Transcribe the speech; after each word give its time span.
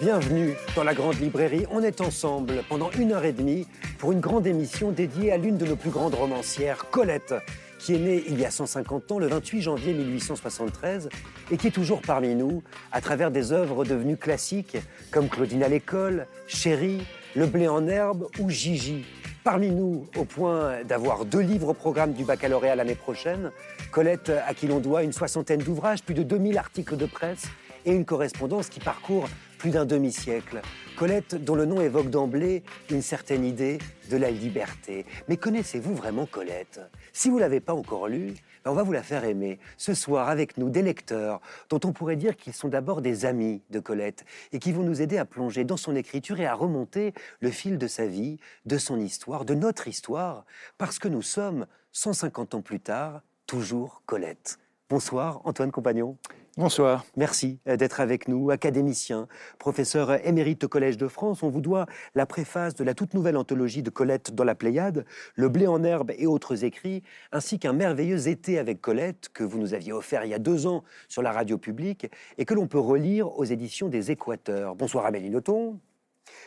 bienvenue 0.00 0.54
dans 0.76 0.84
la 0.84 0.94
Grande 0.94 1.18
Librairie. 1.18 1.66
On 1.72 1.82
est 1.82 2.00
ensemble 2.00 2.62
pendant 2.68 2.90
une 2.92 3.12
heure 3.12 3.24
et 3.24 3.32
demie 3.32 3.66
pour 3.98 4.12
une 4.12 4.20
grande 4.20 4.46
émission 4.46 4.92
dédiée 4.92 5.32
à 5.32 5.36
l'une 5.36 5.56
de 5.56 5.66
nos 5.66 5.74
plus 5.74 5.90
grandes 5.90 6.14
romancières, 6.14 6.88
Colette, 6.90 7.34
qui 7.80 7.94
est 7.94 7.98
née 7.98 8.22
il 8.28 8.38
y 8.38 8.44
a 8.44 8.50
150 8.50 9.10
ans, 9.10 9.18
le 9.18 9.26
28 9.26 9.62
janvier 9.62 9.92
1873, 9.94 11.08
et 11.50 11.56
qui 11.56 11.66
est 11.66 11.72
toujours 11.72 12.00
parmi 12.00 12.36
nous 12.36 12.62
à 12.92 13.00
travers 13.00 13.32
des 13.32 13.52
œuvres 13.52 13.84
devenues 13.84 14.16
classiques 14.16 14.76
comme 15.10 15.28
Claudine 15.28 15.64
à 15.64 15.68
l'école, 15.68 16.26
Chérie, 16.46 17.02
Le 17.34 17.46
blé 17.46 17.66
en 17.66 17.86
herbe 17.88 18.28
ou 18.38 18.50
Gigi. 18.50 19.04
Parmi 19.42 19.70
nous, 19.70 20.06
au 20.16 20.24
point 20.24 20.84
d'avoir 20.84 21.24
deux 21.24 21.40
livres 21.40 21.70
au 21.70 21.74
programme 21.74 22.12
du 22.12 22.24
baccalauréat 22.24 22.76
l'année 22.76 22.94
prochaine, 22.94 23.50
Colette, 23.90 24.30
à 24.46 24.54
qui 24.54 24.68
l'on 24.68 24.78
doit 24.78 25.02
une 25.02 25.12
soixantaine 25.12 25.60
d'ouvrages, 25.60 26.02
plus 26.02 26.14
de 26.14 26.22
2000 26.22 26.56
articles 26.56 26.96
de 26.96 27.06
presse 27.06 27.46
et 27.84 27.92
une 27.92 28.04
correspondance 28.04 28.68
qui 28.68 28.80
parcourt 28.80 29.28
plus 29.58 29.70
d'un 29.70 29.84
demi-siècle. 29.84 30.62
Colette, 30.96 31.34
dont 31.34 31.56
le 31.56 31.66
nom 31.66 31.80
évoque 31.80 32.10
d'emblée 32.10 32.62
une 32.90 33.02
certaine 33.02 33.44
idée 33.44 33.78
de 34.10 34.16
la 34.16 34.30
liberté. 34.30 35.04
Mais 35.28 35.36
connaissez-vous 35.36 35.94
vraiment 35.94 36.26
Colette? 36.26 36.80
Si 37.12 37.28
vous 37.28 37.36
ne 37.36 37.40
l'avez 37.40 37.60
pas 37.60 37.74
encore 37.74 38.08
lue, 38.08 38.34
ben 38.64 38.70
on 38.70 38.74
va 38.74 38.84
vous 38.84 38.92
la 38.92 39.02
faire 39.02 39.24
aimer. 39.24 39.58
Ce 39.76 39.94
soir, 39.94 40.28
avec 40.28 40.56
nous, 40.56 40.70
des 40.70 40.82
lecteurs 40.82 41.40
dont 41.68 41.80
on 41.84 41.92
pourrait 41.92 42.16
dire 42.16 42.36
qu'ils 42.36 42.52
sont 42.52 42.68
d'abord 42.68 43.02
des 43.02 43.26
amis 43.26 43.62
de 43.70 43.80
Colette 43.80 44.24
et 44.52 44.60
qui 44.60 44.72
vont 44.72 44.82
nous 44.84 45.02
aider 45.02 45.18
à 45.18 45.24
plonger 45.24 45.64
dans 45.64 45.76
son 45.76 45.96
écriture 45.96 46.40
et 46.40 46.46
à 46.46 46.54
remonter 46.54 47.12
le 47.40 47.50
fil 47.50 47.78
de 47.78 47.86
sa 47.86 48.06
vie, 48.06 48.38
de 48.64 48.78
son 48.78 48.98
histoire, 48.98 49.44
de 49.44 49.54
notre 49.54 49.88
histoire, 49.88 50.44
parce 50.78 50.98
que 50.98 51.08
nous 51.08 51.22
sommes, 51.22 51.66
150 51.92 52.54
ans 52.54 52.62
plus 52.62 52.80
tard, 52.80 53.22
toujours 53.46 54.02
Colette. 54.06 54.58
Bonsoir, 54.88 55.42
Antoine 55.44 55.72
Compagnon. 55.72 56.16
Bonsoir. 56.58 57.06
Merci 57.16 57.60
euh, 57.68 57.76
d'être 57.76 58.00
avec 58.00 58.26
nous, 58.26 58.50
académicien, 58.50 59.28
professeur 59.60 60.26
émérite 60.26 60.64
au 60.64 60.68
Collège 60.68 60.96
de 60.96 61.06
France. 61.06 61.44
On 61.44 61.50
vous 61.50 61.60
doit 61.60 61.86
la 62.16 62.26
préface 62.26 62.74
de 62.74 62.82
la 62.82 62.94
toute 62.94 63.14
nouvelle 63.14 63.36
anthologie 63.36 63.84
de 63.84 63.90
Colette 63.90 64.34
dans 64.34 64.42
la 64.42 64.56
Pléiade, 64.56 65.06
Le 65.36 65.48
blé 65.48 65.68
en 65.68 65.84
herbe 65.84 66.10
et 66.18 66.26
autres 66.26 66.64
écrits, 66.64 67.04
ainsi 67.30 67.60
qu'un 67.60 67.72
merveilleux 67.72 68.26
été 68.26 68.58
avec 68.58 68.80
Colette 68.80 69.28
que 69.32 69.44
vous 69.44 69.60
nous 69.60 69.72
aviez 69.72 69.92
offert 69.92 70.24
il 70.24 70.30
y 70.30 70.34
a 70.34 70.40
deux 70.40 70.66
ans 70.66 70.82
sur 71.06 71.22
la 71.22 71.30
radio 71.30 71.58
publique 71.58 72.10
et 72.38 72.44
que 72.44 72.54
l'on 72.54 72.66
peut 72.66 72.80
relire 72.80 73.38
aux 73.38 73.44
éditions 73.44 73.86
des 73.86 74.10
Équateurs. 74.10 74.74
Bonsoir 74.74 75.06
Amélie 75.06 75.30
Nothomb. 75.30 75.78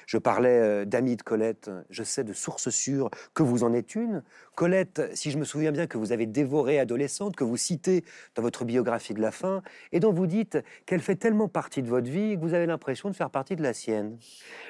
Je 0.05 0.17
parlais 0.17 0.49
euh, 0.49 0.85
d'amis 0.85 1.15
de 1.15 1.21
Colette, 1.21 1.69
je 1.89 2.03
sais 2.03 2.23
de 2.23 2.33
sources 2.33 2.69
sûres 2.69 3.09
que 3.33 3.43
vous 3.43 3.63
en 3.63 3.73
êtes 3.73 3.95
une. 3.95 4.23
Colette, 4.55 5.01
si 5.13 5.31
je 5.31 5.37
me 5.37 5.45
souviens 5.45 5.71
bien 5.71 5.87
que 5.87 5.97
vous 5.97 6.11
avez 6.11 6.25
dévoré 6.25 6.79
adolescente, 6.79 7.35
que 7.35 7.43
vous 7.43 7.57
citez 7.57 8.03
dans 8.35 8.41
votre 8.41 8.65
biographie 8.65 9.13
de 9.13 9.21
la 9.21 9.31
fin, 9.31 9.63
et 9.91 9.99
dont 9.99 10.13
vous 10.13 10.27
dites 10.27 10.57
qu'elle 10.85 11.01
fait 11.01 11.15
tellement 11.15 11.47
partie 11.47 11.81
de 11.81 11.87
votre 11.87 12.09
vie 12.09 12.35
que 12.35 12.41
vous 12.41 12.53
avez 12.53 12.65
l'impression 12.65 13.09
de 13.09 13.15
faire 13.15 13.29
partie 13.29 13.55
de 13.55 13.63
la 13.63 13.73
sienne. 13.73 14.17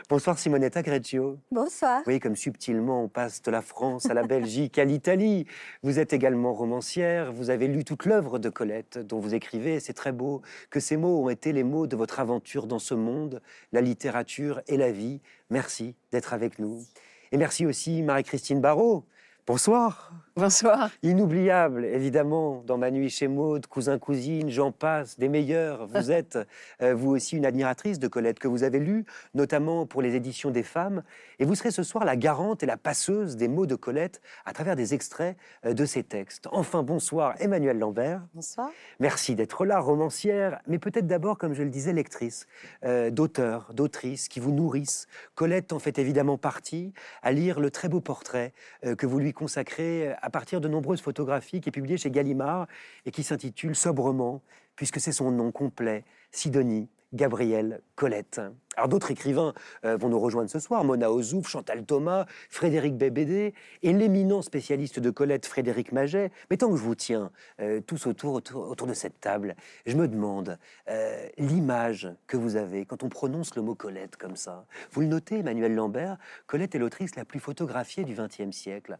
Bonsoir 0.09 0.39
Simonetta 0.39 0.81
Greccio. 0.81 1.39
Bonsoir. 1.51 1.99
Vous 1.99 2.05
voyez 2.05 2.19
comme 2.19 2.35
subtilement 2.35 3.03
on 3.03 3.07
passe 3.09 3.41
de 3.41 3.51
la 3.51 3.61
France 3.61 4.05
à 4.05 4.13
la 4.13 4.23
Belgique, 4.23 4.77
à 4.77 4.85
l'Italie. 4.85 5.45
Vous 5.83 5.99
êtes 5.99 6.13
également 6.13 6.53
romancière, 6.53 7.31
vous 7.33 7.49
avez 7.49 7.67
lu 7.67 7.83
toute 7.83 8.05
l'œuvre 8.05 8.39
de 8.39 8.49
Colette 8.49 8.97
dont 8.97 9.19
vous 9.19 9.33
écrivez, 9.35 9.79
c'est 9.79 9.93
très 9.93 10.11
beau, 10.11 10.41
que 10.69 10.79
ces 10.79 10.97
mots 10.97 11.23
ont 11.23 11.29
été 11.29 11.51
les 11.51 11.63
mots 11.63 11.87
de 11.87 11.95
votre 11.95 12.19
aventure 12.19 12.67
dans 12.67 12.79
ce 12.79 12.93
monde, 12.93 13.41
la 13.71 13.81
littérature 13.81 14.61
et 14.67 14.77
la 14.77 14.91
vie. 14.91 15.10
Merci 15.49 15.95
d'être 16.11 16.33
avec 16.33 16.59
nous. 16.59 16.85
Et 17.31 17.37
merci 17.37 17.65
aussi 17.65 18.03
Marie-Christine 18.03 18.61
Barrault. 18.61 19.05
Bonsoir. 19.51 20.11
Bonsoir. 20.37 20.89
Inoubliable, 21.03 21.83
évidemment, 21.83 22.63
dans 22.65 22.77
Ma 22.77 22.89
nuit 22.89 23.09
chez 23.09 23.27
Maude, 23.27 23.67
cousin, 23.67 23.99
cousine, 23.99 24.49
j'en 24.49 24.71
passe, 24.71 25.19
des 25.19 25.27
meilleurs. 25.27 25.87
Vous 25.87 26.09
êtes, 26.13 26.39
euh, 26.81 26.95
vous 26.95 27.09
aussi, 27.09 27.35
une 27.35 27.45
admiratrice 27.45 27.99
de 27.99 28.07
Colette 28.07 28.39
que 28.39 28.47
vous 28.47 28.63
avez 28.63 28.79
lue, 28.79 29.03
notamment 29.33 29.85
pour 29.85 30.01
les 30.01 30.15
éditions 30.15 30.49
des 30.49 30.63
femmes. 30.63 31.03
Et 31.39 31.43
vous 31.43 31.53
serez 31.53 31.71
ce 31.71 31.83
soir 31.83 32.05
la 32.05 32.15
garante 32.15 32.63
et 32.63 32.65
la 32.65 32.77
passeuse 32.77 33.35
des 33.35 33.49
mots 33.49 33.65
de 33.65 33.75
Colette 33.75 34.21
à 34.45 34.53
travers 34.53 34.77
des 34.77 34.93
extraits 34.93 35.35
euh, 35.65 35.73
de 35.73 35.83
ses 35.83 36.03
textes. 36.03 36.47
Enfin, 36.53 36.81
bonsoir, 36.81 37.35
Emmanuel 37.39 37.77
Lambert. 37.77 38.21
Bonsoir. 38.33 38.69
Merci 39.01 39.35
d'être 39.35 39.65
là, 39.65 39.81
romancière, 39.81 40.61
mais 40.65 40.79
peut-être 40.79 41.07
d'abord, 41.07 41.37
comme 41.37 41.53
je 41.53 41.63
le 41.63 41.69
disais, 41.69 41.91
lectrice, 41.91 42.47
euh, 42.85 43.09
d'auteurs, 43.09 43.73
d'autrices 43.73 44.29
qui 44.29 44.39
vous 44.39 44.51
nourrissent. 44.51 45.07
Colette 45.35 45.73
en 45.73 45.79
fait 45.79 45.99
évidemment 45.99 46.37
partie, 46.37 46.93
à 47.21 47.33
lire 47.33 47.59
le 47.59 47.69
très 47.69 47.89
beau 47.89 47.99
portrait 47.99 48.53
euh, 48.85 48.95
que 48.95 49.05
vous 49.05 49.19
lui 49.19 49.33
consacrez 49.41 50.13
à 50.21 50.29
partir 50.29 50.61
de 50.61 50.67
nombreuses 50.67 51.01
photographies 51.01 51.61
qui 51.61 51.69
est 51.69 51.71
publié 51.71 51.97
chez 51.97 52.11
Gallimard 52.11 52.67
et 53.07 53.11
qui 53.11 53.23
s'intitule 53.23 53.75
sobrement, 53.75 54.43
puisque 54.75 54.99
c'est 54.99 55.11
son 55.11 55.31
nom 55.31 55.51
complet, 55.51 56.05
Sidonie 56.29 56.87
Gabrielle 57.13 57.81
Colette. 57.95 58.41
Alors 58.77 58.87
d'autres 58.87 59.11
écrivains 59.11 59.53
euh, 59.83 59.97
vont 59.97 60.07
nous 60.07 60.19
rejoindre 60.19 60.49
ce 60.49 60.59
soir, 60.59 60.83
Mona 60.83 61.11
Ozouf, 61.11 61.47
Chantal 61.47 61.85
Thomas, 61.85 62.25
Frédéric 62.49 62.95
Bébédé 62.95 63.53
et 63.83 63.91
l'éminent 63.91 64.41
spécialiste 64.41 64.99
de 64.99 65.09
Colette, 65.09 65.45
Frédéric 65.45 65.91
Maget. 65.91 66.31
Mais 66.49 66.57
tant 66.57 66.69
que 66.69 66.77
je 66.77 66.81
vous 66.81 66.95
tiens 66.95 67.31
euh, 67.59 67.81
tous 67.81 68.07
autour, 68.07 68.35
autour, 68.35 68.87
de 68.87 68.93
cette 68.93 69.19
table, 69.19 69.55
je 69.85 69.97
me 69.97 70.07
demande 70.07 70.57
euh, 70.89 71.27
l'image 71.37 72.09
que 72.27 72.37
vous 72.37 72.55
avez 72.55 72.85
quand 72.85 73.03
on 73.03 73.09
prononce 73.09 73.55
le 73.55 73.61
mot 73.61 73.75
Colette 73.75 74.15
comme 74.15 74.37
ça. 74.37 74.65
Vous 74.91 75.01
le 75.01 75.07
notez, 75.07 75.39
Emmanuel 75.39 75.75
Lambert, 75.75 76.17
Colette 76.47 76.75
est 76.75 76.79
l'autrice 76.79 77.15
la 77.17 77.25
plus 77.25 77.39
photographiée 77.39 78.05
du 78.05 78.15
XXe 78.15 78.55
siècle. 78.55 78.97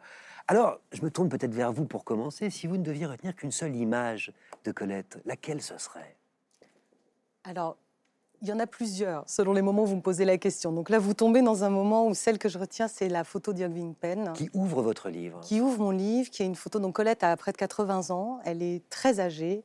Alors, 0.47 0.81
je 0.91 1.01
me 1.01 1.09
tourne 1.09 1.29
peut-être 1.29 1.53
vers 1.53 1.71
vous 1.71 1.85
pour 1.85 2.03
commencer. 2.03 2.49
Si 2.49 2.67
vous 2.67 2.77
ne 2.77 2.83
deviez 2.83 3.05
retenir 3.05 3.35
qu'une 3.35 3.51
seule 3.51 3.75
image 3.75 4.33
de 4.65 4.71
Colette, 4.71 5.19
laquelle 5.25 5.61
ce 5.61 5.77
serait? 5.77 6.17
Alors, 7.43 7.77
il 8.41 8.47
y 8.47 8.53
en 8.53 8.59
a 8.59 8.65
plusieurs, 8.65 9.23
selon 9.27 9.53
les 9.53 9.61
moments 9.61 9.83
où 9.83 9.87
vous 9.87 9.95
me 9.97 10.01
posez 10.01 10.25
la 10.25 10.37
question. 10.37 10.71
Donc 10.71 10.89
là, 10.89 10.97
vous 10.97 11.13
tombez 11.13 11.43
dans 11.43 11.63
un 11.63 11.69
moment 11.69 12.07
où 12.07 12.15
celle 12.15 12.39
que 12.39 12.49
je 12.49 12.57
retiens, 12.57 12.87
c'est 12.87 13.07
la 13.07 13.23
photo 13.23 13.53
d'Yogving 13.53 13.93
Penn. 13.93 14.33
Qui 14.33 14.49
ouvre 14.53 14.81
votre 14.81 15.09
livre 15.09 15.39
Qui 15.41 15.61
ouvre 15.61 15.79
mon 15.79 15.91
livre, 15.91 16.29
qui 16.31 16.41
est 16.41 16.45
une 16.47 16.55
photo. 16.55 16.79
Donc 16.79 16.95
Colette 16.95 17.23
a 17.23 17.37
près 17.37 17.51
de 17.51 17.57
80 17.57 18.09
ans, 18.09 18.39
elle 18.43 18.63
est 18.63 18.81
très 18.89 19.19
âgée 19.19 19.63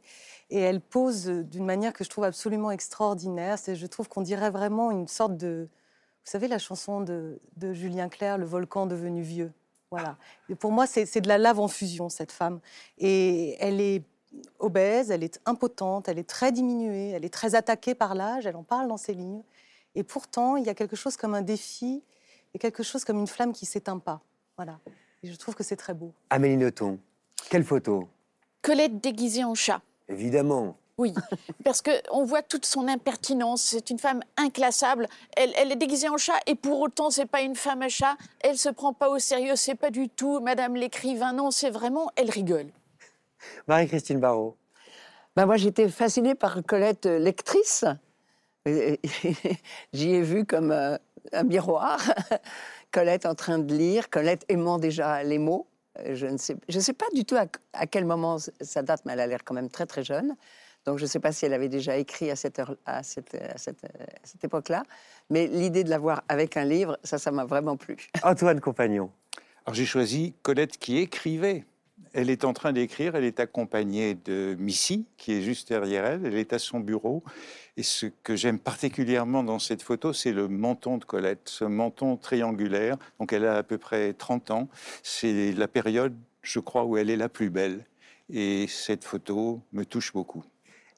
et 0.51 0.61
elle 0.61 0.81
pose 0.81 1.27
d'une 1.27 1.65
manière 1.65 1.95
que 1.95 2.05
je 2.05 2.11
trouve 2.11 2.25
absolument 2.25 2.71
extraordinaire. 2.71 3.59
C'est, 3.59 3.77
je 3.77 3.87
trouve 3.87 4.09
qu'on 4.09 4.23
dirait 4.23 4.51
vraiment 4.51 4.91
une 4.91 5.09
sorte 5.09 5.37
de. 5.37 5.69
Vous 6.25 6.31
savez, 6.31 6.49
la 6.49 6.59
chanson 6.59 7.01
de, 7.01 7.41
de 7.57 7.73
Julien 7.73 8.09
Clerc, 8.09 8.37
Le 8.37 8.47
volcan 8.47 8.87
devenu 8.87 9.23
vieux. 9.23 9.53
Voilà. 9.91 10.17
Et 10.49 10.55
pour 10.55 10.73
moi, 10.73 10.87
c'est 10.87 11.21
de 11.21 11.29
la 11.29 11.39
lave 11.39 11.61
en 11.61 11.69
fusion, 11.69 12.09
cette 12.09 12.33
femme. 12.33 12.61
Et 12.99 13.57
elle 13.61 13.81
est 13.81 14.03
obèse, 14.59 15.11
elle 15.11 15.23
est 15.23 15.41
impotente, 15.47 16.09
elle 16.09 16.19
est 16.19 16.29
très 16.29 16.53
diminuée, 16.53 17.11
elle 17.11 17.25
est 17.25 17.33
très 17.33 17.55
attaquée 17.55 17.95
par 17.95 18.15
l'âge, 18.15 18.47
elle 18.47 18.57
en 18.57 18.63
parle 18.63 18.89
dans 18.89 18.97
ses 18.97 19.15
livres. 19.15 19.45
Et 19.95 20.03
pourtant, 20.03 20.57
il 20.57 20.65
y 20.65 20.69
a 20.69 20.75
quelque 20.75 20.97
chose 20.97 21.17
comme 21.17 21.35
un 21.35 21.43
défi 21.43 22.03
et 22.55 22.59
quelque 22.59 22.83
chose 22.83 23.05
comme 23.05 23.19
une 23.19 23.27
flamme 23.27 23.53
qui 23.53 23.67
s'éteint 23.67 23.99
pas. 23.99 24.21
Voilà. 24.57 24.79
Et 25.23 25.31
je 25.31 25.37
trouve 25.37 25.55
que 25.55 25.65
c'est 25.65 25.77
très 25.77 25.95
beau. 25.95 26.13
Amélie 26.31 26.57
Nothomb, 26.57 26.99
quelle 27.51 27.65
photo? 27.65 28.09
Colette 28.63 29.01
déguisée 29.01 29.45
en 29.45 29.55
chat. 29.55 29.81
Évidemment. 30.09 30.77
Oui, 30.99 31.13
parce 31.65 31.83
qu'on 31.83 32.25
voit 32.25 32.43
toute 32.43 32.65
son 32.65 32.89
impertinence. 32.89 33.63
C'est 33.63 33.91
une 33.91 33.99
femme 33.99 34.23
inclassable. 34.37 35.09
Elle, 35.37 35.53
elle, 35.57 35.73
est 35.73 35.77
déguisée 35.77 36.09
en 36.09 36.17
chat 36.17 36.39
et 36.47 36.55
pour 36.55 36.81
autant, 36.81 37.11
c'est 37.11 37.27
pas 37.27 37.43
une 37.43 37.55
femme 37.55 37.83
à 37.83 37.89
chat. 37.89 38.17
Elle 38.41 38.57
se 38.57 38.69
prend 38.69 38.93
pas 38.93 39.11
au 39.11 39.19
sérieux. 39.19 39.57
C'est 39.57 39.75
pas 39.75 39.91
du 39.91 40.09
tout 40.09 40.41
Madame 40.41 40.77
l'écrivain. 40.77 41.33
Non, 41.33 41.51
c'est 41.51 41.71
vraiment. 41.71 42.11
Elle 42.17 42.31
rigole. 42.31 42.69
Marie-Christine 43.69 44.21
Barrault. 44.21 44.57
Ben 45.37 45.45
moi, 45.45 45.59
j'étais 45.59 45.89
fascinée 45.91 46.35
par 46.35 46.63
Colette 46.67 47.05
euh, 47.05 47.19
lectrice. 47.19 47.85
J'y 49.93 50.15
ai 50.15 50.23
vu 50.23 50.47
comme 50.47 50.73
euh, 50.73 50.97
un 51.33 51.43
miroir. 51.43 52.01
Colette 52.91 53.27
en 53.27 53.35
train 53.35 53.59
de 53.59 53.75
lire, 53.75 54.09
Colette 54.09 54.47
aimant 54.49 54.79
déjà 54.79 55.23
les 55.23 55.39
mots. 55.39 55.67
Euh, 55.99 56.15
je 56.15 56.27
ne 56.27 56.39
sais, 56.39 56.57
je 56.71 56.81
sais 56.81 56.95
pas 56.95 57.05
du 57.15 57.27
tout 57.27 57.37
à, 57.37 57.87
quel 57.87 58.07
moment 58.07 58.39
ça 58.63 58.83
date, 58.83 59.03
mais 59.05 59.13
elle 59.13 59.21
a 59.21 59.27
l'air 59.27 59.45
quand 59.45 59.55
même 59.55 59.69
très 59.69 59.85
très 59.85 60.03
jeune. 60.03 60.35
Donc 60.87 60.97
je 60.97 61.03
ne 61.03 61.09
sais 61.09 61.21
pas 61.21 61.33
si 61.33 61.45
elle 61.45 61.53
avait 61.53 61.69
déjà 61.69 61.99
écrit 61.99 62.31
à 62.31 62.37
cette, 62.37 62.59
heure, 62.59 62.77
à 62.87 63.03
cette, 63.03 63.35
à 63.35 63.59
cette, 63.59 63.85
cette 64.23 64.43
époque-là. 64.43 64.85
Mais 65.29 65.49
l'idée 65.49 65.85
de 65.85 65.91
la 65.91 65.99
voir 65.99 66.23
avec 66.29 66.57
un 66.57 66.65
livre, 66.65 66.97
ça, 67.03 67.19
ça 67.19 67.31
m'a 67.31 67.45
vraiment 67.45 67.77
plu. 67.77 67.97
Antoine 68.23 68.61
Compagnon. 68.61 69.11
Alors 69.67 69.75
j'ai 69.75 69.85
choisi 69.85 70.35
Colette 70.43 70.79
qui 70.79 70.99
écrivait. 70.99 71.67
Elle 72.19 72.31
est 72.31 72.45
en 72.45 72.55
train 72.55 72.73
d'écrire, 72.73 73.15
elle 73.15 73.25
est 73.25 73.41
accompagnée 73.41 74.15
de 74.15 74.57
Missy, 74.59 75.07
qui 75.19 75.35
est 75.35 75.43
juste 75.43 75.69
derrière 75.69 76.07
elle, 76.07 76.25
elle 76.25 76.37
est 76.37 76.55
à 76.55 76.59
son 76.59 76.81
bureau. 76.81 77.23
Et 77.77 77.83
ce 77.83 78.07
que 78.07 78.37
j'aime 78.37 78.59
particulièrement 78.59 79.43
dans 79.43 79.59
cette 79.59 79.83
photo, 79.83 80.15
c'est 80.15 80.33
le 80.33 80.49
menton 80.49 80.97
de 80.97 81.05
Colette, 81.05 81.43
ce 81.45 81.65
menton 81.65 82.17
triangulaire. 82.17 82.97
Donc 83.21 83.35
elle 83.35 83.45
a 83.45 83.57
à 83.57 83.63
peu 83.63 83.77
près 83.77 84.15
30 84.15 84.51
ans. 84.51 84.69
C'est 85.03 85.53
la 85.53 85.69
période 85.69 86.17
je 86.47 86.61
crois, 86.61 86.85
où 86.85 86.97
elle 86.97 87.11
est 87.11 87.17
la 87.17 87.29
plus 87.29 87.51
belle. 87.51 87.85
Et 88.31 88.67
cette 88.69 89.05
photo 89.05 89.61
me 89.73 89.85
touche 89.85 90.13
beaucoup. 90.13 90.45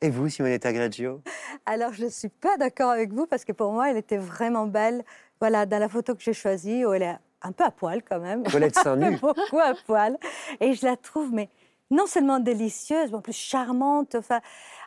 Et 0.01 0.11
vous, 0.11 0.29
Simonetta 0.29 0.73
Greggio? 0.73 1.23
Alors, 1.67 1.93
je 1.93 2.05
ne 2.05 2.11
suis 2.11 2.29
pas 2.29 2.57
d'accord 2.57 2.91
avec 2.91 3.13
vous 3.13 3.27
parce 3.27 3.45
que 3.45 3.53
pour 3.53 3.73
moi, 3.73 3.91
elle 3.91 3.97
était 3.97 4.19
vraiment 4.19 4.67
belle. 4.67 5.05
Voilà, 5.41 5.67
dans 5.67 5.79
la 5.79 5.89
photo 5.89 6.15
que 6.15 6.23
j'ai 6.23 6.33
choisie, 6.33 6.85
où 6.85 6.93
elle 6.93 7.03
est 7.03 7.17
un 7.43 7.53
peu 7.53 7.65
à 7.65 7.71
poil 7.71 8.03
quand 8.03 8.21
même. 8.21 8.43
Colette 8.45 8.75
Saint-Nu. 8.75 9.17
Beaucoup 9.21 9.59
à 9.59 9.75
poil. 9.87 10.19
Et 10.61 10.75
je 10.75 10.87
la 10.87 10.97
trouve, 10.97 11.33
mais 11.33 11.49
non 11.91 12.07
seulement 12.07 12.39
délicieuse, 12.39 13.11
mais 13.11 13.19
en 13.19 13.23
plus 13.23 13.37
charmante. 13.37 14.15
Enfin, 14.15 14.41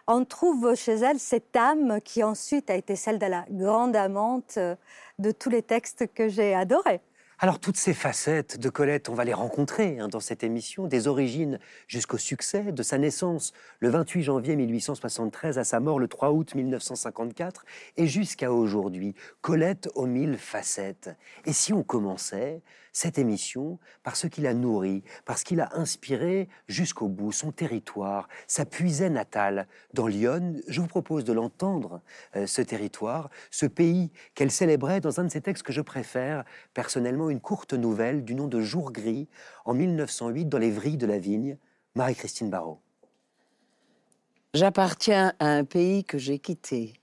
on 0.08 0.26
trouve 0.26 0.76
chez 0.76 0.94
elle 0.94 1.20
cette 1.20 1.56
âme 1.56 2.00
qui 2.02 2.24
ensuite 2.24 2.70
a 2.70 2.76
été 2.76 2.96
celle 2.96 3.20
de 3.20 3.26
la 3.26 3.46
grande 3.50 3.96
amante 3.96 4.60
de 5.20 5.32
tous 5.32 5.50
les 5.50 5.64
textes 5.64 6.14
que 6.14 6.28
j'ai 6.28 6.54
adorés. 6.54 7.02
Alors 7.44 7.58
toutes 7.58 7.78
ces 7.78 7.96
facettes 7.96 8.60
de 8.60 8.70
Colette, 8.70 9.10
on 9.10 9.16
va 9.16 9.26
les 9.26 9.34
rencontrer 9.34 9.98
hein, 9.98 10.08
dans 10.08 10.20
cette 10.20 10.44
émission, 10.44 10.86
des 10.86 11.08
origines 11.08 11.58
jusqu'au 11.88 12.20
succès, 12.20 12.72
de 12.72 12.84
sa 12.84 13.00
naissance 13.00 13.52
le 13.80 13.90
28 13.90 14.22
janvier 14.22 14.56
1873 14.56 15.58
à 15.58 15.64
sa 15.64 15.80
mort 15.80 15.98
le 15.98 16.08
3 16.08 16.34
août 16.34 16.54
1954 16.54 17.66
et 17.98 18.06
jusqu'à 18.06 18.54
aujourd'hui. 18.54 19.16
Colette 19.42 19.90
aux 19.96 20.06
mille 20.06 20.38
facettes. 20.38 21.10
Et 21.46 21.52
si 21.52 21.74
on 21.74 21.82
commençait 21.82 22.62
cette 22.94 23.18
émission 23.18 23.80
par 24.04 24.16
ce 24.16 24.28
qu'il 24.28 24.48
a 24.48 24.54
nourri, 24.54 25.04
parce 25.26 25.44
qu'il 25.44 25.62
a 25.62 25.70
inspiré 25.78 26.50
jusqu'au 26.68 27.08
bout 27.08 27.32
son 27.32 27.52
territoire, 27.52 28.28
sa 28.48 28.66
puisée 28.66 29.10
natale. 29.10 29.68
Dans 29.94 30.08
Lyon, 30.08 30.56
je 30.68 30.82
vous 30.82 30.88
propose 30.88 31.24
de 31.24 31.34
l'entendre, 31.34 32.02
euh, 32.36 32.48
ce 32.48 32.62
territoire, 32.62 33.30
ce 33.50 33.66
pays 33.66 34.12
qu'elle 34.36 34.52
célébrait 34.52 35.02
dans 35.02 35.20
un 35.20 35.24
de 35.24 35.30
ses 35.30 35.42
textes 35.42 35.64
que 35.64 35.74
je 35.74 35.82
préfère, 35.82 36.44
personnellement 36.74 37.30
une 37.32 37.40
courte 37.40 37.74
nouvelle 37.74 38.24
du 38.24 38.36
nom 38.36 38.48
de 38.48 38.62
Jour 38.62 38.92
gris, 38.92 39.28
en 39.66 39.74
1908, 39.74 40.46
dans 40.46 40.58
les 40.58 40.72
vrilles 40.72 40.98
de 40.98 41.08
la 41.08 41.18
vigne, 41.18 41.58
Marie-Christine 41.96 42.50
Barrault. 42.50 42.80
J'appartiens 44.54 45.34
à 45.40 45.48
un 45.48 45.64
pays 45.64 46.04
que 46.04 46.18
j'ai 46.18 46.38
quitté. 46.38 46.94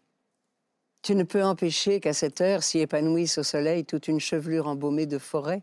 Tu 1.03 1.15
ne 1.15 1.23
peux 1.23 1.43
empêcher 1.43 2.01
qu'à 2.01 2.13
cette 2.13 2.41
heure 2.41 2.63
s'y 2.63 2.81
épanouisse 2.81 3.39
au 3.39 3.43
soleil 3.43 3.85
toute 3.85 4.09
une 4.09 4.21
chevelure 4.21 4.67
embaumée 4.67 5.07
de 5.07 5.19
forêt. 5.19 5.63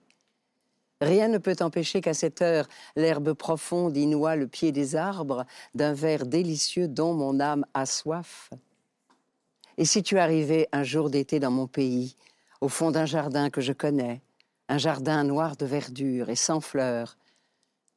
Rien 1.02 1.28
ne 1.28 1.38
peut 1.38 1.58
empêcher 1.60 2.02
qu'à 2.02 2.14
cette 2.14 2.42
heure, 2.42 2.68
l'herbe 2.96 3.34
profonde 3.34 3.96
y 3.96 4.08
noie 4.08 4.36
le 4.36 4.48
pied 4.48 4.72
des 4.72 4.96
arbres 4.96 5.46
d'un 5.76 5.94
verre 5.94 6.26
délicieux 6.26 6.88
dont 6.88 7.14
mon 7.14 7.40
âme 7.40 7.66
a 7.74 7.86
soif. 7.86 8.50
Et 9.78 9.86
si 9.86 10.02
tu 10.04 10.18
arrivais 10.18 10.68
un 10.72 10.84
jour 10.84 11.10
d'été 11.10 11.40
dans 11.40 11.52
mon 11.52 11.68
pays, 11.68 12.16
au 12.62 12.70
fond 12.70 12.92
d'un 12.92 13.06
jardin 13.06 13.50
que 13.50 13.62
je 13.62 13.74
connais, 13.74 14.22
un 14.68 14.78
jardin 14.78 15.24
noir 15.24 15.56
de 15.58 15.66
verdure 15.66 16.30
et 16.30 16.36
sans 16.36 16.62
fleurs, 16.62 17.18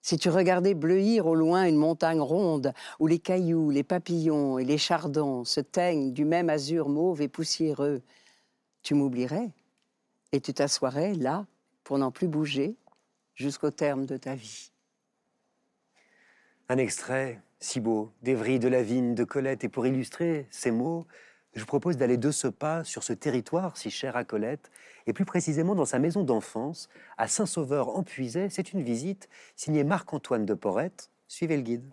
si 0.00 0.16
tu 0.16 0.28
regardais 0.30 0.74
bleuir 0.74 1.26
au 1.26 1.34
loin 1.34 1.66
une 1.66 1.76
montagne 1.76 2.20
ronde 2.20 2.72
où 2.98 3.06
les 3.06 3.18
cailloux, 3.18 3.70
les 3.70 3.82
papillons 3.82 4.58
et 4.58 4.64
les 4.64 4.78
chardons 4.78 5.44
se 5.44 5.60
teignent 5.60 6.12
du 6.12 6.24
même 6.24 6.48
azur 6.48 6.88
mauve 6.88 7.20
et 7.20 7.28
poussiéreux, 7.28 8.00
tu 8.82 8.94
m'oublierais 8.94 9.50
et 10.32 10.40
tu 10.40 10.54
t'assoirais 10.54 11.14
là 11.14 11.46
pour 11.84 11.98
n'en 11.98 12.10
plus 12.10 12.28
bouger 12.28 12.76
jusqu'au 13.34 13.70
terme 13.70 14.06
de 14.06 14.16
ta 14.16 14.34
vie. 14.34 14.70
Un 16.68 16.78
extrait 16.78 17.40
si 17.60 17.80
beau, 17.80 18.12
vrilles 18.22 18.58
de 18.58 18.68
la 18.68 18.82
vigne 18.82 19.14
de 19.14 19.24
Colette. 19.24 19.64
Et 19.64 19.68
pour 19.68 19.86
illustrer 19.86 20.46
ces 20.50 20.70
mots, 20.70 21.06
je 21.54 21.60
vous 21.60 21.66
propose 21.66 21.96
d'aller 21.96 22.16
de 22.16 22.30
ce 22.30 22.48
pas 22.48 22.84
sur 22.84 23.02
ce 23.02 23.12
territoire 23.12 23.76
si 23.76 23.90
cher 23.90 24.16
à 24.16 24.24
Colette, 24.24 24.70
et 25.06 25.12
plus 25.12 25.24
précisément 25.24 25.74
dans 25.74 25.86
sa 25.86 25.98
maison 25.98 26.22
d'enfance, 26.22 26.88
à 27.16 27.28
Saint-Sauveur 27.28 27.88
en 27.88 28.02
Puisay. 28.02 28.48
C'est 28.50 28.72
une 28.72 28.82
visite 28.82 29.28
signée 29.56 29.84
Marc-Antoine 29.84 30.44
de 30.44 30.54
Porrette. 30.54 31.10
Suivez 31.26 31.56
le 31.56 31.62
guide. 31.62 31.90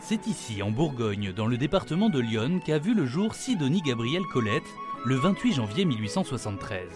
C'est 0.00 0.26
ici, 0.26 0.62
en 0.62 0.70
Bourgogne, 0.70 1.32
dans 1.32 1.46
le 1.46 1.56
département 1.56 2.08
de 2.08 2.20
Lyon, 2.20 2.60
qu'a 2.64 2.78
vu 2.78 2.94
le 2.94 3.06
jour 3.06 3.34
Sidonie 3.34 3.82
Gabrielle 3.82 4.26
Colette, 4.32 4.62
le 5.04 5.16
28 5.16 5.52
janvier 5.52 5.84
1873. 5.84 6.88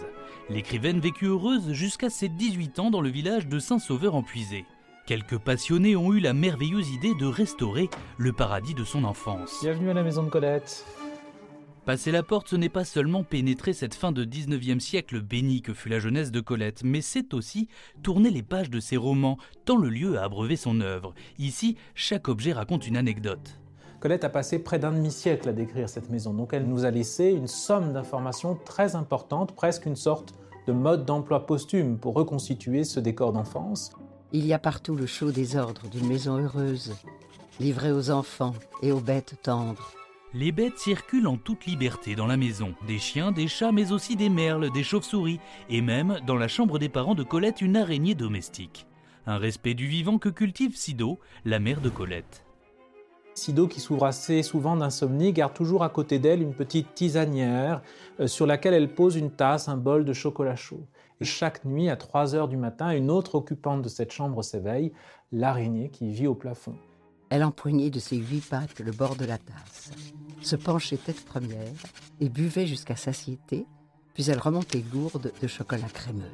L'écrivaine 0.49 0.99
vécut 0.99 1.27
heureuse 1.27 1.71
jusqu'à 1.71 2.09
ses 2.09 2.27
18 2.27 2.79
ans 2.79 2.91
dans 2.91 3.01
le 3.01 3.09
village 3.09 3.47
de 3.47 3.59
Saint-Sauveur-en-Puisé. 3.59 4.65
Quelques 5.05 5.37
passionnés 5.37 5.97
ont 5.97 6.13
eu 6.13 6.21
la 6.21 6.31
merveilleuse 6.31 6.89
idée 6.91 7.13
de 7.13 7.25
restaurer 7.25 7.89
le 8.17 8.31
paradis 8.31 8.73
de 8.73 8.85
son 8.85 9.03
enfance. 9.03 9.59
Bienvenue 9.61 9.89
à 9.89 9.93
la 9.93 10.01
maison 10.01 10.23
de 10.23 10.29
Colette. 10.29 10.85
Passer 11.85 12.09
la 12.09 12.23
porte, 12.23 12.47
ce 12.47 12.55
n'est 12.55 12.69
pas 12.69 12.85
seulement 12.85 13.25
pénétrer 13.25 13.73
cette 13.73 13.95
fin 13.95 14.13
de 14.13 14.23
19e 14.23 14.79
siècle 14.79 15.19
bénie 15.19 15.61
que 15.61 15.73
fut 15.73 15.89
la 15.89 15.99
jeunesse 15.99 16.31
de 16.31 16.39
Colette, 16.39 16.83
mais 16.85 17.01
c'est 17.01 17.33
aussi 17.33 17.67
tourner 18.01 18.29
les 18.29 18.43
pages 18.43 18.69
de 18.69 18.79
ses 18.79 18.95
romans, 18.95 19.37
tant 19.65 19.75
le 19.75 19.89
lieu 19.89 20.17
a 20.17 20.23
abreuvé 20.23 20.55
son 20.55 20.79
œuvre. 20.79 21.13
Ici, 21.37 21.75
chaque 21.95 22.29
objet 22.29 22.53
raconte 22.53 22.87
une 22.87 22.95
anecdote. 22.95 23.59
Colette 23.99 24.23
a 24.23 24.29
passé 24.29 24.59
près 24.59 24.79
d'un 24.79 24.93
demi-siècle 24.93 25.49
à 25.49 25.53
décrire 25.53 25.89
cette 25.89 26.09
maison, 26.11 26.33
donc 26.33 26.53
elle 26.53 26.65
nous 26.65 26.85
a 26.85 26.91
laissé 26.91 27.25
une 27.31 27.47
somme 27.47 27.91
d'informations 27.91 28.57
très 28.63 28.95
importante, 28.95 29.53
presque 29.53 29.85
une 29.85 29.97
sorte 29.97 30.33
de 30.65 30.71
mode 30.71 31.03
d'emploi 31.03 31.45
posthume 31.45 31.97
pour 31.97 32.13
reconstituer 32.13 32.85
ce 32.85 33.01
décor 33.01 33.33
d'enfance. 33.33 33.91
Il 34.35 34.47
y 34.47 34.53
a 34.53 34.57
partout 34.57 34.95
le 34.95 35.05
chaud 35.05 35.31
désordre 35.31 35.87
d'une 35.89 36.07
maison 36.07 36.39
heureuse, 36.39 36.95
livrée 37.59 37.91
aux 37.91 38.09
enfants 38.09 38.55
et 38.81 38.91
aux 38.91 38.99
bêtes 38.99 39.35
tendres. 39.43 39.91
Les 40.33 40.51
bêtes 40.51 40.79
circulent 40.79 41.27
en 41.27 41.37
toute 41.37 41.67
liberté 41.67 42.15
dans 42.15 42.25
la 42.25 42.35
maison. 42.35 42.73
Des 42.87 42.97
chiens, 42.97 43.31
des 43.31 43.47
chats, 43.47 43.71
mais 43.71 43.91
aussi 43.91 44.15
des 44.15 44.29
merles, 44.29 44.71
des 44.71 44.81
chauves-souris, 44.81 45.39
et 45.69 45.81
même, 45.81 46.19
dans 46.25 46.35
la 46.35 46.47
chambre 46.47 46.79
des 46.79 46.89
parents 46.89 47.13
de 47.13 47.21
Colette, 47.21 47.61
une 47.61 47.77
araignée 47.77 48.15
domestique. 48.15 48.87
Un 49.27 49.37
respect 49.37 49.75
du 49.75 49.85
vivant 49.85 50.17
que 50.17 50.29
cultive 50.29 50.75
Sido, 50.75 51.19
la 51.45 51.59
mère 51.59 51.79
de 51.79 51.89
Colette. 51.89 52.43
Sido, 53.35 53.67
qui 53.67 53.81
s'ouvre 53.81 54.05
assez 54.05 54.41
souvent 54.41 54.75
d'insomnie, 54.75 55.31
garde 55.31 55.53
toujours 55.53 55.83
à 55.83 55.89
côté 55.89 56.17
d'elle 56.17 56.41
une 56.41 56.55
petite 56.55 56.95
tisanière 56.95 57.83
euh, 58.19 58.25
sur 58.25 58.47
laquelle 58.47 58.73
elle 58.73 58.93
pose 58.93 59.15
une 59.15 59.29
tasse, 59.29 59.69
un 59.69 59.77
bol 59.77 60.05
de 60.05 60.13
chocolat 60.13 60.55
chaud. 60.55 60.81
Chaque 61.23 61.63
nuit, 61.63 61.89
à 61.89 61.95
3 61.95 62.35
heures 62.35 62.47
du 62.47 62.57
matin, 62.57 62.91
une 62.91 63.09
autre 63.09 63.35
occupante 63.35 63.81
de 63.81 63.89
cette 63.89 64.11
chambre 64.11 64.43
s'éveille, 64.43 64.91
l'araignée 65.31 65.89
qui 65.89 66.11
vit 66.11 66.27
au 66.27 66.35
plafond. 66.35 66.75
Elle 67.29 67.43
empoignait 67.43 67.89
de 67.89 67.99
ses 67.99 68.17
huit 68.17 68.47
pattes 68.47 68.79
le 68.79 68.91
bord 68.91 69.15
de 69.15 69.25
la 69.25 69.37
tasse, 69.37 69.91
se 70.41 70.55
penchait 70.55 70.97
tête 70.97 71.23
première 71.25 71.73
et 72.19 72.29
buvait 72.29 72.67
jusqu'à 72.67 72.95
satiété, 72.95 73.65
puis 74.13 74.29
elle 74.29 74.37
remontait 74.37 74.83
lourde 74.93 75.31
de 75.41 75.47
chocolat 75.47 75.87
crémeux. 75.91 76.31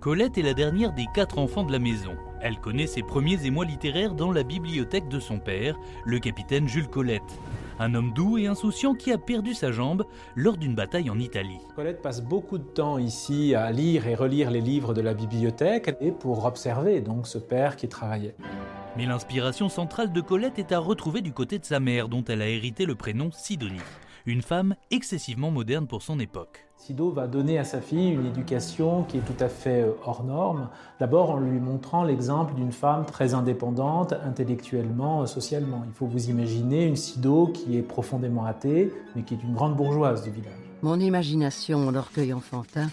Colette 0.00 0.36
est 0.36 0.42
la 0.42 0.54
dernière 0.54 0.92
des 0.92 1.06
quatre 1.14 1.38
enfants 1.38 1.64
de 1.64 1.72
la 1.72 1.78
maison. 1.78 2.16
Elle 2.46 2.60
connaît 2.60 2.86
ses 2.86 3.02
premiers 3.02 3.44
émois 3.44 3.64
littéraires 3.64 4.14
dans 4.14 4.30
la 4.30 4.44
bibliothèque 4.44 5.08
de 5.08 5.18
son 5.18 5.40
père, 5.40 5.76
le 6.04 6.20
capitaine 6.20 6.68
Jules 6.68 6.86
Colette. 6.86 7.40
Un 7.80 7.92
homme 7.96 8.12
doux 8.12 8.38
et 8.38 8.46
insouciant 8.46 8.94
qui 8.94 9.10
a 9.10 9.18
perdu 9.18 9.52
sa 9.52 9.72
jambe 9.72 10.04
lors 10.36 10.56
d'une 10.56 10.76
bataille 10.76 11.10
en 11.10 11.18
Italie. 11.18 11.58
Colette 11.74 12.02
passe 12.02 12.22
beaucoup 12.22 12.58
de 12.58 12.62
temps 12.62 12.98
ici 12.98 13.56
à 13.56 13.72
lire 13.72 14.06
et 14.06 14.14
relire 14.14 14.52
les 14.52 14.60
livres 14.60 14.94
de 14.94 15.00
la 15.00 15.12
bibliothèque 15.12 15.96
et 16.00 16.12
pour 16.12 16.44
observer 16.44 17.00
donc 17.00 17.26
ce 17.26 17.38
père 17.38 17.74
qui 17.74 17.88
travaillait. 17.88 18.36
Mais 18.96 19.06
l'inspiration 19.06 19.68
centrale 19.68 20.12
de 20.12 20.20
Colette 20.20 20.60
est 20.60 20.70
à 20.70 20.78
retrouver 20.78 21.22
du 21.22 21.32
côté 21.32 21.58
de 21.58 21.64
sa 21.64 21.80
mère, 21.80 22.08
dont 22.08 22.22
elle 22.28 22.42
a 22.42 22.48
hérité 22.48 22.86
le 22.86 22.94
prénom 22.94 23.32
Sidonie. 23.32 23.80
Une 24.28 24.42
femme 24.42 24.74
excessivement 24.90 25.52
moderne 25.52 25.86
pour 25.86 26.02
son 26.02 26.18
époque. 26.18 26.66
Sido 26.78 27.10
va 27.10 27.28
donner 27.28 27.58
à 27.58 27.64
sa 27.64 27.80
fille 27.80 28.10
une 28.10 28.26
éducation 28.26 29.04
qui 29.04 29.18
est 29.18 29.20
tout 29.20 29.40
à 29.40 29.48
fait 29.48 29.82
euh, 29.82 29.92
hors 30.04 30.24
norme. 30.24 30.68
D'abord 30.98 31.30
en 31.30 31.38
lui 31.38 31.60
montrant 31.60 32.02
l'exemple 32.02 32.54
d'une 32.54 32.72
femme 32.72 33.06
très 33.06 33.34
indépendante, 33.34 34.14
intellectuellement, 34.24 35.22
euh, 35.22 35.26
socialement. 35.26 35.84
Il 35.86 35.92
faut 35.92 36.06
vous 36.06 36.28
imaginer 36.28 36.86
une 36.86 36.96
Sido 36.96 37.46
qui 37.46 37.76
est 37.76 37.82
profondément 37.82 38.44
athée, 38.44 38.92
mais 39.14 39.22
qui 39.22 39.34
est 39.34 39.42
une 39.44 39.54
grande 39.54 39.76
bourgeoise 39.76 40.24
du 40.24 40.30
village. 40.30 40.52
Mon 40.82 40.98
imagination, 40.98 41.78
mon 41.78 41.94
orgueil 41.94 42.32
enfantin, 42.32 42.90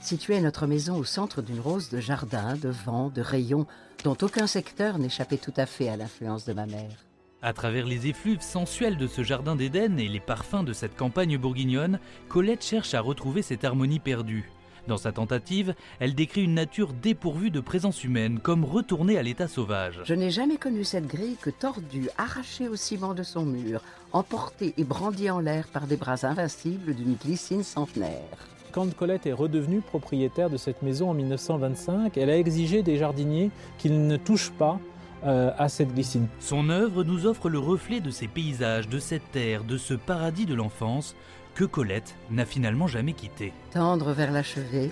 situait 0.00 0.42
notre 0.42 0.66
maison 0.66 0.96
au 0.96 1.04
centre 1.04 1.40
d'une 1.40 1.60
rose 1.60 1.88
de 1.88 1.98
jardin, 1.98 2.56
de 2.56 2.68
vent, 2.68 3.08
de 3.08 3.22
rayons, 3.22 3.66
dont 4.04 4.18
aucun 4.20 4.46
secteur 4.46 4.98
n'échappait 4.98 5.38
tout 5.38 5.54
à 5.56 5.64
fait 5.64 5.88
à 5.88 5.96
l'influence 5.96 6.44
de 6.44 6.52
ma 6.52 6.66
mère. 6.66 7.06
À 7.44 7.52
travers 7.52 7.84
les 7.84 8.06
effluves 8.06 8.40
sensuels 8.40 8.96
de 8.96 9.06
ce 9.06 9.22
jardin 9.22 9.54
d'Éden 9.54 9.98
et 9.98 10.08
les 10.08 10.18
parfums 10.18 10.64
de 10.64 10.72
cette 10.72 10.96
campagne 10.96 11.36
bourguignonne, 11.36 11.98
Colette 12.30 12.64
cherche 12.64 12.94
à 12.94 13.02
retrouver 13.02 13.42
cette 13.42 13.66
harmonie 13.66 13.98
perdue. 13.98 14.50
Dans 14.88 14.96
sa 14.96 15.12
tentative, 15.12 15.74
elle 16.00 16.14
décrit 16.14 16.42
une 16.42 16.54
nature 16.54 16.94
dépourvue 16.94 17.50
de 17.50 17.60
présence 17.60 18.02
humaine, 18.02 18.38
comme 18.42 18.64
retournée 18.64 19.18
à 19.18 19.22
l'état 19.22 19.46
sauvage. 19.46 20.00
Je 20.04 20.14
n'ai 20.14 20.30
jamais 20.30 20.56
connu 20.56 20.84
cette 20.84 21.06
grille 21.06 21.36
que 21.38 21.50
tordue, 21.50 22.08
arrachée 22.16 22.66
au 22.66 22.76
ciment 22.76 23.12
de 23.12 23.22
son 23.22 23.44
mur, 23.44 23.82
emportée 24.14 24.72
et 24.78 24.84
brandie 24.84 25.28
en 25.28 25.40
l'air 25.40 25.68
par 25.68 25.86
des 25.86 25.98
bras 25.98 26.24
invincibles 26.24 26.94
d'une 26.94 27.12
glycine 27.12 27.62
centenaire. 27.62 28.38
Quand 28.72 28.92
Colette 28.94 29.26
est 29.26 29.34
redevenue 29.34 29.82
propriétaire 29.82 30.48
de 30.48 30.56
cette 30.56 30.80
maison 30.80 31.10
en 31.10 31.14
1925, 31.14 32.16
elle 32.16 32.30
a 32.30 32.38
exigé 32.38 32.82
des 32.82 32.96
jardiniers 32.96 33.50
qu'ils 33.76 34.06
ne 34.06 34.16
touchent 34.16 34.52
pas 34.52 34.80
euh, 35.26 35.52
à 35.58 35.68
cette 35.68 35.92
glycine. 35.94 36.28
Son 36.40 36.68
œuvre 36.68 37.04
nous 37.04 37.26
offre 37.26 37.48
le 37.48 37.58
reflet 37.58 38.00
de 38.00 38.10
ces 38.10 38.28
paysages, 38.28 38.88
de 38.88 38.98
cette 38.98 39.30
terre, 39.32 39.64
de 39.64 39.76
ce 39.76 39.94
paradis 39.94 40.46
de 40.46 40.54
l'enfance 40.54 41.16
que 41.54 41.64
Colette 41.64 42.14
n'a 42.30 42.44
finalement 42.44 42.86
jamais 42.86 43.12
quitté. 43.12 43.52
Tendre 43.72 44.12
vers 44.12 44.32
l'achevé, 44.32 44.90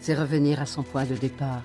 c'est 0.00 0.14
revenir 0.14 0.60
à 0.60 0.66
son 0.66 0.82
point 0.82 1.04
de 1.04 1.14
départ. 1.14 1.62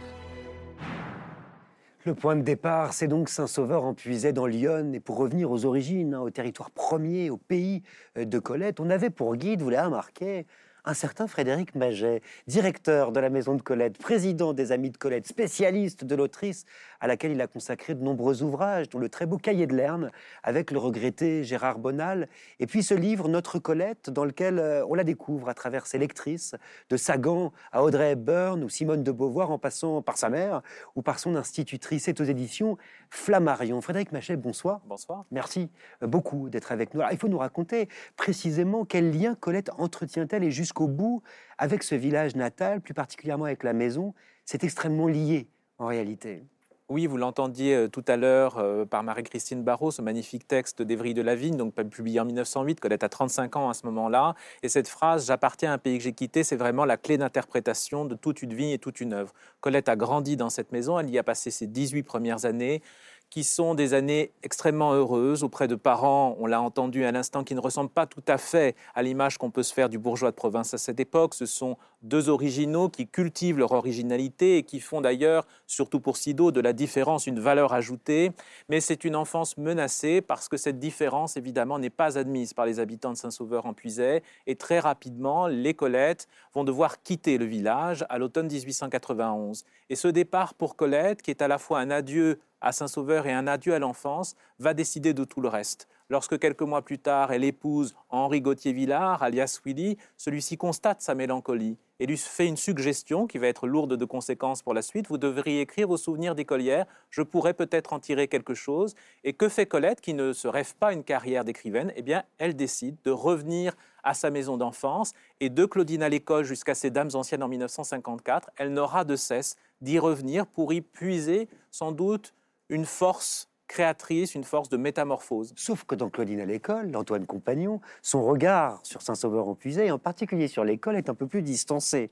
Le 2.03 2.15
point 2.15 2.35
de 2.35 2.41
départ, 2.41 2.93
c'est 2.93 3.07
donc 3.07 3.29
Saint-Sauveur 3.29 3.83
en 3.83 3.93
Puisay 3.93 4.33
dans 4.33 4.47
Lyon. 4.47 4.91
Et 4.93 4.99
pour 4.99 5.17
revenir 5.17 5.51
aux 5.51 5.65
origines, 5.65 6.15
hein, 6.15 6.21
au 6.21 6.31
territoire 6.31 6.71
premier, 6.71 7.29
au 7.29 7.37
pays 7.37 7.83
euh, 8.17 8.25
de 8.25 8.39
Colette, 8.39 8.79
on 8.79 8.89
avait 8.89 9.11
pour 9.11 9.35
guide, 9.35 9.61
vous 9.61 9.69
l'avez 9.69 9.85
remarqué, 9.85 10.47
un 10.85 10.93
certain 10.93 11.27
Frédéric 11.27 11.75
Maget, 11.75 12.21
directeur 12.47 13.11
de 13.11 13.19
la 13.19 13.29
Maison 13.29 13.55
de 13.55 13.61
Colette, 13.61 13.97
président 13.97 14.53
des 14.53 14.71
Amis 14.71 14.89
de 14.89 14.97
Colette, 14.97 15.27
spécialiste 15.27 16.03
de 16.03 16.15
l'autrice 16.15 16.65
à 16.99 17.07
laquelle 17.07 17.31
il 17.31 17.41
a 17.41 17.47
consacré 17.47 17.93
de 17.93 18.03
nombreux 18.03 18.41
ouvrages, 18.41 18.89
dont 18.89 18.99
le 18.99 19.09
très 19.09 19.25
beau 19.25 19.37
Cahier 19.37 19.67
de 19.67 19.75
Lerne, 19.75 20.11
avec 20.43 20.71
le 20.71 20.79
regretté 20.79 21.43
Gérard 21.43 21.79
Bonal, 21.79 22.27
et 22.59 22.67
puis 22.67 22.83
ce 22.83 22.93
livre 22.93 23.27
Notre 23.27 23.59
Colette, 23.59 24.09
dans 24.09 24.25
lequel 24.25 24.59
euh, 24.59 24.85
on 24.87 24.95
la 24.95 25.03
découvre 25.03 25.49
à 25.49 25.53
travers 25.53 25.85
ses 25.85 25.97
lectrices, 25.97 26.55
de 26.89 26.97
Sagan 26.97 27.51
à 27.71 27.83
Audrey 27.83 28.11
Hepburn 28.11 28.63
ou 28.63 28.69
Simone 28.69 29.03
de 29.03 29.11
Beauvoir, 29.11 29.51
en 29.51 29.59
passant 29.59 30.01
par 30.01 30.17
sa 30.17 30.29
mère 30.29 30.61
ou 30.95 31.01
par 31.01 31.19
son 31.19 31.35
institutrice. 31.35 32.03
C'est 32.03 32.21
aux 32.21 32.25
éditions 32.25 32.77
Flammarion. 33.09 33.81
Frédéric 33.81 34.11
Machet, 34.11 34.35
bonsoir. 34.35 34.81
Bonsoir. 34.85 35.25
Merci 35.31 35.69
beaucoup 36.01 36.49
d'être 36.49 36.71
avec 36.71 36.93
nous. 36.93 37.01
il 37.11 37.17
faut 37.17 37.27
nous 37.27 37.37
raconter 37.37 37.89
précisément 38.15 38.85
quel 38.85 39.11
lien 39.11 39.35
Colette 39.35 39.69
entretient-elle 39.77 40.43
et 40.43 40.51
jusqu'au 40.71 40.87
bout 40.87 41.21
avec 41.57 41.83
ce 41.83 41.95
village 41.95 42.35
natal, 42.35 42.79
plus 42.79 42.93
particulièrement 42.93 43.45
avec 43.45 43.63
la 43.63 43.73
maison. 43.73 44.13
C'est 44.45 44.63
extrêmement 44.63 45.07
lié 45.07 45.49
en 45.79 45.87
réalité. 45.87 46.43
Oui, 46.87 47.07
vous 47.07 47.17
l'entendiez 47.17 47.75
euh, 47.75 47.87
tout 47.87 48.03
à 48.07 48.17
l'heure 48.17 48.57
euh, 48.57 48.85
par 48.85 49.03
Marie-Christine 49.03 49.63
Barrault, 49.63 49.91
ce 49.91 50.01
magnifique 50.01 50.47
texte 50.47 50.81
d'Evry 50.81 51.13
de 51.13 51.21
la 51.21 51.35
Vigne, 51.35 51.55
donc 51.55 51.73
publié 51.73 52.19
en 52.19 52.25
1908, 52.25 52.81
Colette 52.81 53.03
a 53.03 53.09
35 53.09 53.55
ans 53.55 53.69
à 53.69 53.73
ce 53.73 53.85
moment-là. 53.85 54.35
Et 54.61 54.69
cette 54.69 54.89
phrase, 54.89 55.27
J'appartiens 55.27 55.71
à 55.71 55.75
un 55.75 55.77
pays 55.77 55.97
que 55.97 56.03
j'ai 56.03 56.11
quitté, 56.13 56.43
c'est 56.43 56.57
vraiment 56.57 56.83
la 56.83 56.97
clé 56.97 57.17
d'interprétation 57.17 58.03
de 58.03 58.15
toute 58.15 58.41
une 58.41 58.53
vie 58.53 58.73
et 58.73 58.77
toute 58.77 58.99
une 58.99 59.13
œuvre. 59.13 59.33
Colette 59.61 59.87
a 59.87 59.95
grandi 59.95 60.35
dans 60.35 60.49
cette 60.49 60.73
maison, 60.73 60.99
elle 60.99 61.09
y 61.09 61.17
a 61.17 61.23
passé 61.23 61.49
ses 61.49 61.67
18 61.67 62.03
premières 62.03 62.43
années 62.43 62.81
qui 63.31 63.45
sont 63.45 63.75
des 63.75 63.93
années 63.93 64.33
extrêmement 64.43 64.91
heureuses 64.91 65.43
auprès 65.43 65.69
de 65.69 65.75
parents, 65.75 66.35
on 66.39 66.47
l'a 66.47 66.61
entendu 66.61 67.05
à 67.05 67.13
l'instant, 67.13 67.45
qui 67.45 67.55
ne 67.55 67.61
ressemblent 67.61 67.89
pas 67.89 68.05
tout 68.05 68.23
à 68.27 68.37
fait 68.37 68.75
à 68.93 69.01
l'image 69.01 69.37
qu'on 69.37 69.51
peut 69.51 69.63
se 69.63 69.73
faire 69.73 69.87
du 69.87 69.97
bourgeois 69.97 70.31
de 70.31 70.35
province 70.35 70.73
à 70.73 70.77
cette 70.77 70.99
époque. 70.99 71.33
Ce 71.33 71.45
sont 71.45 71.77
deux 72.01 72.27
originaux 72.27 72.89
qui 72.89 73.07
cultivent 73.07 73.57
leur 73.57 73.71
originalité 73.71 74.57
et 74.57 74.63
qui 74.63 74.81
font 74.81 74.99
d'ailleurs, 74.99 75.47
surtout 75.65 76.01
pour 76.01 76.17
Sido, 76.17 76.51
de 76.51 76.59
la 76.59 76.73
différence 76.73 77.25
une 77.25 77.39
valeur 77.39 77.71
ajoutée. 77.71 78.33
Mais 78.67 78.81
c'est 78.81 79.05
une 79.05 79.15
enfance 79.15 79.57
menacée 79.57 80.19
parce 80.19 80.49
que 80.49 80.57
cette 80.57 80.79
différence, 80.79 81.37
évidemment, 81.37 81.79
n'est 81.79 81.89
pas 81.89 82.17
admise 82.17 82.53
par 82.53 82.65
les 82.65 82.81
habitants 82.81 83.13
de 83.13 83.17
Saint-Sauveur 83.17 83.65
en 83.65 83.73
Puisay. 83.73 84.23
Et 84.45 84.57
très 84.57 84.79
rapidement, 84.79 85.47
les 85.47 85.73
Colettes 85.73 86.27
vont 86.53 86.65
devoir 86.65 87.01
quitter 87.01 87.37
le 87.37 87.45
village 87.45 88.05
à 88.09 88.17
l'automne 88.17 88.47
1891. 88.47 89.63
Et 89.89 89.95
ce 89.95 90.09
départ 90.09 90.53
pour 90.53 90.75
Colette, 90.75 91.21
qui 91.21 91.31
est 91.31 91.41
à 91.41 91.47
la 91.47 91.57
fois 91.57 91.79
un 91.79 91.91
adieu 91.91 92.37
à 92.61 92.71
Saint-Sauveur 92.71 93.27
et 93.27 93.33
un 93.33 93.47
adieu 93.47 93.73
à 93.73 93.79
l'enfance, 93.79 94.35
va 94.59 94.73
décider 94.73 95.13
de 95.13 95.23
tout 95.23 95.41
le 95.41 95.49
reste. 95.49 95.87
Lorsque 96.09 96.37
quelques 96.39 96.61
mois 96.61 96.81
plus 96.81 96.99
tard, 96.99 97.31
elle 97.31 97.45
épouse 97.45 97.95
Henri 98.09 98.41
Gauthier-Villard, 98.41 99.23
alias 99.23 99.61
Willy, 99.65 99.97
celui-ci 100.17 100.57
constate 100.57 101.01
sa 101.01 101.15
mélancolie 101.15 101.77
et 102.01 102.05
lui 102.05 102.17
fait 102.17 102.47
une 102.47 102.57
suggestion 102.57 103.27
qui 103.27 103.37
va 103.37 103.47
être 103.47 103.65
lourde 103.65 103.95
de 103.95 104.05
conséquences 104.05 104.61
pour 104.61 104.73
la 104.73 104.81
suite. 104.81 105.07
Vous 105.07 105.17
devriez 105.17 105.61
écrire 105.61 105.87
vos 105.87 105.97
souvenirs 105.97 106.35
d'écolière, 106.35 106.85
je 107.11 107.21
pourrais 107.21 107.53
peut-être 107.53 107.93
en 107.93 107.99
tirer 107.99 108.27
quelque 108.27 108.55
chose. 108.55 108.95
Et 109.23 109.33
que 109.33 109.47
fait 109.47 109.67
Colette, 109.67 110.01
qui 110.01 110.13
ne 110.13 110.33
se 110.33 110.47
rêve 110.47 110.75
pas 110.75 110.93
une 110.93 111.03
carrière 111.03 111.45
d'écrivaine? 111.45 111.93
Eh 111.95 112.01
bien, 112.01 112.23
elle 112.39 112.55
décide 112.55 112.97
de 113.05 113.11
revenir 113.11 113.73
à 114.03 114.13
sa 114.13 114.31
maison 114.31 114.57
d'enfance 114.57 115.13
et 115.39 115.49
de 115.49 115.63
Claudine 115.65 116.03
à 116.03 116.09
l'école 116.09 116.43
jusqu'à 116.43 116.75
ses 116.75 116.89
Dames 116.89 117.11
anciennes 117.13 117.43
en 117.43 117.47
1954, 117.47 118.49
elle 118.57 118.73
n'aura 118.73 119.05
de 119.05 119.15
cesse 119.15 119.55
d'y 119.81 119.99
revenir 119.99 120.45
pour 120.45 120.73
y 120.73 120.81
puiser 120.81 121.47
sans 121.69 121.91
doute 121.91 122.33
une 122.71 122.85
force 122.85 123.49
créatrice, 123.67 124.35
une 124.35 124.43
force 124.43 124.69
de 124.69 124.77
métamorphose. 124.77 125.53
Sauf 125.55 125.83
que 125.85 125.95
dans 125.95 126.09
Claudine 126.09 126.41
à 126.41 126.45
l'école, 126.45 126.93
Antoine 126.95 127.25
Compagnon, 127.25 127.79
son 128.01 128.23
regard 128.23 128.79
sur 128.83 129.01
Saint-Sauveur 129.01 129.47
en 129.47 129.55
Puisay, 129.55 129.87
et 129.87 129.91
en 129.91 129.99
particulier 129.99 130.47
sur 130.47 130.65
l'école, 130.65 130.95
est 130.95 131.09
un 131.09 131.13
peu 131.13 131.27
plus 131.27 131.41
distancé. 131.41 132.09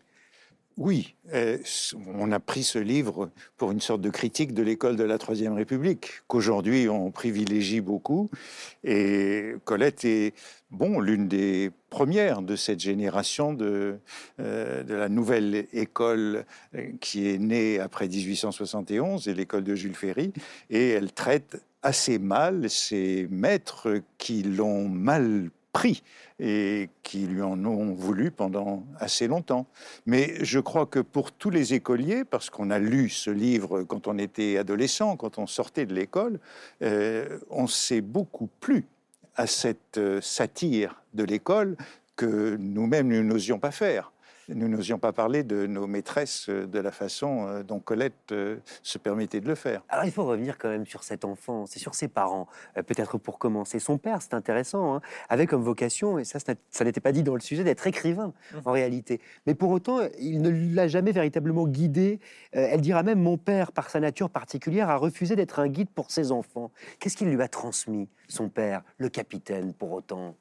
Oui, 0.80 1.16
euh, 1.34 1.58
on 2.08 2.32
a 2.32 2.40
pris 2.40 2.64
ce 2.64 2.80
livre 2.80 3.30
pour 3.58 3.72
une 3.72 3.82
sorte 3.82 4.00
de 4.00 4.10
critique 4.10 4.54
de 4.54 4.64
l'école 4.64 4.96
de 4.96 5.04
la 5.04 5.18
Troisième 5.18 5.52
République, 5.52 6.22
qu'aujourd'hui 6.28 6.88
on 6.88 7.12
privilégie 7.12 7.82
beaucoup. 7.82 8.30
Et 8.86 9.56
Colette 9.66 10.06
est, 10.06 10.34
bon, 10.72 11.02
l'une 11.02 11.28
des 11.28 11.70
premières 11.90 12.42
de 12.42 12.56
cette 12.56 12.80
génération 12.80 13.54
de, 13.54 14.00
euh, 14.40 14.84
de 14.84 14.94
la 14.94 15.10
nouvelle 15.10 15.68
école 15.74 16.46
euh, 16.74 16.92
qui 17.02 17.28
est 17.28 17.40
née 17.40 17.78
après 17.78 18.08
1871, 18.08 19.28
et 19.28 19.34
l'école 19.34 19.66
de 19.66 19.76
Jules 19.76 19.96
Ferry. 19.96 20.32
Et 20.70 20.92
elle 20.92 21.12
traite 21.12 21.62
assez 21.84 22.20
mal 22.20 22.70
ses 22.70 23.28
maîtres 23.30 24.02
qui 24.18 24.44
l'ont 24.44 24.88
mal 24.88 25.50
pris 25.72 26.04
et 26.40 26.90
qui 27.04 27.28
lui 27.28 27.42
en 27.42 27.64
ont 27.66 27.94
voulu 27.94 28.32
pendant 28.32 28.84
assez 29.00 29.28
longtemps. 29.28 29.68
Mais 30.06 30.44
je 30.44 30.60
crois 30.60 30.86
que 30.86 31.00
pour 31.00 31.32
tous 31.32 31.50
les 31.50 31.74
écoliers, 31.74 32.24
parce 32.24 32.50
qu'on 32.50 32.70
a 32.72 32.80
lu 32.80 33.10
ce 33.10 33.30
livre 33.30 33.84
quand 33.84 34.08
on 34.08 34.18
était 34.18 34.58
adolescent, 34.58 35.18
quand 35.18 35.38
on 35.38 35.48
sortait 35.48 35.86
de 35.86 35.94
l'école, 35.94 36.40
euh, 36.82 37.40
on 37.50 37.68
s'est 37.68 38.02
beaucoup 38.02 38.50
plu 38.60 38.86
à 39.36 39.48
cette 39.48 39.98
euh, 39.98 40.22
satire 40.22 41.02
de 41.14 41.24
l'école 41.24 41.76
que 42.16 42.58
nous-mêmes 42.58 43.08
nous 43.08 43.24
n'osions 43.24 43.60
pas 43.60 43.72
faire 43.72 44.12
nous 44.54 44.68
n'osions 44.68 45.00
pas 45.00 45.14
parler 45.14 45.44
de 45.44 45.68
nos 45.68 45.88
maîtresses 45.88 46.50
euh, 46.50 46.68
de 46.68 46.80
la 46.80 46.92
façon 46.92 47.48
euh, 47.48 47.64
dont 47.64 47.80
Colette 47.80 48.32
euh, 48.32 48.58
se 48.84 48.98
permettait 48.98 49.40
de 49.40 49.48
le 49.48 49.56
faire. 49.56 49.84
Alors 49.90 50.06
il 50.06 50.12
faut 50.12 50.26
revenir 50.26 50.58
quand 50.58 50.70
même 50.70 50.86
sur 50.86 51.04
cet 51.04 51.26
enfant, 51.26 51.66
c'est 51.66 51.80
sur 51.80 51.96
ses 51.96 52.08
parents, 52.08 52.48
peut-être 52.76 53.18
pour 53.18 53.40
commencer. 53.40 53.80
Son 53.80 53.98
père, 53.98 54.22
c'est 54.22 54.34
intéressant, 54.34 54.96
hein, 54.96 55.02
avait 55.30 55.48
comme 55.48 55.62
vocation, 55.62 56.20
et 56.20 56.24
ça, 56.24 56.40
ça 56.40 56.84
n'était 56.84 57.02
pas 57.02 57.12
dit 57.12 57.24
dans 57.24 57.36
le 57.36 57.42
sujet, 57.42 57.64
d'être 57.64 57.86
écrivain 57.88 58.34
mmh. 58.54 58.58
en 58.66 58.72
réalité. 58.72 59.22
Mais 59.46 59.54
pour 59.54 59.72
autant, 59.72 60.00
il 60.20 60.42
ne 60.42 60.76
l'a 60.76 60.88
jamais 60.88 61.12
véritablement 61.12 61.68
guidé. 61.68 62.20
elle 62.52 62.82
dira 62.82 63.04
même, 63.04 63.20
mon 63.20 63.38
père, 63.38 63.72
par 63.72 63.90
sa 63.90 64.00
nature 64.00 64.30
particulière, 64.30 64.90
a 64.90 64.98
refusé 64.98 65.36
d'être 65.36 65.60
un 65.60 65.68
guide 65.68 65.90
pour 65.90 66.12
ses 66.12 66.32
enfants. 66.32 66.72
Qu'est-ce 67.00 67.18
qu'il 67.18 67.30
lui 67.30 67.42
a 67.42 67.48
transmis, 67.48 68.08
son 68.28 68.50
père, 68.50 68.84
le 68.98 69.10
capitaine, 69.10 69.74
pour 69.74 69.92
autant? 69.92 70.36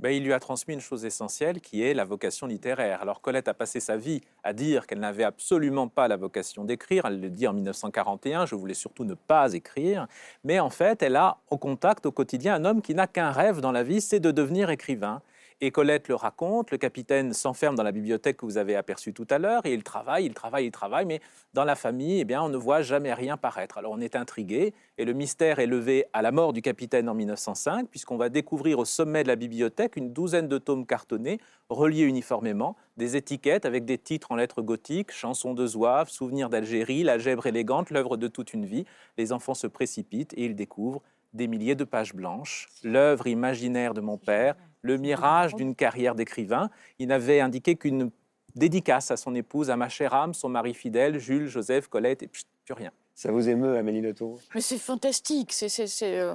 Ben, 0.00 0.10
il 0.10 0.24
lui 0.24 0.32
a 0.32 0.40
transmis 0.40 0.74
une 0.74 0.80
chose 0.80 1.04
essentielle 1.04 1.60
qui 1.60 1.82
est 1.82 1.94
la 1.94 2.04
vocation 2.04 2.46
littéraire. 2.46 3.00
Alors 3.00 3.20
Colette 3.20 3.48
a 3.48 3.54
passé 3.54 3.80
sa 3.80 3.96
vie 3.96 4.20
à 4.42 4.52
dire 4.52 4.86
qu'elle 4.86 4.98
n'avait 5.00 5.24
absolument 5.24 5.88
pas 5.88 6.08
la 6.08 6.16
vocation 6.16 6.64
d'écrire. 6.64 7.06
Elle 7.06 7.20
le 7.20 7.30
dit 7.30 7.46
en 7.46 7.52
1941, 7.52 8.46
je 8.46 8.54
voulais 8.54 8.74
surtout 8.74 9.04
ne 9.04 9.14
pas 9.14 9.52
écrire. 9.52 10.06
Mais 10.42 10.58
en 10.60 10.70
fait, 10.70 11.02
elle 11.02 11.16
a 11.16 11.38
au 11.50 11.58
contact 11.58 12.06
au 12.06 12.12
quotidien 12.12 12.54
un 12.54 12.64
homme 12.64 12.82
qui 12.82 12.94
n'a 12.94 13.06
qu'un 13.06 13.30
rêve 13.30 13.60
dans 13.60 13.72
la 13.72 13.82
vie, 13.82 14.00
c'est 14.00 14.20
de 14.20 14.30
devenir 14.30 14.70
écrivain. 14.70 15.22
Et 15.60 15.70
Colette 15.70 16.08
le 16.08 16.14
raconte, 16.14 16.70
le 16.70 16.78
capitaine 16.78 17.32
s'enferme 17.32 17.74
dans 17.74 17.82
la 17.82 17.92
bibliothèque 17.92 18.38
que 18.38 18.44
vous 18.44 18.58
avez 18.58 18.76
aperçue 18.76 19.12
tout 19.12 19.26
à 19.30 19.38
l'heure, 19.38 19.64
et 19.64 19.72
il 19.72 19.82
travaille, 19.82 20.26
il 20.26 20.34
travaille, 20.34 20.66
il 20.66 20.70
travaille, 20.70 21.06
mais 21.06 21.20
dans 21.52 21.64
la 21.64 21.76
famille, 21.76 22.20
eh 22.20 22.24
bien, 22.24 22.42
on 22.42 22.48
ne 22.48 22.56
voit 22.56 22.82
jamais 22.82 23.14
rien 23.14 23.36
paraître. 23.36 23.78
Alors 23.78 23.92
on 23.92 24.00
est 24.00 24.16
intrigué, 24.16 24.74
et 24.98 25.04
le 25.04 25.12
mystère 25.12 25.58
est 25.58 25.66
levé 25.66 26.06
à 26.12 26.22
la 26.22 26.32
mort 26.32 26.52
du 26.52 26.62
capitaine 26.62 27.08
en 27.08 27.14
1905, 27.14 27.88
puisqu'on 27.88 28.16
va 28.16 28.28
découvrir 28.28 28.78
au 28.78 28.84
sommet 28.84 29.22
de 29.22 29.28
la 29.28 29.36
bibliothèque 29.36 29.96
une 29.96 30.12
douzaine 30.12 30.48
de 30.48 30.58
tomes 30.58 30.86
cartonnés, 30.86 31.38
reliés 31.68 32.02
uniformément, 32.02 32.76
des 32.96 33.16
étiquettes 33.16 33.64
avec 33.64 33.84
des 33.84 33.98
titres 33.98 34.32
en 34.32 34.36
lettres 34.36 34.62
gothiques, 34.62 35.12
Chansons 35.12 35.54
de 35.54 35.66
Zouave, 35.66 36.08
Souvenirs 36.08 36.50
d'Algérie, 36.50 37.02
La 37.02 37.18
Gèbre 37.18 37.46
élégante, 37.46 37.90
l'œuvre 37.90 38.16
de 38.16 38.28
toute 38.28 38.52
une 38.52 38.66
vie. 38.66 38.84
Les 39.18 39.32
enfants 39.32 39.54
se 39.54 39.66
précipitent 39.66 40.34
et 40.34 40.44
ils 40.44 40.54
découvrent 40.54 41.02
des 41.32 41.48
milliers 41.48 41.74
de 41.74 41.84
pages 41.84 42.14
blanches, 42.14 42.68
l'œuvre 42.82 43.26
imaginaire 43.26 43.92
de 43.92 44.00
mon 44.00 44.16
père, 44.16 44.54
le 44.84 44.98
mirage 44.98 45.54
d'une 45.54 45.74
carrière 45.74 46.14
d'écrivain. 46.14 46.70
Il 46.98 47.08
n'avait 47.08 47.40
indiqué 47.40 47.74
qu'une 47.74 48.10
dédicace 48.54 49.10
à 49.10 49.16
son 49.16 49.34
épouse, 49.34 49.70
à 49.70 49.76
ma 49.76 49.88
chère 49.88 50.14
âme, 50.14 50.34
son 50.34 50.50
mari 50.50 50.74
fidèle, 50.74 51.18
Jules, 51.18 51.48
Joseph, 51.48 51.88
Colette, 51.88 52.22
et 52.22 52.28
plus 52.28 52.44
rien. 52.74 52.92
Ça 53.16 53.30
vous 53.30 53.48
émeut, 53.48 53.76
Amélie 53.76 54.02
Nothomb 54.02 54.38
Mais 54.56 54.60
c'est 54.60 54.78
fantastique. 54.78 55.52
C'est, 55.52 55.88
euh, 56.02 56.34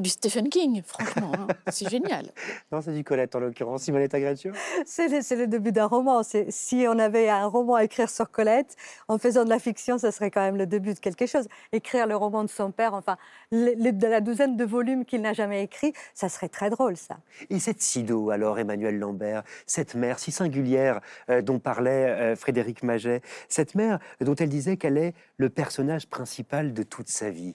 du 0.00 0.10
Stephen 0.10 0.48
King, 0.48 0.82
franchement. 0.84 1.30
Hein. 1.38 1.46
c'est 1.70 1.88
génial. 1.88 2.32
Non, 2.72 2.82
c'est 2.82 2.92
du 2.92 3.04
Colette, 3.04 3.36
en 3.36 3.40
l'occurrence. 3.40 3.82
Simonetta 3.82 4.18
Gratio 4.18 4.52
c'est 4.84 5.06
le, 5.06 5.22
c'est 5.22 5.36
le 5.36 5.46
début 5.46 5.70
d'un 5.70 5.86
roman. 5.86 6.22
si 6.48 6.86
on 6.88 6.98
avait 6.98 7.28
un 7.28 7.46
roman 7.46 7.76
à 7.76 7.84
écrire 7.84 8.10
sur 8.10 8.32
Colette, 8.32 8.74
en 9.06 9.18
faisant 9.18 9.44
de 9.44 9.48
la 9.48 9.60
fiction, 9.60 9.96
ça 9.96 10.10
serait 10.10 10.32
quand 10.32 10.40
même 10.40 10.56
le 10.56 10.66
début 10.66 10.92
de 10.92 10.98
quelque 10.98 11.26
chose. 11.26 11.46
Écrire 11.70 12.08
le 12.08 12.16
roman 12.16 12.42
de 12.42 12.50
son 12.50 12.72
père, 12.72 12.94
enfin, 12.94 13.16
de 13.52 14.06
la 14.06 14.20
douzaine 14.20 14.56
de 14.56 14.64
volumes 14.64 15.04
qu'il 15.04 15.20
n'a 15.20 15.34
jamais 15.34 15.62
écrit, 15.62 15.92
ça 16.14 16.28
serait 16.28 16.48
très 16.48 16.68
drôle, 16.68 16.96
ça. 16.96 17.18
Et 17.48 17.60
cette 17.60 17.80
Sido, 17.80 18.30
alors, 18.30 18.58
Emmanuel 18.58 18.98
Lambert, 18.98 19.44
cette 19.66 19.94
mère 19.94 20.18
si 20.18 20.32
singulière 20.32 21.00
euh, 21.30 21.42
dont 21.42 21.60
parlait 21.60 22.06
euh, 22.08 22.36
Frédéric 22.36 22.82
Maget, 22.82 23.22
cette 23.48 23.76
mère 23.76 24.00
dont 24.20 24.34
elle 24.34 24.48
disait 24.48 24.76
qu'elle 24.76 24.98
est 24.98 25.14
le 25.36 25.48
personnage 25.48 26.07
principal 26.08 26.74
de 26.74 26.82
toute 26.82 27.08
sa 27.08 27.30
vie. 27.30 27.54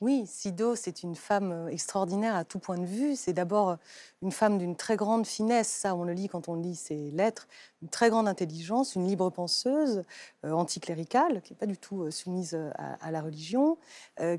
Oui, 0.00 0.24
Sido, 0.26 0.76
c'est 0.76 1.02
une 1.02 1.14
femme 1.14 1.52
euh, 1.52 1.68
extraordinaire 1.68 2.34
à 2.34 2.44
tout 2.46 2.58
point 2.58 2.78
de 2.78 2.86
vue. 2.86 3.16
C'est 3.16 3.34
d'abord 3.34 3.68
euh, 3.68 3.76
une 4.22 4.32
femme 4.32 4.56
d'une 4.56 4.74
très 4.74 4.96
grande 4.96 5.26
finesse, 5.26 5.68
ça 5.68 5.94
on 5.94 6.04
le 6.04 6.14
lit 6.14 6.28
quand 6.28 6.48
on 6.48 6.54
lit 6.54 6.74
ses 6.74 7.10
lettres, 7.10 7.46
une 7.82 7.90
très 7.90 8.08
grande 8.08 8.26
intelligence, 8.26 8.94
une 8.94 9.06
libre 9.06 9.28
penseuse, 9.28 10.04
euh, 10.46 10.52
anticléricale, 10.52 11.42
qui 11.42 11.52
n'est 11.52 11.58
pas 11.58 11.66
du 11.66 11.76
tout 11.76 12.10
soumise 12.10 12.58
à, 12.76 13.10
la 13.10 13.20
religion, 13.20 13.76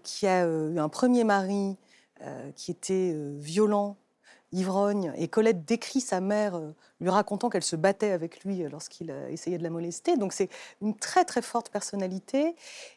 qui 0.03 0.25
a 0.25 0.45
eu 0.45 0.79
un 0.79 0.89
premier 0.89 1.23
mari 1.23 1.77
qui 2.55 2.71
était 2.71 3.15
violent, 3.37 3.97
ivrogne. 4.51 5.13
Et 5.17 5.27
Colette 5.27 5.65
décrit 5.65 6.01
sa 6.01 6.19
mère 6.21 6.55
euh, 6.55 6.73
lui 6.99 7.09
racontant 7.09 7.49
qu'elle 7.49 7.63
se 7.63 7.75
battait 7.75 8.11
avec 8.11 8.43
lui 8.43 8.63
euh, 8.63 8.69
lorsqu'il 8.69 9.09
essayait 9.29 9.57
de 9.57 9.63
la 9.63 9.69
molester. 9.69 10.17
Donc 10.17 10.33
c'est 10.33 10.49
une 10.81 10.95
très 10.95 11.25
très 11.25 11.41
forte 11.41 11.69
personnalité. 11.69 12.55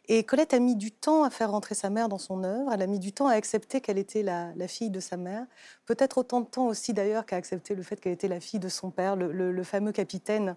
Et 0.09 0.25
Colette 0.25 0.55
a 0.55 0.59
mis 0.59 0.77
du 0.77 0.91
temps 0.91 1.25
à 1.25 1.31
faire 1.31 1.51
rentrer 1.51 1.75
sa 1.75 1.91
mère 1.91 2.09
dans 2.09 2.19
son 2.19 2.45
œuvre. 2.45 2.73
Elle 2.73 2.83
a 2.83 2.87
mis 2.87 2.99
du 2.99 3.13
temps 3.13 3.29
à 3.29 3.35
accepter 3.35 3.81
qu'elle 3.81 3.99
était 3.99 4.23
la, 4.23 4.53
fille 4.69 4.91
de 4.91 5.01
sa 5.01 5.17
mère. 5.17 5.47
Peut-être 5.87 6.19
autant 6.19 6.41
de 6.41 6.47
temps 6.47 6.67
aussi 6.67 6.93
d'ailleurs 6.93 7.27
qu'à 7.27 7.37
accepter 7.37 7.75
le 7.75 7.83
fait 7.83 8.01
qu'elle 8.01 8.13
était 8.13 8.29
la 8.29 8.41
fille 8.41 8.61
de 8.61 8.69
son 8.69 8.91
père, 8.91 9.17
le, 9.17 9.63
fameux 9.63 9.93
capitaine, 9.93 10.57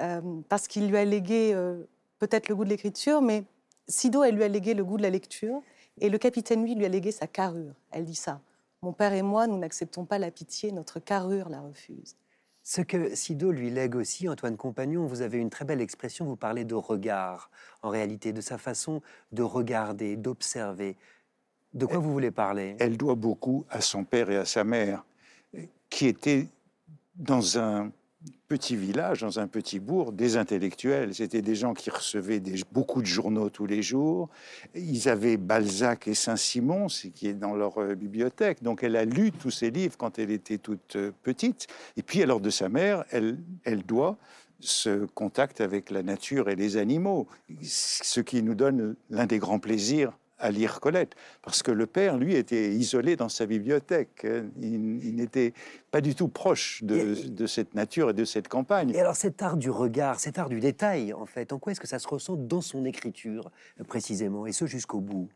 euh, 0.00 0.20
parce 0.48 0.68
qu'il 0.68 0.88
lui 0.88 0.96
a 0.96 1.04
légué 1.04 1.54
peut-être 2.18 2.48
le 2.48 2.56
goût 2.56 2.64
de 2.64 2.70
l'écriture, 2.70 3.22
mais 3.22 3.44
Sido, 3.88 4.22
elle 4.22 4.34
lui 4.34 4.44
a 4.44 4.48
légué 4.48 4.74
le 4.74 4.84
goût 4.84 4.96
de 4.96 5.02
la 5.02 5.10
lecture. 5.10 5.62
Et 6.00 6.10
le 6.10 6.18
capitaine, 6.18 6.62
lui, 6.62 6.74
lui 6.74 6.84
a 6.84 6.88
légué 6.88 7.10
sa 7.10 7.26
carrure. 7.26 7.74
Elle 7.90 8.04
dit 8.04 8.14
ça. 8.14 8.40
Mon 8.82 8.92
père 8.92 9.12
et 9.12 9.22
moi, 9.22 9.46
nous 9.48 9.58
n'acceptons 9.58 10.04
pas 10.04 10.18
la 10.18 10.30
pitié, 10.30 10.70
notre 10.70 11.00
carrure 11.00 11.48
la 11.48 11.60
refuse. 11.60 12.16
Ce 12.62 12.80
que 12.80 13.14
Sido 13.14 13.50
lui 13.50 13.70
lègue 13.70 13.96
aussi, 13.96 14.28
Antoine 14.28 14.56
Compagnon, 14.56 15.06
vous 15.06 15.22
avez 15.22 15.38
une 15.38 15.50
très 15.50 15.64
belle 15.64 15.80
expression, 15.80 16.26
vous 16.26 16.36
parlez 16.36 16.64
de 16.64 16.74
regard, 16.74 17.50
en 17.82 17.88
réalité, 17.88 18.32
de 18.32 18.40
sa 18.40 18.58
façon 18.58 19.02
de 19.32 19.42
regarder, 19.42 20.16
d'observer. 20.16 20.96
De 21.74 21.86
quoi 21.86 21.98
vous 21.98 22.12
voulez 22.12 22.30
parler? 22.30 22.76
Elle 22.78 22.96
doit 22.96 23.14
beaucoup 23.14 23.64
à 23.70 23.80
son 23.80 24.04
père 24.04 24.30
et 24.30 24.36
à 24.36 24.44
sa 24.44 24.64
mère, 24.64 25.04
qui 25.90 26.06
étaient 26.06 26.46
dans 27.16 27.58
un 27.58 27.90
petit 28.48 28.76
village, 28.76 29.20
dans 29.20 29.38
un 29.38 29.46
petit 29.46 29.78
bourg, 29.78 30.12
des 30.12 30.36
intellectuels. 30.36 31.14
C'était 31.14 31.42
des 31.42 31.54
gens 31.54 31.74
qui 31.74 31.90
recevaient 31.90 32.42
beaucoup 32.72 33.02
de 33.02 33.06
journaux 33.06 33.50
tous 33.50 33.66
les 33.66 33.82
jours. 33.82 34.28
Ils 34.74 35.08
avaient 35.08 35.36
Balzac 35.36 36.08
et 36.08 36.14
Saint-Simon, 36.14 36.88
ce 36.88 37.08
qui 37.08 37.28
est 37.28 37.34
dans 37.34 37.54
leur 37.54 37.78
euh, 37.78 37.94
bibliothèque. 37.94 38.62
Donc 38.62 38.82
elle 38.82 38.96
a 38.96 39.04
lu 39.04 39.32
tous 39.32 39.50
ces 39.50 39.70
livres 39.70 39.96
quand 39.96 40.18
elle 40.18 40.30
était 40.30 40.58
toute 40.58 40.96
euh, 40.96 41.12
petite. 41.22 41.66
Et 41.96 42.02
puis 42.02 42.22
alors 42.22 42.40
de 42.40 42.50
sa 42.50 42.68
mère, 42.68 43.04
elle, 43.10 43.38
elle 43.64 43.82
doit 43.82 44.16
ce 44.60 45.06
contact 45.06 45.60
avec 45.60 45.90
la 45.90 46.02
nature 46.02 46.48
et 46.48 46.56
les 46.56 46.76
animaux, 46.76 47.28
ce 47.62 48.20
qui 48.20 48.42
nous 48.42 48.54
donne 48.54 48.96
l'un 49.10 49.26
des 49.26 49.38
grands 49.38 49.60
plaisirs 49.60 50.12
à 50.38 50.50
lire 50.50 50.80
Colette, 50.80 51.14
parce 51.42 51.62
que 51.62 51.70
le 51.70 51.86
père, 51.86 52.16
lui, 52.16 52.34
était 52.34 52.70
isolé 52.72 53.16
dans 53.16 53.28
sa 53.28 53.46
bibliothèque. 53.46 54.24
Hein. 54.24 54.46
Il, 54.60 55.16
n'était 55.16 55.52
pas 55.90 56.00
du 56.00 56.14
tout 56.14 56.28
proche 56.28 56.82
de, 56.84 57.46
cette 57.46 57.74
nature 57.74 58.10
et 58.10 58.14
de 58.14 58.24
cette 58.24 58.48
campagne. 58.48 58.90
Et 58.90 59.00
alors 59.00 59.16
cet 59.16 59.42
art 59.42 59.56
du 59.56 59.70
regard, 59.70 60.20
cet 60.20 60.38
art 60.38 60.48
du 60.48 60.60
détail, 60.60 61.12
en 61.12 61.26
fait, 61.26 61.52
en 61.52 61.58
quoi 61.58 61.72
est-ce 61.72 61.80
que 61.80 61.88
ça 61.88 61.98
se 61.98 62.08
ressent 62.08 62.36
dans 62.36 62.60
son 62.60 62.84
écriture, 62.84 63.50
précisément, 63.86 64.46
et 64.46 64.52
ce 64.52 64.66
jusqu'au 64.66 65.00
bout? 65.00 65.28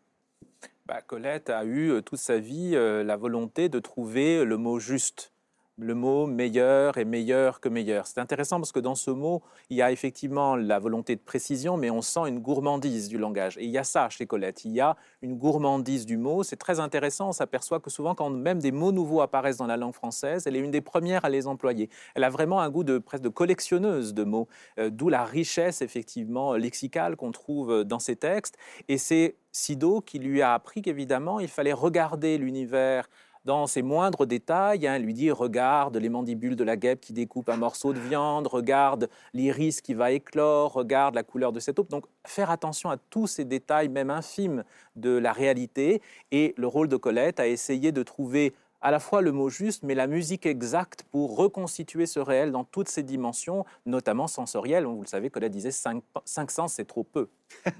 Bah, 0.86 1.00
Colette 1.00 1.50
a 1.50 1.64
eu 1.64 1.90
euh, 1.90 2.00
toute 2.00 2.18
sa 2.18 2.38
vie 2.38 2.72
euh, 2.74 3.04
la 3.04 3.16
volonté 3.16 3.68
de 3.68 3.78
trouver 3.78 4.44
le 4.44 4.56
mot 4.56 4.78
juste 4.78 5.31
le 5.78 5.94
mot 5.94 6.26
meilleur 6.26 6.98
est 6.98 7.04
meilleur 7.04 7.60
que 7.60 7.68
meilleur. 7.68 8.06
C'est 8.06 8.20
intéressant 8.20 8.58
parce 8.58 8.72
que 8.72 8.80
dans 8.80 8.94
ce 8.94 9.10
mot, 9.10 9.42
il 9.70 9.76
y 9.76 9.82
a 9.82 9.90
effectivement 9.90 10.54
la 10.54 10.78
volonté 10.78 11.16
de 11.16 11.20
précision, 11.20 11.76
mais 11.76 11.90
on 11.90 12.02
sent 12.02 12.28
une 12.28 12.40
gourmandise 12.40 13.08
du 13.08 13.16
langage. 13.16 13.56
Et 13.58 13.64
il 13.64 13.70
y 13.70 13.78
a 13.78 13.84
ça 13.84 14.08
chez 14.10 14.26
Colette, 14.26 14.64
il 14.64 14.72
y 14.72 14.80
a 14.80 14.96
une 15.22 15.36
gourmandise 15.36 16.04
du 16.04 16.18
mot. 16.18 16.42
C'est 16.42 16.56
très 16.56 16.78
intéressant, 16.78 17.30
on 17.30 17.32
s'aperçoit 17.32 17.80
que 17.80 17.90
souvent 17.90 18.14
quand 18.14 18.30
même 18.30 18.60
des 18.60 18.72
mots 18.72 18.92
nouveaux 18.92 19.22
apparaissent 19.22 19.56
dans 19.56 19.66
la 19.66 19.76
langue 19.76 19.94
française, 19.94 20.46
elle 20.46 20.56
est 20.56 20.60
une 20.60 20.70
des 20.70 20.82
premières 20.82 21.24
à 21.24 21.30
les 21.30 21.46
employer. 21.46 21.88
Elle 22.14 22.24
a 22.24 22.30
vraiment 22.30 22.60
un 22.60 22.68
goût 22.68 22.84
de 22.84 22.98
presque 22.98 23.22
de 23.22 23.28
collectionneuse 23.30 24.12
de 24.14 24.24
mots, 24.24 24.48
euh, 24.78 24.90
d'où 24.90 25.08
la 25.08 25.24
richesse 25.24 25.80
effectivement 25.80 26.54
lexicale 26.54 27.16
qu'on 27.16 27.32
trouve 27.32 27.84
dans 27.84 27.98
ses 27.98 28.16
textes. 28.16 28.56
Et 28.88 28.98
c'est 28.98 29.36
Sido 29.52 30.00
qui 30.00 30.18
lui 30.18 30.42
a 30.42 30.54
appris 30.54 30.82
qu'évidemment, 30.82 31.40
il 31.40 31.48
fallait 31.48 31.72
regarder 31.72 32.38
l'univers 32.38 33.08
dans 33.44 33.66
ses 33.66 33.82
moindres 33.82 34.26
détails. 34.26 34.86
Hein, 34.86 34.98
lui 34.98 35.14
dit 35.14 35.30
regarde 35.30 35.96
les 35.96 36.08
mandibules 36.08 36.56
de 36.56 36.64
la 36.64 36.76
guêpe 36.76 37.00
qui 37.00 37.12
découpe 37.12 37.48
un 37.48 37.56
morceau 37.56 37.92
de 37.92 37.98
viande, 37.98 38.46
regarde 38.46 39.08
l'iris 39.34 39.80
qui 39.80 39.94
va 39.94 40.12
éclore, 40.12 40.72
regarde 40.72 41.14
la 41.14 41.22
couleur 41.22 41.52
de 41.52 41.60
cette 41.60 41.78
eau. 41.78 41.86
Donc 41.90 42.04
faire 42.24 42.50
attention 42.50 42.90
à 42.90 42.96
tous 42.96 43.26
ces 43.26 43.44
détails, 43.44 43.88
même 43.88 44.10
infimes, 44.10 44.64
de 44.96 45.10
la 45.10 45.32
réalité. 45.32 46.02
Et 46.30 46.54
le 46.56 46.66
rôle 46.66 46.88
de 46.88 46.96
Colette 46.96 47.40
a 47.40 47.48
essayé 47.48 47.92
de 47.92 48.02
trouver 48.02 48.54
à 48.82 48.90
la 48.90 48.98
fois 48.98 49.22
le 49.22 49.30
mot 49.30 49.48
juste, 49.48 49.84
mais 49.84 49.94
la 49.94 50.08
musique 50.08 50.44
exacte 50.44 51.04
pour 51.04 51.36
reconstituer 51.36 52.04
ce 52.04 52.18
réel 52.18 52.50
dans 52.50 52.64
toutes 52.64 52.88
ses 52.88 53.04
dimensions, 53.04 53.64
notamment 53.86 54.26
sensorielles. 54.26 54.84
Vous 54.84 55.00
le 55.00 55.06
savez, 55.06 55.30
Colette 55.30 55.52
disait 55.52 55.70
5 55.70 56.02
sens, 56.50 56.72
c'est 56.74 56.84
trop 56.84 57.04
peu. 57.04 57.28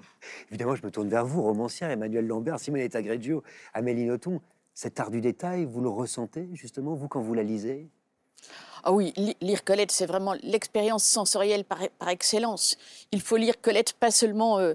Évidemment, 0.51 0.77
je 0.77 0.87
me 0.87 0.93
tourne 0.93 1.09
vers 1.09 1.27
vous, 1.27 1.43
romancière, 1.43 1.91
Emmanuel 1.91 2.27
Lambert, 2.27 2.61
Simonetta 2.61 3.03
Greggio, 3.03 3.43
Amélie 3.75 4.05
Nothomb 4.05 4.41
cet 4.75 5.01
art 5.01 5.11
du 5.11 5.21
détail, 5.21 5.65
vous 5.65 5.81
le 5.81 5.89
ressentez 5.89 6.49
justement, 6.53 6.95
vous, 6.95 7.09
quand 7.09 7.21
vous 7.21 7.35
la 7.35 7.43
lisez? 7.43 7.91
Ah 8.85 8.93
oui, 8.93 9.13
lire 9.41 9.63
Colette, 9.63 9.93
c'est 9.93 10.07
vraiment 10.07 10.35
l'expérience 10.43 11.05
sensorielle 11.05 11.65
par, 11.65 11.79
excellence. 12.09 12.77
Il 13.13 13.21
faut 13.21 13.37
lire 13.37 13.61
Colette 13.61 13.93
pas 13.93 14.11
seulement 14.11 14.59
euh, 14.59 14.75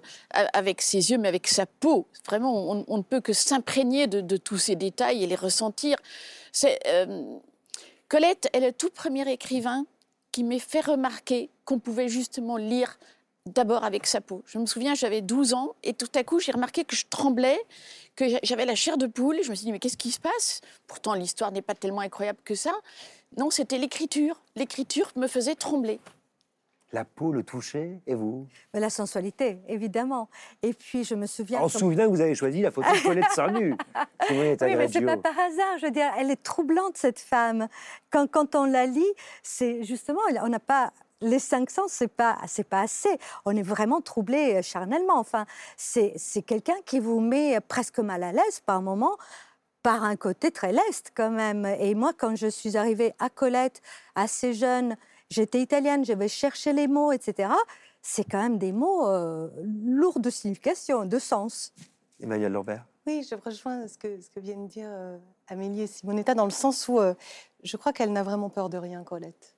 avec 0.53 0.81
ses 0.81 1.11
yeux, 1.11 1.17
mais 1.17 1.27
avec 1.27 1.47
sa 1.47 1.65
peau. 1.65 2.07
Vraiment, 2.25 2.85
on, 2.87 2.97
ne 2.97 3.03
peut 3.03 3.19
que 3.19 3.33
s'imprégner 3.33 4.07
de, 4.07 4.37
tous 4.37 4.57
ces 4.57 4.75
détails 4.75 5.23
et 5.23 5.27
les 5.27 5.35
ressentir. 5.35 5.97
Euh, 6.63 7.37
Colette 8.07 8.47
est 8.53 8.61
le 8.61 8.71
tout 8.71 8.89
premier 8.89 9.29
écrivain 9.29 9.85
qui 10.31 10.45
m'ait 10.45 10.59
fait 10.59 10.81
remarquer 10.81 11.49
qu'on 11.65 11.79
pouvait 11.79 12.07
justement 12.07 12.55
lire 12.55 12.97
d'abord 13.47 13.83
avec 13.83 14.05
sa 14.05 14.21
peau. 14.21 14.43
Je 14.45 14.57
me 14.57 14.65
souviens, 14.65 14.95
j'avais 14.95 15.21
12 15.21 15.53
ans 15.53 15.75
et 15.83 15.93
tout 15.93 16.09
à 16.15 16.23
coup, 16.23 16.39
j'ai 16.39 16.51
remarqué 16.51 16.83
que 16.83 16.95
je 16.95 17.05
tremblais, 17.09 17.59
que 18.15 18.25
j'avais 18.43 18.65
la 18.65 18.75
chair 18.75 18.97
de 18.97 19.07
poule. 19.07 19.37
Je 19.43 19.49
me 19.49 19.55
suis 19.55 19.65
dit, 19.65 19.71
mais 19.71 19.79
qu'est-ce 19.79 19.97
qui 19.97 20.11
se 20.11 20.19
passe? 20.19 20.61
Pourtant, 20.87 21.13
l'histoire 21.13 21.51
n'est 21.51 21.61
pas 21.61 21.75
tellement 21.75 22.01
incroyable 22.01 22.39
que 22.43 22.55
ça. 22.55 22.73
Non, 23.37 23.49
c'était 23.49 23.77
l'écriture. 23.77 24.41
L'écriture 24.55 25.11
me 25.15 25.27
faisait 25.27 25.55
trembler. 25.55 25.99
La 26.93 27.03
peau, 27.03 27.33
le 27.33 27.43
toucher, 27.43 27.99
et 28.07 28.15
vous? 28.15 28.47
La 28.73 28.89
sensualité, 28.89 29.59
évidemment. 29.67 30.29
Et 30.63 30.73
puis, 30.73 31.03
je 31.03 31.15
me 31.15 31.25
souviens... 31.25 31.67
Souvient 31.67 32.05
que 32.05 32.11
vous 32.11 32.21
avez 32.21 32.33
choisi 32.33 32.61
la 32.61 32.71
photo 32.71 32.89
de 32.89 33.03
Colette 33.03 33.31
Sarnu. 33.31 33.75
oui, 34.29 34.55
mais 34.61 34.87
c'est 34.87 35.01
pas 35.01 35.17
par 35.17 35.37
hasard. 35.37 35.77
Je 35.79 35.87
veux 35.87 35.91
dire, 35.91 36.09
elle 36.17 36.31
est 36.31 36.41
troublante, 36.41 36.95
cette 36.95 37.19
femme. 37.19 37.67
Quand, 38.09 38.31
quand 38.31 38.55
on 38.55 38.63
la 38.63 38.85
lit, 38.85 39.13
c'est 39.43 39.83
justement, 39.83 40.21
on 40.41 40.47
n'a 40.47 40.61
pas 40.61 40.93
les 41.21 41.39
cinq 41.39 41.69
sens, 41.69 41.91
c'est 41.91 42.07
pas, 42.07 42.37
c'est 42.47 42.63
pas 42.63 42.81
assez. 42.81 43.17
On 43.45 43.55
est 43.55 43.63
vraiment 43.63 44.01
troublé 44.01 44.55
euh, 44.55 44.61
charnellement. 44.61 45.17
Enfin, 45.19 45.45
c'est, 45.75 46.15
quelqu'un 46.45 46.75
qui 46.85 46.99
vous 46.99 47.19
met 47.19 47.59
presque 47.61 47.99
mal 47.99 48.23
à 48.23 48.31
l'aise 48.31 48.59
par 48.65 48.81
moment, 48.81 49.17
par 49.83 50.03
un 50.03 50.15
côté 50.15 50.51
très 50.51 50.71
leste 50.71 51.11
quand 51.15 51.31
même. 51.31 51.65
Et 51.65 51.95
moi, 51.95 52.11
quand 52.17 52.35
je 52.35 52.47
suis 52.47 52.77
arrivée 52.77 53.13
à 53.19 53.29
Colette, 53.29 53.81
assez 54.15 54.53
jeune, 54.53 54.95
j'étais 55.29 55.61
italienne, 55.61 56.05
j'avais 56.05 56.27
cherché 56.27 56.73
les 56.73 56.87
mots, 56.87 57.11
etc. 57.11 57.49
C'est 58.01 58.23
quand 58.23 58.41
même 58.41 58.57
des 58.57 58.71
mots 58.71 59.07
euh, 59.07 59.49
lourds 59.63 60.19
de 60.19 60.29
signification, 60.29 61.05
de 61.05 61.19
sens. 61.19 61.73
Emmanuel 62.21 62.51
Lambert. 62.51 62.85
Oui, 63.05 63.25
je 63.29 63.35
rejoins 63.35 63.87
ce 63.87 63.97
que, 63.97 64.19
ce 64.19 64.29
que 64.29 64.39
viennent 64.39 64.67
dire 64.67 64.89
euh, 64.89 65.17
Amélie 65.47 65.81
et 65.81 65.87
Simonetta 65.87 66.35
dans 66.35 66.45
le 66.45 66.51
sens 66.51 66.87
où 66.89 66.99
je 67.63 67.77
crois 67.77 67.93
qu'elle 67.93 68.11
n'a 68.11 68.23
vraiment 68.23 68.49
peur 68.49 68.69
de 68.69 68.77
rien, 68.77 69.03
Colette. 69.03 69.56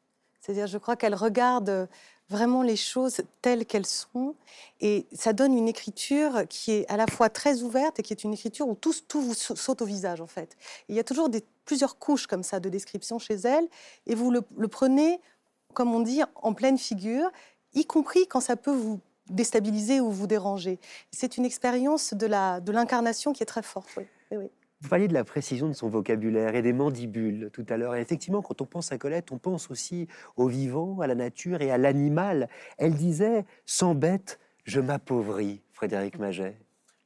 C'est-à-dire, 0.50 0.66
je 0.66 0.80
crois 0.80 0.96
qu'elle 0.96 1.14
regarde 1.14 1.88
vraiment 2.28 2.64
les 2.64 2.76
choses 2.76 3.22
telles 3.44 3.68
qu'elles 3.68 3.86
sont. 3.86 4.34
Et 4.82 5.06
ça 5.14 5.32
donne 5.32 5.56
une 5.56 5.68
écriture 5.68 6.48
qui 6.50 6.72
est 6.72 6.90
à 6.90 6.98
la 6.98 7.06
fois 7.06 7.30
très 7.30 7.62
ouverte 7.62 8.00
et 8.00 8.02
qui 8.02 8.14
est 8.14 8.24
une 8.24 8.34
écriture 8.34 8.68
où 8.68 8.74
tout, 8.74 8.96
tout 9.08 9.22
vous 9.22 9.36
saute 9.36 9.84
au 9.84 9.86
visage, 9.86 10.22
en 10.22 10.26
fait. 10.26 10.58
il 10.88 10.96
y 10.96 11.00
a 11.00 11.04
toujours 11.04 11.30
plusieurs 11.66 12.00
couches 12.00 12.26
comme 12.26 12.42
ça 12.42 12.60
de 12.60 12.68
description 12.68 13.20
chez 13.20 13.36
elle. 13.36 13.68
Et 14.08 14.16
vous 14.16 14.32
le, 14.32 14.68
prenez, 14.68 15.22
comme 15.76 15.94
on 15.94 16.00
dit, 16.00 16.24
en 16.34 16.56
pleine 16.56 16.80
figure, 16.80 17.30
y 17.76 17.86
compris 17.86 18.26
quand 18.26 18.42
ça 18.42 18.56
peut 18.56 18.74
vous 18.74 19.00
déstabiliser 19.30 20.02
ou 20.02 20.10
vous 20.10 20.26
déranger. 20.26 20.80
C'est 21.12 21.38
une 21.38 21.46
expérience 21.46 22.16
de 22.16 22.72
l'incarnation 22.72 23.34
qui 23.34 23.44
est 23.44 23.46
très 23.46 23.62
forte. 23.62 24.00
Vous 24.82 24.88
parliez 24.88 25.10
de 25.10 25.14
la 25.14 25.26
précision 25.26 25.68
de 25.68 25.74
son 25.74 25.90
vocabulaire 25.90 26.56
et 26.56 26.62
des 26.62 26.72
mandibules 26.72 27.50
tout 27.52 27.66
à 27.68 27.76
l'heure. 27.76 27.96
Et 27.96 28.02
effectivement, 28.02 28.42
quand 28.42 28.62
on 28.62 28.66
pense 28.66 28.94
à 28.94 28.98
Colette, 28.98 29.32
on 29.32 29.38
pense 29.38 29.70
aussi 29.70 30.08
au 30.38 30.48
vivant, 30.48 31.02
à 31.02 31.08
la 31.08 31.16
nature 31.16 31.62
et 31.62 31.70
à 31.70 31.78
l'animal. 31.78 32.48
Elle 32.78 32.94
disait 32.94 33.46
Sans 33.66 33.94
bête, 33.94 34.40
je 34.64 34.80
m'appauvris, 34.80 35.62
Frédéric 35.74 36.18
Maget. 36.18 36.58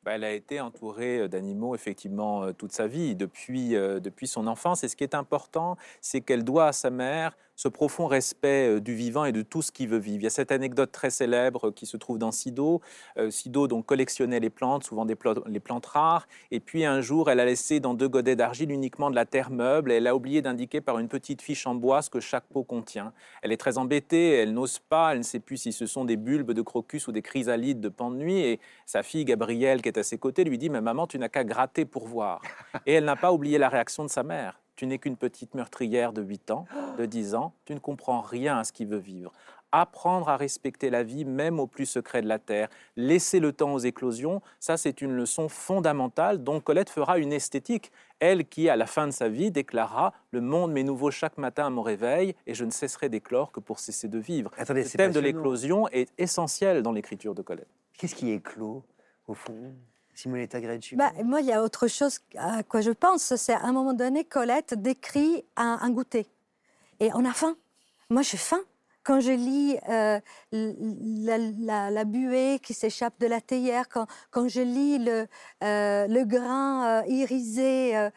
Bah, 0.03 0.12
elle 0.15 0.25
a 0.25 0.33
été 0.33 0.59
entourée 0.59 1.19
euh, 1.19 1.27
d'animaux 1.27 1.75
effectivement 1.75 2.43
euh, 2.43 2.51
toute 2.51 2.73
sa 2.73 2.88
vie, 2.88 3.15
depuis, 3.15 3.75
euh, 3.75 3.99
depuis 4.01 4.27
son 4.27 4.47
enfance. 4.47 4.83
Et 4.83 4.89
ce 4.89 4.97
qui 4.97 5.03
est 5.03 5.15
important, 5.15 5.77
c'est 6.01 6.19
qu'elle 6.19 6.43
doit 6.43 6.67
à 6.67 6.73
sa 6.73 6.89
mère 6.89 7.38
ce 7.56 7.68
profond 7.68 8.08
respect 8.08 8.76
euh, 8.76 8.80
du 8.80 8.96
vivant 8.96 9.26
et 9.26 9.32
de 9.32 9.42
tout 9.42 9.62
ce 9.62 9.72
qui 9.72 9.88
veut 9.88 9.98
vivre. 9.98 10.18
Il 10.22 10.24
y 10.24 10.28
a 10.28 10.32
cette 10.32 10.52
anecdote 10.52 10.92
très 10.92 11.10
célèbre 11.10 11.72
qui 11.72 11.86
se 11.86 11.98
trouve 11.98 12.18
dans 12.18 12.32
Sido. 12.32 12.82
Euh, 13.18 13.30
Sido 13.30 13.68
donc 13.68 13.86
collectionnait 13.86 14.39
les 14.39 14.50
plantes, 14.50 14.84
souvent 14.84 15.06
des 15.06 15.16
plantes, 15.16 15.39
les 15.46 15.60
plantes 15.60 15.86
rares, 15.86 16.28
et 16.52 16.60
puis 16.60 16.86
un 16.86 17.02
jour 17.02 17.30
elle 17.30 17.39
a 17.39 17.46
laissé 17.46 17.80
dans 17.80 17.94
deux 17.94 18.08
godets 18.08 18.36
d'argile 18.36 18.72
uniquement 18.72 19.10
de 19.10 19.16
la 19.16 19.26
terre 19.26 19.52
meuble, 19.52 19.92
et 19.92 19.96
elle 19.96 20.08
a 20.08 20.16
oublié 20.16 20.42
d'indiquer 20.42 20.82
par 20.82 21.00
une 21.00 21.08
petite 21.08 21.42
fiche 21.42 21.68
en 21.68 21.76
bois 21.76 22.02
ce 22.02 22.10
que 22.10 22.20
chaque 22.20 22.46
pot 22.46 22.63
contient. 22.63 23.13
Elle 23.42 23.52
est 23.52 23.58
très 23.58 23.78
embêtée, 23.78 24.32
elle 24.32 24.54
n'ose 24.54 24.80
pas, 24.80 25.12
elle 25.12 25.20
ne 25.20 25.24
sait 25.24 25.39
plus 25.39 25.58
si 25.58 25.72
ce 25.72 25.86
sont 25.86 26.06
des 26.06 26.18
bulbes 26.18 26.52
de 26.52 26.62
crocus 26.62 27.08
ou 27.08 27.12
des 27.12 27.22
chrysalides 27.22 27.80
de 27.80 27.89
pan 27.89 28.12
de 28.12 28.18
nuit, 28.18 28.39
et 28.39 28.60
sa 28.86 29.04
fille 29.04 29.26
Gabrielle 29.26 29.82
qui 29.82 29.89
est 29.89 29.98
à 29.98 30.04
ses 30.04 30.18
côtés 30.18 30.44
lui 30.44 30.58
dit 30.58 30.70
mais 30.70 30.82
maman 30.82 31.08
tu 31.08 31.20
n'as 31.20 31.30
qu'à 31.30 31.44
gratter 31.44 31.86
pour 31.86 32.08
voir. 32.08 32.42
Et 32.86 32.94
elle 32.94 33.06
n'a 33.06 33.16
pas 33.16 33.32
oublié 33.32 33.58
la 33.58 33.70
réaction 33.70 34.04
de 34.04 34.10
sa 34.10 34.24
mère. 34.24 34.62
Tu 34.75 34.88
n'es 34.88 34.97
qu'une 34.97 35.17
petite 35.17 35.53
meurtrière 35.53 36.13
de 36.13 36.21
8 36.21 36.51
ans, 36.51 36.65
de 36.97 37.05
10 37.05 37.36
ans, 37.36 37.53
tu 37.65 37.73
ne 37.73 37.79
comprends 37.79 38.21
rien 38.21 38.57
à 38.57 38.63
ce 38.63 38.71
qui 38.71 38.86
veut 38.86 38.97
vivre. 38.97 39.31
Apprendre 39.71 40.29
à 40.29 40.38
respecter 40.38 40.91
la 40.91 41.01
vie, 41.01 41.25
même 41.25 41.59
au 41.59 41.65
plus 41.65 41.88
secret 41.88 42.21
de 42.21 42.27
la 42.27 42.38
terre. 42.38 42.69
Laisser 42.95 43.39
le 43.39 43.53
temps 43.53 43.73
aux 43.73 43.79
éclosions, 43.79 44.41
ça 44.59 44.77
c'est 44.77 45.01
une 45.01 45.13
leçon 45.13 45.49
fondamentale 45.49 46.43
dont 46.43 46.59
Colette 46.59 46.91
fera 46.91 47.17
une 47.17 47.33
esthétique. 47.33 47.91
Elle 48.19 48.47
qui, 48.47 48.69
à 48.69 48.75
la 48.75 48.86
fin 48.86 49.07
de 49.07 49.12
sa 49.12 49.29
vie, 49.29 49.49
déclarera 49.49 50.13
Le 50.29 50.41
monde 50.41 50.71
m'est 50.71 50.83
nouveau 50.83 51.09
chaque 51.09 51.39
matin 51.39 51.65
à 51.65 51.69
mon 51.71 51.81
réveil 51.81 52.36
et 52.45 52.53
je 52.53 52.65
ne 52.65 52.71
cesserai 52.71 53.09
d'éclore 53.09 53.51
que 53.51 53.59
pour 53.59 53.79
cesser 53.79 54.07
de 54.07 54.19
vivre. 54.19 54.51
Attendez, 54.57 54.83
Le 54.83 54.89
thème 54.89 55.12
de 55.12 55.19
l'éclosion 55.19 55.88
est 55.89 56.09
essentiel 56.19 56.83
dans 56.83 56.91
l'écriture 56.91 57.33
de 57.33 57.41
Colette. 57.41 57.67
Qu'est-ce 57.97 58.13
qui 58.13 58.29
éclot, 58.29 58.83
au 59.27 59.33
fond? 59.33 59.73
Simonetta 60.13 60.60
Grecci 60.60 60.95
Bah, 60.95 61.12
moi, 61.23 61.41
il 61.41 61.47
y 61.47 61.54
a 61.54 61.63
autre 61.63 61.88
chose 61.88 62.19
à 62.38 62.63
quoi 62.63 62.82
je 62.82 62.91
pense. 62.91 63.36
C'est 63.36 63.54
à 63.54 63.63
un 63.63 63.71
moment 63.71 63.93
donné, 63.93 64.23
Colette 64.23 64.73
décrit 64.73 65.43
un, 65.56 65.80
un 65.82 65.89
goûter. 65.89 66.28
Et 66.99 67.10
on 67.13 67.26
a 67.26 67.34
faim. 67.34 67.56
Moi, 68.10 68.21
j'ai 68.21 68.38
faim. 68.38 68.62
Quand 69.04 69.19
je 69.19 69.32
lis 69.32 69.78
euh, 69.89 70.19
la, 70.54 72.06
buée 72.06 72.60
qui 72.63 72.73
s'échappe 72.73 73.19
de 73.19 73.28
la 73.28 73.41
théière, 73.41 73.89
quand, 73.89 74.08
quand 74.32 74.47
je 74.47 74.62
lis 74.62 74.97
le, 74.97 75.28
euh, 75.62 76.26
grain 76.26 77.02
euh, 77.02 77.08
irisé 77.08 78.10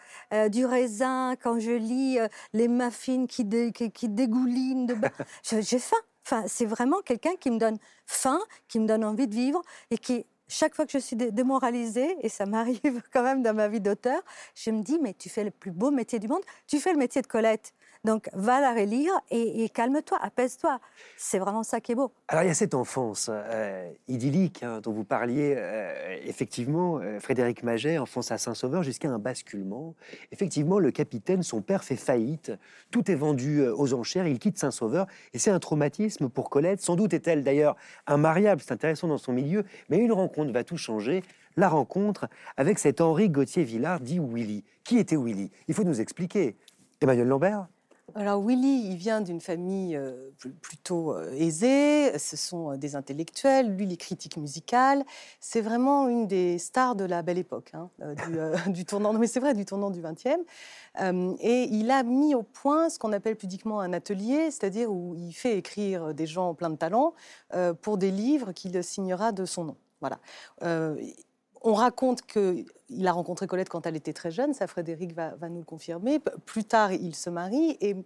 du 0.50 0.64
raisin, 0.64 1.35
quand 1.42 1.59
je 1.59 1.72
lis 1.72 2.18
les 2.52 2.68
muffins 2.68 3.26
qui, 3.26 3.44
qui, 3.72 4.09
dégoulinent 4.09 4.87
j'ai 5.42 5.78
faim. 5.78 5.96
Enfin, 6.24 6.44
c'est 6.46 6.66
vraiment 6.66 7.00
quelqu'un 7.02 7.37
qui 7.38 7.50
me 7.50 7.59
donne 7.59 7.78
faim, 8.06 8.40
qui 8.68 8.78
me 8.78 8.87
donne 8.87 9.04
envie 9.04 9.26
de 9.28 9.35
vivre 9.35 9.62
et 9.90 9.98
qui, 9.98 10.24
chaque 10.48 10.74
fois 10.74 10.87
que 10.87 10.92
je 10.92 10.98
suis 10.98 11.16
dé- 11.16 11.30
démoralisée, 11.32 12.16
et 12.22 12.28
ça 12.28 12.46
m'arrive 12.46 13.02
quand 13.12 13.22
même 13.22 13.42
dans 13.42 13.54
ma 13.54 13.68
vie 13.68 13.80
d'auteur, 13.80 14.20
je 14.54 14.70
me 14.70 14.82
dis, 14.82 14.98
mais 15.02 15.14
tu 15.14 15.28
fais 15.28 15.44
le 15.44 15.50
plus 15.50 15.72
beau 15.72 15.90
métier 15.90 16.18
du 16.18 16.28
monde, 16.28 16.42
tu 16.66 16.78
fais 16.80 16.92
le 16.92 16.98
métier 16.98 17.22
de 17.22 17.26
Colette. 17.26 17.72
Donc, 18.06 18.28
va 18.34 18.60
la 18.60 18.72
relire 18.72 19.10
et, 19.32 19.64
et 19.64 19.68
calme-toi, 19.68 20.16
apaise-toi. 20.22 20.78
C'est 21.16 21.40
vraiment 21.40 21.64
ça 21.64 21.80
qui 21.80 21.90
est 21.90 21.94
beau. 21.96 22.12
Alors, 22.28 22.44
il 22.44 22.46
y 22.46 22.50
a 22.50 22.54
cette 22.54 22.74
enfance 22.74 23.28
euh, 23.32 23.90
idyllique 24.06 24.62
hein, 24.62 24.80
dont 24.80 24.92
vous 24.92 25.02
parliez. 25.02 25.54
euh, 25.56 26.16
effectivement, 26.24 27.00
euh, 27.00 27.18
Frédéric 27.18 27.64
Maget, 27.64 27.98
enfance 27.98 28.30
à 28.30 28.38
Saint-Sauveur, 28.38 28.84
jusqu'à 28.84 29.10
un 29.10 29.18
basculement. 29.18 29.96
Effectivement, 30.30 30.78
le 30.78 30.92
capitaine, 30.92 31.42
son 31.42 31.62
père, 31.62 31.82
fait 31.82 31.96
faillite. 31.96 32.52
Tout 32.92 33.10
est 33.10 33.16
vendu 33.16 33.66
aux 33.66 33.92
enchères. 33.92 34.28
Il 34.28 34.38
quitte 34.38 34.56
Saint-Sauveur. 34.56 35.08
Et 35.34 35.40
c'est 35.40 35.50
un 35.50 35.58
traumatisme 35.58 36.28
pour 36.28 36.48
Colette. 36.48 36.80
Sans 36.80 36.94
doute 36.94 37.12
est-elle 37.12 37.42
d'ailleurs 37.42 37.74
immariable. 38.08 38.62
C'est 38.64 38.72
intéressant 38.72 39.08
dans 39.08 39.18
son 39.18 39.32
milieu. 39.32 39.64
Mais 39.90 39.98
une 39.98 40.12
rencontre 40.12 40.52
va 40.52 40.62
tout 40.62 40.76
changer. 40.76 41.24
La 41.56 41.68
rencontre 41.68 42.28
avec 42.56 42.78
cet 42.78 43.00
Henri 43.00 43.30
Gauthier-Villard, 43.30 43.98
dit 43.98 44.20
Willy. 44.20 44.62
Qui 44.84 44.98
était 44.98 45.16
Willy? 45.16 45.50
Il 45.66 45.74
faut 45.74 45.82
nous 45.82 46.00
expliquer. 46.00 46.56
Emmanuel 47.00 47.26
Lambert? 47.26 47.66
Alors 48.14 48.40
Willy, 48.40 48.88
il 48.88 48.96
vient 48.96 49.20
d'une 49.20 49.40
famille 49.40 49.96
euh, 49.96 50.30
pl- 50.40 50.54
plutôt 50.54 51.12
euh, 51.12 51.32
aisée, 51.32 52.16
ce 52.18 52.36
sont 52.36 52.70
euh, 52.72 52.76
des 52.76 52.94
intellectuels, 52.94 53.74
lui, 53.74 53.84
les 53.84 53.96
critiques 53.96 54.36
musicales. 54.36 55.04
C'est 55.40 55.60
vraiment 55.60 56.08
une 56.08 56.28
des 56.28 56.58
stars 56.58 56.94
de 56.94 57.04
la 57.04 57.22
belle 57.22 57.36
époque, 57.36 57.72
hein, 57.74 57.90
du, 58.68 58.84
tournant, 58.84 59.12
mais 59.12 59.26
c'est 59.26 59.40
vrai, 59.40 59.54
du 59.54 59.64
tournant 59.64 59.90
du 59.90 60.00
20e. 60.00 60.38
Euh, 61.00 61.34
et 61.40 61.64
il 61.64 61.90
a 61.90 62.04
mis 62.04 62.34
au 62.34 62.42
point 62.44 62.88
ce 62.90 62.98
qu'on 62.98 63.12
appelle 63.12 63.36
pudiquement 63.36 63.80
un 63.80 63.92
atelier, 63.92 64.50
c'est-à-dire 64.52 64.90
où 64.90 65.14
il 65.16 65.32
fait 65.32 65.58
écrire 65.58 66.14
des 66.14 66.26
gens 66.26 66.54
pleins 66.54 66.70
de 66.70 66.76
talent 66.76 67.12
pour 67.82 67.98
des 67.98 68.10
livres 68.10 68.52
qu'il 68.52 68.82
signera 68.82 69.32
de 69.32 69.44
son 69.44 69.64
nom. 69.64 69.76
Voilà. 70.00 70.18
On 71.66 71.74
raconte 71.74 72.22
qu'il 72.22 73.07
a 73.07 73.12
rencontré 73.12 73.48
Colette 73.48 73.68
quand 73.68 73.87
elle 73.87 73.96
était 73.96 74.12
très 74.12 74.31
jeune, 74.31 74.55
ça 74.55 74.68
Frédéric 74.68 75.12
va, 75.14 75.35
nous 75.50 75.59
le 75.59 75.64
confirmer. 75.64 76.20
Plus 76.44 76.62
tard, 76.62 76.92
ils 76.92 77.16
se 77.16 77.29
marient 77.29 77.76
et 77.81 77.96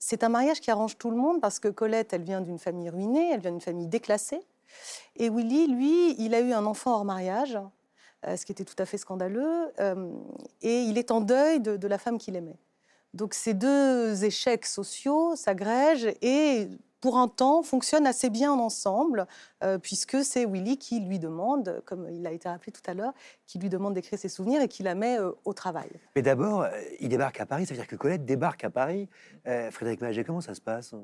c'est 0.00 0.24
un 0.24 0.28
mariage 0.28 0.60
qui 0.60 0.72
arrange 0.72 0.98
tout 0.98 1.10
le 1.12 1.16
monde 1.16 1.40
parce 1.40 1.60
que 1.60 1.68
Colette, 1.68 2.12
elle 2.12 2.24
vient 2.24 2.40
d'une 2.40 2.58
famille 2.58 2.90
ruinée, 2.90 3.30
elle 3.32 3.40
vient 3.40 3.52
d'une 3.52 3.60
famille 3.60 3.86
déclassée. 3.86 4.40
Et 5.14 5.30
Willy, 5.30 5.68
lui, 5.68 6.20
il 6.20 6.34
a 6.34 6.40
eu 6.40 6.52
un 6.52 6.66
enfant 6.66 6.92
hors 6.92 7.04
mariage, 7.04 7.56
euh, 8.26 8.36
ce 8.36 8.44
qui 8.44 8.50
était 8.50 8.64
tout 8.64 8.76
à 8.78 8.84
fait 8.84 8.98
scandaleux, 8.98 9.72
euh, 9.78 10.12
et 10.60 10.80
il 10.82 10.98
est 10.98 11.12
en 11.12 11.20
deuil 11.20 11.60
de, 11.60 11.76
de 11.76 11.86
la 11.86 11.98
femme 11.98 12.18
qu'il 12.18 12.34
aimait. 12.34 12.58
Donc 13.14 13.32
ces 13.32 13.54
deux 13.54 14.24
échecs 14.24 14.66
sociaux 14.66 15.36
s'agrègent 15.36 16.12
et 16.20 16.68
pour 17.00 17.18
un 17.18 17.28
temps 17.28 17.62
fonctionnent 17.62 18.06
assez 18.06 18.30
bien 18.30 18.52
ensemble, 18.52 19.26
euh, 19.62 19.78
puisque 19.78 20.24
c'est 20.24 20.44
Willy 20.44 20.78
qui 20.78 21.00
lui 21.00 21.18
demande, 21.18 21.82
comme 21.84 22.08
il 22.10 22.26
a 22.26 22.32
été 22.32 22.48
rappelé 22.48 22.72
tout 22.72 22.88
à 22.90 22.94
l'heure, 22.94 23.12
qui 23.46 23.58
lui 23.58 23.68
demande 23.68 23.94
d'écrire 23.94 24.18
ses 24.18 24.28
souvenirs 24.28 24.62
et 24.62 24.68
qui 24.68 24.82
la 24.82 24.94
met 24.94 25.18
euh, 25.18 25.32
au 25.44 25.52
travail. 25.52 25.90
Mais 26.16 26.22
d'abord, 26.22 26.62
euh, 26.62 26.70
il 27.00 27.08
débarque 27.08 27.40
à 27.40 27.46
Paris. 27.46 27.66
Ça 27.66 27.74
veut 27.74 27.80
dire 27.80 27.86
que 27.86 27.96
Colette 27.96 28.24
débarque 28.24 28.64
à 28.64 28.70
Paris. 28.70 29.08
Euh, 29.46 29.70
Frédéric 29.70 30.00
Maget, 30.00 30.24
comment 30.24 30.40
ça 30.40 30.54
se 30.54 30.60
passe? 30.60 30.94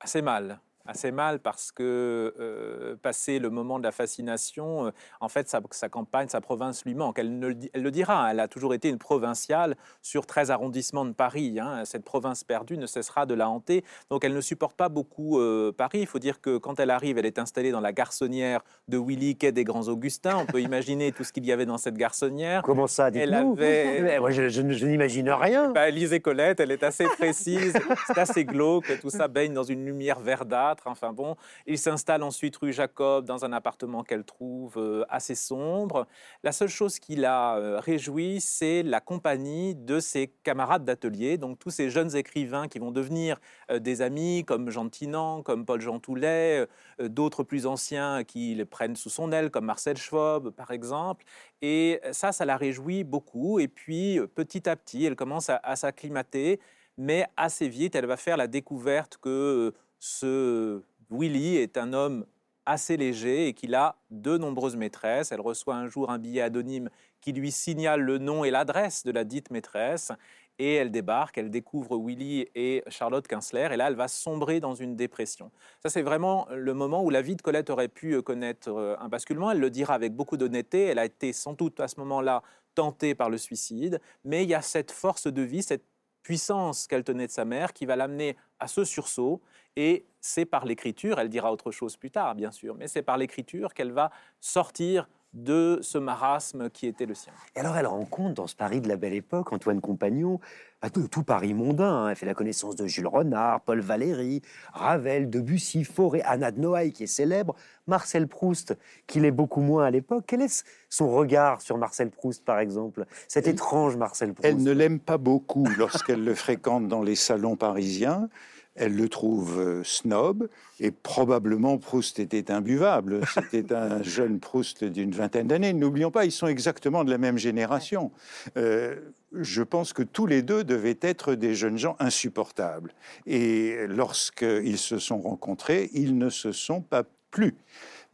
Assez 0.00 0.22
mal. 0.22 0.60
Assez 0.86 1.12
mal 1.12 1.38
parce 1.38 1.70
que, 1.72 2.34
euh, 2.40 2.96
passé 3.02 3.38
le 3.38 3.50
moment 3.50 3.78
de 3.78 3.84
la 3.84 3.92
fascination, 3.92 4.86
euh, 4.86 4.90
en 5.20 5.28
fait, 5.28 5.48
sa, 5.48 5.60
sa 5.70 5.88
campagne, 5.88 6.28
sa 6.28 6.40
province 6.40 6.84
lui 6.84 6.94
manque. 6.94 7.18
Elle, 7.18 7.38
ne 7.38 7.48
le, 7.48 7.54
di- 7.54 7.70
elle 7.72 7.82
le 7.82 7.90
dira, 7.90 8.30
elle 8.30 8.40
a 8.40 8.48
toujours 8.48 8.74
été 8.74 8.88
une 8.88 8.98
provinciale 8.98 9.76
sur 10.02 10.26
13 10.26 10.50
arrondissements 10.50 11.04
de 11.04 11.12
Paris. 11.12 11.58
hein. 11.60 11.84
Cette 11.84 12.04
province 12.04 12.42
perdue 12.44 12.78
ne 12.78 12.86
cessera 12.86 13.26
de 13.26 13.34
la 13.34 13.48
hanter. 13.48 13.84
Donc, 14.10 14.24
elle 14.24 14.34
ne 14.34 14.40
supporte 14.40 14.76
pas 14.76 14.88
beaucoup 14.88 15.38
euh, 15.38 15.72
Paris. 15.72 16.00
Il 16.00 16.06
faut 16.06 16.18
dire 16.18 16.40
que 16.40 16.58
quand 16.58 16.80
elle 16.80 16.90
arrive, 16.90 17.18
elle 17.18 17.26
est 17.26 17.38
installée 17.38 17.70
dans 17.70 17.80
la 17.80 17.92
garçonnière 17.92 18.62
de 18.88 18.98
Willy, 18.98 19.36
quai 19.36 19.52
des 19.52 19.64
Grands 19.64 19.88
Augustins. 19.88 20.36
On 20.38 20.46
peut 20.46 20.60
imaginer 20.60 21.12
tout 21.12 21.24
ce 21.24 21.32
qu'il 21.32 21.46
y 21.46 21.52
avait 21.52 21.66
dans 21.66 21.78
cette 21.78 21.96
garçonnière. 21.96 22.62
Comment 22.62 22.86
ça 22.86 23.08
Elle 23.08 23.30
avait- 23.52 24.00
Mais 24.02 24.18
Moi, 24.18 24.30
je, 24.30 24.48
je- 24.48 24.70
je 24.72 24.86
n'imagine 24.86 25.30
rien. 25.30 25.70
Bah, 25.70 25.88
lisez 25.90 26.20
Colette, 26.20 26.60
elle 26.60 26.70
est 26.72 26.82
assez 26.82 27.04
précise, 27.04 27.72
c'est 28.06 28.18
assez 28.18 28.44
glauque, 28.44 29.00
tout 29.00 29.10
ça 29.10 29.28
baigne 29.28 29.52
dans 29.52 29.62
une 29.62 29.84
lumière 29.84 30.20
verdâtre. 30.20 30.71
Enfin 30.86 31.12
bon, 31.12 31.36
il 31.66 31.78
s'installe 31.78 32.22
ensuite 32.22 32.56
rue 32.56 32.72
Jacob 32.72 33.24
dans 33.24 33.44
un 33.44 33.52
appartement 33.52 34.02
qu'elle 34.02 34.24
trouve 34.24 34.78
euh, 34.78 35.04
assez 35.08 35.34
sombre. 35.34 36.06
La 36.42 36.52
seule 36.52 36.68
chose 36.68 36.98
qui 36.98 37.16
la 37.16 37.56
euh, 37.56 37.78
réjouit, 37.78 38.40
c'est 38.40 38.82
la 38.82 39.00
compagnie 39.00 39.74
de 39.74 40.00
ses 40.00 40.28
camarades 40.42 40.84
d'atelier, 40.84 41.38
donc 41.38 41.58
tous 41.58 41.70
ces 41.70 41.90
jeunes 41.90 42.14
écrivains 42.16 42.68
qui 42.68 42.78
vont 42.78 42.90
devenir 42.90 43.40
euh, 43.70 43.78
des 43.78 44.02
amis, 44.02 44.44
comme 44.44 44.70
Jean 44.70 44.88
Tinan, 44.88 45.42
comme 45.42 45.64
Paul-Jean 45.64 46.00
Toulet, 46.00 46.66
euh, 47.00 47.08
d'autres 47.08 47.42
plus 47.42 47.66
anciens 47.66 48.24
qui 48.24 48.54
le 48.54 48.66
prennent 48.66 48.96
sous 48.96 49.10
son 49.10 49.32
aile, 49.32 49.50
comme 49.50 49.66
Marcel 49.66 49.96
Schwab, 49.96 50.50
par 50.50 50.70
exemple. 50.70 51.24
Et 51.60 52.00
ça, 52.12 52.32
ça 52.32 52.44
la 52.44 52.56
réjouit 52.56 53.04
beaucoup. 53.04 53.60
Et 53.60 53.68
puis, 53.68 54.18
petit 54.34 54.68
à 54.68 54.76
petit, 54.76 55.04
elle 55.04 55.16
commence 55.16 55.48
à, 55.48 55.76
s'acclimater, 55.76 56.60
mais 56.98 57.26
assez 57.36 57.68
vite, 57.68 57.94
elle 57.94 58.06
va 58.06 58.16
faire 58.16 58.36
la 58.36 58.48
découverte 58.48 59.18
que 59.18 59.72
ce 60.02 60.82
Willy 61.10 61.58
est 61.58 61.78
un 61.78 61.92
homme 61.92 62.26
assez 62.66 62.96
léger 62.96 63.46
et 63.46 63.54
qu'il 63.54 63.72
a 63.76 63.94
de 64.10 64.36
nombreuses 64.36 64.74
maîtresses. 64.74 65.30
Elle 65.30 65.40
reçoit 65.40 65.76
un 65.76 65.86
jour 65.86 66.10
un 66.10 66.18
billet 66.18 66.40
anonyme 66.40 66.90
qui 67.20 67.32
lui 67.32 67.52
signale 67.52 68.00
le 68.00 68.18
nom 68.18 68.42
et 68.42 68.50
l'adresse 68.50 69.04
de 69.04 69.12
la 69.12 69.22
dite 69.22 69.52
maîtresse. 69.52 70.10
Et 70.58 70.74
elle 70.74 70.90
débarque, 70.90 71.38
elle 71.38 71.50
découvre 71.50 71.96
Willy 71.96 72.48
et 72.56 72.82
Charlotte 72.88 73.26
Kinsler, 73.26 73.68
et 73.72 73.76
là, 73.76 73.88
elle 73.88 73.94
va 73.94 74.08
sombrer 74.08 74.58
dans 74.58 74.74
une 74.74 74.96
dépression. 74.96 75.50
Ça, 75.82 75.88
c'est 75.88 76.02
vraiment 76.02 76.46
le 76.50 76.74
moment 76.74 77.02
où 77.04 77.10
la 77.10 77.22
vie 77.22 77.36
de 77.36 77.42
Colette 77.42 77.70
aurait 77.70 77.88
pu 77.88 78.14
euh, 78.14 78.22
connaître 78.22 78.68
euh, 78.68 78.96
un 78.98 79.08
basculement. 79.08 79.50
Elle 79.52 79.60
le 79.60 79.70
dira 79.70 79.94
avec 79.94 80.14
beaucoup 80.14 80.36
d'honnêteté. 80.36 80.86
Elle 80.86 80.98
a 80.98 81.04
été 81.04 81.32
sans 81.32 81.54
doute 81.54 81.80
à 81.80 81.88
ce 81.88 81.98
moment-là 82.00 82.42
tentée 82.74 83.14
par 83.14 83.30
le 83.30 83.38
suicide, 83.38 84.00
mais 84.24 84.42
il 84.42 84.50
y 84.50 84.54
a 84.54 84.62
cette 84.62 84.90
force 84.90 85.26
de 85.26 85.42
vie, 85.42 85.62
cette 85.62 85.84
puissance 86.22 86.86
qu'elle 86.86 87.04
tenait 87.04 87.26
de 87.26 87.32
sa 87.32 87.44
mère 87.44 87.72
qui 87.72 87.86
va 87.86 87.96
l'amener 87.96 88.36
à 88.60 88.68
ce 88.68 88.84
sursaut. 88.84 89.40
Et 89.76 90.06
c'est 90.20 90.44
par 90.44 90.64
l'écriture, 90.64 91.18
elle 91.18 91.28
dira 91.28 91.52
autre 91.52 91.70
chose 91.70 91.96
plus 91.96 92.10
tard, 92.10 92.34
bien 92.34 92.50
sûr, 92.50 92.74
mais 92.74 92.88
c'est 92.88 93.02
par 93.02 93.16
l'écriture 93.16 93.74
qu'elle 93.74 93.92
va 93.92 94.10
sortir 94.40 95.08
de 95.34 95.78
ce 95.80 95.96
marasme 95.96 96.68
qui 96.68 96.86
était 96.86 97.06
le 97.06 97.14
sien. 97.14 97.32
Et 97.56 97.60
alors, 97.60 97.76
elle 97.78 97.86
rencontre 97.86 98.34
dans 98.34 98.46
ce 98.46 98.54
Paris 98.54 98.80
de 98.82 98.88
la 98.88 98.96
belle 98.96 99.14
époque 99.14 99.50
Antoine 99.52 99.80
Compagnon, 99.80 100.40
bah, 100.82 100.90
tout, 100.90 101.08
tout 101.08 101.22
Paris 101.22 101.54
mondain. 101.54 101.90
hein. 101.90 102.08
Elle 102.10 102.16
fait 102.16 102.26
la 102.26 102.34
connaissance 102.34 102.76
de 102.76 102.86
Jules 102.86 103.06
Renard, 103.06 103.62
Paul 103.62 103.80
Valéry, 103.80 104.42
Ravel, 104.74 105.30
Debussy, 105.30 105.84
Fauré, 105.84 106.20
Anna 106.22 106.50
de 106.50 106.60
Noailles, 106.60 106.92
qui 106.92 107.04
est 107.04 107.06
célèbre, 107.06 107.54
Marcel 107.86 108.28
Proust, 108.28 108.76
qui 109.06 109.20
l'est 109.20 109.30
beaucoup 109.30 109.62
moins 109.62 109.84
à 109.86 109.90
l'époque. 109.90 110.24
Quel 110.26 110.42
est 110.42 110.64
son 110.90 111.10
regard 111.10 111.62
sur 111.62 111.78
Marcel 111.78 112.10
Proust, 112.10 112.44
par 112.44 112.58
exemple? 112.58 113.06
Cet 113.26 113.46
Elle- 113.46 113.54
étrange 113.54 113.96
Marcel 113.96 114.34
Proust. 114.34 114.46
Elle 114.46 114.62
ne 114.62 114.72
l'aime 114.72 115.00
pas 115.00 115.16
beaucoup 115.18 115.66
lorsqu'elle 115.78 116.22
le 116.24 116.34
fréquente 116.34 116.88
dans 116.88 117.02
les 117.02 117.16
salons 117.16 117.56
parisiens. 117.56 118.28
Elle 118.74 118.96
le 118.96 119.08
trouve 119.08 119.58
euh, 119.58 119.84
snob 119.84 120.48
et 120.80 120.90
probablement 120.90 121.76
Proust 121.78 122.18
était 122.18 122.50
imbuvable. 122.50 123.20
C'était 123.34 123.72
un 123.74 124.02
jeune 124.02 124.40
Proust 124.40 124.84
d'une 124.84 125.12
vingtaine 125.12 125.46
d'années. 125.46 125.72
N'oublions 125.72 126.10
pas, 126.10 126.24
ils 126.24 126.32
sont 126.32 126.46
exactement 126.46 127.04
de 127.04 127.10
la 127.10 127.18
même 127.18 127.38
génération. 127.38 128.10
Euh, 128.56 128.96
je 129.32 129.62
pense 129.62 129.92
que 129.92 130.02
tous 130.02 130.26
les 130.26 130.42
deux 130.42 130.64
devaient 130.64 130.98
être 131.00 131.34
des 131.34 131.54
jeunes 131.54 131.78
gens 131.78 131.96
insupportables. 131.98 132.94
Et 133.26 133.86
lorsqu'ils 133.88 134.78
se 134.78 134.98
sont 134.98 135.18
rencontrés, 135.18 135.90
ils 135.92 136.16
ne 136.16 136.30
se 136.30 136.52
sont 136.52 136.80
pas 136.80 137.04
plus. 137.30 137.54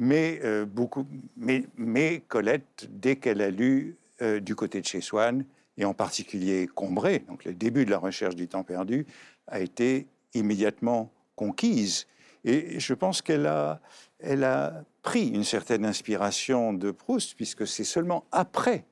Mais, 0.01 0.41
euh, 0.45 0.65
beaucoup, 0.65 1.07
mais, 1.37 1.65
mais 1.77 2.23
Colette, 2.29 2.89
dès 2.91 3.17
qu'elle 3.17 3.43
a 3.43 3.51
lu 3.51 3.97
du 4.41 4.57
côté 4.57 4.81
de 4.81 4.85
chez 4.85 5.01
Swann, 5.01 5.45
et 5.77 5.85
en 5.85 5.95
particulier 5.95 6.67
Combré, 6.67 7.21
donc 7.29 7.45
le 7.45 7.55
début 7.55 7.85
de 7.85 7.91
la 7.93 7.99
recherche 7.99 8.35
du 8.35 8.49
temps 8.49 8.65
perdu, 8.65 9.07
a 9.47 9.61
été 9.61 10.09
immédiatement 10.35 11.13
conquise. 11.37 12.07
Et 12.45 12.79
je 12.81 12.95
pense 12.95 13.23
qu'elle 13.23 13.47
a, 13.47 13.81
elle 14.19 14.45
a 14.45 14.85
pris 15.03 15.29
une 15.29 15.45
certaine 15.45 15.85
inspiration 15.85 16.73
de 16.73 16.91
Proust, 16.91 17.35
puisque 17.35 17.67
c'est 17.67 17.85
seulement 17.85 18.25
après 18.33 18.85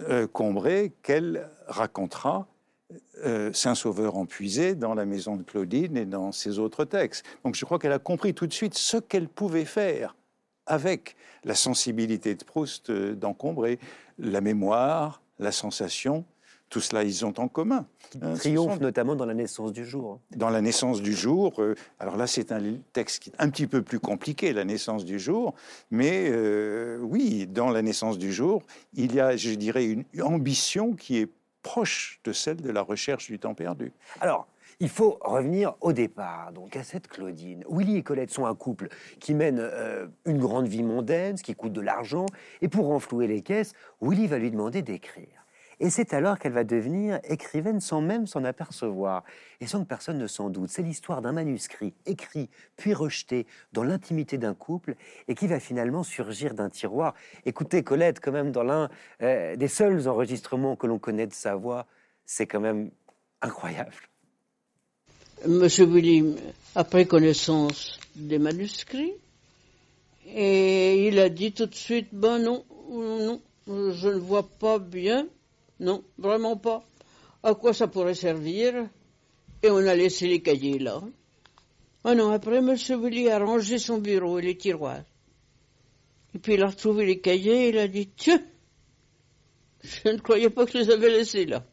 euh, 0.00 0.26
Combray 0.26 0.92
qu'elle 1.02 1.48
racontera 1.66 2.46
euh, 3.24 3.52
Saint-Sauveur 3.52 4.16
empuisé 4.16 4.74
dans 4.74 4.94
la 4.94 5.04
maison 5.04 5.36
de 5.36 5.42
Claudine 5.42 5.96
et 5.96 6.06
dans 6.06 6.32
ses 6.32 6.58
autres 6.58 6.84
textes. 6.84 7.24
Donc 7.44 7.54
je 7.54 7.64
crois 7.64 7.78
qu'elle 7.78 7.92
a 7.92 7.98
compris 7.98 8.34
tout 8.34 8.46
de 8.46 8.52
suite 8.52 8.74
ce 8.74 8.96
qu'elle 8.96 9.28
pouvait 9.28 9.64
faire 9.64 10.16
avec 10.66 11.16
la 11.44 11.54
sensibilité 11.54 12.34
de 12.34 12.44
Proust 12.44 12.90
euh, 12.90 13.16
la 14.18 14.40
mémoire, 14.40 15.22
la 15.38 15.52
sensation, 15.52 16.24
tout 16.70 16.80
cela, 16.80 17.02
ils 17.02 17.26
ont 17.26 17.34
en 17.36 17.48
commun. 17.48 17.84
Hein, 18.22 18.34
triomphe 18.34 18.78
notamment 18.78 19.16
dans 19.16 19.26
la 19.26 19.34
naissance 19.34 19.72
du 19.72 19.84
jour. 19.84 20.20
Dans 20.36 20.50
la 20.50 20.60
naissance 20.60 21.02
du 21.02 21.12
jour. 21.12 21.60
Euh, 21.60 21.74
alors 21.98 22.16
là, 22.16 22.28
c'est 22.28 22.52
un 22.52 22.62
texte 22.92 23.24
qui 23.24 23.30
est 23.30 23.34
un 23.38 23.50
petit 23.50 23.66
peu 23.66 23.82
plus 23.82 23.98
compliqué, 23.98 24.52
la 24.52 24.64
naissance 24.64 25.04
du 25.04 25.18
jour. 25.18 25.54
Mais 25.90 26.28
euh, 26.30 26.98
oui, 27.02 27.48
dans 27.48 27.70
la 27.70 27.82
naissance 27.82 28.18
du 28.18 28.32
jour, 28.32 28.62
il 28.94 29.14
y 29.14 29.20
a, 29.20 29.36
je 29.36 29.50
dirais, 29.50 29.84
une 29.84 30.04
ambition 30.22 30.94
qui 30.94 31.18
est 31.18 31.28
proche 31.62 32.20
de 32.22 32.32
celle 32.32 32.62
de 32.62 32.70
la 32.70 32.82
recherche 32.82 33.26
du 33.26 33.38
temps 33.40 33.54
perdu. 33.54 33.92
Alors, 34.20 34.46
il 34.78 34.88
faut 34.88 35.18
revenir 35.22 35.74
au 35.80 35.92
départ, 35.92 36.52
donc 36.52 36.76
à 36.76 36.84
cette 36.84 37.08
Claudine. 37.08 37.64
Willy 37.68 37.96
et 37.96 38.02
Colette 38.02 38.30
sont 38.30 38.46
un 38.46 38.54
couple 38.54 38.88
qui 39.18 39.34
mène 39.34 39.58
euh, 39.60 40.06
une 40.24 40.38
grande 40.38 40.68
vie 40.68 40.84
mondaine, 40.84 41.36
ce 41.36 41.42
qui 41.42 41.54
coûte 41.54 41.72
de 41.72 41.82
l'argent, 41.82 42.26
et 42.62 42.68
pour 42.68 42.86
renflouer 42.86 43.26
les 43.26 43.42
caisses, 43.42 43.74
Willy 44.00 44.28
va 44.28 44.38
lui 44.38 44.50
demander 44.50 44.80
d'écrire. 44.80 45.39
Et 45.82 45.88
c'est 45.88 46.12
alors 46.12 46.38
qu'elle 46.38 46.52
va 46.52 46.62
devenir 46.62 47.20
écrivaine 47.24 47.80
sans 47.80 48.02
même 48.02 48.26
s'en 48.26 48.44
apercevoir, 48.44 49.24
et 49.62 49.66
sans 49.66 49.82
que 49.82 49.88
personne 49.88 50.18
ne 50.18 50.26
s'en 50.26 50.50
doute. 50.50 50.68
C'est 50.68 50.82
l'histoire 50.82 51.22
d'un 51.22 51.32
manuscrit 51.32 51.94
écrit 52.04 52.50
puis 52.76 52.92
rejeté 52.92 53.46
dans 53.72 53.82
l'intimité 53.82 54.36
d'un 54.36 54.52
couple 54.52 54.94
et 55.26 55.34
qui 55.34 55.46
va 55.46 55.58
finalement 55.58 56.02
surgir 56.02 56.52
d'un 56.52 56.68
tiroir. 56.68 57.14
Écoutez, 57.46 57.82
Colette, 57.82 58.20
quand 58.20 58.30
même, 58.30 58.52
dans 58.52 58.62
l'un 58.62 58.90
euh, 59.22 59.56
des 59.56 59.68
seuls 59.68 60.06
enregistrements 60.06 60.76
que 60.76 60.86
l'on 60.86 60.98
connaît 60.98 61.26
de 61.26 61.32
sa 61.32 61.54
voix, 61.54 61.86
c'est 62.26 62.46
quand 62.46 62.60
même 62.60 62.90
incroyable. 63.40 63.94
Monsieur 65.46 65.86
William 65.86 66.36
a 66.74 66.84
pris 66.84 67.06
connaissance 67.06 67.98
des 68.14 68.38
manuscrits 68.38 69.14
et 70.26 71.08
il 71.08 71.18
a 71.18 71.30
dit 71.30 71.52
tout 71.52 71.64
de 71.64 71.74
suite, 71.74 72.08
ben 72.12 72.38
non, 72.38 72.66
non, 72.90 73.40
je 73.66 74.08
ne 74.08 74.18
vois 74.18 74.46
pas 74.46 74.78
bien 74.78 75.26
non, 75.80 76.04
vraiment 76.18 76.56
pas. 76.56 76.84
À 77.42 77.54
quoi 77.54 77.72
ça 77.72 77.88
pourrait 77.88 78.14
servir? 78.14 78.88
Et 79.62 79.70
on 79.70 79.78
a 79.78 79.94
laissé 79.94 80.28
les 80.28 80.42
cahiers 80.42 80.78
là. 80.78 81.02
Ah 82.04 82.14
non, 82.14 82.30
après, 82.30 82.58
M. 82.58 82.74
Willy 82.74 83.28
a 83.28 83.38
rangé 83.38 83.78
son 83.78 83.98
bureau 83.98 84.38
et 84.38 84.42
les 84.42 84.56
tiroirs. 84.56 85.04
Et 86.34 86.38
puis 86.38 86.54
il 86.54 86.62
a 86.62 86.68
retrouvé 86.68 87.06
les 87.06 87.20
cahiers 87.20 87.66
et 87.66 87.68
il 87.70 87.78
a 87.78 87.88
dit 87.88 88.08
je 89.82 90.08
ne 90.08 90.18
croyais 90.18 90.50
pas 90.50 90.66
que 90.66 90.72
je 90.72 90.78
les 90.78 90.90
avais 90.90 91.10
laissés 91.10 91.46
là. 91.46 91.64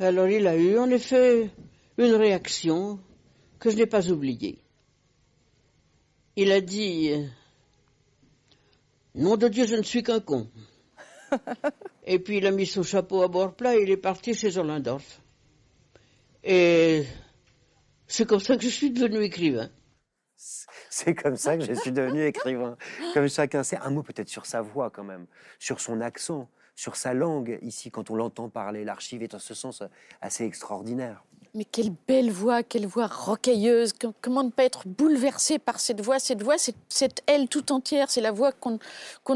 Alors 0.00 0.28
il 0.28 0.46
a 0.46 0.56
eu 0.56 0.76
en 0.78 0.90
effet 0.90 1.50
une 1.96 2.14
réaction 2.14 2.98
que 3.58 3.70
je 3.70 3.76
n'ai 3.76 3.86
pas 3.86 4.10
oubliée. 4.10 4.58
Il 6.36 6.52
a 6.52 6.60
dit 6.60 7.10
Nom 9.14 9.36
de 9.36 9.48
Dieu, 9.48 9.66
je 9.66 9.74
ne 9.74 9.82
suis 9.82 10.02
qu'un 10.02 10.20
con. 10.20 10.48
et 12.06 12.18
puis 12.18 12.38
il 12.38 12.46
a 12.46 12.50
mis 12.50 12.66
son 12.66 12.82
chapeau 12.82 13.22
à 13.22 13.28
bord 13.28 13.54
plat 13.54 13.76
et 13.76 13.82
il 13.82 13.90
est 13.90 13.96
parti 13.96 14.34
chez 14.34 14.56
Orlandorf. 14.56 15.20
Et 16.44 17.04
c'est 18.06 18.26
comme 18.26 18.40
ça 18.40 18.56
que 18.56 18.62
je 18.62 18.68
suis 18.68 18.90
devenu 18.90 19.22
écrivain. 19.22 19.70
C'est 20.36 21.14
comme 21.14 21.36
ça 21.36 21.56
que 21.56 21.64
je 21.64 21.72
suis 21.74 21.92
devenu 21.92 22.24
écrivain. 22.24 22.76
Comme 23.12 23.28
chacun 23.28 23.62
sait, 23.62 23.76
un 23.78 23.90
mot 23.90 24.02
peut-être 24.02 24.28
sur 24.28 24.46
sa 24.46 24.62
voix 24.62 24.90
quand 24.90 25.04
même, 25.04 25.26
sur 25.58 25.80
son 25.80 26.00
accent, 26.00 26.48
sur 26.74 26.96
sa 26.96 27.12
langue. 27.12 27.58
Ici, 27.62 27.90
quand 27.90 28.10
on 28.10 28.16
l'entend 28.16 28.48
parler, 28.48 28.84
l'archive 28.84 29.22
est 29.22 29.34
en 29.34 29.38
ce 29.38 29.54
sens 29.54 29.82
assez 30.20 30.44
extraordinaire. 30.44 31.24
Mais 31.54 31.64
quelle 31.64 31.92
belle 32.06 32.30
voix, 32.30 32.62
quelle 32.62 32.86
voix 32.86 33.06
rocailleuse. 33.06 33.92
Comment 34.20 34.44
ne 34.44 34.50
pas 34.50 34.64
être 34.64 34.86
bouleversé 34.86 35.58
par 35.58 35.80
cette 35.80 36.00
voix? 36.00 36.18
Cette 36.18 36.42
voix, 36.42 36.56
c'est 36.58 37.22
elle 37.26 37.48
tout 37.48 37.72
entière. 37.72 38.10
C'est 38.10 38.20
la 38.20 38.32
voix 38.32 38.52
qu'on 38.52 38.78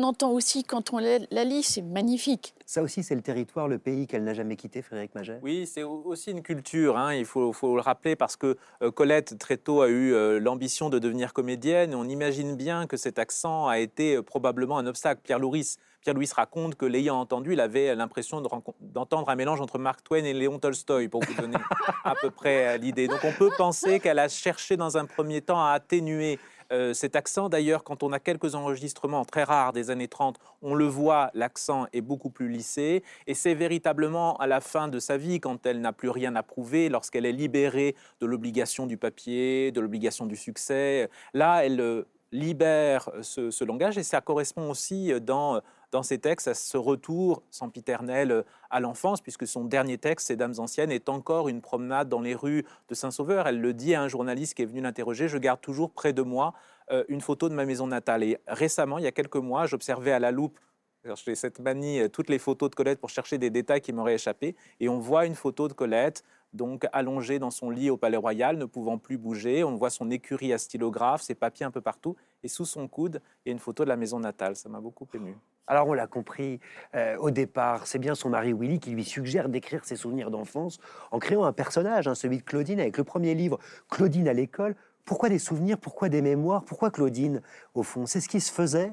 entend 0.03 0.31
aussi 0.31 0.65
quand 0.65 0.93
on 0.93 0.99
la, 0.99 1.45
lit. 1.45 1.63
C'est 1.63 1.83
magnifique. 1.83 2.55
Ça 2.67 2.83
aussi, 2.83 3.03
c'est 3.03 3.15
le 3.15 3.23
territoire, 3.23 3.69
le 3.69 3.79
pays 3.79 4.07
qu'elle 4.07 4.25
n'a 4.25 4.35
jamais 4.35 4.57
quitté, 4.57 4.83
Frédéric 4.83 5.15
Maget 5.15 5.39
Oui, 5.43 5.67
c'est 5.67 5.83
aussi 5.83 6.31
une 6.31 6.43
culture, 6.43 6.97
hein. 6.97 7.13
il 7.15 7.27
faut, 7.27 7.53
le 7.63 7.81
rappeler, 7.81 8.17
parce 8.17 8.37
que 8.37 8.57
euh, 8.83 8.91
Colette, 8.91 9.39
très 9.39 9.59
tôt, 9.59 9.83
a 9.83 9.89
eu 9.89 10.15
euh, 10.15 10.39
l'ambition 10.39 10.89
de 10.89 10.99
devenir 10.99 11.35
comédienne. 11.35 11.95
On 11.95 12.09
imagine 12.09 12.57
bien 12.57 12.87
que 12.87 12.97
cet 12.97 13.19
accent 13.19 13.69
a 13.69 13.79
été 13.79 14.17
euh, 14.17 14.23
probablement 14.23 14.79
un 14.79 14.87
obstacle. 14.87 15.21
Pierre 15.23 15.39
Louris 15.39 15.77
Pierre-Louis 16.03 16.29
raconte 16.35 16.75
que 16.75 16.85
l'ayant 16.85 17.21
entendu, 17.21 17.53
il 17.53 17.61
avait 17.61 17.95
l'impression 17.95 18.43
d'entendre 18.81 19.29
un 19.29 19.37
mélange 19.37 19.61
entre 19.61 19.79
Mark 19.79 20.03
Twain 20.03 20.25
et 20.25 20.33
Léon 20.33 20.59
Tolstoï, 20.59 21.09
pour 21.09 21.25
vous 21.25 21.35
donner 21.35 21.57
à 22.05 22.15
peu 22.21 22.31
près 22.31 22.75
euh, 22.75 22.77
l'idée. 22.77 23.07
Donc 23.07 23.21
on 23.23 23.33
peut 23.33 23.51
penser 23.57 24.01
qu'elle 24.01 24.19
a 24.19 24.29
cherché 24.29 24.77
dans 24.77 24.97
un 24.97 25.07
premier 25.07 25.41
temps 25.41 25.65
à 25.65 25.71
atténuer 25.71 26.41
euh, 26.73 26.93
cet 26.93 27.15
accent. 27.15 27.49
D'ailleurs, 27.49 27.85
quand 27.85 28.03
on 28.03 28.13
a 28.13 28.19
quelques 28.19 28.57
enregistrements 28.57 29.25
très 29.25 29.45
rares 29.45 29.73
des 29.73 29.91
années 29.91 30.09
30, 30.09 30.41
on 30.61 30.75
le 30.75 30.87
voit, 30.87 31.31
l'accent 31.35 31.87
est 31.93 32.01
beaucoup 32.01 32.31
plus 32.31 32.49
lissé. 32.49 33.05
Et 33.29 33.35
c'est 33.35 33.55
véritablement 33.55 34.37
à 34.39 34.49
la 34.49 34.61
fin 34.61 34.89
de 34.89 34.99
sa 34.99 35.17
vie, 35.17 35.39
quand 35.39 35.67
elle 35.67 35.81
n'a 35.81 35.93
plus 35.93 36.11
rien 36.11 36.35
à 36.35 36.43
prouver, 36.43 36.89
lorsqu'elle 36.89 37.27
est 37.27 37.33
libérée 37.33 37.95
de 38.21 38.27
l'obligation 38.27 38.87
du 38.87 38.97
papier, 38.97 39.71
de 39.71 39.81
l'obligation 39.81 40.27
du 40.27 40.35
succès. 40.35 41.09
Là, 41.33 41.65
elle 41.65 41.81
euh, 41.81 42.09
libère 42.33 43.11
ce, 43.21 43.51
ce, 43.51 43.63
langage 43.63 43.99
et 43.99 44.03
ça 44.03 44.23
correspond 44.23 44.71
aussi 44.71 45.13
dans 45.21 45.61
dans 45.93 46.03
ses 46.03 46.19
textes 46.19 46.49
à 46.49 46.55
ce 46.55 46.77
retour 46.77 47.43
sempiternel 47.51 48.33
euh, 48.33 48.43
à 48.71 48.81
l'enfance, 48.81 49.21
puisque 49.21 49.47
son 49.47 49.65
dernier 49.65 49.99
texte, 49.99 50.27
Ces 50.27 50.37
Dames 50.37 50.55
anciennes, 50.59 50.91
est 50.91 51.09
encore 51.09 51.49
une 51.49 51.61
promenade 51.61 52.09
dans 52.09 52.21
les 52.21 52.35
rues 52.35 52.65
de 52.89 52.95
Saint-Sauveur. 52.95 53.47
Elle 53.47 53.61
le 53.61 53.75
dit 53.75 53.95
à 53.95 54.03
un 54.03 54.09
journaliste 54.09 54.55
qui 54.55 54.63
est 54.63 54.67
venu 54.67 54.81
l'interroger, 54.81 55.29
je 55.29 55.39
garde 55.39 55.61
toujours 55.61 55.91
près 55.93 56.13
de 56.13 56.23
moi 56.23 56.55
euh, 56.91 57.05
une 57.09 57.21
photo 57.21 57.49
de 57.49 57.55
ma 57.55 57.65
maison 57.65 57.87
natale. 57.87 58.25
Et 58.25 58.39
récemment, 58.49 58.99
il 58.99 59.05
y 59.05 59.07
a 59.07 59.13
quelques 59.13 59.37
mois, 59.37 59.67
j'observais 59.67 60.13
à 60.13 60.19
la 60.19 60.33
loupe 60.33 60.59
j'ai 61.05 61.35
cette 61.35 61.59
manie, 61.59 62.01
euh, 62.01 62.09
toutes 62.09 62.31
les 62.31 62.39
photos 62.39 62.71
de 62.71 62.75
Colette 62.75 63.01
pour 63.01 63.11
chercher 63.11 63.39
des 63.39 63.51
détails 63.51 63.81
qui 63.81 63.93
m'auraient 63.93 64.15
échappé. 64.15 64.55
Et 64.81 64.89
on 64.89 64.99
voit 64.99 65.27
une 65.27 65.35
photo 65.35 65.69
de 65.69 65.73
Colette, 65.73 66.23
donc 66.53 66.87
allongée 66.93 67.39
dans 67.39 67.51
son 67.51 67.71
lit 67.71 67.91
au 67.91 67.97
Palais 67.97 68.17
Royal, 68.17 68.57
ne 68.57 68.65
pouvant 68.67 68.99
plus 68.99 69.19
bouger. 69.19 69.65
On 69.65 69.75
voit 69.75 69.91
son 69.91 70.11
écurie 70.11 70.53
à 70.53 70.59
stylographe, 70.59 71.23
ses 71.23 71.35
papiers 71.35 71.67
un 71.67 71.71
peu 71.71 71.81
partout. 71.81 72.17
Et 72.43 72.49
sous 72.49 72.65
son 72.65 72.89
coude, 72.89 73.21
il 73.45 73.49
y 73.49 73.51
a 73.51 73.53
une 73.53 73.59
photo 73.59 73.85
de 73.85 73.89
la 73.89 73.97
maison 73.97 74.21
natale. 74.21 74.57
Ça 74.57 74.69
m'a 74.69 74.81
beaucoup 74.81 75.09
ému. 75.13 75.35
Alors 75.67 75.89
on 75.89 75.93
l'a 75.93 76.07
compris 76.07 76.61
euh, 76.95 77.17
au 77.19 77.31
départ, 77.31 77.87
c'est 77.87 77.99
bien 77.99 78.15
son 78.15 78.31
mari 78.31 78.53
Willy 78.53 78.81
qui 78.81 78.91
lui 78.91 79.05
suggère 79.05 79.49
d'écrire 79.49 79.85
ses 79.85 79.97
souvenirs 79.97 80.31
d'enfance 80.31 80.79
en 81.11 81.19
créant 81.19 81.45
un 81.45 81.53
personnage, 81.53 82.09
hein, 82.09 82.15
celui 82.15 82.39
de 82.39 82.43
Claudine, 82.43 82.81
avec 82.81 82.99
le 82.99 83.05
premier 83.05 83.35
livre, 83.35 83.59
Claudine 83.89 84.29
à 84.29 84.33
l'école. 84.33 84.75
Pourquoi 85.05 85.29
des 85.29 85.39
souvenirs 85.39 85.79
Pourquoi 85.79 86.09
des 86.09 86.23
mémoires 86.23 86.65
Pourquoi 86.65 86.91
Claudine, 86.91 87.43
au 87.75 87.83
fond? 87.83 88.07
C'est 88.07 88.21
ce 88.21 88.29
qui 88.29 88.41
se 88.41 88.53
faisait? 88.53 88.93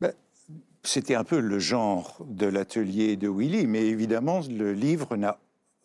Ben, 0.00 0.12
C'était 0.82 1.14
un 1.14 1.24
peu 1.24 1.40
le 1.40 1.58
genre 1.58 2.18
de 2.26 2.46
l'atelier 2.46 3.16
de 3.16 3.28
Willy, 3.28 3.66
mais 3.66 3.86
évidemment, 3.86 4.40
le 4.48 4.72
livre 4.72 5.16
n'a... 5.16 5.38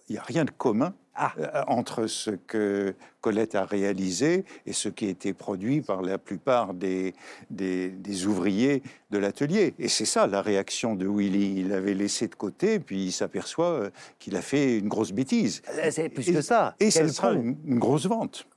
Il 0.10 0.14
n'y 0.14 0.18
a 0.20 0.24
rien 0.24 0.44
de 0.44 0.52
commun 0.52 0.94
ah. 1.16 1.34
Euh, 1.38 1.64
entre 1.68 2.08
ce 2.08 2.32
que 2.32 2.96
Colette 3.22 3.54
a 3.54 3.66
réalisé 3.66 4.46
et 4.66 4.74
ce 4.74 4.90
qui 4.90 5.06
a 5.06 5.10
été 5.10 5.34
produit 5.34 5.82
par 5.82 6.02
la 6.02 6.18
plupart 6.18 6.74
des, 6.74 7.14
des, 7.52 8.26
ouvriers 8.26 8.82
de 9.12 9.20
l'atelier. 9.20 9.76
Et 9.78 9.90
c'est 9.90 10.06
ça 10.06 10.26
la 10.26 10.42
réaction 10.42 10.96
de 10.96 11.08
Willy. 11.08 11.60
Il 11.60 11.70
l'avait 11.70 11.94
laissé 11.94 12.28
de 12.28 12.36
côté, 12.36 12.80
puis 12.80 13.06
il 13.06 13.12
s'aperçoit 13.12 13.72
euh, 13.72 13.90
qu'il 14.18 14.36
a 14.36 14.42
fait 14.42 14.80
une 14.80 14.88
grosse 14.88 15.12
bêtise. 15.12 15.62
Euh, 15.70 15.92
c'est 15.92 16.10
plus 16.10 16.32
que 16.32 16.42
ça. 16.42 16.76
Et 16.80 16.90
ce 16.90 17.08
sera 17.08 17.34
une, 17.34 17.56
grosse 17.78 18.08
vente. 18.08 18.48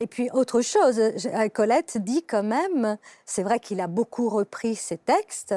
Et 0.00 0.06
puis 0.06 0.28
autre 0.32 0.60
chose, 0.60 1.00
Colette 1.52 1.98
dit 1.98 2.22
quand 2.22 2.42
même, 2.42 2.96
c'est 3.24 3.42
vrai 3.42 3.58
qu'il 3.58 3.80
a 3.80 3.86
beaucoup 3.86 4.28
repris 4.28 4.74
ses 4.76 4.98
textes, 4.98 5.54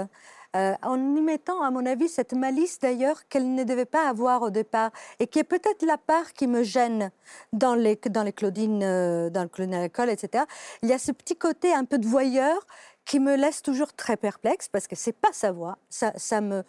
euh, 0.57 0.73
en 0.81 1.15
y 1.15 1.21
mettant, 1.21 1.61
à 1.61 1.69
mon 1.69 1.85
avis, 1.85 2.09
cette 2.09 2.33
malice 2.33 2.79
d'ailleurs 2.79 3.27
qu'elle 3.27 3.53
ne 3.53 3.63
devait 3.63 3.85
pas 3.85 4.09
avoir 4.09 4.41
au 4.41 4.49
départ, 4.49 4.91
et 5.19 5.27
qui 5.27 5.39
est 5.39 5.43
peut-être 5.43 5.85
la 5.85 5.97
part 5.97 6.33
qui 6.33 6.47
me 6.47 6.63
gêne 6.63 7.11
dans 7.53 7.75
les, 7.75 7.95
Claudines, 7.97 8.83
euh, 8.83 9.29
dans 9.29 9.43
le 9.43 9.49
Claudine 9.49 9.75
à 9.75 9.81
l'école, 9.81 10.09
etc. 10.09 10.45
Il 10.81 10.89
y 10.89 10.93
a 10.93 10.97
ce 10.97 11.11
petit 11.11 11.35
côté 11.35 11.73
un 11.73 11.85
peu 11.85 11.99
de 11.99 12.07
voyeur 12.07 12.65
qui 13.05 13.19
me 13.19 13.35
laisse 13.35 13.61
toujours 13.61 13.93
très 13.93 14.17
perplexe 14.17 14.67
parce 14.67 14.87
que 14.87 14.95
c'est 14.95 15.13
pas 15.13 15.31
sa 15.31 15.51
voix, 15.51 15.77
ça, 15.89 16.41
me, 16.41 16.63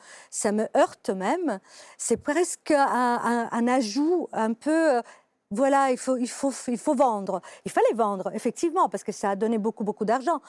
heurte 0.77 1.11
même. 1.11 1.59
C'est 1.97 2.17
presque 2.17 2.71
un, 2.71 3.67
ajout 3.67 4.29
un 4.33 4.53
peu. 4.53 5.03
Voilà, 5.51 5.91
il 5.91 5.99
faut, 5.99 6.17
il, 6.17 6.29
faut, 6.29 6.53
il 6.69 6.79
faut 6.79 6.95
vendre. 6.95 7.41
Il 7.65 7.71
fallait 7.71 7.95
vendre, 7.95 8.31
effectivement, 8.35 8.89
parce 8.89 9.03
que 9.05 9.13
ça 9.13 9.31
a 9.31 9.37
donné 9.37 9.59
beaucoup, 9.59 9.85
beaucoup 9.85 10.05
d'argent. 10.05 10.41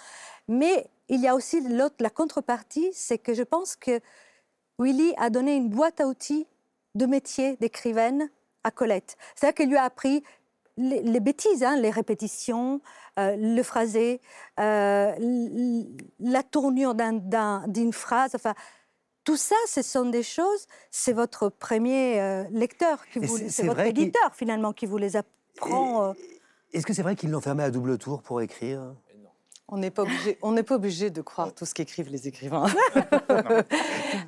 Mais 0.48 0.88
il 1.08 1.22
y 1.22 1.28
a 1.28 1.36
aussi 1.36 1.62
l'autre, 1.62 1.96
la 2.00 2.10
contrepartie, 2.10 2.90
c'est 2.94 3.18
que 3.18 3.34
je 3.34 3.44
pense 3.44 3.76
que 3.76 4.00
Willy 4.78 5.14
a 5.18 5.30
donné 5.30 5.56
une 5.56 5.70
boîte 5.70 6.02
à 6.02 6.08
outils 6.08 6.48
de 6.96 7.06
métier 7.06 7.56
d'écrivaine 7.58 8.30
à 8.64 8.72
Colette. 8.72 9.16
C'est-à-dire 9.36 9.56
qu'elle 9.56 9.70
lui 9.70 9.78
a 9.78 9.84
appris 9.84 10.24
les, 10.78 11.20
bêtises, 11.20 11.64
hein, 11.64 11.76
les 11.78 11.90
répétitions, 11.90 12.82
euh, 13.20 13.36
le 13.38 13.62
phrasé, 13.64 14.22
euh, 14.60 15.14
la 16.20 16.44
tournure 16.44 16.96
d'un- 16.96 17.14
d'un- 17.14 17.68
d'une 17.68 17.92
phrase. 17.92 18.36
Tout 19.24 19.38
ça, 19.38 19.56
ce 19.68 19.82
sont 19.82 20.06
des 20.06 20.24
choses. 20.24 20.66
C'est 20.92 21.14
votre 21.14 21.50
premier 21.50 22.20
euh, 22.22 22.44
lecteur, 22.52 23.06
qui 23.08 23.20
vous, 23.20 23.38
c'est- 23.50 23.64
votre 23.68 23.82
éditeur 23.82 24.34
finalement 24.36 24.74
qui 24.74 24.86
vous 24.86 24.98
les 24.98 25.16
apprend. 25.16 26.06
euh. 26.10 26.14
Est-ce 26.74 26.86
que 26.86 26.94
c'est 26.94 27.02
vrai 27.04 27.16
qu'il 27.16 27.32
l'enfermait 27.32 27.64
à 27.64 27.72
double 27.72 27.98
tour 27.98 28.22
pour 28.22 28.42
écrire? 28.42 28.94
On 29.72 29.78
n'est 29.78 29.92
pas 29.92 30.02
obligé, 30.02 30.38
on 30.42 30.52
n'est 30.52 30.64
pas 30.64 30.76
obligé 30.76 31.10
de 31.10 31.22
croire 31.22 31.54
tout 31.54 31.66
ce 31.66 31.74
qu'écrivent 31.74 32.10
les 32.10 32.28
écrivains. 32.28 32.68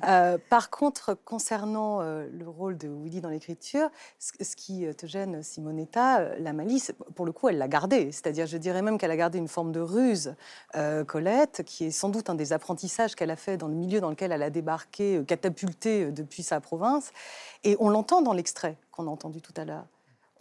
Euh, 0.08 0.36
par 0.50 0.70
contre, 0.70 1.14
concernant 1.24 2.00
euh, 2.00 2.26
le 2.32 2.48
rôle 2.48 2.76
de 2.76 2.88
Willy 2.88 3.20
dans 3.20 3.28
l'écriture, 3.28 3.88
ce, 4.18 4.32
ce 4.40 4.56
qui 4.56 4.84
euh, 4.84 4.92
te 4.92 5.06
gêne, 5.06 5.44
Simonetta, 5.44 6.36
la 6.38 6.52
malice, 6.52 6.92
pour 7.14 7.24
le 7.24 7.30
coup, 7.30 7.48
elle 7.48 7.58
l'a 7.58 7.68
gardée. 7.68 8.10
C'est-à-dire, 8.10 8.46
je 8.46 8.56
dirais 8.56 8.82
même 8.82 8.98
qu'elle 8.98 9.12
a 9.12 9.16
gardé 9.16 9.38
une 9.38 9.48
forme 9.48 9.70
de 9.70 9.80
ruse, 9.80 10.34
euh, 10.74 11.04
Colette, 11.04 11.62
qui 11.64 11.84
est 11.84 11.90
sans 11.90 12.08
doute 12.08 12.30
un 12.30 12.34
des 12.34 12.52
apprentissages 12.52 13.14
qu'elle 13.14 13.30
a 13.30 13.36
fait 13.36 13.56
dans 13.56 13.68
le 13.68 13.74
milieu 13.74 14.00
dans 14.00 14.10
lequel 14.10 14.32
elle 14.32 14.42
a 14.42 14.50
débarqué, 14.50 15.22
catapulté 15.26 16.04
euh, 16.04 16.10
depuis 16.10 16.42
sa 16.42 16.60
province. 16.60 17.12
Et 17.64 17.76
on 17.78 17.88
l'entend 17.88 18.22
dans 18.22 18.32
l'extrait 18.32 18.76
qu'on 18.90 19.06
a 19.06 19.10
entendu 19.10 19.40
tout 19.40 19.54
à 19.56 19.64
l'heure. 19.64 19.86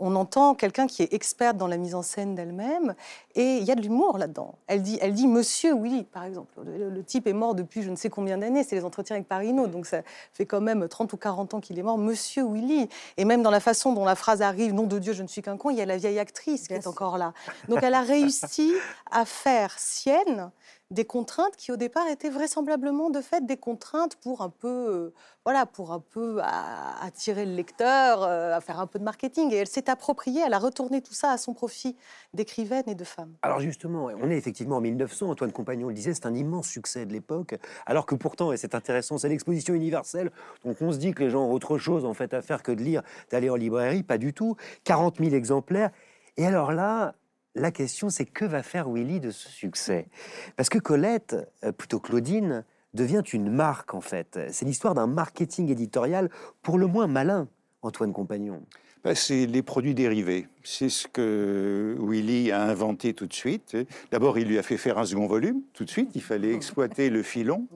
On 0.03 0.15
entend 0.15 0.55
quelqu'un 0.55 0.87
qui 0.87 1.03
est 1.03 1.13
experte 1.13 1.57
dans 1.57 1.67
la 1.67 1.77
mise 1.77 1.95
en 1.95 2.01
scène 2.01 2.35
d'elle-même, 2.35 2.95
et 3.35 3.57
il 3.57 3.63
y 3.63 3.71
a 3.71 3.75
de 3.75 3.81
l'humour 3.81 4.17
là-dedans. 4.17 4.55
Elle 4.67 4.81
dit, 4.81 4.97
elle 5.01 5.13
dit 5.13 5.27
Monsieur 5.27 5.75
Willy, 5.75 6.03
par 6.03 6.23
exemple. 6.23 6.59
Le, 6.65 6.89
le 6.89 7.03
type 7.03 7.27
est 7.27 7.33
mort 7.33 7.55
depuis 7.55 7.83
je 7.83 7.91
ne 7.91 7.95
sais 7.95 8.09
combien 8.09 8.37
d'années, 8.37 8.63
c'est 8.63 8.75
les 8.75 8.83
entretiens 8.83 9.15
avec 9.15 9.27
Parino, 9.27 9.67
donc 9.67 9.85
ça 9.85 10.01
fait 10.33 10.45
quand 10.45 10.59
même 10.59 10.87
30 10.87 11.13
ou 11.13 11.17
40 11.17 11.53
ans 11.53 11.59
qu'il 11.59 11.77
est 11.77 11.83
mort. 11.83 11.97
Monsieur 11.97 12.43
Willy. 12.43 12.89
Et 13.17 13.25
même 13.25 13.43
dans 13.43 13.51
la 13.51 13.59
façon 13.59 13.93
dont 13.93 14.05
la 14.05 14.15
phrase 14.15 14.41
arrive, 14.41 14.73
Nom 14.73 14.87
de 14.87 14.99
Dieu, 14.99 15.13
je 15.13 15.23
ne 15.23 15.27
suis 15.27 15.41
qu'un 15.41 15.57
con, 15.57 15.69
il 15.69 15.77
y 15.77 15.81
a 15.81 15.85
la 15.85 15.97
vieille 15.97 16.19
actrice 16.19 16.67
qui 16.67 16.73
est 16.73 16.87
encore 16.87 17.17
là. 17.17 17.33
Donc 17.69 17.83
elle 17.83 17.93
a 17.93 18.01
réussi 18.01 18.73
à 19.11 19.25
faire 19.25 19.77
sienne 19.77 20.51
des 20.91 21.05
contraintes 21.05 21.55
qui 21.55 21.71
au 21.71 21.77
départ 21.77 22.07
étaient 22.07 22.29
vraisemblablement 22.29 23.09
de 23.09 23.21
fait 23.21 23.45
des 23.45 23.57
contraintes 23.57 24.17
pour 24.17 24.41
un 24.41 24.49
peu, 24.49 24.67
euh, 24.67 25.13
voilà, 25.45 25.65
pour 25.65 25.93
un 25.93 26.01
peu 26.01 26.39
à- 26.41 27.01
attirer 27.03 27.45
le 27.45 27.53
lecteur, 27.53 28.23
euh, 28.23 28.59
faire 28.59 28.79
un 28.79 28.87
peu 28.87 28.99
de 28.99 29.03
marketing. 29.03 29.51
Et 29.53 29.55
elle 29.55 29.67
s'est 29.67 29.89
appropriée, 29.89 30.41
elle 30.45 30.53
a 30.53 30.59
retourné 30.59 31.01
tout 31.01 31.13
ça 31.13 31.31
à 31.31 31.37
son 31.37 31.53
profit 31.53 31.95
d'écrivaine 32.33 32.83
et 32.87 32.95
de 32.95 33.05
femme. 33.05 33.33
Alors 33.41 33.61
justement, 33.61 34.09
on 34.21 34.29
est 34.29 34.37
effectivement 34.37 34.75
en 34.77 34.81
1900, 34.81 35.29
Antoine 35.29 35.53
Compagnon 35.53 35.87
le 35.87 35.93
disait, 35.93 36.13
c'est 36.13 36.25
un 36.25 36.35
immense 36.35 36.67
succès 36.67 37.05
de 37.05 37.13
l'époque, 37.13 37.57
alors 37.85 38.05
que 38.05 38.15
pourtant, 38.15 38.51
et 38.51 38.57
c'est 38.57 38.75
intéressant, 38.75 39.17
c'est 39.17 39.29
l'exposition 39.29 39.73
universelle, 39.73 40.29
donc 40.65 40.77
on 40.81 40.91
se 40.91 40.97
dit 40.97 41.13
que 41.13 41.23
les 41.23 41.29
gens 41.29 41.45
ont 41.45 41.51
autre 41.53 41.77
chose 41.77 42.03
en 42.03 42.13
fait 42.13 42.33
à 42.33 42.41
faire 42.41 42.61
que 42.63 42.71
de 42.73 42.83
lire, 42.83 43.01
d'aller 43.31 43.49
en 43.49 43.55
librairie, 43.55 44.03
pas 44.03 44.17
du 44.17 44.33
tout, 44.33 44.57
40 44.83 45.19
000 45.19 45.33
exemplaires, 45.33 45.91
et 46.37 46.45
alors 46.45 46.71
là, 46.73 47.15
la 47.55 47.71
question 47.71 48.09
c'est 48.09 48.25
que 48.25 48.45
va 48.45 48.63
faire 48.63 48.89
Willy 48.89 49.19
de 49.19 49.31
ce 49.31 49.49
succès? 49.49 50.07
Parce 50.55 50.69
que 50.69 50.79
Colette, 50.79 51.35
euh, 51.63 51.71
plutôt 51.71 51.99
Claudine, 51.99 52.63
devient 52.93 53.23
une 53.33 53.49
marque 53.49 53.93
en 53.93 54.01
fait, 54.01 54.39
c'est 54.51 54.65
l'histoire 54.65 54.93
d'un 54.93 55.07
marketing 55.07 55.69
éditorial 55.69 56.29
pour 56.61 56.77
le 56.77 56.87
moins 56.87 57.07
malin, 57.07 57.47
Antoine 57.81 58.11
Compagnon. 58.11 58.61
Ben, 59.03 59.15
c'est 59.15 59.47
les 59.47 59.63
produits 59.63 59.95
dérivés. 59.95 60.47
C'est 60.63 60.89
ce 60.89 61.07
que 61.07 61.97
Willy 61.99 62.51
a 62.51 62.61
inventé 62.61 63.15
tout 63.15 63.25
de 63.25 63.33
suite. 63.33 63.75
D'abord, 64.11 64.37
il 64.37 64.47
lui 64.47 64.59
a 64.59 64.63
fait 64.63 64.77
faire 64.77 64.99
un 64.99 65.05
second 65.05 65.25
volume, 65.25 65.61
tout 65.73 65.85
de 65.85 65.89
suite. 65.89 66.11
Il 66.13 66.21
fallait 66.21 66.53
exploiter 66.53 67.09
le 67.09 67.23
filon. 67.23 67.67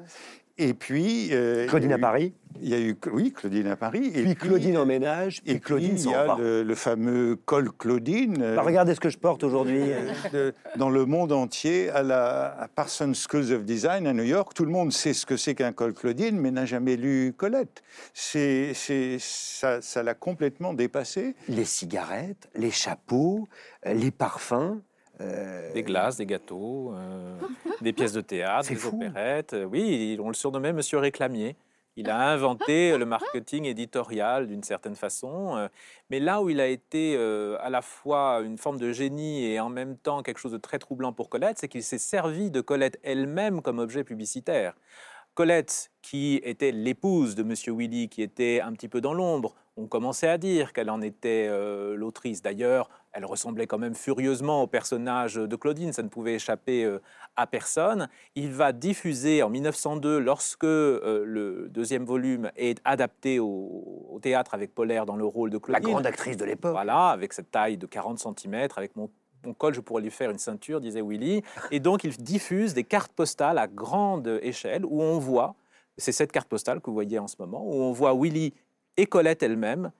Et 0.58 0.74
puis... 0.74 1.30
euh, 1.34 1.68
Claudine 1.68 1.91
à 1.94 1.98
Paris, 1.98 2.34
Il 2.62 2.70
y 2.70 2.74
a 2.74 2.80
eu, 2.80 2.96
oui, 3.12 3.34
Claudine 3.34 3.68
à 3.68 3.76
Paris. 3.76 4.12
Et 4.15 4.24
puis 4.24 4.36
Claudine 4.36 4.78
en 4.78 4.86
ménage, 4.86 5.41
Et 5.46 5.54
puis 5.56 5.60
Claudine 5.62 5.98
il 5.98 6.10
y 6.10 6.13
a 6.13 6.38
le, 6.38 6.63
le 6.63 6.76
fameux 6.76 7.36
col 7.36 7.70
Claudine. 7.74 8.38
euh, 8.41 8.56
Bah, 8.56 8.62
regardez 8.62 8.96
ce 8.96 9.02
que 9.02 9.10
je 9.10 9.18
porte 9.18 9.44
aujourd'hui. 9.44 9.82
de- 10.32 10.54
dans 10.78 10.89
le 10.89 11.06
monde 11.06 11.34
entier, 11.34 11.89
à 11.89 12.04
la 12.04 12.46
à 12.58 12.68
Parsons 12.70 13.12
School 13.13 13.52
of 13.52 13.65
Design 13.65 14.08
à 14.08 14.13
New 14.13 14.24
York, 14.24 14.54
tout 14.54 14.63
le 14.63 14.72
monde 14.72 14.94
sait 14.94 15.13
ce 15.13 15.26
que 15.26 15.36
c'est 15.36 15.56
qu'un 15.56 15.74
col 15.74 15.94
Claudine, 15.94 16.39
mais 16.39 16.52
n'a 16.52 16.65
jamais 16.65 16.96
lu 16.96 17.34
Colette. 17.36 17.84
C'est, 18.13 18.72
ça, 19.20 19.82
ça 19.82 20.04
l'a 20.04 20.13
complètement 20.13 20.74
dépassé. 20.74 21.36
les 21.50 21.65
cigarettes, 21.65 22.48
les 22.56 22.72
chapeaux, 22.72 23.48
euh, 23.86 23.94
les 23.94 24.12
parfums. 24.12 24.80
Euh, 25.21 25.73
Des 25.73 25.84
glaces, 25.84 26.17
des 26.17 26.25
gâteaux, 26.25 26.93
euh, 26.93 27.38
des 27.82 27.93
pièces 27.93 28.13
de 28.13 28.21
théâtre, 28.21 28.69
des 28.69 28.75
fou. 28.75 28.95
opérettes. 28.95 29.54
Euh, 29.54 29.65
Oui, 29.65 30.17
on 30.21 30.28
le 30.28 30.34
surnommait 30.34 30.73
Monsieur 30.73 30.97
Réclamier. 30.97 31.56
Il 31.95 32.10
a 32.10 32.17
inventé 32.32 32.97
le 32.97 33.06
marketing 33.06 33.65
éditorial 33.65 34.47
d'une 34.47 34.63
certaine 34.63 34.95
façon. 34.95 35.69
Mais 36.10 36.19
là 36.19 36.41
où 36.41 36.49
il 36.49 36.60
a 36.60 36.67
été 36.67 37.15
à 37.62 37.69
la 37.69 37.82
fois 37.82 38.41
une 38.43 38.58
forme 38.58 38.78
de 38.78 38.91
génie 38.91 39.45
et 39.45 39.62
en 39.62 39.69
même 39.69 39.95
temps 39.95 40.21
quelque 40.21 40.39
chose 40.39 40.51
de 40.51 40.58
très 40.58 40.78
troublant 40.78 41.13
pour 41.13 41.30
Colette, 41.30 41.58
c'est 41.58 41.69
qu'il 41.69 41.84
s'est 41.84 41.97
servi 41.97 42.51
de 42.51 42.60
Colette 42.60 42.99
elle-même 43.01 43.62
comme 43.62 43.80
objet 43.80 44.04
publicitaire. 44.04 44.73
Colette, 45.36 45.91
qui 46.01 46.41
était 46.43 46.71
l'épouse 46.71 47.36
de 47.36 47.43
Monsieur 47.43 47.73
Willy, 47.73 48.10
qui 48.10 48.21
était 48.21 48.62
un 48.62 48.71
petit 48.73 48.88
peu 48.88 49.01
dans 49.01 49.13
l'ombre, 49.13 49.54
on 49.78 49.88
commençait 49.88 50.28
à 50.28 50.38
dire 50.38 50.72
qu'elle 50.72 50.90
en 50.90 51.02
était 51.02 51.48
euh, 51.50 51.96
l'autrice. 51.96 52.42
D'ailleurs, 52.42 52.90
elle 53.12 53.26
ressemblait 53.26 53.68
quand 53.68 53.78
même 53.78 53.96
furieusement 53.96 54.64
au 54.64 54.68
personnage 54.68 55.36
de 55.36 55.56
Claudine, 55.56 55.92
ça 55.92 56.04
ne 56.04 56.08
pouvait 56.08 56.36
échapper 56.36 56.86
euh, 56.86 57.02
à 57.36 57.46
personne. 57.46 58.08
Il 58.36 58.52
va 58.52 58.72
diffuser 58.72 59.44
en 59.44 59.50
1902, 59.50 60.20
lorsque 60.20 60.64
euh, 60.64 61.24
le 61.26 61.68
deuxième 61.70 62.06
volume 62.06 62.52
est 62.56 62.80
adapté 62.86 63.40
au, 63.40 64.08
au 64.10 64.20
théâtre 64.22 64.54
avec 64.54 64.74
Polaire 64.74 65.06
dans 65.06 65.18
le 65.18 65.26
rôle 65.26 65.50
de 65.50 65.58
la 65.58 65.80
Claudine. 65.80 65.92
grande 65.92 66.06
actrice 66.06 66.38
de 66.38 66.46
l'époque. 66.46 66.72
Voilà, 66.72 67.10
avec 67.10 67.34
cette 67.34 67.52
taille 67.52 67.78
de 67.78 67.86
40 67.86 68.20
cm, 68.20 68.70
avec 68.78 68.96
mon, 68.96 69.10
mon 69.46 69.54
col, 69.54 69.74
je 69.74 69.82
pourrais 69.82 70.02
lui 70.02 70.12
faire 70.12 70.32
une 70.32 70.40
ceinture, 70.40 70.80
disait 70.80 71.02
Willy. 71.02 71.44
Et 71.72 71.82
donc, 71.82 72.06
il 72.06 72.16
diffuse 72.16 72.74
des 72.74 72.84
cartes 72.86 73.12
postales 73.12 73.58
à 73.58 73.68
grande 73.68 74.40
échelle 74.42 74.86
où 74.86 75.02
on 75.02 75.20
voit, 75.20 75.56
c'est 75.98 76.12
cette 76.12 76.32
carte 76.32 76.48
postale 76.48 76.80
que 76.80 76.88
vous 76.88 76.94
voyez 76.94 77.20
en 77.20 77.28
ce 77.28 77.36
moment, 77.40 77.62
où 77.66 77.74
on 77.74 77.92
voit 77.92 78.14
Willy 78.14 78.54
et 78.98 79.06
Colette 79.06 79.44
elle-même 79.44 79.92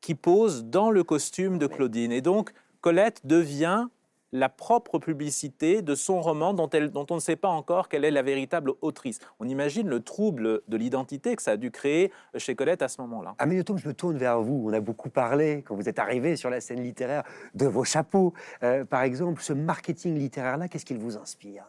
qui 0.00 0.14
posent 0.14 0.64
dans 0.64 0.90
le 0.90 1.02
costume 1.02 1.58
de 1.58 1.66
Claudine. 1.66 2.12
Et 2.12 2.20
donc, 2.20 2.52
Colette 2.80 3.22
devient 3.24 3.86
la 4.34 4.48
propre 4.48 4.98
publicité 4.98 5.80
de 5.80 5.94
son 5.94 6.20
roman 6.20 6.54
dont, 6.54 6.68
elle, 6.70 6.90
dont 6.90 7.06
on 7.08 7.14
ne 7.14 7.20
sait 7.20 7.36
pas 7.36 7.48
encore 7.48 7.88
quelle 7.88 8.04
est 8.04 8.10
la 8.10 8.22
véritable 8.22 8.72
autrice. 8.82 9.20
On 9.38 9.48
imagine 9.48 9.88
le 9.88 10.00
trouble 10.00 10.60
de 10.66 10.76
l'identité 10.76 11.36
que 11.36 11.42
ça 11.42 11.52
a 11.52 11.56
dû 11.56 11.70
créer 11.70 12.10
chez 12.36 12.56
Colette 12.56 12.82
à 12.82 12.88
ce 12.88 13.00
moment-là. 13.02 13.36
Amélie 13.38 13.60
Automne, 13.60 13.78
je 13.78 13.86
me 13.86 13.94
tourne 13.94 14.18
vers 14.18 14.40
vous. 14.42 14.64
On 14.66 14.72
a 14.72 14.80
beaucoup 14.80 15.08
parlé, 15.08 15.62
quand 15.66 15.76
vous 15.76 15.88
êtes 15.88 16.00
arrivé 16.00 16.34
sur 16.34 16.50
la 16.50 16.60
scène 16.60 16.82
littéraire, 16.82 17.22
de 17.54 17.66
vos 17.66 17.84
chapeaux. 17.84 18.34
Euh, 18.64 18.84
par 18.84 19.02
exemple, 19.02 19.40
ce 19.40 19.52
marketing 19.52 20.18
littéraire-là, 20.18 20.66
qu'est-ce 20.66 20.84
qu'il 20.84 20.98
vous 20.98 21.16
inspire? 21.16 21.64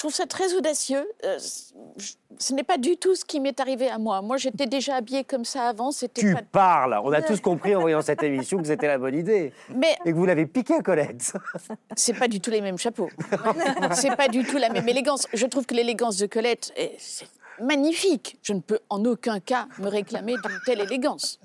Trouve 0.00 0.14
ça 0.14 0.26
très 0.26 0.54
audacieux. 0.54 1.06
Euh, 1.24 1.38
ce 2.38 2.54
n'est 2.54 2.64
pas 2.64 2.78
du 2.78 2.96
tout 2.96 3.14
ce 3.14 3.24
qui 3.24 3.38
m'est 3.38 3.60
arrivé 3.60 3.88
à 3.88 3.98
moi. 3.98 4.22
Moi, 4.22 4.38
j'étais 4.38 4.66
déjà 4.66 4.96
habillée 4.96 5.24
comme 5.24 5.44
ça 5.44 5.68
avant. 5.68 5.92
C'était 5.92 6.22
Tu 6.22 6.34
pas... 6.34 6.42
parles 6.42 7.00
On 7.04 7.12
a 7.12 7.22
tous 7.22 7.40
compris 7.40 7.76
en 7.76 7.80
voyant 7.80 8.00
cette 8.00 8.22
émission 8.22 8.58
que 8.58 8.66
c'était 8.66 8.86
la 8.86 8.98
bonne 8.98 9.14
idée. 9.14 9.52
Mais 9.74 9.96
Et 10.06 10.12
que 10.12 10.16
vous 10.16 10.26
l'avez 10.26 10.46
piqué 10.46 10.74
à 10.74 10.82
Colette. 10.82 11.34
c'est 11.96 12.18
pas 12.18 12.28
du 12.28 12.40
tout 12.40 12.50
les 12.50 12.62
mêmes 12.62 12.78
chapeaux. 12.78 13.10
c'est 13.92 14.16
pas 14.16 14.28
du 14.28 14.42
tout 14.42 14.56
la 14.56 14.70
même 14.70 14.88
élégance. 14.88 15.26
Je 15.34 15.46
trouve 15.46 15.66
que 15.66 15.74
l'élégance 15.74 16.16
de 16.16 16.26
Colette 16.26 16.72
est 16.76 16.94
c'est 16.98 17.28
magnifique. 17.60 18.38
Je 18.42 18.54
ne 18.54 18.60
peux 18.60 18.80
en 18.88 19.04
aucun 19.04 19.38
cas 19.38 19.68
me 19.78 19.88
réclamer 19.88 20.34
d'une 20.42 20.60
telle 20.64 20.80
élégance. 20.80 21.38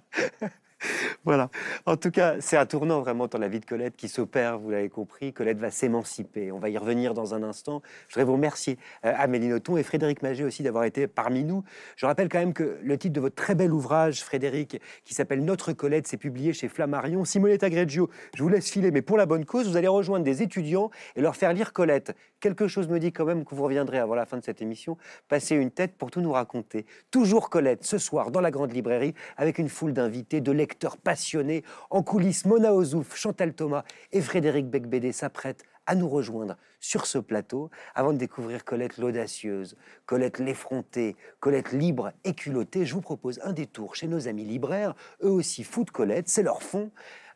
Voilà. 1.25 1.49
En 1.85 1.97
tout 1.97 2.11
cas, 2.11 2.35
c'est 2.39 2.55
un 2.57 2.65
tournant 2.65 3.01
vraiment 3.01 3.28
dans 3.28 3.39
la 3.39 3.47
vie 3.47 3.59
de 3.59 3.65
Colette 3.65 3.95
qui 3.95 4.07
s'opère, 4.07 4.59
vous 4.59 4.69
l'avez 4.69 4.89
compris. 4.89 5.34
Colette 5.34 5.57
va 5.57 5.71
s'émanciper. 5.71 6.51
On 6.51 6.59
va 6.59 6.69
y 6.69 6.78
revenir 6.78 7.15
dans 7.15 7.34
un 7.34 7.41
instant. 7.41 7.82
Je 8.07 8.13
voudrais 8.13 8.26
vous 8.26 8.34
remercier, 8.34 8.78
euh, 9.05 9.13
Amélie 9.17 9.47
Nothomb 9.47 9.78
et 9.78 9.84
Frédéric 9.84 10.21
Maget 10.21 10.43
aussi 10.43 10.61
d'avoir 10.61 10.84
été 10.84 11.07
parmi 11.07 11.43
nous. 11.43 11.63
Je 11.95 12.05
rappelle 12.05 12.30
quand 12.30 12.38
même 12.38 12.53
que 12.53 12.78
le 12.82 12.97
titre 12.97 13.13
de 13.13 13.21
votre 13.21 13.36
très 13.36 13.55
bel 13.55 13.73
ouvrage, 13.73 14.23
Frédéric, 14.23 14.80
qui 15.03 15.13
s'appelle 15.13 15.43
Notre 15.43 15.73
Colette, 15.73 16.07
c'est 16.07 16.17
publié 16.17 16.53
chez 16.53 16.67
Flammarion. 16.67 17.26
Simonetta 17.26 17.69
Greggio, 17.69 18.09
je 18.36 18.43
vous 18.43 18.49
laisse 18.49 18.69
filer, 18.69 18.91
mais 18.91 19.01
pour 19.01 19.17
la 19.17 19.26
bonne 19.26 19.45
cause, 19.45 19.67
vous 19.67 19.78
allez 19.78 19.88
rejoindre 19.88 20.26
des 20.26 20.43
étudiants 20.43 20.91
et 21.15 21.21
leur 21.21 21.36
faire 21.36 21.53
lire 21.53 21.73
Colette. 21.73 22.15
Quelque 22.39 22.67
chose 22.67 22.88
me 22.88 22.99
dit 22.99 23.11
quand 23.11 23.26
même 23.26 23.45
que 23.45 23.55
vous 23.55 23.63
reviendrez 23.63 23.97
avant 23.97 24.13
la 24.13 24.28
fin 24.28 24.38
de 24.38 24.43
cette 24.43 24.61
émission, 24.61 24.97
passer 25.28 25.55
une 25.55 25.71
tête 25.71 25.95
pour 25.97 26.11
tout 26.11 26.21
nous 26.21 26.32
raconter. 26.32 26.86
Toujours 27.09 27.49
Colette, 27.49 27.84
ce 27.84 27.97
soir, 27.97 28.30
dans 28.30 28.41
la 28.41 28.51
grande 28.51 28.71
librairie, 28.71 29.15
avec 29.38 29.57
une 29.57 29.69
foule 29.69 29.93
d'invités, 29.93 30.41
de 30.41 30.51
lecteurs 30.51 30.74
passionnés. 31.03 31.63
En 31.89 32.03
coulisses, 32.03 32.45
Mona 32.45 32.73
Ozouf, 32.73 33.15
Chantal 33.15 33.53
Thomas 33.53 33.84
et 34.11 34.21
Frédéric 34.21 34.69
Becbédé 34.69 35.11
s'apprêtent 35.11 35.63
à 35.86 35.95
nous 35.95 36.09
rejoindre 36.09 36.57
sur 36.80 37.05
ce 37.05 37.17
plateau 37.17 37.69
avant 37.93 38.13
de 38.13 38.17
découvrir 38.17 38.65
Colette 38.65 38.97
l'audacieuse, 38.97 39.76
Colette 40.05 40.39
l'effrontée, 40.39 41.15
Colette 41.39 41.71
libre 41.71 42.11
et 42.23 42.34
culottée. 42.34 42.86
Je 42.86 42.93
vous 42.93 43.01
propose 43.01 43.39
un 43.43 43.53
détour 43.53 43.95
chez 43.95 44.07
nos 44.07 44.28
amis 44.28 44.45
libraires, 44.45 44.95
eux 45.23 45.30
aussi 45.30 45.63
fous 45.63 45.84
de 45.84 45.91
Colette, 45.91 46.30
c'est 46.30 46.43
leur 46.43 46.63
fond. 46.63 46.91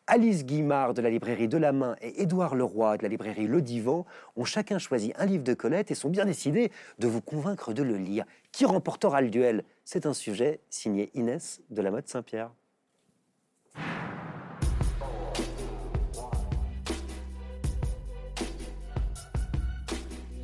Alice 0.06 0.44
Guimard 0.44 0.92
de 0.92 1.02
la 1.02 1.10
librairie 1.10 1.46
De 1.46 1.56
la 1.56 1.70
Main 1.70 1.94
et 2.00 2.22
Édouard 2.22 2.56
Leroy 2.56 2.96
de 2.96 3.04
la 3.04 3.08
librairie 3.08 3.46
Le 3.46 3.62
Divan 3.62 4.06
ont 4.34 4.44
chacun 4.44 4.78
choisi 4.78 5.12
un 5.16 5.24
livre 5.24 5.44
de 5.44 5.54
Colette 5.54 5.92
et 5.92 5.94
sont 5.94 6.08
bien 6.08 6.24
décidés 6.24 6.72
de 6.98 7.06
vous 7.06 7.20
convaincre 7.20 7.72
de 7.72 7.84
le 7.84 7.96
lire. 7.96 8.24
Qui 8.50 8.64
remportera 8.64 9.20
le 9.20 9.30
duel? 9.30 9.62
C'est 9.84 10.06
un 10.06 10.14
sujet 10.14 10.60
signé 10.68 11.12
Inès 11.14 11.60
de 11.70 11.80
la 11.80 11.92
mode 11.92 12.08
Saint-Pierre. 12.08 12.50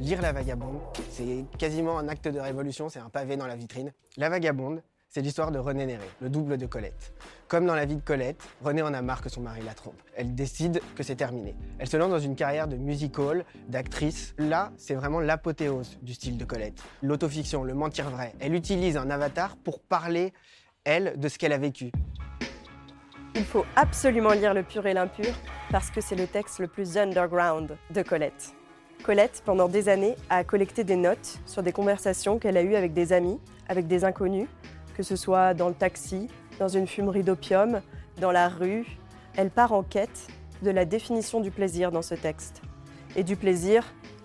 Lire 0.07 0.23
La 0.23 0.31
Vagabonde, 0.31 0.79
c'est 1.11 1.45
quasiment 1.59 1.99
un 1.99 2.07
acte 2.07 2.29
de 2.29 2.39
révolution, 2.39 2.89
c'est 2.89 3.01
un 3.01 3.09
pavé 3.09 3.37
dans 3.37 3.49
la 3.49 3.57
vitrine. 3.57 3.93
La 4.17 4.29
Vagabonde, 4.29 4.81
c'est 5.09 5.21
l'histoire 5.21 5.51
de 5.51 5.59
René 5.59 5.85
Néré, 5.85 6.05
le 6.21 6.29
double 6.29 6.59
de 6.59 6.67
Colette. 6.67 7.13
Comme 7.49 7.67
dans 7.67 7.75
la 7.75 7.87
vie 7.87 7.97
de 7.97 8.03
Colette, 8.03 8.41
René 8.63 8.83
en 8.83 8.95
a 8.95 9.03
marre 9.03 9.21
que 9.21 9.29
son 9.29 9.41
mari 9.41 9.63
la 9.65 9.75
trompe. 9.75 10.01
Elle 10.15 10.37
décide 10.37 10.81
que 10.95 11.03
c'est 11.03 11.17
terminé. 11.17 11.57
Elle 11.81 11.89
se 11.89 11.97
lance 11.97 12.11
dans 12.11 12.21
une 12.21 12.37
carrière 12.37 12.69
de 12.69 12.77
music-hall, 12.77 13.45
d'actrice. 13.67 14.37
Là, 14.39 14.71
c'est 14.77 14.95
vraiment 14.95 15.19
l'apothéose 15.19 15.99
du 16.03 16.15
style 16.15 16.39
de 16.39 16.45
Colette. 16.45 16.81
L'autofiction, 17.03 17.65
le 17.65 17.75
mentir 17.75 18.09
vrai. 18.09 18.33
Elle 18.39 18.55
utilise 18.55 18.97
un 18.97 19.11
avatar 19.11 19.57
pour 19.57 19.81
parler, 19.81 20.33
elle, 20.85 21.19
de 21.19 21.27
ce 21.27 21.37
qu'elle 21.37 21.53
a 21.53 21.59
vécu. 21.59 21.91
Il 23.35 23.45
faut 23.45 23.65
absolument 23.75 24.35
lire 24.35 24.55
Le 24.55 24.63
pur 24.63 24.87
et 24.87 24.95
l'impur 24.95 25.35
parce 25.73 25.91
que 25.91 26.01
c'est 26.01 26.15
le 26.15 26.29
texte 26.29 26.61
le 26.61 26.69
plus 26.69 26.97
underground 26.97 27.77
de 27.91 28.03
Colette. 28.03 28.55
Colette, 29.03 29.43
pendant 29.45 29.69
des 29.69 29.89
années, 29.89 30.17
a 30.31 30.45
collecté 30.45 30.85
des 30.85 30.97
notes 30.97 31.39
sur 31.47 31.63
des 31.63 31.73
conversations 31.73 32.39
qu'elle 32.39 32.57
a 32.57 32.63
eues 32.63 32.75
avec 32.75 32.93
des 32.93 33.13
amis, 33.13 33.39
avec 33.69 33.87
des 33.87 34.05
inconnus, 34.05 34.49
que 34.97 35.03
ce 35.03 35.17
soit 35.17 35.55
dans 35.55 35.69
le 35.69 35.75
taxi, 35.75 36.29
dans 36.59 36.69
une 36.69 36.87
fumerie 36.87 37.23
d'opium, 37.23 37.81
dans 38.21 38.33
la 38.33 38.49
rue. 38.49 38.85
Elle 39.37 39.51
part 39.51 39.73
en 39.73 39.83
quête 39.83 40.29
de 40.63 40.71
la 40.71 40.85
définition 40.85 41.41
du 41.41 41.51
plaisir 41.51 41.93
dans 41.93 42.03
ce 42.03 42.15
texte. 42.15 42.63
Et 43.15 43.23
du 43.23 43.37
plaisir 43.37 43.85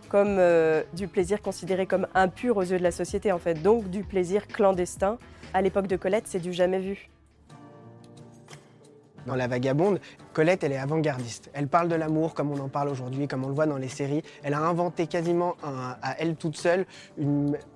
comme 0.10 0.38
euh, 0.40 0.84
du 0.94 1.08
plaisir 1.08 1.42
considéré 1.42 1.86
comme 1.86 2.08
impur 2.14 2.58
aux 2.58 2.64
yeux 2.64 2.78
de 2.78 2.84
la 2.84 2.92
société 2.92 3.32
en 3.32 3.40
fait, 3.40 3.62
donc 3.62 3.90
du 3.90 4.04
plaisir 4.04 4.48
clandestin. 4.48 5.18
À 5.54 5.62
l'époque 5.62 5.88
de 5.88 5.96
Colette, 5.96 6.26
c'est 6.28 6.40
du 6.40 6.52
jamais 6.52 6.80
vu. 6.80 7.10
Dans 9.26 9.36
La 9.36 9.48
Vagabonde, 9.48 10.00
Colette, 10.34 10.64
elle 10.64 10.72
est 10.72 10.78
avant-gardiste. 10.78 11.50
Elle 11.54 11.68
parle 11.68 11.88
de 11.90 11.96
l'amour 11.96 12.34
comme 12.34 12.52
on 12.52 12.60
en 12.60 12.70
parle 12.70 12.90
aujourd'hui, 12.90 13.28
comme 13.28 13.44
on 13.44 13.50
le 13.50 13.54
voit 13.54 13.68
dans 13.68 13.78
les 13.78 13.88
séries. 13.88 14.24
Elle 14.44 14.54
a 14.54 14.62
inventé 14.62 15.08
quasiment 15.08 15.56
à 15.64 16.16
elle 16.18 16.36
toute 16.36 16.58
seule 16.58 16.86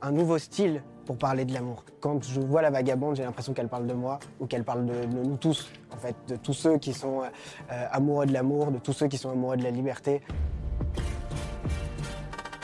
un 0.01 0.11
nouveau 0.11 0.37
style 0.37 0.81
pour 1.05 1.17
parler 1.17 1.45
de 1.45 1.53
l'amour. 1.53 1.85
Quand 1.99 2.23
je 2.23 2.39
vois 2.39 2.61
La 2.61 2.71
Vagabonde, 2.71 3.15
j'ai 3.15 3.23
l'impression 3.23 3.53
qu'elle 3.53 3.67
parle 3.67 3.87
de 3.87 3.93
moi 3.93 4.19
ou 4.39 4.47
qu'elle 4.47 4.63
parle 4.63 4.85
de, 4.85 5.05
nous 5.05 5.37
tous, 5.37 5.69
en 5.93 5.97
fait, 5.97 6.15
de 6.27 6.35
tous 6.35 6.53
ceux 6.53 6.77
qui 6.77 6.93
sont 6.93 7.21
euh, 7.21 7.85
amoureux 7.91 8.25
de 8.25 8.33
l'amour, 8.33 8.71
de 8.71 8.79
tous 8.79 8.93
ceux 8.93 9.07
qui 9.07 9.17
sont 9.17 9.29
amoureux 9.29 9.57
de 9.57 9.63
la 9.63 9.71
liberté. 9.71 10.21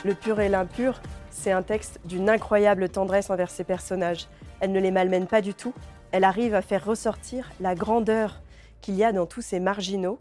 Le 0.04 0.14
pur 0.14 0.40
et 0.40 0.48
l'impur, 0.48 1.00
c'est 1.30 1.52
un 1.52 1.62
texte 1.62 2.00
d'une 2.04 2.28
incroyable 2.28 2.88
tendresse 2.88 3.30
envers 3.30 3.50
ses 3.50 3.64
personnages. 3.64 4.28
Elle 4.60 4.72
ne 4.72 4.80
les 4.80 4.90
malmène 4.90 5.26
pas 5.26 5.40
du 5.40 5.54
tout. 5.54 5.72
Elle 6.10 6.24
arrive 6.24 6.54
à 6.54 6.62
faire 6.62 6.84
ressortir 6.84 7.50
la 7.60 7.74
grandeur 7.74 8.42
qu'il 8.82 8.96
y 8.96 9.04
a 9.04 9.12
dans 9.12 9.24
tous 9.24 9.40
ces 9.40 9.60
marginaux. 9.60 10.18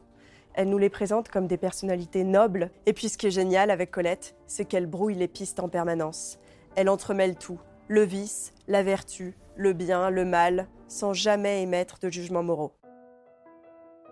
Elle 0.53 0.69
nous 0.69 0.77
les 0.77 0.89
présente 0.89 1.27
comme 1.27 1.47
des 1.47 1.57
personnalités 1.57 2.23
nobles. 2.23 2.71
Et 2.85 2.93
puis 2.93 3.09
ce 3.09 3.17
qui 3.17 3.27
est 3.27 3.31
génial 3.31 3.71
avec 3.71 3.91
Colette, 3.91 4.35
c'est 4.47 4.63
qu'elle 4.63 4.85
brouille 4.85 5.15
les 5.15 5.27
pistes 5.27 5.59
en 5.59 5.67
permanence. 5.67 6.39
Elle 6.75 6.87
entremêle 6.87 7.35
tout, 7.35 7.59
le 7.89 8.03
vice, 8.03 8.53
la 8.69 8.83
vertu, 8.83 9.35
le 9.57 9.73
bien, 9.73 10.09
le 10.09 10.23
mal, 10.23 10.67
sans 10.87 11.13
jamais 11.13 11.63
émettre 11.63 11.99
de 11.99 12.09
jugements 12.09 12.43
moraux. 12.43 12.71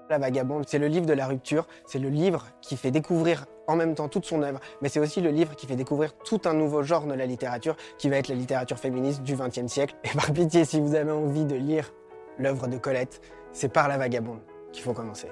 La 0.10 0.18
Vagabonde, 0.18 0.66
c'est 0.68 0.80
le 0.80 0.88
livre 0.88 1.06
de 1.06 1.14
la 1.14 1.28
rupture, 1.28 1.68
c'est 1.86 2.00
le 2.00 2.10
livre 2.10 2.48
qui 2.62 2.76
fait 2.78 2.90
découvrir 2.90 3.46
en 3.68 3.76
même 3.76 3.94
temps 3.94 4.10
toute 4.10 4.26
son 4.26 4.42
œuvre, 4.42 4.60
mais 4.82 4.90
c'est 4.90 5.00
aussi 5.00 5.22
le 5.22 5.30
livre 5.30 5.56
qui 5.56 5.68
fait 5.68 5.76
découvrir 5.76 6.18
tout 6.18 6.42
un 6.46 6.54
nouveau 6.54 6.82
genre 6.82 7.06
de 7.06 7.14
la 7.14 7.28
littérature, 7.28 7.76
qui 8.00 8.10
va 8.10 8.18
être 8.18 8.28
la 8.28 8.34
littérature 8.34 8.80
féministe 8.80 9.22
du 9.22 9.36
XXe 9.36 9.68
siècle. 9.68 9.96
Et 10.04 10.10
par 10.16 10.34
pitié, 10.34 10.66
si 10.66 10.80
vous 10.80 10.96
avez 10.96 11.12
envie 11.12 11.46
de 11.46 11.56
lire 11.56 11.94
l'œuvre 12.40 12.68
de 12.68 12.78
Colette, 12.78 13.22
c'est 13.52 13.70
par 13.70 13.88
La 13.88 13.98
Vagabonde 13.98 14.42
qu'il 14.72 14.84
faut 14.84 14.94
commencer. 14.94 15.32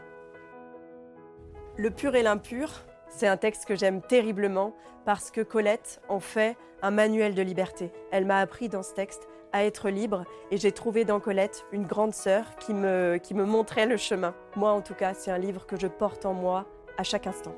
Le 1.77 1.91
pur 1.91 2.15
et 2.15 2.23
l'impur, 2.23 2.71
c'est 3.09 3.27
un 3.27 3.37
texte 3.37 3.65
que 3.65 3.75
j'aime 3.75 4.01
terriblement 4.01 4.73
parce 5.05 5.31
que 5.31 5.41
Colette 5.41 6.01
en 6.09 6.19
fait 6.19 6.57
un 6.81 6.91
manuel 6.91 7.35
de 7.35 7.41
liberté. 7.41 7.91
Elle 8.11 8.25
m'a 8.25 8.39
appris 8.39 8.69
dans 8.69 8.83
ce 8.83 8.93
texte 8.93 9.27
à 9.53 9.63
être 9.63 9.89
libre 9.89 10.25
et 10.51 10.57
j'ai 10.57 10.71
trouvé 10.71 11.05
dans 11.05 11.19
Colette 11.19 11.65
une 11.71 11.85
grande 11.85 12.13
sœur 12.13 12.55
qui 12.57 12.73
me, 12.73 13.17
qui 13.17 13.33
me 13.33 13.45
montrait 13.45 13.85
le 13.85 13.97
chemin. 13.97 14.33
Moi 14.55 14.71
en 14.71 14.81
tout 14.81 14.93
cas, 14.93 15.13
c'est 15.13 15.31
un 15.31 15.37
livre 15.37 15.65
que 15.65 15.79
je 15.79 15.87
porte 15.87 16.25
en 16.25 16.33
moi 16.33 16.65
à 16.97 17.03
chaque 17.03 17.27
instant. 17.27 17.55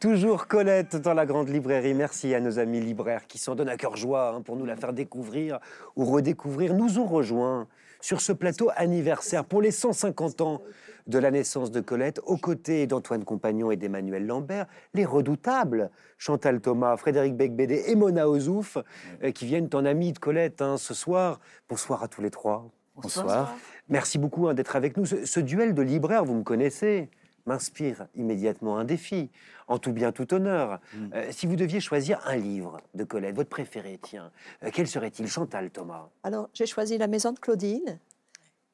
Toujours 0.00 0.46
Colette 0.46 0.96
dans 0.96 1.12
la 1.14 1.26
grande 1.26 1.48
librairie. 1.48 1.92
Merci 1.92 2.34
à 2.34 2.40
nos 2.40 2.58
amis 2.58 2.80
libraires 2.80 3.26
qui 3.26 3.38
s'en 3.38 3.54
donnent 3.54 3.68
à 3.68 3.76
cœur 3.76 3.96
joie 3.96 4.34
hein, 4.34 4.40
pour 4.40 4.56
nous 4.56 4.64
la 4.64 4.74
faire 4.74 4.92
découvrir 4.92 5.58
ou 5.94 6.06
redécouvrir. 6.06 6.74
Nous 6.74 6.98
ont 6.98 7.06
rejoints 7.06 7.68
sur 8.00 8.20
ce 8.20 8.32
plateau 8.32 8.70
anniversaire 8.76 9.44
pour 9.44 9.62
les 9.62 9.70
150 9.70 10.40
ans 10.40 10.62
de 11.06 11.18
la 11.18 11.30
naissance 11.30 11.70
de 11.70 11.80
Colette, 11.80 12.20
aux 12.24 12.36
côtés 12.36 12.86
d'Antoine 12.86 13.24
Compagnon 13.24 13.70
et 13.70 13.76
d'Emmanuel 13.76 14.26
Lambert, 14.26 14.66
les 14.94 15.04
redoutables 15.04 15.90
Chantal 16.18 16.60
Thomas, 16.60 16.96
Frédéric 16.96 17.36
Becbédé 17.36 17.84
et 17.86 17.96
Mona 17.96 18.28
Ozouf, 18.28 18.78
euh, 19.22 19.30
qui 19.32 19.46
viennent 19.46 19.68
en 19.74 19.84
amis 19.84 20.12
de 20.12 20.18
Colette 20.18 20.62
hein, 20.62 20.76
ce 20.76 20.94
soir. 20.94 21.40
Bonsoir 21.68 22.02
à 22.02 22.08
tous 22.08 22.22
les 22.22 22.30
trois. 22.30 22.70
Bonsoir. 22.96 23.56
Merci 23.88 24.18
beaucoup 24.18 24.48
hein, 24.48 24.54
d'être 24.54 24.76
avec 24.76 24.96
nous. 24.96 25.06
Ce, 25.06 25.24
ce 25.24 25.40
duel 25.40 25.74
de 25.74 25.82
libraires, 25.82 26.24
vous 26.24 26.34
me 26.34 26.42
connaissez, 26.42 27.10
m'inspire 27.46 28.06
immédiatement 28.14 28.78
un 28.78 28.84
défi, 28.84 29.30
en 29.68 29.78
tout 29.78 29.92
bien, 29.92 30.12
tout 30.12 30.32
honneur. 30.34 30.80
Euh, 31.14 31.28
si 31.30 31.46
vous 31.46 31.56
deviez 31.56 31.80
choisir 31.80 32.20
un 32.26 32.36
livre 32.36 32.80
de 32.94 33.04
Colette, 33.04 33.34
votre 33.34 33.48
préféré, 33.48 33.98
tiens, 34.02 34.30
euh, 34.62 34.70
quel 34.72 34.86
serait-il, 34.86 35.26
Chantal 35.26 35.70
Thomas. 35.70 36.08
Alors, 36.22 36.48
j'ai 36.54 36.66
choisi 36.66 36.98
La 36.98 37.06
Maison 37.06 37.32
de 37.32 37.38
Claudine, 37.38 37.98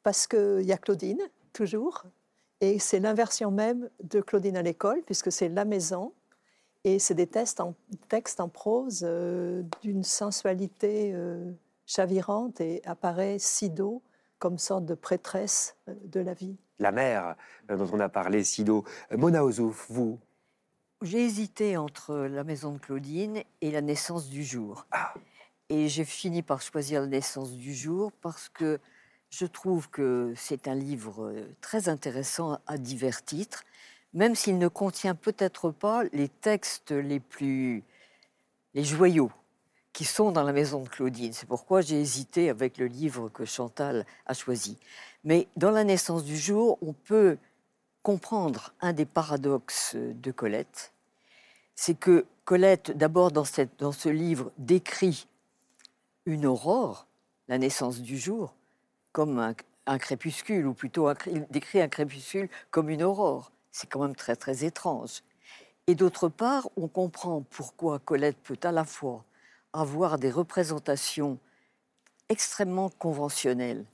parce 0.02 0.26
qu'il 0.26 0.62
y 0.62 0.72
a 0.72 0.78
Claudine, 0.78 1.20
toujours, 1.52 2.04
et 2.60 2.78
c'est 2.78 3.00
l'inversion 3.00 3.50
même 3.50 3.88
de 4.02 4.20
Claudine 4.20 4.56
à 4.56 4.62
l'école, 4.62 5.02
puisque 5.04 5.30
c'est 5.30 5.48
la 5.48 5.64
maison, 5.64 6.12
et 6.84 6.98
c'est 6.98 7.14
des 7.14 7.26
textes 7.26 7.60
en, 7.60 7.74
textes 8.08 8.40
en 8.40 8.48
prose 8.48 9.00
euh, 9.02 9.62
d'une 9.82 10.04
sensualité 10.04 11.12
euh, 11.14 11.50
chavirante, 11.84 12.60
et 12.60 12.80
apparaît 12.84 13.38
Sido 13.38 14.02
comme 14.38 14.58
sorte 14.58 14.84
de 14.84 14.94
prêtresse 14.94 15.76
euh, 15.88 15.94
de 16.04 16.20
la 16.20 16.34
vie. 16.34 16.56
La 16.78 16.92
mère 16.92 17.36
euh, 17.70 17.76
dont 17.76 17.88
on 17.92 18.00
a 18.00 18.08
parlé, 18.08 18.44
Sido. 18.44 18.84
Euh, 19.12 19.16
Mona 19.16 19.44
Ozouf, 19.44 19.86
vous 19.90 20.18
J'ai 21.02 21.24
hésité 21.24 21.76
entre 21.76 22.14
la 22.16 22.44
maison 22.44 22.72
de 22.72 22.78
Claudine 22.78 23.42
et 23.60 23.70
la 23.70 23.80
naissance 23.80 24.28
du 24.28 24.44
jour. 24.44 24.86
Et 25.68 25.88
j'ai 25.88 26.04
fini 26.04 26.42
par 26.42 26.62
choisir 26.62 27.00
la 27.00 27.06
naissance 27.06 27.52
du 27.52 27.74
jour 27.74 28.12
parce 28.20 28.48
que 28.48 28.78
je 29.30 29.46
trouve 29.46 29.90
que 29.90 30.32
c'est 30.36 30.68
un 30.68 30.74
livre 30.74 31.34
très 31.60 31.88
intéressant 31.88 32.60
à 32.66 32.78
divers 32.78 33.24
titres, 33.24 33.64
même 34.14 34.36
s'il 34.36 34.58
ne 34.58 34.68
contient 34.68 35.16
peut-être 35.16 35.70
pas 35.70 36.04
les 36.12 36.28
textes 36.28 36.92
les 36.92 37.18
plus 37.18 37.82
les 38.74 38.84
joyaux 38.84 39.32
qui 39.96 40.04
sont 40.04 40.30
dans 40.30 40.42
la 40.42 40.52
maison 40.52 40.82
de 40.82 40.90
Claudine. 40.90 41.32
C'est 41.32 41.48
pourquoi 41.48 41.80
j'ai 41.80 41.98
hésité 41.98 42.50
avec 42.50 42.76
le 42.76 42.84
livre 42.84 43.30
que 43.30 43.46
Chantal 43.46 44.04
a 44.26 44.34
choisi. 44.34 44.76
Mais 45.24 45.48
dans 45.56 45.70
la 45.70 45.84
naissance 45.84 46.22
du 46.22 46.36
jour, 46.36 46.76
on 46.82 46.92
peut 46.92 47.38
comprendre 48.02 48.74
un 48.82 48.92
des 48.92 49.06
paradoxes 49.06 49.96
de 49.96 50.30
Colette, 50.32 50.92
c'est 51.74 51.94
que 51.98 52.26
Colette, 52.44 52.90
d'abord 52.90 53.32
dans, 53.32 53.46
ce 53.46 54.08
livre, 54.10 54.52
décrit 54.58 55.26
une 56.26 56.44
aurore, 56.44 57.06
la 57.48 57.56
naissance 57.56 58.00
du 58.00 58.18
jour, 58.18 58.52
comme 59.12 59.38
un, 59.86 59.98
crépuscule, 59.98 60.66
ou 60.66 60.74
plutôt 60.74 61.08
décrit 61.48 61.80
un 61.80 61.88
crépuscule 61.88 62.50
comme 62.70 62.90
une 62.90 63.02
aurore. 63.02 63.50
C'est 63.72 63.88
quand 63.88 64.02
même 64.02 64.14
très 64.14 64.36
très 64.36 64.62
étrange. 64.62 65.22
Et 65.86 65.94
d'autre 65.94 66.28
part, 66.28 66.68
on 66.76 66.86
comprend 66.86 67.40
pourquoi 67.48 67.98
Colette 67.98 68.36
peut 68.36 68.58
à 68.62 68.72
la 68.72 68.84
fois 68.84 69.24
avoir 69.80 70.18
des 70.18 70.30
représentations 70.30 71.38
extrêmement 72.28 72.90
conventionnelles 72.90 73.84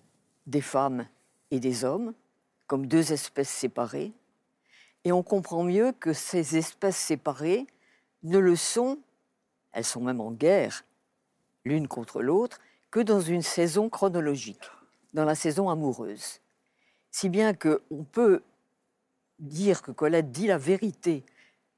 des 0.46 0.60
femmes 0.60 1.06
et 1.50 1.60
des 1.60 1.84
hommes, 1.84 2.14
comme 2.66 2.86
deux 2.86 3.12
espèces 3.12 3.50
séparées, 3.50 4.12
et 5.04 5.12
on 5.12 5.22
comprend 5.22 5.64
mieux 5.64 5.92
que 5.92 6.12
ces 6.12 6.56
espèces 6.56 6.96
séparées 6.96 7.66
ne 8.22 8.38
le 8.38 8.56
sont, 8.56 8.98
elles 9.72 9.84
sont 9.84 10.00
même 10.00 10.20
en 10.20 10.30
guerre 10.30 10.84
l'une 11.64 11.88
contre 11.88 12.22
l'autre, 12.22 12.60
que 12.90 13.00
dans 13.00 13.20
une 13.20 13.42
saison 13.42 13.88
chronologique, 13.88 14.70
dans 15.14 15.24
la 15.24 15.34
saison 15.34 15.70
amoureuse. 15.70 16.40
Si 17.10 17.28
bien 17.28 17.54
qu'on 17.54 18.04
peut 18.10 18.42
dire 19.38 19.82
que 19.82 19.90
Colette 19.90 20.30
dit 20.30 20.46
la 20.46 20.58
vérité 20.58 21.24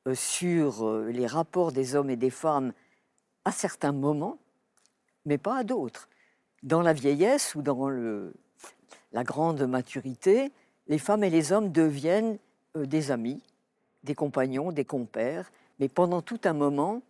euh, 0.07 0.14
sur 0.14 0.86
euh, 0.86 1.11
les 1.11 1.26
rapports 1.26 1.72
des 1.72 1.94
hommes 1.94 2.11
et 2.11 2.16
des 2.16 2.30
femmes 2.30 2.72
à 3.45 3.53
certains 3.53 3.92
moments, 3.92 4.38
mais 5.26 5.38
pas 5.38 5.59
à 5.59 5.64
d'autres. 5.64 6.09
Dans 6.62 6.82
la 6.82 6.92
vieillesse 6.92 7.55
ou 7.55 7.62
dans 7.62 7.88
le- 7.88 8.32
la 9.12 9.22
grande 9.24 9.62
maturité, 9.66 10.51
les 10.88 10.99
femmes 10.99 11.24
et 11.24 11.30
les 11.30 11.53
hommes 11.53 11.70
deviennent 11.72 12.38
euh, 12.76 12.86
des 12.86 13.11
amis, 13.11 13.40
des 14.03 14.14
compagnons, 14.14 14.72
des 14.72 14.84
compères, 14.84 15.51
mais 15.78 15.88
pendant 15.88 16.22
tout 16.22 16.40
un 16.45 16.53
moment, 16.53 17.03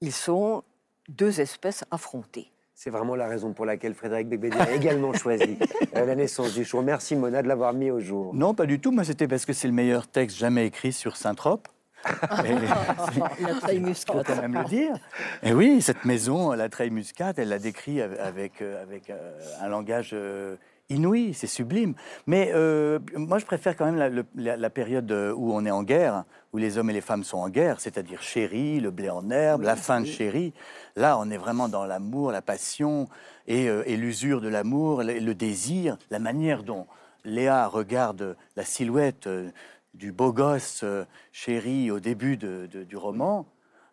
ils 0.00 0.12
sont 0.12 0.62
deux 1.08 1.40
espèces 1.40 1.84
affrontées. 1.90 2.50
C'est 2.74 2.90
vraiment 2.90 3.14
la 3.16 3.26
raison 3.26 3.54
pour 3.54 3.64
laquelle 3.64 3.94
Frédéric 3.94 4.28
Becbédé 4.28 4.58
a 4.58 4.70
également 4.72 5.12
choisi 5.14 5.56
euh, 5.94 6.04
la 6.04 6.14
naissance 6.14 6.52
du 6.54 6.64
jour. 6.64 6.82
Merci 6.82 7.16
Mona 7.16 7.42
de 7.42 7.48
l'avoir 7.48 7.72
mis 7.72 7.90
au 7.90 8.00
jour. 8.00 8.34
Non, 8.34 8.52
pas 8.54 8.66
du 8.66 8.80
tout. 8.80 8.90
Moi, 8.90 9.04
c'était 9.04 9.28
parce 9.28 9.46
que 9.46 9.52
c'est 9.54 9.66
le 9.68 9.72
meilleur 9.72 10.06
texte 10.08 10.36
jamais 10.36 10.66
écrit 10.66 10.92
sur 10.92 11.16
Saint-Trope. 11.16 11.68
La 13.40 13.54
treille 13.60 13.80
faut 13.80 13.86
muscade. 13.86 14.24
quand 14.26 14.40
même 14.40 14.54
le 14.54 14.64
dire. 14.64 14.94
Et 15.42 15.52
oui, 15.52 15.82
cette 15.82 16.04
maison, 16.04 16.52
la 16.52 16.68
treille 16.68 16.90
muscade, 16.90 17.38
elle 17.38 17.48
la 17.48 17.58
décrit 17.58 18.00
avec, 18.00 18.18
avec, 18.20 18.62
euh, 18.62 18.82
avec, 18.82 19.10
euh, 19.10 19.38
un 19.60 19.68
langage 19.68 20.10
euh, 20.12 20.56
inouï, 20.88 21.34
c'est 21.34 21.46
sublime. 21.46 21.94
Mais 22.26 22.52
euh, 22.54 22.98
moi, 23.16 23.38
je 23.38 23.44
préfère 23.44 23.76
quand 23.76 23.86
même 23.86 23.96
la, 23.96 24.08
le- 24.08 24.24
la- 24.36 24.56
la 24.56 24.70
période 24.70 25.10
où 25.36 25.52
on 25.52 25.64
est 25.64 25.70
en 25.70 25.82
guerre, 25.82 26.24
où 26.52 26.58
les 26.58 26.78
hommes 26.78 26.90
et 26.90 26.94
les 26.94 27.00
femmes 27.00 27.24
sont 27.24 27.38
en 27.38 27.48
guerre, 27.48 27.80
c'est-à-dire 27.80 28.22
Chéri, 28.22 28.80
le 28.80 28.90
blé 28.90 29.10
en 29.10 29.28
herbe, 29.30 29.62
la 29.62 29.76
fin 29.76 30.00
de 30.00 30.06
Chéri. 30.06 30.52
Là, 30.94 31.18
on 31.18 31.30
est 31.30 31.36
vraiment 31.38 31.68
dans 31.68 31.84
l'amour, 31.84 32.30
la 32.32 32.42
passion 32.42 33.08
et, 33.46 33.68
euh, 33.68 33.82
et 33.86 33.96
l'usure 33.96 34.40
de 34.40 34.48
l'amour, 34.48 35.02
le, 35.02 35.18
le 35.18 35.34
désir, 35.34 35.96
la 36.10 36.18
manière 36.18 36.62
dont 36.62 36.86
Léa 37.24 37.66
regarde 37.66 38.36
la 38.54 38.64
silhouette 38.64 39.26
euh, 39.26 39.50
du 39.96 40.12
beau 40.12 40.32
gosse 40.32 40.80
euh, 40.84 41.04
chéri 41.32 41.90
au 41.90 42.00
début 42.00 42.36
de- 42.36 42.68
de- 42.70 42.84
du 42.84 42.96
roman. 42.96 43.46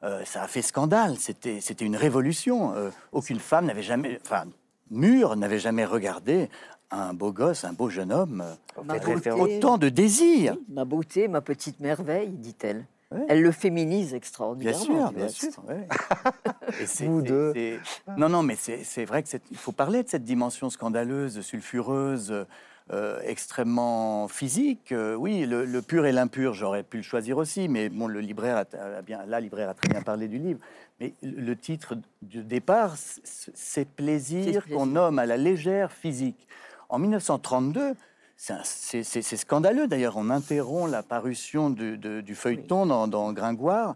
euh, 0.04 0.26
ça 0.26 0.43
a 0.43 0.47
fait 0.47 0.62
scandale. 0.62 1.16
C'était, 1.18 1.62
c'était 1.62 1.86
une 1.86 1.95
révolution. 1.95 2.74
Euh, 2.76 2.89
aucune 3.14 3.39
femme 3.39 3.66
n'avait 3.68 3.84
jamais, 3.84 4.20
enfin, 4.22 4.43
mûre 4.91 5.38
n'avait 5.38 5.60
jamais 5.60 5.86
regardé 5.86 6.49
un 6.91 7.14
beau 7.14 7.32
gosse, 7.32 7.64
un 7.64 7.72
beau 7.74 7.89
jeune 7.89 8.12
homme, 8.12 8.43
euh, 8.78 8.84
beauté. 8.84 9.32
autant 9.32 9.78
de 9.78 9.88
désir. 9.89 10.56
Oui, 10.58 10.66
ma 10.70 10.84
beauté, 10.86 11.28
ma 11.30 11.39
petite 11.41 11.80
merveille, 11.80 12.30
dit-elle. 12.32 12.86
Elle 13.30 13.41
le 13.43 13.51
féminise 13.51 14.10
Bien 14.10 14.18
extraordinairement. 14.18 14.80
sûr, 14.84 15.12
bien 15.12 15.28
sûr. 15.30 15.51
ouais. 15.70 15.88
Et 16.82 16.86
c'est- 16.88 17.06
Vous 17.06 17.22
c'est- 17.22 17.28
deux. 17.28 17.54
c'est- 17.54 17.80
Non, 18.18 18.28
non, 18.28 18.41
mais 18.43 18.56
c'est 18.56 18.84
c'est 18.84 19.06
vrai 19.06 19.22
qu'il 19.24 19.39
faut 19.58 19.72
parler 19.72 20.01
de 20.04 20.10
cette 20.10 20.24
dimension 20.24 20.70
scandaleuse, 20.72 21.39
sulfureuse, 21.41 22.45
euh, 22.91 23.19
extrêmement 23.23 24.27
physique. 24.27 24.91
Euh, 24.91 25.15
oui, 25.15 25.45
le, 25.45 25.63
le 25.65 25.81
pur 25.81 26.05
et 26.05 26.11
l'impur, 26.11 26.53
j'aurais 26.53 26.84
pu 26.84 26.97
le 26.97 27.03
choisir 27.03 27.38
aussi, 27.38 27.67
mais 27.69 27.89
bon, 27.89 28.07
le 28.07 28.19
libraire 28.19 28.57
a, 28.57 28.97
a 28.97 29.01
bien, 29.01 29.23
la 29.25 29.39
libraire 29.39 29.69
a 29.69 29.73
très 29.73 29.88
bien 29.88 30.01
parlé 30.01 30.27
du 30.27 30.38
livre. 30.39 30.59
Mais 30.99 31.13
le 31.21 31.55
titre 31.55 31.95
du 32.21 32.43
départ, 32.43 32.95
c'est 32.97 33.88
plaisir 33.88 34.65
qu'on 34.77 34.86
nomme 34.86 35.17
à 35.19 35.25
la 35.25 35.38
légère 35.38 35.91
physique. 35.91 36.47
En 36.89 36.99
1932, 36.99 37.93
c'est 38.36 39.03
scandaleux 39.38 39.88
d'ailleurs, 39.88 40.17
on 40.17 40.29
interrompt 40.29 40.91
la 40.91 41.03
parution 41.03 41.69
du, 41.69 41.97
de- 41.97 42.21
du 42.21 42.36
feuilleton 42.36 42.86
dans, 42.86 43.07
dans 43.07 43.31
Gringoire. 43.34 43.95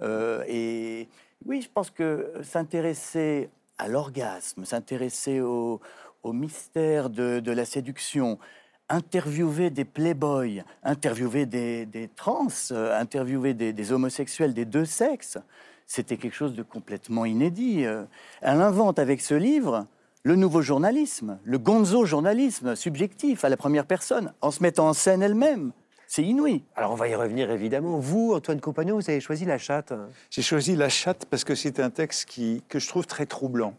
Euh, 0.00 0.44
et 0.46 1.08
oui, 1.44 1.60
je 1.62 1.68
pense 1.72 1.90
que 1.90 2.32
s'intéresser 2.42 3.50
à 3.78 3.88
l'orgasme, 3.88 4.64
s'intéresser 4.64 5.40
au, 5.40 5.80
au 6.22 6.32
mystère 6.32 7.10
de, 7.10 7.40
de 7.40 7.52
la 7.52 7.64
séduction, 7.64 8.38
interviewer 8.88 9.70
des 9.70 9.84
playboys, 9.84 10.62
interviewer 10.82 11.46
des, 11.46 11.86
des 11.86 12.08
trans, 12.08 12.48
euh, 12.70 12.98
interviewer 12.98 13.54
des, 13.54 13.72
des 13.72 13.92
homosexuels 13.92 14.54
des 14.54 14.64
deux 14.64 14.84
sexes, 14.84 15.38
c'était 15.86 16.16
quelque 16.16 16.34
chose 16.34 16.54
de 16.54 16.62
complètement 16.62 17.24
inédit. 17.24 17.84
Euh, 17.84 18.04
Elle 18.40 18.60
invente 18.60 18.98
avec 18.98 19.20
ce 19.20 19.34
livre 19.34 19.86
le 20.22 20.36
nouveau 20.36 20.60
journalisme, 20.62 21.38
le 21.44 21.58
gonzo-journalisme 21.58 22.76
subjectif 22.76 23.44
à 23.44 23.48
la 23.48 23.56
première 23.56 23.86
personne, 23.86 24.32
en 24.40 24.50
se 24.50 24.62
mettant 24.62 24.88
en 24.88 24.92
scène 24.92 25.22
elle-même. 25.22 25.72
C'est 26.06 26.24
inouï. 26.24 26.62
Alors 26.74 26.92
on 26.92 26.94
va 26.94 27.08
y 27.08 27.14
revenir 27.14 27.50
évidemment. 27.50 27.98
Vous, 27.98 28.32
Antoine 28.34 28.60
Compagnon, 28.60 28.96
vous 28.96 29.10
avez 29.10 29.20
choisi 29.20 29.44
La 29.44 29.58
Chatte. 29.58 29.92
J'ai 30.30 30.42
choisi 30.42 30.74
La 30.74 30.88
chatte 30.88 31.26
parce 31.26 31.44
que 31.44 31.54
c'est 31.54 31.80
un 31.80 31.90
texte 31.90 32.26
qui, 32.26 32.62
que 32.68 32.78
je 32.78 32.88
trouve 32.88 33.06
très 33.06 33.26
troublant 33.26 33.74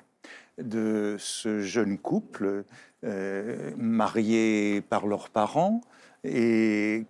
de 0.61 1.15
ce 1.19 1.61
jeune 1.61 1.97
couple 1.97 2.63
euh, 3.03 3.71
marié 3.77 4.81
par 4.81 5.07
leurs 5.07 5.29
parents 5.29 5.81
et 6.23 7.05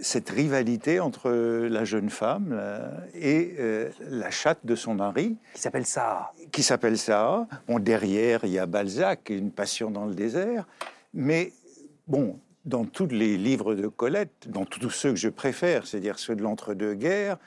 cette 0.00 0.30
rivalité 0.30 1.00
entre 1.00 1.30
la 1.30 1.84
jeune 1.84 2.08
femme 2.08 2.58
et 3.14 3.54
euh, 3.58 3.90
la 4.08 4.30
chatte 4.30 4.64
de 4.64 4.74
son 4.74 4.94
mari. 4.94 5.36
Qui 5.54 5.60
s'appelle 5.60 5.86
ça. 5.86 6.32
Qui 6.50 6.62
s'appelle 6.62 6.96
ça. 6.96 7.46
Bon, 7.68 7.78
derrière, 7.78 8.40
il 8.44 8.50
y 8.50 8.58
a 8.58 8.66
Balzac, 8.66 9.28
Une 9.28 9.50
passion 9.50 9.90
dans 9.90 10.06
le 10.06 10.14
désert. 10.14 10.66
Mais 11.12 11.52
bon, 12.08 12.40
dans 12.64 12.84
tous 12.84 13.06
les 13.06 13.36
livres 13.36 13.74
de 13.74 13.88
Colette, 13.88 14.48
dans 14.48 14.64
tous 14.64 14.90
ceux 14.90 15.10
que 15.10 15.16
je 15.16 15.28
préfère, 15.28 15.86
c'est-à-dire 15.86 16.18
ceux 16.18 16.36
de 16.36 16.42
l'entre-deux-guerres, 16.42 17.38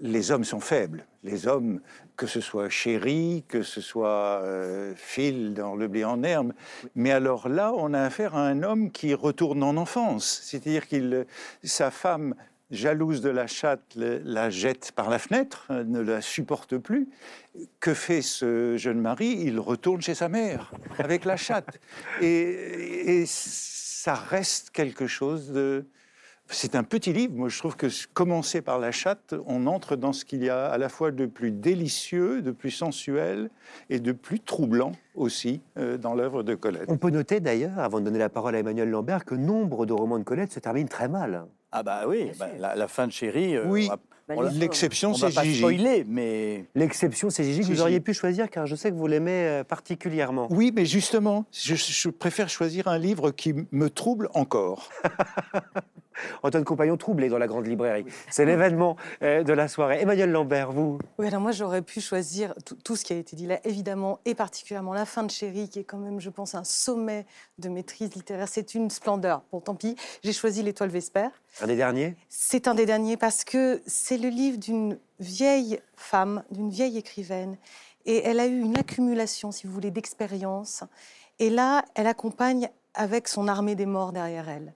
les 0.00 0.30
hommes 0.30 0.44
sont 0.44 0.60
faibles. 0.60 1.06
Les 1.22 1.46
hommes, 1.46 1.80
que 2.16 2.26
ce 2.26 2.40
soit 2.40 2.68
Chéri, 2.68 3.44
que 3.48 3.62
ce 3.62 3.80
soit 3.80 4.40
euh, 4.42 4.94
Phil 4.96 5.54
dans 5.54 5.74
Le 5.74 5.88
blé 5.88 6.04
en 6.04 6.22
herbe. 6.22 6.52
Mais 6.94 7.10
alors 7.10 7.48
là, 7.48 7.72
on 7.76 7.92
a 7.92 8.00
affaire 8.02 8.34
à 8.34 8.46
un 8.46 8.62
homme 8.62 8.90
qui 8.90 9.14
retourne 9.14 9.62
en 9.62 9.76
enfance. 9.76 10.40
C'est-à-dire 10.44 10.86
qu'il, 10.86 11.26
sa 11.62 11.90
femme, 11.90 12.34
jalouse 12.70 13.20
de 13.20 13.30
la 13.30 13.46
chatte, 13.46 13.82
la 13.96 14.48
jette 14.48 14.92
par 14.92 15.10
la 15.10 15.18
fenêtre, 15.18 15.66
euh, 15.70 15.84
ne 15.84 16.00
la 16.00 16.20
supporte 16.20 16.78
plus. 16.78 17.08
Que 17.80 17.94
fait 17.94 18.22
ce 18.22 18.76
jeune 18.76 19.00
mari? 19.00 19.38
Il 19.42 19.58
retourne 19.58 20.00
chez 20.00 20.14
sa 20.14 20.28
mère 20.28 20.72
avec 20.98 21.24
la 21.24 21.36
chatte. 21.36 21.80
Et 22.22 23.24
ça 23.26 24.14
reste 24.14 24.70
quelque 24.70 25.06
chose 25.06 25.52
de... 25.52 25.84
C'est 26.52 26.74
un 26.74 26.82
petit 26.82 27.12
livre. 27.12 27.32
Moi, 27.36 27.48
je 27.48 27.58
trouve 27.58 27.76
que 27.76 27.86
commencer 28.12 28.60
par 28.60 28.78
la 28.78 28.90
chatte, 28.90 29.34
on 29.46 29.66
entre 29.66 29.94
dans 29.96 30.12
ce 30.12 30.24
qu'il 30.24 30.42
y 30.42 30.48
a 30.50 30.66
à 30.66 30.78
la 30.78 30.88
fois 30.88 31.10
de 31.12 31.26
plus 31.26 31.52
délicieux, 31.52 32.42
de 32.42 32.50
plus 32.50 32.70
sensuel 32.72 33.50
et 33.88 34.00
de 34.00 34.12
plus 34.12 34.40
troublant 34.40 34.92
aussi 35.14 35.60
euh, 35.78 35.96
dans 35.96 36.14
l'œuvre 36.14 36.42
de 36.42 36.54
Colette. 36.56 36.86
On 36.88 36.96
peut 36.96 37.10
noter 37.10 37.38
d'ailleurs, 37.40 37.78
avant 37.78 38.00
de 38.00 38.04
donner 38.06 38.18
la 38.18 38.28
parole 38.28 38.56
à 38.56 38.58
Emmanuel 38.58 38.90
Lambert, 38.90 39.24
que 39.24 39.34
nombre 39.36 39.86
de 39.86 39.92
romans 39.92 40.18
de 40.18 40.24
Colette 40.24 40.52
se 40.52 40.58
terminent 40.60 40.88
très 40.88 41.08
mal. 41.08 41.44
Ah 41.72 41.82
bah 41.84 42.02
oui, 42.08 42.32
bah, 42.38 42.48
la, 42.58 42.74
la 42.74 42.88
fin 42.88 43.06
de 43.06 43.12
Chéri. 43.12 43.54
euh, 43.56 43.64
Oui, 43.68 43.88
l'a- 44.28 44.50
l'exception, 44.50 45.14
c'est 45.14 45.32
pas 45.32 45.44
Gigi. 45.44 45.58
spoiler, 45.58 46.04
mais 46.08 46.64
L'exception, 46.74 47.30
c'est 47.30 47.44
Gigi 47.44 47.60
que 47.60 47.66
vous 47.66 47.80
auriez 47.80 48.00
pu 48.00 48.12
choisir, 48.12 48.50
car 48.50 48.66
je 48.66 48.74
sais 48.74 48.90
que 48.90 48.96
vous 48.96 49.06
l'aimez 49.06 49.46
euh, 49.46 49.62
particulièrement. 49.64 50.48
Oui, 50.50 50.72
mais 50.74 50.84
justement, 50.84 51.44
je, 51.52 51.76
je 51.76 52.08
préfère 52.08 52.48
choisir 52.48 52.88
un 52.88 52.98
livre 52.98 53.30
qui 53.30 53.54
me 53.70 53.88
trouble 53.88 54.28
encore. 54.34 54.90
Antoine 56.42 56.64
Compagnon 56.64 56.96
troublé 56.96 57.28
dans 57.28 57.38
la 57.38 57.46
grande 57.46 57.66
librairie. 57.66 58.04
C'est 58.30 58.44
l'événement 58.44 58.96
euh, 59.22 59.42
de 59.42 59.52
la 59.52 59.68
soirée. 59.68 60.00
Emmanuel 60.00 60.30
Lambert, 60.30 60.72
vous 60.72 60.98
Oui, 61.18 61.26
alors 61.26 61.40
moi 61.40 61.52
j'aurais 61.52 61.82
pu 61.82 62.00
choisir 62.00 62.54
tout, 62.64 62.76
tout 62.76 62.96
ce 62.96 63.04
qui 63.04 63.12
a 63.12 63.16
été 63.16 63.36
dit 63.36 63.46
là, 63.46 63.60
évidemment, 63.64 64.20
et 64.24 64.34
particulièrement 64.34 64.92
la 64.92 65.04
fin 65.04 65.22
de 65.22 65.30
Chéri, 65.30 65.68
qui 65.68 65.80
est 65.80 65.84
quand 65.84 65.98
même, 65.98 66.20
je 66.20 66.30
pense, 66.30 66.54
un 66.54 66.64
sommet 66.64 67.26
de 67.58 67.68
maîtrise 67.68 68.14
littéraire. 68.14 68.48
C'est 68.48 68.74
une 68.74 68.90
splendeur. 68.90 69.42
Bon, 69.52 69.60
tant 69.60 69.74
pis, 69.74 69.96
j'ai 70.22 70.32
choisi 70.32 70.62
L'Étoile 70.62 70.90
Vespère. 70.90 71.30
Un 71.60 71.66
des 71.66 71.76
derniers? 71.76 72.16
C'est 72.28 72.68
un 72.68 72.74
des 72.74 72.86
derniers 72.86 73.16
parce 73.16 73.44
que 73.44 73.82
c'est 73.86 74.18
le 74.18 74.28
livre 74.28 74.58
d'une 74.58 74.98
vieille 75.18 75.80
femme, 75.96 76.42
d'une 76.50 76.70
vieille 76.70 76.96
écrivaine. 76.98 77.56
Et 78.06 78.24
elle 78.24 78.40
a 78.40 78.46
eu 78.46 78.60
une 78.60 78.78
accumulation, 78.78 79.52
si 79.52 79.66
vous 79.66 79.72
voulez, 79.72 79.90
d'expériences. 79.90 80.84
Et 81.38 81.50
là, 81.50 81.84
elle 81.94 82.06
accompagne 82.06 82.70
avec 82.94 83.28
son 83.28 83.46
armée 83.48 83.74
des 83.74 83.86
morts 83.86 84.12
derrière 84.12 84.48
elle. 84.48 84.74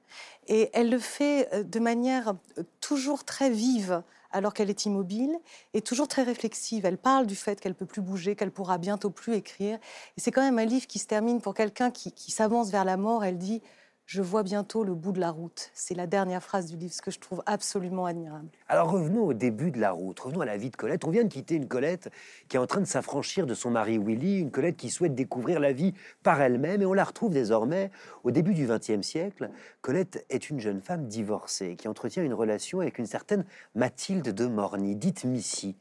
Et 0.48 0.70
elle 0.72 0.90
le 0.90 0.98
fait 0.98 1.48
euh, 1.52 1.62
de 1.62 1.78
manière 1.78 2.34
euh, 2.58 2.62
toujours 2.80 3.24
très 3.24 3.50
vive, 3.50 4.02
alors 4.30 4.52
qu'elle 4.52 4.68
est 4.68 4.84
immobile 4.84 5.38
et 5.74 5.80
toujours 5.80 6.08
très 6.08 6.22
réflexive. 6.24 6.84
Elle 6.84 6.98
parle 6.98 7.26
du 7.26 7.36
fait 7.36 7.60
qu'elle 7.60 7.74
peut 7.74 7.86
plus 7.86 8.02
bouger, 8.02 8.34
qu'elle 8.34 8.50
pourra 8.50 8.78
bientôt 8.78 9.10
plus 9.10 9.34
écrire. 9.34 9.78
Et 10.16 10.20
c'est 10.20 10.32
quand 10.32 10.42
même 10.42 10.58
un 10.58 10.64
livre 10.64 10.86
qui 10.86 10.98
se 10.98 11.06
termine 11.06 11.40
pour 11.40 11.54
quelqu'un 11.54 11.90
qui, 11.90 12.10
qui 12.12 12.32
s'avance 12.32 12.70
vers 12.70 12.84
la 12.84 12.96
mort. 12.96 13.24
Elle 13.24 13.38
dit 13.38 13.62
je 14.06 14.20
vois 14.20 14.42
bientôt 14.42 14.84
le 14.84 14.94
bout 14.94 15.12
de 15.12 15.20
la 15.20 15.30
route. 15.30 15.70
C'est 15.72 15.94
la 15.94 16.06
dernière 16.06 16.42
phrase 16.42 16.66
du 16.66 16.76
livre, 16.76 16.92
ce 16.92 17.00
que 17.00 17.10
je 17.10 17.18
trouve 17.18 17.42
absolument 17.46 18.06
admirable. 18.06 18.48
Alors 18.68 18.90
revenons 18.90 19.24
au 19.24 19.32
début 19.32 19.70
de 19.70 19.80
la 19.80 19.92
route, 19.92 20.20
revenons 20.20 20.42
à 20.42 20.44
la 20.44 20.56
vie 20.56 20.70
de 20.70 20.76
Colette. 20.76 21.04
On 21.04 21.10
vient 21.10 21.24
de 21.24 21.28
quitter 21.28 21.54
une 21.54 21.68
Colette 21.68 22.10
qui 22.48 22.56
est 22.56 22.60
en 22.60 22.66
train 22.66 22.80
de 22.80 22.86
s'affranchir 22.86 23.46
de 23.46 23.54
son 23.54 23.70
mari 23.70 23.98
Willy, 23.98 24.38
une 24.38 24.50
Colette 24.50 24.76
qui 24.76 24.90
souhaite 24.90 25.14
découvrir 25.14 25.58
la 25.58 25.72
vie 25.72 25.94
par 26.22 26.40
elle-même, 26.40 26.82
et 26.82 26.86
on 26.86 26.92
la 26.92 27.04
retrouve 27.04 27.32
désormais 27.32 27.90
au 28.24 28.30
début 28.30 28.54
du 28.54 28.66
XXe 28.66 29.00
siècle. 29.00 29.50
Colette 29.80 30.26
est 30.28 30.50
une 30.50 30.60
jeune 30.60 30.82
femme 30.82 31.06
divorcée 31.06 31.76
qui 31.76 31.88
entretient 31.88 32.22
une 32.22 32.34
relation 32.34 32.80
avec 32.80 32.98
une 32.98 33.06
certaine 33.06 33.44
Mathilde 33.74 34.34
de 34.34 34.46
Morny, 34.46 34.96
dite 34.96 35.24
Missy. 35.24 35.76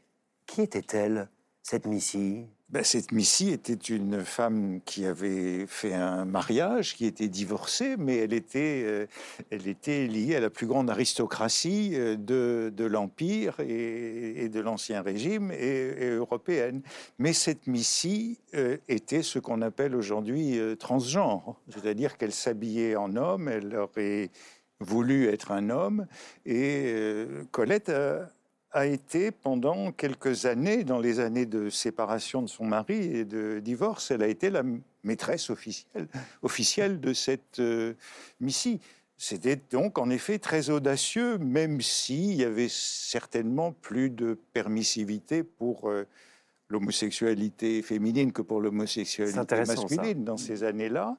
Qui 0.45 0.61
était-elle, 0.61 1.30
cette 1.61 1.88
Missy? 1.88 2.45
Ben, 2.74 2.84
cette 2.84 3.11
Missy 3.11 3.51
était 3.51 3.76
une 3.76 4.21
femme 4.21 4.80
qui 4.84 5.05
avait 5.05 5.67
fait 5.67 5.93
un 5.93 6.26
mariage, 6.26 6.95
qui 6.95 7.05
était 7.05 7.28
divorcée, 7.28 7.97
mais 7.99 8.17
elle 8.17 8.34
était, 8.34 9.07
euh, 9.51 10.07
liée 10.07 10.36
à 10.36 10.39
la 10.39 10.49
plus 10.49 10.65
grande 10.65 10.89
aristocratie 10.89 11.91
euh, 11.93 12.15
de, 12.17 12.86
l'Empire 12.86 13.59
et, 13.59 14.49
de 14.49 14.59
l'Ancien 14.59 15.03
Régime 15.03 15.51
et, 15.51 16.15
européenne. 16.15 16.82
Mais 17.19 17.32
cette 17.34 17.67
Missy 17.67 18.39
euh, 18.55 18.78
était 18.89 19.21
ce 19.21 19.38
qu'on 19.38 19.61
appelle 19.61 19.95
aujourd'hui 19.95 20.59
transgenre, 20.80 21.61
c'est-à-dire 21.69 22.17
qu'elle 22.17 22.34
s'habillait 22.34 22.95
en 22.95 23.15
homme, 23.15 23.49
elle 23.49 23.76
aurait 23.76 24.32
voulu 24.80 25.28
être 25.28 25.51
un 25.51 25.69
homme, 25.69 26.07
et 26.47 26.95
Colette 27.51 27.91
a 28.74 28.88
été 28.88 29.32
pendant 29.32 29.91
quelques 29.91 30.45
années, 30.45 30.84
dans 30.84 30.99
les 30.99 31.19
années 31.19 31.45
de 31.45 31.69
séparation 31.69 32.41
de 32.41 32.47
son 32.47 32.65
mari 32.65 32.95
et 32.95 33.24
de 33.24 33.59
divorce, 33.59 34.09
elle 34.11 34.24
a 34.24 34.28
été 34.28 34.49
la 34.49 34.63
maîtresse 35.03 35.49
officielle, 35.51 36.07
officielle 36.41 36.99
de 36.99 37.13
cette 37.13 37.59
euh, 37.59 37.93
Missy. 38.41 38.80
C'était 39.15 39.59
donc 39.71 39.99
en 39.99 40.09
effet 40.09 40.39
très 40.39 40.71
audacieux, 40.71 41.38
même 41.38 41.82
s'il 41.82 42.34
y 42.34 42.43
avait 42.43 42.67
certainement 42.69 43.71
plus 43.71 44.09
de 44.09 44.39
permissivité 44.53 45.43
pour 45.43 45.89
euh, 45.89 46.07
l'homosexualité 46.69 47.84
féminine 47.84 48.34
que 48.34 48.41
pour 48.41 48.59
l'homosexualité 48.59 49.55
masculine 49.67 50.24
dans 50.24 50.38
ces 50.38 50.63
années-là. 50.63 51.15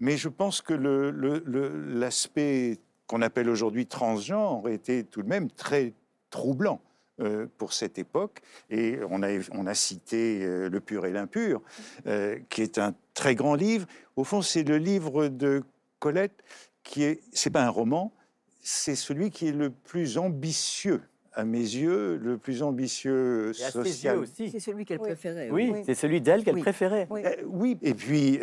Mais 0.00 0.18
je 0.18 0.28
pense 0.28 0.60
que 0.60 0.74
l'aspect 0.74 2.70
le, 2.70 2.76
qu'on 3.06 3.22
appelle 3.22 3.48
aujourd'hui 3.48 3.86
transgenre 3.86 4.68
était 4.68 5.02
tout 5.02 5.22
de 5.22 5.28
même 5.28 5.50
très 5.50 5.94
troublant. 6.28 6.80
Euh, 7.20 7.46
pour 7.58 7.74
cette 7.74 7.98
époque. 7.98 8.40
Et 8.70 8.98
on 9.10 9.22
a, 9.22 9.28
on 9.52 9.66
a 9.66 9.74
cité 9.74 10.42
euh, 10.42 10.70
Le 10.70 10.80
pur 10.80 11.04
et 11.04 11.10
l'impur, 11.10 11.60
euh, 12.06 12.38
qui 12.48 12.62
est 12.62 12.78
un 12.78 12.94
très 13.12 13.34
grand 13.34 13.54
livre. 13.54 13.86
Au 14.16 14.24
fond, 14.24 14.40
c'est 14.40 14.62
le 14.62 14.78
livre 14.78 15.28
de 15.28 15.62
Colette 15.98 16.42
qui 16.82 17.02
est, 17.02 17.20
c'est 17.32 17.50
pas 17.50 17.62
un 17.62 17.68
roman, 17.68 18.14
c'est 18.62 18.94
celui 18.94 19.30
qui 19.30 19.48
est 19.48 19.52
le 19.52 19.68
plus 19.68 20.16
ambitieux 20.16 21.02
à 21.32 21.44
mes 21.44 21.58
yeux, 21.58 22.16
le 22.16 22.38
plus 22.38 22.62
ambitieux 22.62 23.52
social. 23.52 24.18
aussi. 24.18 24.50
C'est 24.50 24.60
celui 24.60 24.84
qu'elle 24.84 24.98
préférait. 24.98 25.50
Oui, 25.50 25.72
c'est 25.84 25.94
celui 25.94 26.20
d'elle 26.20 26.44
qu'elle 26.44 26.60
préférait. 26.60 27.06
Oui. 27.46 27.76
et 27.82 27.94
puis, 27.94 28.40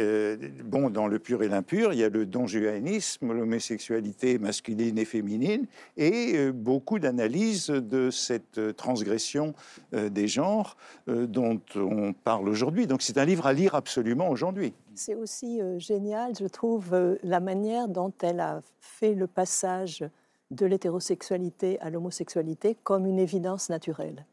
bon, 0.63 0.89
dans 0.89 1.07
le 1.07 1.19
pur 1.19 1.43
et 1.43 1.47
l'impur, 1.47 1.93
il 1.93 1.99
y 1.99 2.03
a 2.03 2.09
le 2.09 2.25
donjuanisme, 2.25 3.33
l'homosexualité 3.33 4.37
masculine 4.39 4.97
et 4.97 5.05
féminine, 5.05 5.65
et 5.97 6.51
beaucoup 6.51 6.99
d'analyses 6.99 7.67
de 7.67 8.09
cette 8.09 8.75
transgression 8.75 9.53
des 9.91 10.27
genres 10.27 10.77
dont 11.07 11.61
on 11.75 12.13
parle 12.13 12.49
aujourd'hui. 12.49 12.87
Donc, 12.87 13.01
c'est 13.01 13.17
un 13.17 13.25
livre 13.25 13.47
à 13.47 13.53
lire 13.53 13.75
absolument 13.75 14.29
aujourd'hui. 14.29 14.73
C'est 14.95 15.15
aussi 15.15 15.59
génial, 15.77 16.33
je 16.39 16.47
trouve, 16.47 17.17
la 17.23 17.39
manière 17.39 17.87
dont 17.87 18.13
elle 18.21 18.39
a 18.39 18.61
fait 18.79 19.13
le 19.13 19.27
passage 19.27 20.03
de 20.51 20.65
l'hétérosexualité 20.65 21.79
à 21.81 21.89
l'homosexualité 21.89 22.75
comme 22.83 23.05
une 23.05 23.19
évidence 23.19 23.69
naturelle. 23.69 24.25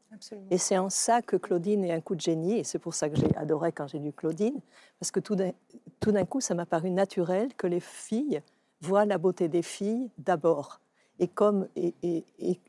Et 0.50 0.58
c'est 0.58 0.78
en 0.78 0.90
ça 0.90 1.22
que 1.22 1.36
Claudine 1.36 1.84
est 1.84 1.92
un 1.92 2.00
coup 2.00 2.14
de 2.14 2.20
génie, 2.20 2.58
et 2.58 2.64
c'est 2.64 2.78
pour 2.78 2.94
ça 2.94 3.08
que 3.08 3.16
j'ai 3.16 3.34
adoré 3.36 3.72
quand 3.72 3.88
j'ai 3.88 3.98
lu 3.98 4.12
Claudine, 4.12 4.60
parce 5.00 5.10
que 5.10 5.18
tout 5.18 5.34
d'un 5.34 6.24
coup, 6.24 6.40
ça 6.40 6.54
m'a 6.54 6.66
paru 6.66 6.90
naturel 6.90 7.52
que 7.54 7.66
les 7.66 7.80
filles 7.80 8.40
voient 8.80 9.06
la 9.06 9.18
beauté 9.18 9.48
des 9.48 9.62
filles 9.62 10.10
d'abord. 10.18 10.80
Et 11.18 11.26
comme 11.26 11.66
il 11.74 12.22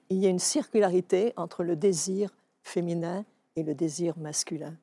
y 0.10 0.26
a 0.26 0.30
une 0.30 0.40
circularité 0.40 1.34
entre 1.38 1.64
le 1.64 1.76
désir 1.76 2.32
féminin 2.64 3.26
et 3.56 3.64
le 3.64 3.76
désir 3.76 4.18
masculin. 4.18 4.74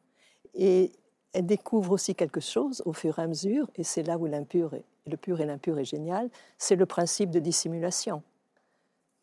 Et 0.54 0.92
elle 1.32 1.46
découvre 1.46 1.92
aussi 1.92 2.14
quelque 2.14 2.40
chose 2.40 2.82
au 2.86 2.92
fur 2.92 3.18
et 3.18 3.22
à 3.22 3.26
mesure, 3.26 3.68
et 3.74 3.82
c'est 3.82 4.02
là 4.04 4.18
où 4.18 4.26
l'impur 4.26 4.76
le 5.06 5.16
pur 5.16 5.40
et 5.40 5.46
l'impur 5.46 5.80
est 5.80 5.84
génial, 5.84 6.30
c'est 6.58 6.76
le 6.76 6.86
principe 6.86 7.30
de 7.30 7.40
dissimulation. 7.40 8.22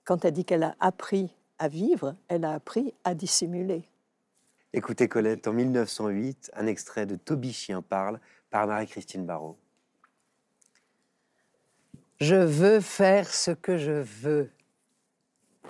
Quand 0.10 0.26
elle 0.26 0.34
dit 0.34 0.44
qu'elle 0.44 0.64
a 0.64 0.76
appris 0.80 1.30
à 1.60 1.68
vivre, 1.68 2.16
elle 2.30 2.44
a 2.44 2.54
appris 2.54 2.96
à 3.04 3.14
dissimuler. 3.14 3.84
Écoutez 4.74 5.08
Colette, 5.08 5.48
en 5.48 5.54
1908, 5.54 6.50
un 6.56 6.66
extrait 6.66 7.06
de 7.06 7.16
Toby 7.16 7.54
Chien 7.54 7.84
parle 7.84 8.20
par 8.50 8.66
Marie-Christine 8.66 9.28
Barrault. 9.28 9.60
Je 12.20 12.38
veux 12.38 12.80
faire 12.80 13.32
ce 13.32 13.52
que 13.52 13.78
je 13.78 14.02
veux. 14.02 14.50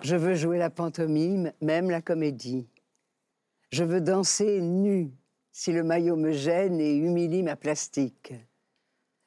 Je 0.04 0.16
veux 0.16 0.36
jouer 0.36 0.58
la 0.58 0.70
pantomime, 0.70 1.52
même 1.60 1.90
la 1.90 2.02
comédie. 2.02 2.70
Je 3.74 3.84
veux 3.84 4.00
danser 4.00 4.62
nu 4.62 5.12
si 5.52 5.74
le 5.74 5.84
maillot 5.84 6.16
me 6.16 6.32
gêne 6.32 6.80
et 6.80 6.96
humilie 6.96 7.44
ma 7.44 7.58
plastique. 7.58 8.34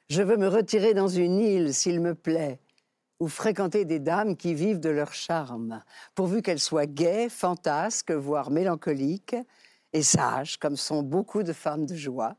Je 0.09 0.23
veux 0.23 0.37
me 0.37 0.47
retirer 0.47 0.95
dans 0.95 1.07
une 1.07 1.37
île 1.37 1.71
s'il 1.71 2.01
me 2.01 2.15
plaît, 2.15 2.59
ou 3.19 3.27
fréquenter 3.27 3.85
des 3.85 3.99
dames 3.99 4.35
qui 4.35 4.53
vivent 4.53 4.79
de 4.79 4.89
leur 4.89 5.13
charme, 5.13 5.83
pourvu 6.15 6.41
qu'elles 6.41 6.59
soient 6.59 6.85
gaies, 6.85 7.29
fantasques, 7.29 8.11
voire 8.11 8.51
mélancoliques, 8.51 9.35
et 9.93 10.03
sages, 10.03 10.57
comme 10.57 10.75
sont 10.75 11.03
beaucoup 11.03 11.43
de 11.43 11.53
femmes 11.53 11.85
de 11.85 11.95
joie. 11.95 12.35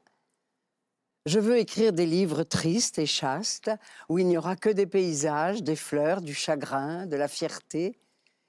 Je 1.26 1.38
veux 1.38 1.56
écrire 1.56 1.92
des 1.92 2.04
livres 2.04 2.42
tristes 2.42 2.98
et 2.98 3.06
chastes, 3.06 3.70
où 4.08 4.18
il 4.18 4.26
n'y 4.26 4.36
aura 4.36 4.56
que 4.56 4.68
des 4.68 4.86
paysages, 4.86 5.62
des 5.62 5.76
fleurs, 5.76 6.20
du 6.20 6.34
chagrin, 6.34 7.06
de 7.06 7.16
la 7.16 7.28
fierté, 7.28 7.98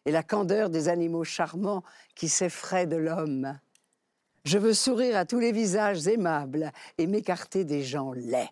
et 0.06 0.12
la 0.12 0.24
candeur 0.24 0.70
des 0.70 0.90
animaux 0.90 1.24
charmants 1.24 1.84
qui 2.16 2.30
s'effraient 2.30 2.86
de 2.86 2.98
l'homme. 2.98 3.58
Je 4.44 4.58
veux 4.58 4.74
sourire 4.74 5.18
à 5.18 5.26
tous 5.26 5.40
les 5.40 5.52
visages 5.52 6.08
aimables 6.08 6.72
et 6.98 7.08
m'écarter 7.08 7.64
des 7.64 7.84
gens 7.84 8.12
laids. 8.14 8.52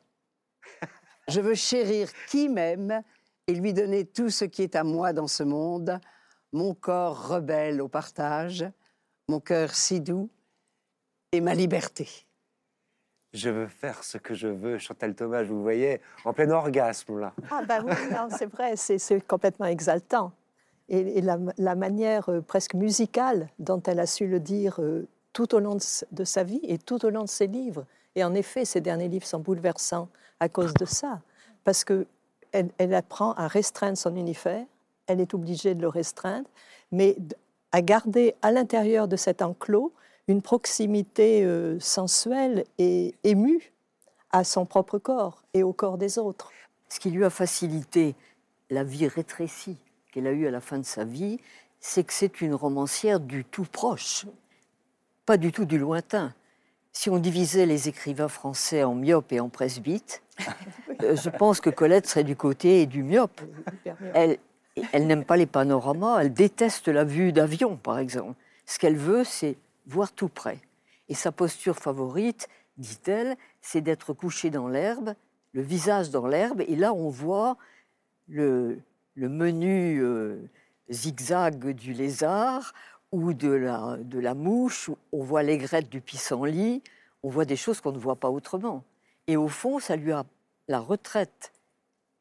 Je 1.27 1.39
veux 1.39 1.55
chérir 1.55 2.09
qui 2.29 2.49
m'aime 2.49 3.03
et 3.47 3.53
lui 3.53 3.73
donner 3.73 4.05
tout 4.05 4.29
ce 4.29 4.45
qui 4.45 4.61
est 4.61 4.75
à 4.75 4.83
moi 4.83 5.13
dans 5.13 5.27
ce 5.27 5.43
monde, 5.43 5.99
mon 6.51 6.73
corps 6.73 7.27
rebelle 7.27 7.81
au 7.81 7.87
partage, 7.87 8.65
mon 9.27 9.39
cœur 9.39 9.73
si 9.73 10.01
doux 10.01 10.29
et 11.31 11.41
ma 11.41 11.55
liberté. 11.55 12.07
Je 13.33 13.49
veux 13.49 13.67
faire 13.67 14.03
ce 14.03 14.19
que 14.19 14.35
je 14.35 14.47
veux, 14.47 14.77
Chantal 14.77 15.15
Thomas, 15.15 15.43
vous 15.43 15.61
voyez, 15.61 15.99
en 16.23 16.33
plein 16.33 16.51
orgasme 16.51 17.19
là. 17.19 17.33
Ah 17.49 17.63
ben 17.67 17.83
oui, 17.83 17.93
c'est 18.37 18.45
vrai, 18.45 18.75
c'est 18.75 19.21
complètement 19.27 19.65
exaltant. 19.65 20.31
Et, 20.89 21.21
la, 21.21 21.75
manière 21.75 22.29
euh, 22.29 22.41
presque 22.41 22.75
musicale 22.75 23.49
dont 23.57 23.81
elle 23.87 23.99
a 23.99 24.05
su 24.05 24.27
le 24.27 24.39
dire 24.39 24.79
euh, 24.79 25.07
tout 25.31 25.55
au 25.55 25.59
long 25.59 25.75
de, 26.11 26.23
sa 26.23 26.43
vie 26.43 26.59
et 26.63 26.77
tout 26.77 27.03
au 27.05 27.09
long 27.09 27.23
de 27.23 27.29
ses 27.29 27.47
livres. 27.47 27.85
Et 28.15 28.23
en 28.23 28.35
effet, 28.35 28.65
ces 28.65 28.81
derniers 28.81 29.07
livres 29.07 29.25
sont 29.25 29.39
bouleversants 29.39 30.09
à 30.39 30.49
cause 30.49 30.73
de 30.73 30.85
ça. 30.85 31.21
Parce 31.63 31.83
que 31.83 32.05
elle, 32.53 32.93
apprend 32.93 33.33
à 33.33 33.47
restreindre 33.47 33.97
son 33.97 34.15
univers, 34.15 34.65
elle 35.07 35.19
est 35.19 35.33
obligée 35.33 35.75
de 35.75 35.81
le 35.81 35.89
restreindre, 35.89 36.49
mais 36.91 37.17
à 37.71 37.81
garder 37.81 38.35
à 38.41 38.51
l'intérieur 38.51 39.07
de 39.07 39.15
cet 39.15 39.41
enclos 39.41 39.91
une 40.27 40.41
proximité 40.41 41.43
euh, 41.43 41.79
sensuelle 41.79 42.63
et 42.77 43.13
émue 43.23 43.73
à 44.31 44.43
son 44.43 44.65
propre 44.65 44.97
corps 44.97 45.43
et 45.53 45.63
au 45.63 45.73
corps 45.73 45.97
des 45.97 46.17
autres. 46.17 46.51
Ce 46.87 46.99
qui 46.99 47.11
lui 47.11 47.25
a 47.25 47.29
facilité 47.29 48.15
la 48.69 48.83
vie 48.83 49.07
rétrécie 49.07 49.77
qu'elle 50.11 50.27
a 50.27 50.31
eue 50.31 50.47
à 50.47 50.51
la 50.51 50.61
fin 50.61 50.77
de 50.77 50.85
sa 50.85 51.03
vie, 51.03 51.39
c'est 51.79 52.03
que 52.03 52.13
c'est 52.13 52.41
une 52.41 52.53
romancière 52.53 53.19
du 53.19 53.43
tout 53.43 53.65
proche, 53.65 54.25
pas 55.25 55.37
du 55.37 55.51
tout 55.51 55.65
du 55.65 55.77
lointain. 55.77 56.33
Si 56.95 57.09
on 57.09 57.17
divisait 57.17 57.65
les 57.65 57.89
écrivains 57.89 58.27
français 58.27 58.83
en 58.83 58.93
myopes 58.93 59.33
et 59.33 59.39
en 59.39 59.49
presbytes, 59.49 60.21
euh, 61.01 61.15
je 61.15 61.29
pense 61.29 61.59
que 61.59 61.71
Colette 61.71 62.07
serait 62.07 62.23
du 62.23 62.35
côté 62.35 62.85
du 62.85 63.01
myope. 63.01 63.41
Elle, 64.13 64.37
n'aime 64.93 65.25
pas 65.25 65.35
les 65.35 65.47
panoramas, 65.47 66.21
elle 66.21 66.33
déteste 66.33 66.87
la 66.87 67.03
vue 67.03 67.33
d'avion, 67.33 67.77
par 67.77 67.97
exemple. 67.97 68.35
Ce 68.67 68.77
qu'elle 68.77 68.95
veut, 68.95 69.23
c'est 69.23 69.57
voir 69.87 70.11
tout 70.11 70.29
près. 70.29 70.59
Et 71.09 71.15
sa 71.15 71.31
posture 71.31 71.77
favorite, 71.77 72.47
dit-elle, 72.77 73.37
c'est 73.61 73.81
d'être 73.81 74.13
couchée 74.13 74.51
dans 74.51 74.67
l'herbe, 74.67 75.15
le 75.53 75.61
visage 75.63 76.11
dans 76.11 76.27
l'herbe, 76.27 76.61
et 76.61 76.75
là 76.75 76.93
on 76.93 77.09
voit 77.09 77.57
le, 78.27 78.79
le 79.15 79.29
menu 79.29 79.99
euh, 80.01 80.37
zigzag 80.89 81.71
du 81.71 81.93
lézard 81.93 82.73
ou 83.13 83.33
de 83.33 83.51
la, 83.51 83.97
de 83.99 84.19
la 84.19 84.33
mouche, 84.33 84.89
on 85.11 85.23
voit 85.23 85.43
l'aigrette 85.43 85.87
du 85.87 86.01
pissenlit, 86.01 86.81
on 87.21 87.29
voit 87.29 87.45
des 87.45 87.55
choses 87.55 87.79
qu'on 87.79 87.91
ne 87.91 87.99
voit 87.99 88.15
pas 88.15 88.29
autrement. 88.29 88.83
Et 89.27 89.37
au 89.37 89.47
fond, 89.47 89.79
ça 89.79 89.95
lui 89.95 90.11
a, 90.11 90.25
la 90.67 90.79
retraite 90.79 91.53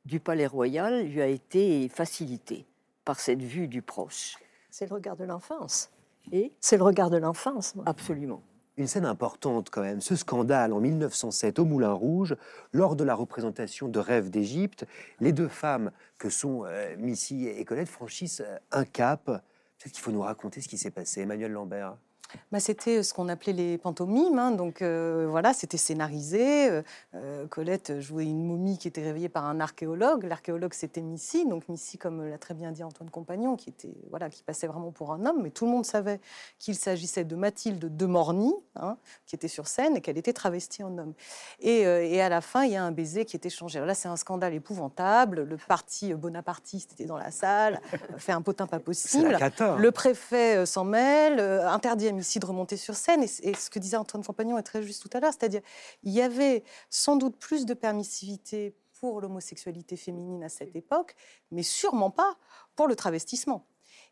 du 0.05 0.21
palais 0.21 0.47
royal 0.47 1.07
lui 1.07 1.23
a 1.23 1.27
été 1.27 1.89
facilitée 1.89 2.67
par 3.05 3.19
cette 3.19 3.41
vue 3.41 3.69
du 3.69 3.81
proche. 3.81 4.37
C'est 4.71 4.89
le 4.89 4.95
regard 4.95 5.17
de 5.17 5.25
l'enfance. 5.25 5.91
Et 6.31 6.53
c'est 6.61 6.77
le 6.77 6.83
regard 6.83 7.09
de 7.09 7.17
l'enfance. 7.17 7.75
Absolument. 7.87 8.43
Une 8.77 8.87
scène 8.87 9.07
importante 9.07 9.71
quand 9.71 9.83
même, 9.83 10.01
ce 10.01 10.15
scandale 10.15 10.73
en 10.73 10.81
1907 10.81 11.59
au 11.59 11.65
Moulin 11.65 11.93
Rouge, 11.93 12.37
lors 12.73 12.97
de 12.97 13.05
la 13.05 13.15
représentation 13.15 13.89
de 13.89 13.99
Rêve 13.99 14.29
d'Égypte, 14.31 14.87
les 15.21 15.33
deux 15.33 15.49
femmes 15.49 15.91
que 16.19 16.29
sont 16.29 16.65
euh, 16.65 16.97
Missy 16.99 17.49
et 17.49 17.65
Colette 17.65 17.89
franchissent 17.89 18.41
euh, 18.41 18.59
un 18.73 18.85
cap. 18.85 19.43
Peut-être 19.83 19.95
qu'il 19.95 20.05
faut 20.05 20.13
nous 20.13 20.21
raconter 20.21 20.61
ce 20.61 20.69
qui 20.69 20.79
s'est 20.79 20.93
passé. 20.93 21.23
Emmanuel 21.23 21.51
Lambert. 21.51 21.97
Bah, 22.51 22.61
c'était 22.61 23.03
ce 23.03 23.13
qu'on 23.15 23.29
appelait 23.29 23.53
les 23.53 23.79
pantomimes. 23.79 24.39
hein, 24.39 24.51
donc 24.53 24.83
euh, 24.83 25.27
voilà, 25.31 25.53
c'était 25.53 25.77
scénarisé. 25.77 26.71
Euh, 26.71 26.83
euh, 27.15 27.47
Colette 27.47 28.01
jouait 28.01 28.25
une 28.25 28.45
momie 28.47 28.79
qui 28.79 28.89
était 28.89 29.03
réveillée 29.03 29.29
par 29.29 29.45
un 29.47 29.61
archéologue. 29.61 30.25
L'archéologue, 30.25 30.73
c'était 30.75 31.01
Missy. 31.01 31.47
Donc 31.47 31.69
Missy, 31.69 31.99
comme 31.99 32.29
l'a 32.29 32.39
très 32.39 32.55
bien 32.55 32.73
dit 32.73 32.83
Antoine 32.85 33.11
Compagnon, 33.11 33.57
qui, 33.57 33.71
était, 33.71 33.95
voilà, 34.11 34.31
qui 34.31 34.43
passait 34.43 34.67
vraiment 34.67 34.91
pour 34.91 35.13
un 35.13 35.25
homme. 35.27 35.41
Mais 35.43 35.51
tout 35.51 35.65
le 35.67 35.71
monde 35.73 35.85
savait 35.87 36.21
qu'il 36.59 36.75
s'agissait 36.77 37.25
de 37.25 37.37
Mathilde 37.37 37.97
de 37.97 38.07
Morny, 38.07 38.55
hein, 38.77 38.97
qui 39.27 39.37
était 39.37 39.49
sur 39.49 39.67
scène 39.69 39.97
et 39.97 40.01
qu'elle 40.01 40.19
était 40.19 40.33
travestie 40.33 40.83
en 40.83 40.97
homme. 40.99 41.15
Et, 41.61 41.87
euh, 41.87 42.05
et 42.05 42.21
à 42.21 42.29
la 42.29 42.41
fin, 42.41 42.65
il 42.65 42.73
y 42.73 42.77
a 42.77 42.85
un 42.85 42.93
baiser 42.93 43.25
qui 43.25 43.37
est 43.37 43.47
échangé. 43.47 43.79
Alors 43.79 43.87
là, 43.89 43.95
c'est 43.95 44.09
un 44.09 44.17
scandale 44.17 44.55
épouvantable. 44.55 45.43
Le 45.43 45.57
parti 45.57 46.15
bonapartiste 46.15 46.93
était 46.93 47.05
dans 47.05 47.17
la 47.17 47.31
salle, 47.31 47.81
fait 48.17 48.33
un 48.33 48.43
potin 48.43 48.67
pas 48.67 48.79
possible. 48.81 49.35
hein. 49.61 49.77
Le 49.79 49.91
préfet 49.91 50.57
euh, 50.57 50.67
s'en 50.67 50.85
mêle, 50.85 51.39
euh, 51.41 51.69
interdit 51.69 52.09
à 52.09 52.13
Missy 52.23 52.39
de 52.39 52.47
remonter 52.47 52.77
sur 52.77 52.95
scène. 52.95 53.23
Et 53.23 53.27
ce 53.27 53.69
que 53.69 53.79
disait 53.79 53.97
Antoine 53.97 54.25
Compagnon 54.25 54.57
est 54.59 54.63
très 54.63 54.83
juste 54.83 55.03
tout 55.03 55.11
à 55.17 55.21
l'heure, 55.21 55.33
c'est-à-dire 55.33 55.63
il 56.03 56.13
y 56.13 56.23
avait 56.23 56.63
sans 56.89 57.17
doute 57.17 57.37
plus 57.37 57.67
de 57.67 57.75
permissivité 57.75 58.77
pour 59.01 59.21
l'homosexualité 59.21 59.97
féminine 59.97 60.45
à 60.45 60.49
cette 60.49 60.77
époque, 60.77 61.17
mais 61.51 61.65
sûrement 61.65 62.11
pas 62.11 62.37
pour 62.77 62.87
le 62.87 62.95
travestissement. 62.95 63.67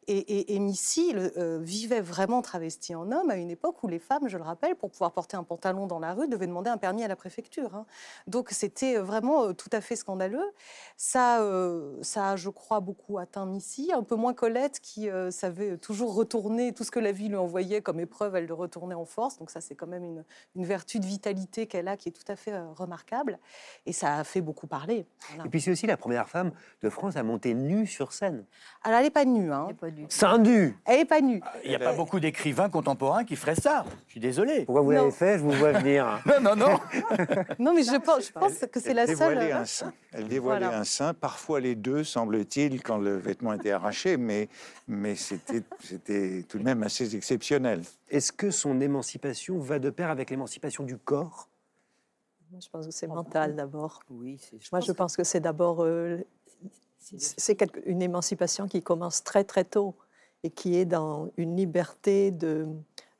Et, 0.06 0.18
et, 0.18 0.54
et 0.54 0.58
Missy 0.58 1.12
le- 1.12 1.38
euh, 1.38 1.58
vivait 1.60 2.00
vraiment 2.00 2.42
travestie 2.42 2.94
en 2.94 3.12
homme 3.12 3.30
à 3.30 3.36
une 3.36 3.50
époque 3.50 3.82
où 3.82 3.88
les 3.88 3.98
femmes, 3.98 4.28
je 4.28 4.36
le 4.38 4.42
rappelle, 4.42 4.74
pour 4.74 4.90
pouvoir 4.90 5.12
porter 5.12 5.36
un 5.36 5.44
pantalon 5.44 5.86
dans 5.86 5.98
la 5.98 6.14
rue, 6.14 6.26
devaient 6.26 6.46
demander 6.46 6.70
un 6.70 6.78
permis 6.78 7.04
à 7.04 7.08
la 7.08 7.16
préfecture. 7.16 7.74
hein. 7.74 7.86
Donc 8.26 8.48
c'était 8.50 8.96
vraiment 8.96 9.44
euh, 9.44 9.52
tout 9.52 9.68
à 9.72 9.80
fait 9.80 9.96
scandaleux. 9.96 10.50
Ça, 10.96 11.42
euh, 11.42 11.96
ça 12.02 12.30
a, 12.30 12.36
je 12.36 12.48
crois, 12.48 12.80
beaucoup 12.80 13.18
atteint 13.18 13.46
Missy, 13.46 13.92
un 13.94 14.02
peu 14.02 14.16
moins 14.16 14.34
Colette 14.34 14.80
qui 14.80 15.08
euh, 15.10 15.30
savait 15.30 15.76
toujours 15.76 16.14
retourner 16.14 16.72
tout 16.72 16.82
ce 16.82 16.90
que 16.90 16.98
la 16.98 17.12
vie 17.12 17.28
lui 17.28 17.36
envoyait 17.36 17.82
comme 17.82 18.00
épreuve, 18.00 18.34
elle 18.36 18.46
le 18.46 18.54
retournait 18.54 18.94
en 18.94 19.04
force. 19.04 19.38
Donc 19.38 19.50
ça, 19.50 19.60
c'est 19.60 19.74
quand 19.74 19.86
même 19.86 20.04
une, 20.04 20.24
une 20.56 20.64
vertu 20.64 20.98
de 20.98 21.06
vitalité 21.06 21.66
qu'elle 21.66 21.88
a 21.88 21.96
qui 21.96 22.08
est 22.08 22.12
tout 22.12 22.32
à 22.32 22.36
fait 22.36 22.52
euh, 22.52 22.72
remarquable. 22.72 23.38
Et 23.86 23.92
ça 23.92 24.16
a 24.18 24.24
fait 24.24 24.40
beaucoup 24.40 24.66
parler. 24.66 25.06
Voilà. 25.28 25.44
Et 25.44 25.48
puis 25.50 25.60
c'est 25.60 25.70
aussi 25.70 25.86
la 25.86 25.96
première 25.96 26.28
femme 26.28 26.52
de 26.82 26.90
France 26.90 27.16
à 27.16 27.22
monter 27.22 27.54
nue 27.54 27.86
sur 27.86 28.12
scène. 28.12 28.44
Alors, 28.82 28.98
elle 28.98 29.04
n'est 29.04 29.10
pas 29.10 29.24
nue. 29.24 29.52
Hein. 29.52 29.68
Seins 30.08 30.38
nus 30.38 30.76
Elle 30.84 30.98
n'est 30.98 31.04
pas 31.04 31.20
nue. 31.20 31.40
Il 31.64 31.70
n'y 31.70 31.76
a 31.76 31.78
pas 31.78 31.92
beaucoup 31.94 32.20
d'écrivains 32.20 32.68
contemporains 32.68 33.24
qui 33.24 33.36
feraient 33.36 33.54
ça. 33.54 33.84
Je 34.06 34.12
suis 34.12 34.20
désolé. 34.20 34.64
Pourquoi 34.64 34.82
vous 34.82 34.90
l'avez 34.90 35.10
fait 35.10 35.38
Je 35.38 35.42
vous 35.42 35.52
vois 35.52 35.72
venir. 35.72 36.22
Non, 36.26 36.40
non, 36.40 36.56
non. 36.56 36.78
Non, 37.58 37.74
mais 37.74 37.82
je 37.82 37.96
pense, 38.00 38.26
je 38.28 38.32
pense 38.32 38.58
que 38.70 38.80
c'est 38.80 38.94
la 38.94 39.06
seule. 39.06 39.16
dévoilait 39.16 39.52
un 39.52 39.64
sein. 39.64 39.92
Elle 40.12 40.28
dévoilait 40.28 40.66
Voilà. 40.66 40.78
un 40.80 40.84
sein, 40.84 41.14
parfois 41.14 41.60
les 41.60 41.74
deux, 41.74 42.04
semble-t-il, 42.04 42.82
quand 42.82 42.98
le 42.98 43.16
vêtement 43.16 43.52
était 43.52 43.70
arraché, 43.70 44.16
mais, 44.16 44.48
mais 44.88 45.14
c'était 45.14 45.62
c'était 45.82 46.44
tout 46.48 46.58
de 46.58 46.64
même 46.64 46.82
assez 46.82 47.14
exceptionnel. 47.16 47.82
Est-ce 48.10 48.32
que 48.32 48.50
son 48.50 48.80
émancipation 48.80 49.58
va 49.58 49.78
de 49.78 49.90
pair 49.90 50.10
avec 50.10 50.30
l'émancipation 50.30 50.84
du 50.84 50.96
corps? 50.96 51.48
Moi, 52.50 52.58
je 52.60 52.68
pense 52.68 52.86
que 52.86 52.92
c'est 52.92 53.06
mental 53.06 53.54
d'abord. 53.54 54.00
Oui, 54.10 54.38
c'est. 54.40 54.58
Moi, 54.72 54.80
je 54.80 54.90
pense 54.90 55.16
que 55.16 55.22
c'est 55.22 55.38
d'abord 55.38 55.84
euh, 55.84 56.18
c'est 57.00 57.56
une 57.86 58.02
émancipation 58.02 58.68
qui 58.68 58.82
commence 58.82 59.24
très 59.24 59.44
très 59.44 59.64
tôt 59.64 59.96
et 60.42 60.50
qui 60.50 60.76
est 60.76 60.84
dans 60.84 61.30
une 61.36 61.56
liberté 61.56 62.30
de 62.30 62.68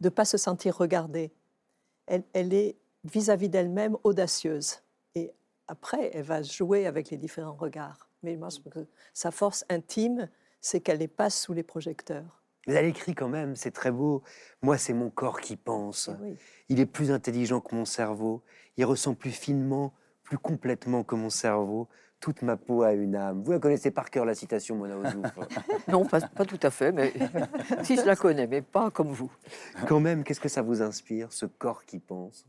ne 0.00 0.08
pas 0.08 0.24
se 0.24 0.36
sentir 0.36 0.76
regardée. 0.76 1.32
Elle, 2.06 2.24
elle 2.32 2.54
est 2.54 2.76
vis-à-vis 3.04 3.48
d'elle-même 3.48 3.96
audacieuse. 4.04 4.82
Et 5.14 5.32
après, 5.68 6.10
elle 6.14 6.24
va 6.24 6.42
jouer 6.42 6.86
avec 6.86 7.10
les 7.10 7.16
différents 7.16 7.54
regards. 7.54 8.08
Mais 8.22 8.36
moi, 8.36 8.48
que 8.70 8.86
sa 9.14 9.30
force 9.30 9.64
intime, 9.68 10.28
c'est 10.60 10.80
qu'elle 10.80 10.98
les 10.98 11.08
passe 11.08 11.40
sous 11.40 11.52
les 11.52 11.62
projecteurs. 11.62 12.42
Mais 12.66 12.74
elle 12.74 12.86
écrit 12.86 13.14
quand 13.14 13.28
même, 13.28 13.56
c'est 13.56 13.70
très 13.70 13.90
beau. 13.90 14.22
Moi, 14.60 14.76
c'est 14.76 14.92
mon 14.92 15.10
corps 15.10 15.40
qui 15.40 15.56
pense. 15.56 16.10
Il 16.68 16.78
est 16.78 16.86
plus 16.86 17.10
intelligent 17.10 17.60
que 17.60 17.74
mon 17.74 17.86
cerveau. 17.86 18.42
Il 18.76 18.84
ressent 18.84 19.14
plus 19.14 19.30
finement, 19.30 19.94
plus 20.22 20.38
complètement 20.38 21.02
que 21.02 21.14
mon 21.14 21.30
cerveau. 21.30 21.88
Toute 22.20 22.42
ma 22.42 22.56
peau 22.56 22.82
a 22.82 22.92
une 22.92 23.16
âme. 23.16 23.42
Vous 23.42 23.52
la 23.52 23.58
connaissez 23.58 23.90
par 23.90 24.10
cœur, 24.10 24.26
la 24.26 24.34
citation, 24.34 24.76
Mona 24.76 24.96
Ozouf. 24.96 25.26
Non, 25.88 26.04
pas, 26.04 26.20
pas 26.20 26.44
tout 26.44 26.60
à 26.62 26.70
fait, 26.70 26.92
mais 26.92 27.14
si 27.82 27.96
je 27.96 28.02
la 28.02 28.14
connais, 28.14 28.46
mais 28.46 28.60
pas 28.60 28.90
comme 28.90 29.10
vous. 29.10 29.32
Quand 29.88 30.00
même, 30.00 30.22
qu'est-ce 30.22 30.40
que 30.40 30.48
ça 30.48 30.60
vous 30.60 30.82
inspire, 30.82 31.32
ce 31.32 31.46
corps 31.46 31.84
qui 31.86 31.98
pense? 31.98 32.44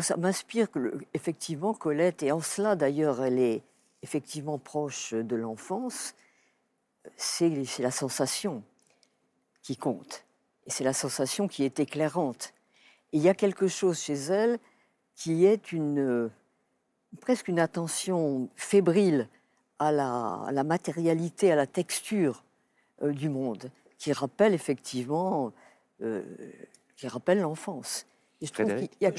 Ça 0.00 0.16
m'inspire 0.16 0.68
effectivement, 1.14 1.72
Colette, 1.72 2.22
et 2.22 2.32
en 2.32 2.40
cela 2.40 2.76
d'ailleurs, 2.76 3.22
elle 3.22 3.38
est 3.38 3.62
effectivement 4.02 4.58
proche 4.58 5.14
de 5.14 5.36
l'enfance, 5.36 6.14
c'est 7.16 7.50
la 7.78 7.90
sensation 7.90 8.62
qui 9.62 9.76
compte. 9.76 10.24
Et 10.66 10.70
c'est 10.70 10.84
la 10.84 10.92
sensation 10.92 11.48
qui 11.48 11.64
est 11.64 11.80
éclairante. 11.80 12.52
Et 13.12 13.16
il 13.16 13.22
y 13.22 13.28
a 13.28 13.34
quelque 13.34 13.68
chose 13.68 13.98
chez 14.00 14.14
elle 14.14 14.58
qui 15.14 15.46
est 15.46 15.72
une, 15.72 16.30
presque 17.20 17.48
une 17.48 17.60
attention 17.60 18.48
fébrile 18.56 19.28
à 19.78 19.92
la, 19.92 20.42
à 20.46 20.52
la 20.52 20.64
matérialité, 20.64 21.52
à 21.52 21.56
la 21.56 21.66
texture 21.66 22.44
euh, 23.02 23.12
du 23.12 23.28
monde, 23.28 23.70
qui 23.98 24.12
rappelle 24.12 24.54
effectivement, 24.54 25.52
euh, 26.02 26.22
qui 26.96 27.06
rappelle 27.08 27.40
l'enfance. 27.40 28.06
Et 28.40 28.46
je 28.46 28.52
trouve 28.52 28.66
Frédéric 28.66 28.90
qu'il 28.98 29.02
y 29.02 29.10
a- 29.10 29.14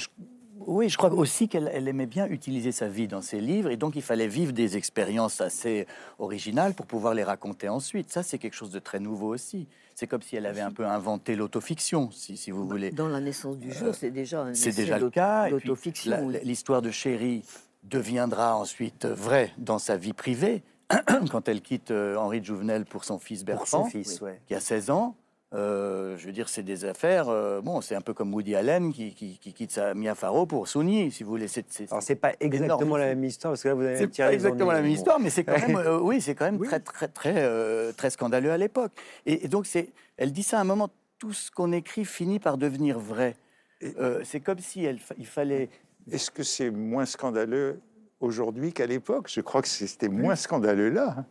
Oui, 0.68 0.90
je 0.90 0.98
crois 0.98 1.12
aussi 1.14 1.48
qu'elle 1.48 1.70
elle 1.74 1.88
aimait 1.88 2.06
bien 2.06 2.28
utiliser 2.28 2.74
sa 2.74 2.90
vie 2.90 3.08
dans 3.08 3.22
ses 3.22 3.40
livres, 3.40 3.70
et 3.70 3.78
donc 3.78 3.96
il 3.96 4.02
fallait 4.02 4.28
vivre 4.28 4.52
des 4.52 4.76
expériences 4.76 5.40
assez 5.40 5.88
originales 6.20 6.74
pour 6.74 6.86
pouvoir 6.86 7.14
les 7.14 7.24
raconter 7.24 7.70
ensuite. 7.70 8.12
Ça, 8.12 8.24
c'est 8.24 8.38
quelque 8.38 8.56
chose 8.56 8.72
de 8.72 8.80
très 8.80 9.00
nouveau 9.00 9.34
aussi. 9.34 9.68
C'est 9.96 10.08
comme 10.08 10.22
si 10.22 10.36
elle 10.36 10.46
avait 10.46 10.62
un 10.62 10.72
peu 10.72 10.86
inventé 10.86 11.36
l'autofiction, 11.38 12.12
si, 12.12 12.36
si 12.38 12.52
vous 12.52 12.66
voulez. 12.68 12.92
Dans 12.92 13.08
la 13.08 13.20
naissance 13.22 13.58
du 13.58 13.72
jour, 13.72 13.96
c'est 13.96 14.12
déjà 14.12 14.42
un 14.44 14.54
C'est 14.54 14.76
déjà 14.76 14.98
le 15.00 15.10
cas. 15.10 15.48
et 15.48 15.54
puis, 15.56 15.68
d'autofiction, 15.68 16.12
la- 16.12 16.22
oui. 16.24 16.38
L'histoire 16.44 16.82
de 16.82 16.92
Chéri 16.92 17.44
deviendra 17.84 18.56
ensuite 18.56 19.06
vraie 19.06 19.52
dans 19.58 19.80
sa 19.80 19.98
vie 19.98 20.14
privée, 20.14 20.64
quand 21.32 21.48
elle 21.48 21.62
quitte 21.62 21.92
euh, 21.92 22.16
Henri 22.18 22.42
de 22.42 22.46
Jouvenel 22.46 22.86
pour 22.86 23.04
son 23.06 23.20
fils 23.20 23.44
Bertrand, 23.46 23.84
son 23.84 23.86
fils, 23.86 24.22
ouais. 24.22 24.42
qui 24.48 24.56
a 24.56 24.60
16 24.60 24.90
ans. 24.90 25.16
Euh, 25.56 26.16
je 26.18 26.28
veux 26.28 26.32
dire, 26.32 26.48
c'est 26.48 26.62
des 26.62 26.86
affaires. 26.86 27.28
euh, 27.30 27.60
bon, 27.62 27.82
c'est 27.82 27.96
un 27.96 28.02
peu 28.02 28.14
comme 28.14 28.32
Woody 28.36 28.56
Allen 28.56 28.94
qui, 28.94 29.16
qui- 29.16 29.40
qui 29.40 29.52
quitte 29.54 29.72
sa 29.72 29.96
Mia 29.96 30.14
Farrow 30.14 30.46
pour 30.46 30.68
Souni, 30.68 31.12
si 31.12 31.24
vous 31.24 31.32
voulez. 31.32 31.48
C'est, 31.48 31.66
c'est, 31.72 31.92
Alors, 31.92 32.04
c'est 32.04 32.16
pas 32.16 32.34
exactement 32.40 32.98
la 32.98 33.08
même 33.08 33.24
histoire, 33.24 33.54
parce 33.54 33.64
que 33.64 33.70
là, 33.70 33.74
vous 33.74 33.82
avez 33.82 34.08
tiré 34.10 34.28
pas 34.30 34.34
exactement 34.36 34.72
la 34.72 34.82
même 34.82 34.92
Bon. 34.92 34.96
histoire, 34.96 35.20
mais 35.20 35.32
c'est 35.32 35.44
quand 35.44 35.58
même, 35.68 35.76
euh, 35.78 36.00
oui, 36.00 36.22
c'est 36.22 36.36
quand 36.36 36.46
même 36.46 36.60
très, 36.64 36.80
très, 36.80 37.08
très, 37.08 37.94
très 37.94 38.10
scandaleux 38.12 38.52
à 38.52 38.58
l'époque. 38.58 38.92
Et, 39.26 39.46
et 39.46 39.48
donc, 39.48 39.66
c'est, 39.66 39.90
elle 40.18 40.32
dit 40.32 40.44
ça 40.44 40.60
à 40.60 40.62
un 40.62 40.66
moment. 40.66 40.90
Tout 41.18 41.34
ce 41.34 41.50
qu'on 41.52 41.72
écrit 41.74 42.06
finit 42.06 42.40
par 42.40 42.58
devenir 42.58 42.98
vrai. 43.00 43.36
C'est 44.24 44.40
comme 44.40 44.60
si 44.60 44.86
elle, 44.86 45.00
il 45.18 45.26
fallait. 45.26 45.70
Est-ce 46.12 46.32
que 46.32 46.44
c'est 46.44 46.70
moins 46.72 47.06
scandaleux 47.06 47.80
aujourd'hui 48.20 48.74
qu'à 48.74 48.86
l'époque? 48.86 49.30
Je 49.34 49.42
crois 49.42 49.62
que 49.62 49.68
c'était 49.68 50.10
moins 50.10 50.36
scandaleux 50.36 50.90
là. 50.90 51.16
hein. 51.20 51.26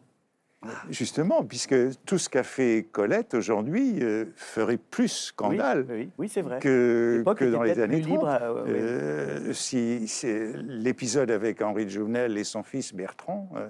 Justement, 0.90 1.44
puisque 1.44 1.74
tout 2.04 2.18
ce 2.18 2.28
qu'a 2.28 2.42
fait 2.42 2.88
Colette 2.90 3.34
aujourd'hui 3.34 4.02
euh, 4.02 4.24
ferait 4.34 4.76
plus 4.76 5.06
scandale 5.08 5.86
Oui, 5.88 5.94
oui, 5.96 6.10
oui, 6.18 6.28
c'est 6.28 6.42
vrai. 6.42 6.58
que, 6.58 7.22
dans 7.52 7.62
les 7.62 7.78
années 7.78 8.00
plus 8.00 8.10
libre, 8.10 8.24
30. 8.26 8.42
euh, 8.42 8.64
oui. 8.64 8.70
Euh, 8.74 9.52
si 9.52 10.08
c'est 10.08 10.54
l'épisode 10.56 11.30
avec 11.30 11.62
Henri 11.62 11.84
de 11.84 11.90
Jouvenel 11.90 12.36
et 12.36 12.42
son 12.42 12.64
fils 12.64 12.92
Bertrand, 12.92 13.48
euh, 13.54 13.68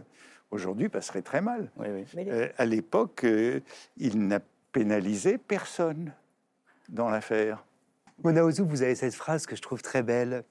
aujourd'hui 0.50 0.88
passerait 0.88 1.20
très 1.20 1.42
mal. 1.42 1.70
Oui, 1.76 1.88
oui. 2.16 2.24
Euh, 2.30 2.48
à 2.56 2.64
l'époque, 2.64 3.24
euh, 3.24 3.60
il 3.98 4.26
n'a 4.26 4.40
pénalisé 4.72 5.36
personne 5.36 6.12
dans 6.88 7.10
l'affaire. 7.10 7.64
Mona 8.24 8.44
Ozouf, 8.46 8.66
vous 8.66 8.82
avez 8.82 8.94
cette 8.94 9.14
phrase 9.14 9.44
que 9.44 9.54
je 9.56 9.60
trouve 9.62 9.82
très 9.82 10.02
belle. 10.02 10.42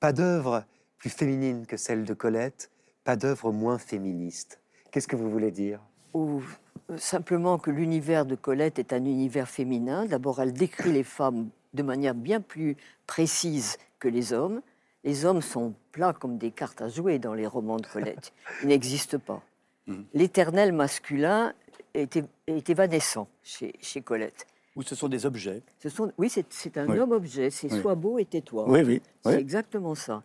Pas 0.00 0.14
d'œuvre 0.14 0.64
plus 0.96 1.10
féminine 1.10 1.66
que 1.66 1.76
celle 1.76 2.04
de 2.04 2.14
Colette, 2.14 2.70
pas 3.04 3.16
d'œuvre 3.16 3.52
moins 3.52 3.78
féministe. 3.78 4.58
Qu'est-ce 4.90 5.06
que 5.06 5.14
vous 5.14 5.30
voulez 5.30 5.50
dire? 5.50 5.80
Ou 6.14 6.42
euh, 6.90 6.96
simplement 6.96 7.58
que 7.58 7.70
l'univers 7.70 8.24
de 8.24 8.34
Colette 8.34 8.78
est 8.78 8.94
un 8.94 9.04
univers 9.04 9.48
féminin. 9.48 10.06
D'abord, 10.06 10.40
elle 10.40 10.54
décrit 10.54 10.92
les 10.92 11.04
femmes 11.04 11.50
de 11.74 11.82
manière 11.82 12.14
bien 12.14 12.40
plus 12.40 12.78
précise 13.06 13.76
que 13.98 14.08
les 14.08 14.32
hommes. 14.32 14.62
Les 15.04 15.26
hommes 15.26 15.42
sont 15.42 15.74
plats 15.92 16.14
comme 16.14 16.38
des 16.38 16.50
cartes 16.50 16.80
à 16.80 16.88
jouer 16.88 17.18
dans 17.18 17.34
les 17.34 17.46
romans 17.46 17.76
de 17.76 17.86
Colette. 17.86 18.32
Ils 18.62 18.68
n'existent 18.68 19.18
pas. 19.18 19.42
L'éternel 20.14 20.72
masculin 20.72 21.52
est, 21.92 22.18
est 22.46 22.70
évanescent 22.70 23.28
chez, 23.42 23.74
chez 23.80 24.00
Colette. 24.00 24.46
Ou 24.80 24.82
ce 24.82 24.94
sont 24.94 25.08
des 25.08 25.26
objets. 25.26 25.62
Ce 25.78 25.90
sont, 25.90 26.10
oui, 26.16 26.30
c'est 26.30 26.78
un 26.78 26.88
Oui. 26.88 26.98
homme-objet, 26.98 27.50
c'est 27.50 27.70
Oui. 27.70 27.80
sois 27.82 27.94
beau 27.94 28.18
et 28.18 28.24
tais-toi. 28.24 28.64
Oui, 28.66 28.80
oui, 28.82 29.02
C'est 29.22 29.28
oui. 29.34 29.34
exactement 29.36 29.94
ça. 29.94 30.22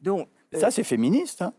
Donc, 0.00 0.28
euh, 0.54 0.60
Ça, 0.60 0.70
c'est 0.70 0.84
féministe. 0.84 1.42
hein. 1.42 1.52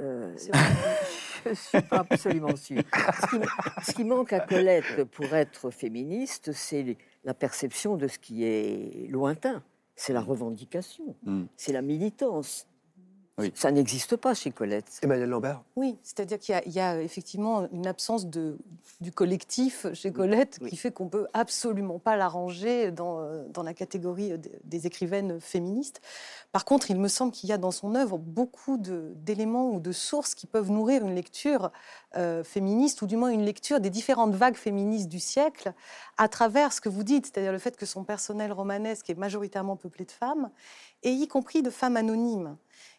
euh, 0.00 0.32
je 1.44 1.50
ne 1.50 1.54
suis 1.56 1.80
pas 1.82 2.06
absolument 2.08 2.54
sûre. 2.54 2.82
Ce 3.20 3.26
qui, 3.36 3.42
ce 3.86 3.92
qui 3.94 4.04
manque 4.04 4.32
à 4.32 4.38
Colette 4.38 5.02
pour 5.10 5.34
être 5.34 5.70
féministe, 5.72 6.52
c'est 6.52 6.96
la 7.24 7.34
perception 7.34 7.96
de 7.96 8.06
ce 8.06 8.20
qui 8.20 8.44
est 8.44 9.08
lointain. 9.10 9.60
C'est 9.96 10.12
la 10.12 10.20
revendication, 10.20 11.16
Mm. 11.24 11.42
c'est 11.56 11.72
la 11.72 11.82
militance. 11.82 12.68
Oui. 13.42 13.52
Ça 13.54 13.70
n'existe 13.70 14.16
pas 14.16 14.34
chez 14.34 14.50
Colette. 14.50 15.00
Emmanuel 15.02 15.28
Lambert 15.28 15.62
Oui, 15.76 15.98
c'est-à-dire 16.02 16.38
qu'il 16.38 16.54
y 16.54 16.58
a- 16.58 16.62
il 16.64 16.72
y, 16.72 16.80
a 16.80 17.00
effectivement 17.02 17.68
une 17.72 17.86
absence 17.86 18.26
de, 18.26 18.56
du 19.00 19.12
collectif 19.12 19.86
chez 19.94 20.12
Colette 20.12 20.58
qui 20.68 20.76
fait 20.76 20.92
qu'on 20.92 21.08
peut 21.08 21.26
absolument 21.32 21.98
pas 21.98 22.16
la 22.16 22.28
ranger 22.28 22.90
dans, 22.90 23.44
dans 23.48 23.62
la 23.62 23.74
catégorie 23.74 24.32
des, 24.64 24.86
écrivaines 24.86 25.40
féministes. 25.40 26.00
Par 26.52 26.64
contre, 26.64 26.90
il 26.90 26.98
me 26.98 27.08
semble 27.08 27.32
qu'il 27.32 27.48
y 27.48 27.52
a 27.52 27.58
dans 27.58 27.70
son 27.70 27.94
œuvre 27.94 28.18
beaucoup 28.18 28.76
d'éléments 28.78 29.70
ou 29.70 29.80
de 29.80 29.92
sources 29.92 30.34
qui 30.34 30.46
peuvent 30.46 30.70
nourrir 30.70 31.02
une 31.06 31.14
lecture 31.14 31.70
euh, 32.16 32.44
féministe, 32.44 33.02
ou 33.02 33.06
du 33.06 33.16
moins 33.16 33.30
une 33.30 33.44
lecture 33.44 33.80
des 33.80 33.90
différentes 33.90 34.34
vagues 34.34 34.56
féministes 34.56 35.08
du 35.08 35.20
siècle, 35.20 35.72
à 36.18 36.28
travers 36.28 36.72
ce 36.72 36.80
que 36.80 36.88
vous 36.88 37.04
dites, 37.04 37.26
c'est-à-dire 37.26 37.52
le 37.52 37.58
fait 37.58 37.76
que 37.76 37.86
son 37.86 38.04
personnel 38.04 38.52
romanesque 38.52 39.08
est 39.08 39.14
majoritairement 39.18 39.76
peuplé 39.76 40.04
de 40.04 40.10
femmes, 40.10 40.50
et 41.02 41.10
y 41.10 41.26
compris 41.26 41.62
de 41.62 41.70
femmes 41.70 41.96
anonymes 41.96 42.56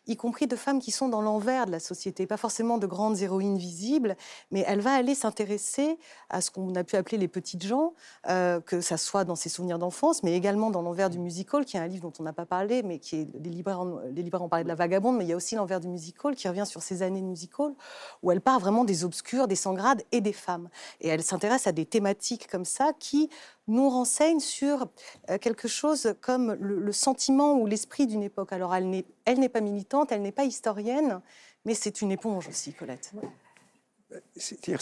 y 0.07 0.17
compris 0.17 0.47
de 0.47 0.55
femmes 0.55 0.79
qui 0.79 0.91
sont 0.91 1.07
dans 1.07 1.21
l'envers 1.21 1.65
de 1.65 1.71
la 1.71 1.79
société, 1.79 2.27
pas 2.27 2.37
forcément 2.37 2.77
de 2.77 2.87
grandes 2.87 3.21
héroïnes 3.21 3.57
visibles, 3.57 4.15
mais 4.51 4.63
elle 4.67 4.81
va 4.81 4.93
aller 4.93 5.15
s'intéresser 5.15 5.97
à 6.29 6.41
ce 6.41 6.51
qu'on 6.51 6.75
a 6.75 6.83
pu 6.83 6.95
appeler 6.95 7.17
les 7.17 7.27
petites 7.27 7.65
gens, 7.65 7.93
euh, 8.29 8.59
que 8.59 8.81
ça 8.81 8.97
soit 8.97 9.23
dans 9.23 9.35
ses 9.35 9.49
souvenirs 9.49 9.79
d'enfance, 9.79 10.23
mais 10.23 10.35
également 10.35 10.71
dans 10.71 10.81
l'envers 10.81 11.09
du 11.09 11.19
musical, 11.19 11.65
qui 11.65 11.77
est 11.77 11.79
un 11.79 11.87
livre 11.87 12.03
dont 12.03 12.13
on 12.19 12.23
n'a 12.23 12.33
pas 12.33 12.45
parlé, 12.45 12.83
mais 12.83 12.99
qui 12.99 13.21
est 13.21 13.27
les 13.39 13.49
libraires, 13.49 13.81
ont 13.81 14.49
parlé 14.49 14.63
de 14.63 14.69
la 14.69 14.75
vagabonde, 14.75 15.17
mais 15.17 15.25
il 15.25 15.29
y 15.29 15.33
a 15.33 15.37
aussi 15.37 15.55
l'envers 15.55 15.79
du 15.79 15.87
musical 15.87 16.35
qui 16.35 16.47
revient 16.47 16.65
sur 16.65 16.81
ces 16.81 17.01
années 17.01 17.21
de 17.21 17.25
musical, 17.25 17.73
où 18.21 18.31
elle 18.31 18.41
part 18.41 18.59
vraiment 18.59 18.83
des 18.83 19.05
obscurs, 19.05 19.47
des 19.47 19.55
sans-grades 19.55 20.03
et 20.11 20.21
des 20.21 20.33
femmes. 20.33 20.69
Et 21.01 21.07
elle 21.07 21.23
s'intéresse 21.23 21.67
à 21.67 21.71
des 21.71 21.85
thématiques 21.85 22.47
comme 22.49 22.65
ça 22.65 22.91
qui 22.97 23.29
nous 23.67 23.89
renseignent 23.89 24.39
sur 24.39 24.87
euh, 25.29 25.37
quelque 25.37 25.67
chose 25.67 26.15
comme 26.21 26.53
le, 26.59 26.91
sentiment 26.91 27.53
ou 27.53 27.65
l'esprit 27.65 28.07
d'une 28.07 28.23
époque. 28.23 28.53
Alors 28.53 28.75
elle 28.75 28.89
n'est 28.89 29.49
pas 29.49 29.61
militante, 29.61 30.11
elle 30.11 30.21
n'est 30.21 30.31
pas 30.31 30.45
historienne, 30.45 31.21
mais 31.65 31.73
c'est 31.73 32.01
une 32.01 32.11
éponge 32.11 32.47
aussi, 32.47 32.73
Colette. 32.73 33.13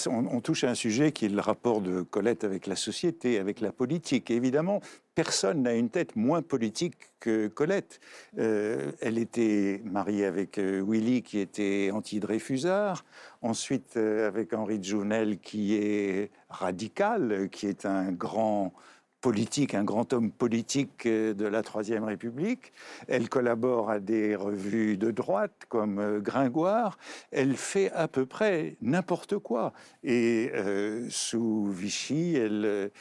On, 0.08 0.42
touche 0.42 0.64
à 0.64 0.70
un 0.70 0.76
sujet 0.76 1.12
qui 1.12 1.26
est 1.26 1.30
le 1.30 1.42
rapport 1.42 1.82
de 1.82 2.02
Colette 2.02 2.44
avec 2.44 2.68
la 2.68 2.76
société, 2.76 3.40
avec 3.40 3.62
la 3.62 3.72
politique. 3.72 4.32
Évidemment, 4.32 4.82
personne 5.16 5.64
n'a 5.64 5.74
une 5.74 5.90
tête 5.90 6.16
moins 6.16 6.42
politique 6.42 6.96
que 7.20 7.48
Colette. 7.48 8.00
Euh, 8.38 8.92
elle 9.02 9.18
était 9.18 9.82
mariée 9.86 10.26
avec 10.26 10.58
euh, 10.58 10.84
Willy, 10.86 11.22
qui 11.22 11.40
était 11.40 11.92
anti-Dreyfusard. 11.94 13.06
Ensuite, 13.42 13.98
euh, 13.98 14.28
avec 14.28 14.54
Henri 14.54 14.84
Jounel, 14.84 15.40
qui 15.40 15.76
est 15.76 16.32
radical, 16.50 17.50
qui 17.52 17.68
est 17.68 17.86
un 17.86 18.12
grand 18.12 18.74
politique, 19.22 19.76
un 19.76 19.84
grand 19.84 20.12
homme 20.14 20.32
politique 20.32 21.06
euh, 21.06 21.34
de 21.34 21.46
la 21.46 21.62
Troisième 21.62 22.04
République. 22.04 22.74
Elle 23.08 23.30
collabore 23.30 23.90
à 23.90 24.00
des 24.00 24.36
revues 24.36 24.98
de 24.98 25.12
droite 25.12 25.54
comme 25.70 26.00
euh, 26.00 26.20
Gringoire. 26.20 26.98
Elle 27.32 27.56
fait 27.56 27.92
à 27.92 28.08
peu 28.08 28.26
près 28.26 28.76
n'importe 28.82 29.38
quoi. 29.38 29.74
Et 30.04 30.52
euh, 30.54 31.08
sous 31.10 31.68
Vichy, 31.68 32.36
elle, 32.36 32.92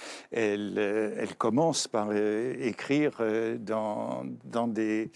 commence 1.39 1.89
par 1.89 2.15
écrire 2.15 3.23
dans, 3.59 4.25
des, 4.69 5.11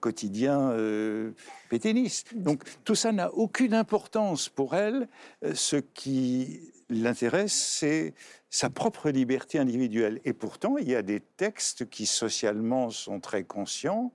quotidiens 0.00 0.70
euh, 0.70 1.32
pétainistes. 1.68 2.36
Donc 2.36 2.62
tout 2.84 2.94
ça 2.94 3.12
n'a 3.12 3.32
aucune 3.34 3.74
importance 3.74 4.48
pour 4.48 4.74
elle. 4.74 5.08
Ce 5.54 5.76
qui 5.76 6.73
l'intéresse, 6.88 7.52
c'est 7.52 8.14
sa 8.50 8.70
propre 8.70 9.10
liberté 9.10 9.58
individuelle. 9.58 10.20
Et 10.24 10.32
pourtant, 10.32 10.76
il 10.78 10.88
y 10.88 10.94
a 10.94 11.02
des 11.02 11.20
textes 11.20 11.88
qui 11.88 12.06
socialement 12.06 12.90
sont 12.90 13.20
très 13.20 13.44
conscients. 13.44 14.12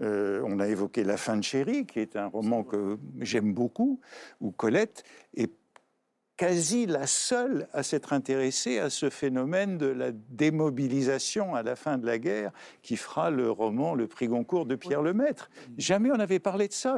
Euh, 0.00 0.42
on 0.46 0.60
a 0.60 0.68
évoqué 0.68 1.04
La 1.04 1.16
fin 1.16 1.36
de 1.36 1.44
chérie, 1.44 1.86
qui 1.86 1.98
est 2.00 2.16
un 2.16 2.26
roman 2.26 2.62
que 2.62 2.98
j'aime 3.20 3.52
beaucoup, 3.52 4.00
où 4.40 4.50
Colette 4.50 5.04
est 5.34 5.52
quasi 6.40 6.86
la 6.86 7.06
seule 7.06 7.68
à 7.74 7.82
s'être 7.82 8.14
intéressée 8.14 8.78
à 8.78 8.88
ce 8.88 9.10
phénomène 9.10 9.76
de 9.76 9.88
la 9.88 10.10
démobilisation 10.10 11.54
à 11.54 11.62
la 11.62 11.76
fin 11.76 11.98
de 11.98 12.06
la 12.06 12.18
guerre 12.18 12.50
qui 12.80 12.96
fera 12.96 13.30
le 13.30 13.50
roman 13.50 13.94
Le 13.94 14.06
prix 14.06 14.26
Goncourt 14.26 14.64
de 14.64 14.74
Pierre 14.74 15.02
Lemaître. 15.02 15.50
Jamais 15.76 16.10
on 16.10 16.16
n'avait 16.16 16.38
parlé 16.38 16.66
de 16.66 16.72
ça. 16.72 16.96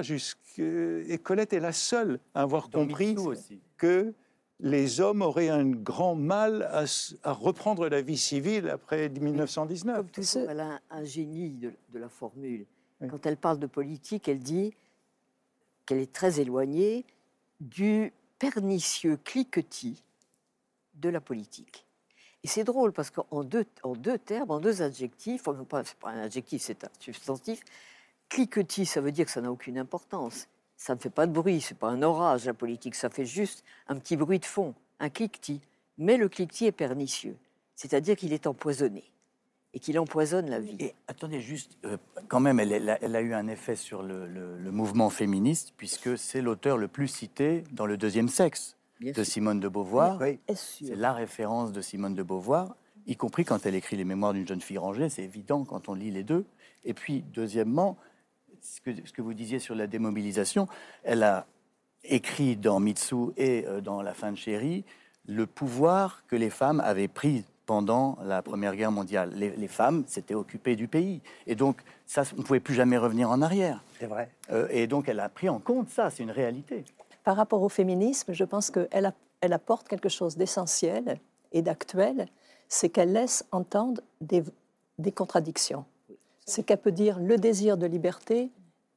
Et 0.58 1.18
Colette 1.18 1.52
est 1.54 1.60
la 1.60 1.72
seule 1.72 2.20
à 2.34 2.42
avoir 2.42 2.70
compris 2.70 3.16
que 3.78 4.14
les 4.62 5.00
hommes 5.00 5.22
auraient 5.22 5.48
un 5.48 5.68
grand 5.68 6.14
mal 6.14 6.62
à, 6.62 7.32
reprendre 7.32 7.88
la 7.88 8.00
vie 8.00 8.16
civile 8.16 8.68
après 8.68 9.08
1919. 9.08 10.12
Toujours, 10.12 10.48
elle 10.48 10.60
a 10.60 10.66
un, 10.66 10.80
un 10.90 11.04
génie 11.04 11.50
de, 11.50 11.72
de 11.92 11.98
la 11.98 12.08
formule. 12.08 12.64
Quand 13.00 13.26
elle 13.26 13.36
parle 13.36 13.58
de 13.58 13.66
politique, 13.66 14.28
elle 14.28 14.38
dit 14.38 14.72
qu'elle 15.84 15.98
est 15.98 16.12
très 16.12 16.40
éloignée 16.40 17.04
du 17.60 18.12
pernicieux 18.38 19.18
cliquetis 19.24 20.02
de 20.94 21.08
la 21.08 21.20
politique. 21.20 21.84
Et 22.44 22.48
c'est 22.48 22.64
drôle 22.64 22.92
parce 22.92 23.10
qu'en 23.10 23.44
deux, 23.44 23.66
en 23.82 23.94
deux 23.94 24.18
termes, 24.18 24.50
en 24.50 24.60
deux 24.60 24.82
adjectifs, 24.82 25.46
enfin, 25.48 25.82
c'est 25.84 25.96
pas 25.96 26.10
un 26.10 26.22
adjectif, 26.22 26.62
c'est 26.62 26.84
un 26.84 26.90
substantif, 26.98 27.60
cliquetis, 28.28 28.86
ça 28.86 29.00
veut 29.00 29.12
dire 29.12 29.26
que 29.26 29.32
ça 29.32 29.40
n'a 29.40 29.50
aucune 29.50 29.78
importance. 29.78 30.48
Ça 30.84 30.96
ne 30.96 30.98
fait 30.98 31.10
pas 31.10 31.28
de 31.28 31.32
bruit, 31.32 31.60
c'est 31.60 31.78
pas 31.78 31.90
un 31.90 32.02
orage, 32.02 32.44
la 32.44 32.54
politique, 32.54 32.96
ça 32.96 33.08
fait 33.08 33.24
juste 33.24 33.62
un 33.86 33.96
petit 33.96 34.16
bruit 34.16 34.40
de 34.40 34.44
fond, 34.44 34.74
un 34.98 35.10
cliquetis. 35.10 35.60
Mais 35.96 36.16
le 36.16 36.28
cliquetis 36.28 36.66
est 36.66 36.72
pernicieux, 36.72 37.36
c'est-à-dire 37.76 38.16
qu'il 38.16 38.32
est 38.32 38.48
empoisonné 38.48 39.04
et 39.74 39.78
qu'il 39.78 39.96
empoisonne 40.00 40.50
la 40.50 40.58
vie. 40.58 40.74
Et 40.80 40.92
attendez, 41.06 41.40
juste, 41.40 41.78
euh, 41.84 41.96
quand 42.26 42.40
même, 42.40 42.58
elle, 42.58 42.72
elle 42.72 42.90
a, 42.90 42.98
elle 43.00 43.14
a 43.14 43.20
eu 43.20 43.32
un 43.32 43.46
effet 43.46 43.76
sur 43.76 44.02
le, 44.02 44.26
le- 44.26 44.58
le 44.58 44.70
mouvement 44.72 45.08
féministe, 45.08 45.72
puisque 45.76 46.18
c'est 46.18 46.42
l'auteur 46.42 46.76
le 46.76 46.88
plus 46.88 47.06
cité 47.06 47.62
dans 47.70 47.86
le 47.86 47.96
deuxième 47.96 48.28
sexe 48.28 48.76
Bien 48.98 49.12
de 49.12 49.22
sûr. 49.22 49.32
Simone 49.34 49.60
de 49.60 49.68
Beauvoir. 49.68 50.18
Oui, 50.20 50.40
C'est 50.56 50.96
la 50.96 51.12
référence 51.12 51.70
de 51.70 51.80
Simone 51.80 52.16
de 52.16 52.24
Beauvoir, 52.24 52.74
y 53.06 53.14
compris 53.14 53.44
quand 53.44 53.64
elle 53.66 53.76
écrit 53.76 53.96
les 53.96 54.04
mémoires 54.04 54.32
d'une 54.32 54.48
jeune 54.48 54.60
fille 54.60 54.78
rangée, 54.78 55.08
c'est 55.08 55.22
évident 55.22 55.64
quand 55.64 55.88
on 55.88 55.94
lit 55.94 56.10
les 56.10 56.24
deux. 56.24 56.44
Et 56.84 56.92
puis, 56.92 57.22
deuxièmement, 57.32 57.96
ce 58.62 58.80
que, 58.80 58.90
ce 59.06 59.12
que 59.12 59.22
vous 59.22 59.34
disiez 59.34 59.58
sur 59.58 59.74
la 59.74 59.86
démobilisation, 59.86 60.68
elle 61.02 61.22
a 61.22 61.46
écrit 62.04 62.56
dans 62.56 62.80
Mitsu 62.80 63.32
et 63.36 63.64
euh, 63.66 63.80
dans 63.80 64.02
La 64.02 64.14
fin 64.14 64.32
de 64.32 64.36
chérie 64.36 64.84
le 65.26 65.46
pouvoir 65.46 66.24
que 66.26 66.36
les 66.36 66.50
femmes 66.50 66.80
avaient 66.80 67.08
pris 67.08 67.44
pendant 67.66 68.18
la 68.24 68.42
Première 68.42 68.74
Guerre 68.74 68.90
mondiale. 68.90 69.30
Les, 69.34 69.50
les 69.50 69.68
femmes 69.68 70.04
s'étaient 70.06 70.34
occupées 70.34 70.74
du 70.74 70.88
pays. 70.88 71.20
Et 71.46 71.54
donc, 71.54 71.80
ça, 72.06 72.24
on 72.34 72.38
ne 72.38 72.42
pouvait 72.42 72.60
plus 72.60 72.74
jamais 72.74 72.98
revenir 72.98 73.30
en 73.30 73.40
arrière. 73.40 73.84
C'est 74.00 74.06
vrai. 74.06 74.30
Euh, 74.50 74.66
et 74.70 74.86
donc, 74.86 75.08
elle 75.08 75.20
a 75.20 75.28
pris 75.28 75.48
en 75.48 75.60
compte 75.60 75.88
ça, 75.88 76.10
c'est 76.10 76.24
une 76.24 76.32
réalité. 76.32 76.84
Par 77.22 77.36
rapport 77.36 77.62
au 77.62 77.68
féminisme, 77.68 78.32
je 78.32 78.44
pense 78.44 78.70
qu'elle 78.70 79.12
elle 79.40 79.52
apporte 79.52 79.88
quelque 79.88 80.08
chose 80.08 80.36
d'essentiel 80.36 81.18
et 81.52 81.62
d'actuel, 81.62 82.26
c'est 82.68 82.88
qu'elle 82.88 83.12
laisse 83.12 83.44
entendre 83.52 84.02
des, 84.20 84.42
des 84.98 85.12
contradictions. 85.12 85.84
C'est 86.46 86.62
qu'elle 86.64 86.78
peut 86.78 86.92
dire 86.92 87.18
le 87.20 87.36
désir 87.38 87.76
de 87.76 87.86
liberté 87.86 88.50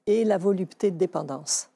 et 0.07 0.23
la 0.23 0.37
volupté 0.37 0.91
de 0.91 0.97
dépendance. 0.97 1.69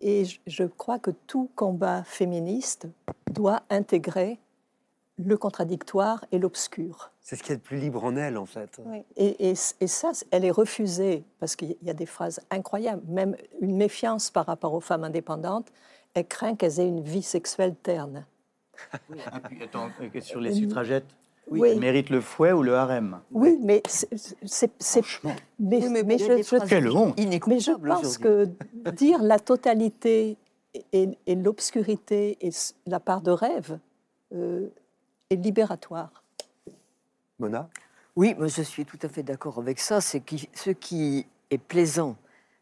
Et 0.00 0.24
je, 0.46 0.64
crois 0.64 0.98
que 0.98 1.10
tout 1.10 1.50
combat 1.54 2.02
féministe 2.04 2.86
doit 3.30 3.62
intégrer 3.68 4.38
le 5.18 5.36
contradictoire 5.36 6.24
et 6.32 6.38
l'obscur. 6.38 7.10
C'est 7.20 7.36
ce 7.36 7.42
qui 7.42 7.52
est 7.52 7.56
le 7.56 7.60
plus 7.60 7.76
libre 7.76 8.02
en 8.02 8.16
elle, 8.16 8.38
en 8.38 8.46
fait. 8.46 8.80
Et, 9.16 9.50
et- 9.50 9.54
et 9.80 9.86
ça, 9.86 10.12
elle 10.30 10.46
est 10.46 10.50
refusée 10.50 11.24
parce 11.38 11.54
qu'il 11.54 11.76
y 11.82 11.90
a 11.90 11.92
des 11.94 12.06
phrases 12.06 12.40
incroyables, 12.50 13.02
même 13.06 13.36
une 13.60 13.76
méfiance 13.76 14.30
par 14.30 14.46
rapport 14.46 14.72
aux 14.72 14.80
femmes 14.80 15.04
indépendantes. 15.04 15.70
Elle 16.14 16.26
craint 16.26 16.56
qu'elles 16.56 16.80
aient 16.80 16.88
une 16.88 17.02
vie 17.02 17.22
sexuelle 17.22 17.74
terne. 17.76 18.24
Puis, 19.10 19.62
attends, 19.62 19.90
euh, 20.00 20.20
sur 20.22 20.40
les 20.40 20.54
suffragettes, 20.54 21.14
Oui. 21.50 21.70
elle 21.70 21.80
mérite 21.80 22.10
le 22.10 22.20
fouet 22.20 22.52
ou 22.52 22.62
le 22.62 22.74
harem 22.76 23.20
Oui, 23.32 23.58
mais 23.60 23.82
c'est. 23.86 24.08
Mais, 25.58 25.80
mais 25.88 26.02
mais 26.04 26.18
je, 26.18 26.26
des 26.26 26.42
je- 26.42 26.56
phrases 26.56 26.68
Quelle 26.68 26.88
honte 26.90 27.18
mais 27.48 27.58
je 27.60 27.72
pense 27.72 28.18
que 28.18 28.48
dire 28.92 29.22
la 29.22 29.38
totalité 29.38 30.36
et, 30.92 31.08
et 31.26 31.34
l'obscurité 31.34 32.38
et 32.40 32.50
la 32.86 33.00
part 33.00 33.20
de 33.20 33.32
rêve 33.32 33.78
euh, 34.32 34.68
est 35.30 35.36
libératoire. 35.36 36.22
Mona? 37.38 37.68
Oui, 38.16 38.34
moi 38.38 38.46
je 38.48 38.62
suis 38.62 38.84
tout 38.84 38.98
à 39.02 39.08
fait 39.08 39.22
d'accord 39.22 39.58
avec 39.58 39.80
ça. 39.80 40.00
C'est 40.00 40.20
qui, 40.20 40.48
ce 40.54 40.70
qui 40.70 41.26
est 41.50 41.58
plaisant 41.58 42.16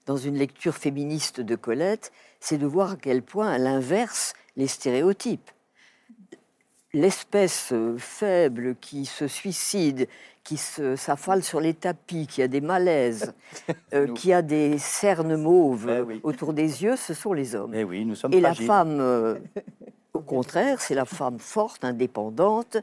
dans 0.06 0.16
une 0.16 0.36
lecture 0.36 0.74
féministe 0.74 1.40
de 1.40 1.56
Colette, 1.56 2.12
c'est 2.40 2.56
de 2.56 2.66
voir 2.66 2.92
à 2.92 2.96
quel 2.96 3.22
point, 3.22 3.48
à 3.50 3.58
l'inverse, 3.58 4.32
les 4.56 4.66
stéréotypes. 4.66 5.50
L'espèce 6.92 7.72
euh, 7.72 7.96
faible 7.98 8.76
qui 8.80 9.04
se 9.06 9.26
suicide, 9.28 10.08
qui 10.44 10.56
s'affale 10.56 11.42
sur 11.42 11.60
les 11.60 11.74
tapis, 11.74 12.26
qui 12.26 12.40
a 12.42 12.48
des 12.48 12.62
malaises, 12.62 13.34
euh, 13.94 14.12
qui 14.14 14.32
a 14.32 14.40
des 14.40 14.78
cernes 14.78 15.36
mauves 15.36 16.04
oui. 16.06 16.20
autour 16.22 16.54
des 16.54 16.82
yeux, 16.82 16.96
ce 16.96 17.12
sont 17.12 17.34
les 17.34 17.54
hommes. 17.54 17.74
Eh 17.74 17.84
oui, 17.84 18.04
nous 18.06 18.14
sommes 18.14 18.32
Et 18.32 18.40
la 18.40 18.54
femme, 18.54 18.98
euh, 19.00 19.38
au 20.14 20.20
contraire, 20.20 20.80
c'est 20.80 20.94
la 20.94 21.04
femme 21.04 21.38
forte, 21.38 21.84
indépendante, 21.84 22.78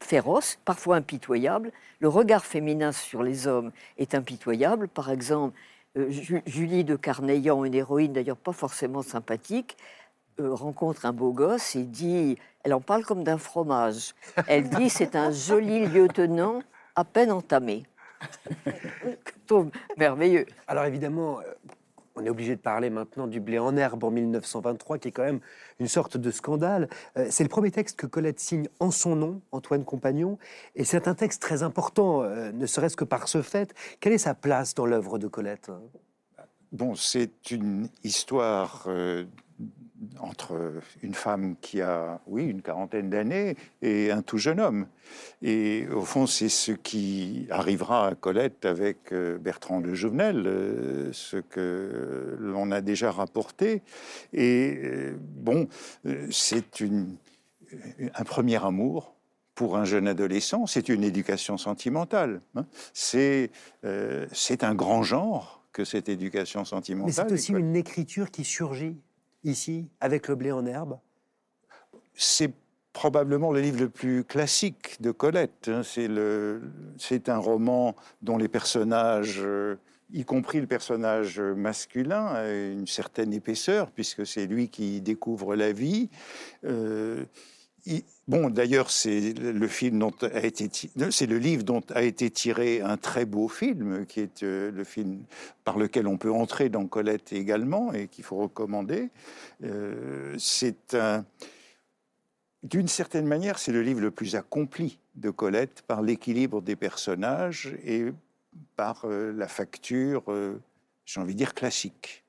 féroce, 0.00 0.58
parfois 0.64 0.96
impitoyable. 0.96 1.72
Le 2.00 2.08
regard 2.08 2.44
féminin 2.44 2.92
sur 2.92 3.22
les 3.22 3.46
hommes 3.46 3.72
est 3.98 4.14
impitoyable. 4.14 4.88
Par 4.88 5.10
exemple, 5.10 5.56
euh, 5.96 6.10
Ju- 6.10 6.42
Julie 6.46 6.84
de 6.84 6.96
Carneillan, 6.96 7.64
une 7.64 7.74
héroïne 7.74 8.12
d'ailleurs 8.12 8.36
pas 8.36 8.52
forcément 8.52 9.02
sympathique, 9.02 9.76
rencontre 10.38 11.06
un 11.06 11.12
beau 11.12 11.32
gosse 11.32 11.76
et 11.76 11.84
dit, 11.84 12.36
elle 12.64 12.74
en 12.74 12.80
parle 12.80 13.04
comme 13.04 13.24
d'un 13.24 13.38
fromage. 13.38 14.14
Elle 14.46 14.68
dit 14.68 14.90
c'est 14.90 15.16
un 15.16 15.30
joli 15.30 15.86
lieutenant 15.86 16.62
à 16.94 17.04
peine 17.04 17.32
entamé. 17.32 17.84
Trouve 19.46 19.70
merveilleux. 19.96 20.46
Alors 20.68 20.84
évidemment, 20.84 21.40
euh, 21.40 21.42
on 22.14 22.24
est 22.24 22.30
obligé 22.30 22.54
de 22.56 22.60
parler 22.60 22.90
maintenant 22.90 23.26
du 23.26 23.40
blé 23.40 23.58
en 23.58 23.76
herbe 23.76 24.04
en 24.04 24.10
1923, 24.10 24.98
qui 24.98 25.08
est 25.08 25.12
quand 25.12 25.24
même 25.24 25.40
une 25.78 25.88
sorte 25.88 26.16
de 26.16 26.30
scandale. 26.30 26.88
Euh, 27.16 27.26
C'est 27.30 27.42
le 27.42 27.48
premier 27.48 27.70
texte 27.70 27.98
que 27.98 28.06
Colette 28.06 28.40
signe 28.40 28.68
en 28.80 28.90
son 28.90 29.16
nom, 29.16 29.40
Antoine 29.50 29.84
Compagnon, 29.84 30.38
et 30.74 30.84
c'est 30.84 31.08
un 31.08 31.14
texte 31.14 31.40
très 31.40 31.62
important, 31.62 32.22
euh, 32.22 32.52
ne 32.52 32.66
serait-ce 32.66 32.96
que 32.96 33.04
par 33.04 33.28
ce 33.28 33.42
fait. 33.42 33.74
Quelle 34.00 34.12
est 34.12 34.18
sa 34.18 34.34
place 34.34 34.74
dans 34.74 34.86
l'œuvre 34.86 35.18
de 35.18 35.26
Colette? 35.26 35.70
Bon, 36.70 36.94
c'est 36.94 37.50
une 37.50 37.88
histoire 38.02 38.84
euh, 38.86 39.24
entre 40.20 40.72
une 41.02 41.14
femme 41.14 41.56
qui 41.60 41.80
a, 41.80 42.20
oui, 42.26 42.44
une 42.44 42.62
quarantaine 42.62 43.10
d'années 43.10 43.56
et 43.82 44.10
un 44.10 44.22
tout 44.22 44.38
jeune 44.38 44.60
homme. 44.60 44.86
Et 45.42 45.86
au 45.88 46.02
fond, 46.02 46.26
c'est 46.26 46.48
ce 46.48 46.72
qui 46.72 47.46
arrivera 47.50 48.08
à 48.08 48.14
Colette 48.14 48.64
avec 48.64 49.12
euh, 49.12 49.38
Bertrand 49.38 49.80
de 49.80 49.94
Jouvenel, 49.94 50.44
euh, 50.46 51.12
ce 51.12 51.36
que 51.36 52.36
l'on 52.38 52.70
a 52.70 52.80
déjà 52.80 53.10
rapporté. 53.10 53.82
Et 54.32 54.78
euh, 54.82 55.16
bon, 55.18 55.68
c'est 56.30 56.82
un 58.14 58.24
premier 58.24 58.62
amour 58.64 59.14
pour 59.54 59.76
un 59.76 59.84
jeune 59.84 60.08
adolescent, 60.08 60.66
c'est 60.66 60.88
une 60.88 61.04
éducation 61.04 61.58
sentimentale. 61.58 62.40
hein. 62.54 62.66
C'est 62.94 63.50
un 64.62 64.74
grand 64.74 65.02
genre 65.02 65.62
que 65.72 65.84
cette 65.84 66.08
éducation 66.08 66.60
Mais 66.60 66.66
sentimentale. 66.66 67.26
c'est 67.28 67.32
aussi 67.32 67.52
une 67.52 67.76
écriture 67.76 68.30
qui 68.30 68.44
surgit 68.44 68.96
ici, 69.44 69.88
avec 70.00 70.28
le 70.28 70.34
blé 70.34 70.52
en 70.52 70.66
herbe. 70.66 70.98
C'est 72.14 72.52
probablement 72.92 73.52
le 73.52 73.60
livre 73.60 73.80
le 73.80 73.88
plus 73.88 74.24
classique 74.24 75.00
de 75.00 75.10
Colette. 75.10 75.68
hein. 75.68 75.82
C'est 75.82 77.28
un 77.28 77.38
roman 77.38 77.96
dont 78.20 78.36
les 78.36 78.48
personnages, 78.48 79.40
euh, 79.42 79.76
y 80.12 80.24
compris 80.24 80.60
le 80.60 80.66
personnage 80.66 81.40
masculin, 81.40 82.26
a 82.26 82.50
une 82.50 82.86
certaine 82.86 83.32
épaisseur, 83.32 83.90
puisque 83.90 84.26
c'est 84.26 84.46
lui 84.46 84.68
qui 84.68 85.00
découvre 85.00 85.56
la 85.56 85.72
vie. 85.72 86.10
Euh, 86.64 87.24
Bon, 88.28 88.50
d'ailleurs, 88.50 88.90
c'est 88.90 89.32
le 89.32 89.66
film 89.66 89.98
dont 89.98 90.14
a 90.22 90.44
été, 90.44 90.70
c'est 91.10 91.26
le 91.26 91.38
livre 91.38 91.64
dont 91.64 91.82
a 91.92 92.02
été 92.02 92.30
tiré 92.30 92.80
un 92.80 92.96
très 92.96 93.24
beau 93.24 93.48
film, 93.48 94.06
qui 94.06 94.20
est 94.20 94.44
euh, 94.44 94.70
le 94.70 94.84
film 94.84 95.24
par 95.64 95.76
lequel 95.76 96.06
on 96.06 96.16
peut 96.16 96.30
entrer 96.30 96.68
dans 96.68 96.86
Colette 96.86 97.32
également 97.32 97.92
et 97.92 98.06
qu'il 98.06 98.22
faut 98.22 98.36
recommander. 98.36 99.10
Euh, 99.64 100.36
c'est 100.38 100.94
un, 100.94 101.24
d'une 102.62 102.86
certaine 102.86 103.26
manière, 103.26 103.58
c'est 103.58 103.72
le 103.72 103.82
livre 103.82 104.00
le 104.00 104.12
plus 104.12 104.36
accompli 104.36 105.00
de 105.16 105.30
Colette 105.30 105.82
par 105.82 106.00
l'équilibre 106.00 106.62
des 106.62 106.76
personnages 106.76 107.76
et 107.84 108.12
par 108.76 109.02
euh, 109.04 109.32
la 109.32 109.48
facture, 109.48 110.22
j'ai 111.04 111.20
envie 111.20 111.32
de 111.34 111.38
dire 111.38 111.54
classique. 111.54 112.22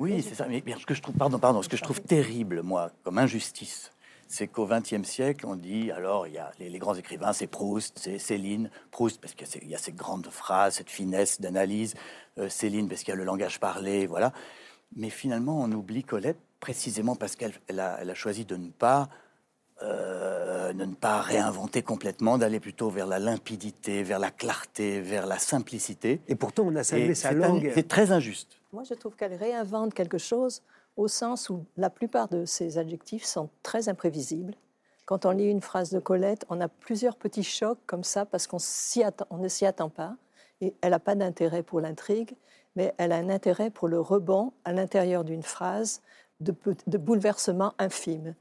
Oui, 0.00 0.22
c'est 0.22 0.34
ça. 0.34 0.48
Mais 0.48 0.64
ce 0.76 0.86
que 0.86 0.94
je 0.94 1.02
trouve, 1.02 1.14
pardon, 1.14 1.38
pardon, 1.38 1.62
ce 1.62 1.68
que 1.68 1.76
je 1.76 1.82
trouve 1.82 2.00
terrible, 2.00 2.62
moi, 2.62 2.90
comme 3.04 3.18
injustice, 3.18 3.92
c'est 4.30 4.46
qu'au 4.46 4.64
XXe 4.64 5.02
siècle, 5.02 5.44
on 5.44 5.56
dit 5.56 5.90
alors 5.90 6.28
il 6.28 6.34
y 6.34 6.38
a 6.38 6.52
les, 6.60 6.70
les 6.70 6.78
grands 6.78 6.94
écrivains, 6.94 7.32
c'est 7.32 7.48
Proust, 7.48 7.98
c'est 8.00 8.18
Céline, 8.18 8.70
Proust 8.92 9.20
parce 9.20 9.34
qu'il 9.34 9.68
y 9.68 9.74
a 9.74 9.78
ces 9.78 9.90
grandes 9.92 10.28
phrases, 10.28 10.76
cette 10.76 10.88
finesse 10.88 11.40
d'analyse, 11.40 11.94
euh, 12.38 12.48
Céline 12.48 12.88
parce 12.88 13.02
qu'il 13.02 13.10
y 13.10 13.14
a 13.14 13.16
le 13.16 13.24
langage 13.24 13.58
parlé, 13.58 14.06
voilà. 14.06 14.32
Mais 14.94 15.10
finalement, 15.10 15.60
on 15.60 15.70
oublie 15.72 16.04
Colette 16.04 16.38
précisément 16.60 17.16
parce 17.16 17.34
qu'elle 17.34 17.52
elle 17.66 17.80
a, 17.80 17.98
elle 18.00 18.10
a 18.10 18.14
choisi 18.14 18.44
de 18.44 18.56
ne 18.56 18.70
pas 18.70 19.08
euh, 19.82 20.72
de 20.74 20.84
ne 20.84 20.94
pas 20.94 21.20
réinventer 21.20 21.82
complètement, 21.82 22.38
d'aller 22.38 22.60
plutôt 22.60 22.88
vers 22.88 23.08
la 23.08 23.18
limpidité, 23.18 24.04
vers 24.04 24.20
la 24.20 24.30
clarté, 24.30 25.00
vers 25.00 25.26
la 25.26 25.38
simplicité. 25.38 26.20
Et 26.28 26.36
pourtant, 26.36 26.62
on 26.66 26.76
a 26.76 26.84
salué 26.84 27.14
sa 27.16 27.32
langue. 27.32 27.72
C'est 27.74 27.88
très 27.88 28.12
injuste. 28.12 28.60
Moi, 28.72 28.84
je 28.88 28.94
trouve 28.94 29.16
qu'elle 29.16 29.34
réinvente 29.34 29.92
quelque 29.92 30.18
chose 30.18 30.62
au 31.00 31.08
sens 31.08 31.48
où 31.48 31.64
la 31.78 31.88
plupart 31.88 32.28
de 32.28 32.44
ces 32.44 32.76
adjectifs 32.76 33.24
sont 33.24 33.48
très 33.62 33.88
imprévisibles. 33.88 34.54
Quand 35.06 35.24
on 35.24 35.30
lit 35.30 35.46
une 35.46 35.62
phrase 35.62 35.90
de 35.90 35.98
Colette, 35.98 36.44
on 36.50 36.60
a 36.60 36.68
plusieurs 36.68 37.16
petits 37.16 37.42
chocs 37.42 37.78
comme 37.86 38.04
ça 38.04 38.26
parce 38.26 38.46
qu'on 38.46 38.58
ne 38.58 39.48
s'y 39.48 39.64
attend 39.64 39.88
pas. 39.88 40.16
Et 40.60 40.74
elle 40.82 40.90
n'a 40.90 40.98
pas 40.98 41.14
d'intérêt 41.14 41.62
pour 41.62 41.80
l'intrigue, 41.80 42.36
mais 42.76 42.94
elle 42.98 43.12
a 43.12 43.16
un 43.16 43.30
intérêt 43.30 43.70
pour 43.70 43.88
le 43.88 43.98
rebond 43.98 44.52
à 44.66 44.74
l'intérieur 44.74 45.24
d'une 45.24 45.42
phrase 45.42 46.02
de, 46.40 46.54
de 46.86 46.98
bouleversements 46.98 47.72
infimes 47.78 48.34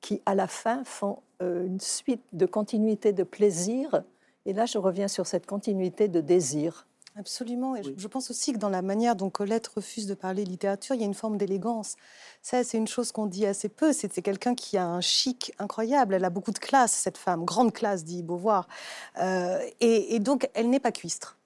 qui, 0.00 0.22
à 0.24 0.34
la 0.34 0.46
fin, 0.46 0.84
font 0.84 1.18
euh, 1.42 1.66
une 1.66 1.80
suite 1.80 2.24
de 2.32 2.46
continuité 2.46 3.12
de 3.12 3.24
plaisir. 3.24 4.04
Et 4.46 4.54
là, 4.54 4.64
je 4.64 4.78
reviens 4.78 5.08
sur 5.08 5.26
cette 5.26 5.44
continuité 5.44 6.08
de 6.08 6.22
désir. 6.22 6.86
Absolument. 7.18 7.76
Et 7.76 7.82
je- 7.82 7.92
je 7.96 8.08
pense 8.08 8.30
aussi 8.30 8.52
que 8.52 8.58
dans 8.58 8.68
la 8.68 8.82
manière 8.82 9.16
dont 9.16 9.30
Colette 9.30 9.66
refuse 9.68 10.06
de 10.06 10.14
parler 10.14 10.44
littérature, 10.44 10.94
il 10.94 11.00
y 11.00 11.04
a 11.04 11.06
une 11.06 11.14
forme 11.14 11.38
d'élégance. 11.38 11.96
Ça, 12.42 12.62
c'est 12.62 12.76
une 12.76 12.86
chose 12.86 13.10
qu'on 13.10 13.26
dit 13.26 13.46
assez 13.46 13.70
peu. 13.70 13.92
C'est 13.94 14.12
c'est 14.12 14.20
quelqu'un 14.22 14.54
qui 14.54 14.76
a 14.76 14.86
un 14.86 15.00
chic 15.00 15.52
incroyable. 15.58 16.12
Elle 16.14 16.24
a 16.24 16.30
beaucoup 16.30 16.52
de 16.52 16.58
classe, 16.58 16.92
cette 16.92 17.16
femme. 17.16 17.44
Grande 17.46 17.72
classe, 17.72 18.04
dit 18.04 18.22
Beauvoir. 18.22 18.68
Euh, 19.18 19.58
et, 19.80 20.14
et 20.14 20.18
donc, 20.20 20.48
elle 20.54 20.68
n'est 20.68 20.80
pas 20.80 20.92
cuistre. 20.92 21.38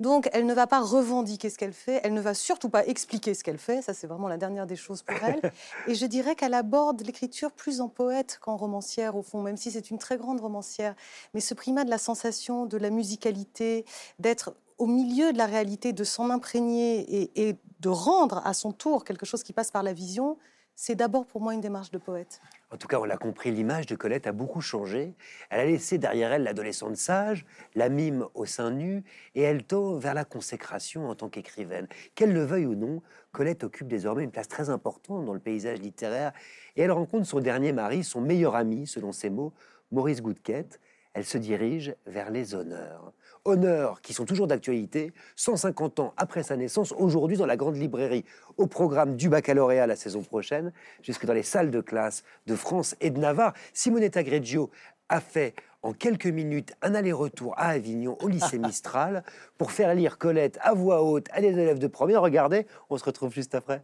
Donc, 0.00 0.28
elle 0.32 0.46
ne 0.46 0.54
va 0.54 0.66
pas 0.66 0.80
revendiquer 0.80 1.48
ce 1.48 1.58
qu'elle 1.58 1.72
fait. 1.72 2.00
Elle 2.02 2.14
ne 2.14 2.20
va 2.20 2.34
surtout 2.34 2.68
pas 2.68 2.84
expliquer 2.86 3.34
ce 3.34 3.44
qu'elle 3.44 3.58
fait. 3.58 3.82
Ça, 3.82 3.94
c'est 3.94 4.08
vraiment 4.08 4.26
la 4.26 4.36
dernière 4.36 4.66
des 4.66 4.74
choses 4.76 5.02
pour 5.02 5.16
elle. 5.24 5.40
Et 5.86 5.94
je 5.94 6.06
dirais 6.06 6.34
qu'elle 6.34 6.54
aborde 6.54 7.02
l'écriture 7.02 7.52
plus 7.52 7.80
en 7.80 7.88
poète 7.88 8.38
qu'en 8.40 8.56
romancière, 8.56 9.14
au 9.16 9.22
fond, 9.22 9.42
même 9.42 9.56
si 9.56 9.70
c'est 9.70 9.90
une 9.90 9.98
très 9.98 10.16
grande 10.16 10.40
romancière. 10.40 10.96
Mais 11.34 11.40
ce 11.40 11.54
primat 11.54 11.84
de 11.84 11.90
la 11.90 11.98
sensation, 11.98 12.66
de 12.66 12.78
la 12.78 12.90
musicalité, 12.90 13.84
d'être 14.18 14.54
au 14.82 14.86
milieu 14.88 15.32
de 15.32 15.38
la 15.38 15.46
réalité, 15.46 15.92
de 15.92 16.02
s'en 16.02 16.28
imprégner 16.30 17.30
et, 17.40 17.56
de 17.78 17.88
rendre 17.88 18.44
à 18.44 18.52
son 18.52 18.72
tour 18.72 19.04
quelque 19.04 19.24
chose 19.24 19.44
qui 19.44 19.52
passe 19.52 19.70
par 19.70 19.84
la 19.84 19.92
vision, 19.92 20.38
c'est 20.74 20.96
d'abord 20.96 21.24
pour 21.24 21.40
moi 21.40 21.54
une 21.54 21.60
démarche 21.60 21.92
de 21.92 21.98
poète. 21.98 22.40
En 22.72 22.76
tout 22.76 22.88
cas, 22.88 22.98
on 22.98 23.04
l'a 23.04 23.16
compris, 23.16 23.52
l'image 23.52 23.86
de 23.86 23.94
Colette 23.94 24.26
a 24.26 24.32
beaucoup 24.32 24.60
changé. 24.60 25.14
Elle 25.50 25.60
a 25.60 25.64
laissé 25.66 25.98
derrière 25.98 26.32
elle 26.32 26.42
l'adolescente 26.42 26.96
sage, 26.96 27.46
la 27.76 27.88
mime 27.88 28.26
au 28.34 28.44
sein 28.44 28.72
nu, 28.72 29.04
et 29.36 29.42
elle 29.42 29.62
tend 29.62 29.98
vers 29.98 30.14
la 30.14 30.24
consécration 30.24 31.08
en 31.08 31.14
tant 31.14 31.28
qu'écrivaine. 31.28 31.86
Qu'elle 32.16 32.32
le 32.32 32.42
veuille 32.42 32.66
ou 32.66 32.74
non, 32.74 33.02
Colette 33.30 33.62
occupe 33.62 33.86
désormais 33.86 34.24
une 34.24 34.32
place 34.32 34.48
très 34.48 34.68
importante 34.68 35.24
dans 35.24 35.34
le 35.34 35.40
paysage 35.40 35.78
littéraire, 35.78 36.32
et 36.74 36.82
elle 36.82 36.92
rencontre 36.92 37.26
son 37.26 37.38
dernier 37.38 37.72
mari, 37.72 38.02
son 38.02 38.20
meilleur 38.20 38.56
ami, 38.56 38.88
selon 38.88 39.12
ses 39.12 39.30
mots, 39.30 39.52
Maurice 39.92 40.22
Goudquette. 40.22 40.80
Elle 41.14 41.24
se 41.24 41.38
dirige 41.38 41.94
vers 42.06 42.30
les 42.30 42.56
honneurs. 42.56 43.12
Honneurs 43.44 44.00
qui 44.02 44.14
sont 44.14 44.24
toujours 44.24 44.46
d'actualité, 44.46 45.12
150 45.34 45.98
ans 45.98 46.14
après 46.16 46.44
sa 46.44 46.56
naissance, 46.56 46.92
aujourd'hui 46.92 47.36
dans 47.36 47.46
la 47.46 47.56
grande 47.56 47.76
librairie, 47.76 48.24
au 48.56 48.68
programme 48.68 49.16
du 49.16 49.28
baccalauréat 49.28 49.86
la 49.88 49.96
saison 49.96 50.22
prochaine, 50.22 50.72
jusque 51.02 51.26
dans 51.26 51.32
les 51.32 51.42
salles 51.42 51.72
de 51.72 51.80
classe 51.80 52.22
de 52.46 52.54
France 52.54 52.94
et 53.00 53.10
de 53.10 53.18
Navarre. 53.18 53.54
Simonetta 53.72 54.22
Greggio 54.22 54.70
a 55.08 55.20
fait 55.20 55.54
en 55.82 55.92
quelques 55.92 56.26
minutes 56.26 56.72
un 56.82 56.94
aller-retour 56.94 57.54
à 57.56 57.70
Avignon 57.70 58.16
au 58.22 58.28
lycée 58.28 58.58
Mistral 58.60 59.24
pour 59.58 59.72
faire 59.72 59.92
lire 59.94 60.18
Colette 60.18 60.58
à 60.62 60.72
voix 60.72 61.02
haute 61.02 61.26
à 61.32 61.40
des 61.40 61.48
élèves 61.48 61.80
de 61.80 61.88
première. 61.88 62.22
Regardez, 62.22 62.66
on 62.90 62.96
se 62.96 63.04
retrouve 63.04 63.32
juste 63.32 63.56
après. 63.56 63.82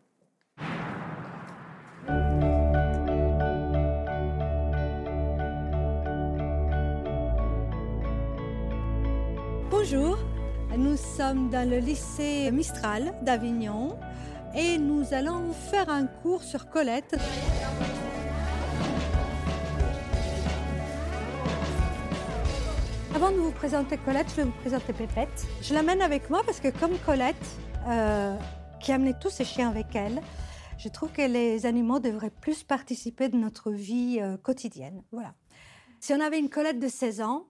Nous 10.78 10.96
sommes 10.96 11.50
dans 11.50 11.68
le 11.68 11.78
lycée 11.78 12.52
Mistral 12.52 13.12
d'Avignon 13.22 13.98
et 14.54 14.78
nous 14.78 15.12
allons 15.12 15.52
faire 15.52 15.90
un 15.90 16.06
cours 16.06 16.42
sur 16.42 16.70
Colette. 16.70 17.16
Avant 23.12 23.32
de 23.32 23.36
vous 23.38 23.50
présenter 23.50 23.96
Colette, 23.98 24.28
je 24.30 24.36
vais 24.36 24.44
vous 24.44 24.52
présenter 24.52 24.92
Pépette. 24.92 25.48
Je 25.62 25.74
l'amène 25.74 26.00
avec 26.00 26.30
moi 26.30 26.42
parce 26.46 26.60
que 26.60 26.68
comme 26.68 26.96
Colette, 27.04 27.34
euh, 27.88 28.36
qui 28.80 28.92
amenait 28.92 29.18
tous 29.18 29.30
ses 29.30 29.44
chiens 29.44 29.68
avec 29.68 29.96
elle, 29.96 30.20
Je 30.78 30.88
trouve 30.88 31.10
que 31.10 31.22
les 31.22 31.66
animaux 31.66 31.98
devraient 31.98 32.30
plus 32.30 32.62
participer 32.62 33.28
de 33.28 33.36
notre 33.36 33.72
vie 33.72 34.20
euh, 34.20 34.36
quotidienne. 34.36 35.02
Voilà. 35.10 35.34
Si 35.98 36.12
on 36.14 36.20
avait 36.20 36.38
une 36.38 36.48
Colette 36.48 36.78
de 36.78 36.86
16 36.86 37.20
ans, 37.20 37.48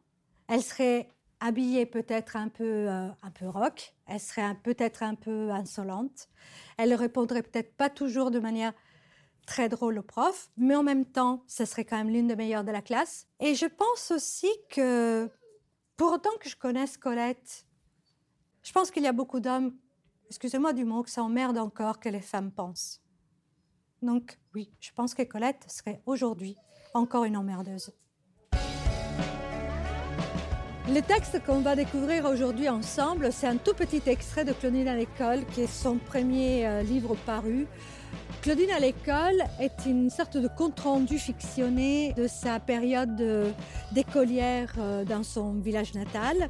elle 0.49 0.63
serait 0.63 1.11
habillée 1.41 1.87
peut-être 1.87 2.37
un 2.37 2.49
peu, 2.49 2.89
euh, 2.89 3.09
un 3.23 3.31
peu 3.31 3.49
rock, 3.49 3.95
elle 4.07 4.21
serait 4.21 4.55
peut-être 4.63 5.03
un 5.03 5.15
peu 5.15 5.51
insolente, 5.51 6.29
elle 6.77 6.95
répondrait 6.95 7.43
peut-être 7.43 7.77
pas 7.77 7.91
toujours 7.91 8.31
de 8.31 8.39
manière 8.39 8.73
très 9.47 9.69
drôle 9.69 9.99
au 9.99 10.03
prof, 10.03 10.51
mais 10.57 10.75
en 10.77 10.83
même 10.83 11.07
temps, 11.07 11.43
ce 11.47 11.65
serait 11.65 11.85
quand 11.85 11.97
même 11.97 12.11
l'une 12.11 12.29
des 12.29 12.37
meilleures 12.37 12.65
de 12.65 12.71
la 12.71 12.83
classe. 12.83 13.27
Et 13.41 13.55
je 13.55 13.67
pense 13.67 14.11
aussi 14.11 14.51
que, 14.69 15.31
pour 15.97 16.13
autant 16.13 16.37
que 16.41 16.49
je 16.49 16.57
connaisse 16.57 16.99
Colette, 16.99 17.67
je 18.63 18.73
pense 18.73 18.91
qu'il 18.91 19.03
y 19.03 19.07
a 19.07 19.13
beaucoup 19.13 19.41
d'hommes, 19.41 19.75
excusez-moi 20.27 20.75
du 20.75 20.85
mot, 20.85 21.03
que 21.03 21.11
ça 21.11 21.23
emmerde 21.23 21.57
encore 21.57 21.99
que 21.99 22.11
les 22.11 22.21
femmes 22.21 22.53
pensent. 22.53 23.01
Donc 24.03 24.39
oui, 24.55 24.71
je 24.81 24.91
pense 24.93 25.15
que 25.15 25.23
Colette 25.23 25.65
serait 25.69 26.03
aujourd'hui 26.05 26.57
encore 26.95 27.25
une 27.25 27.37
emmerdeuse. 27.37 27.93
Le 30.91 31.01
texte 31.03 31.43
qu'on 31.45 31.61
va 31.61 31.77
découvrir 31.77 32.25
aujourd'hui 32.25 32.69
ensemble, 32.69 33.31
c'est 33.33 33.47
un 33.47 33.57
tout 33.57 33.75
petit 33.75 34.03
extrait 34.07 34.45
de 34.45 34.53
Claudine 34.53 34.89
à 34.89 34.97
l'école, 34.97 35.45
qui 35.53 35.63
est 35.63 35.67
son 35.67 35.97
premier 35.99 36.67
euh, 36.67 36.83
livre 36.83 37.15
paru. 37.27 37.67
Claudine 38.41 38.71
à 38.71 38.81
l'école 38.81 39.43
est 39.61 39.85
une 39.87 40.09
sorte 40.09 40.39
de 40.39 40.49
compte-rendu 40.49 41.19
fictionné 41.19 42.15
de 42.15 42.27
sa 42.27 42.59
période 42.59 43.17
de- 43.17 43.53
d'écolière 43.93 44.73
euh, 44.79 45.05
dans 45.05 45.23
son 45.23 45.53
village 45.55 45.93
natal. 45.93 46.49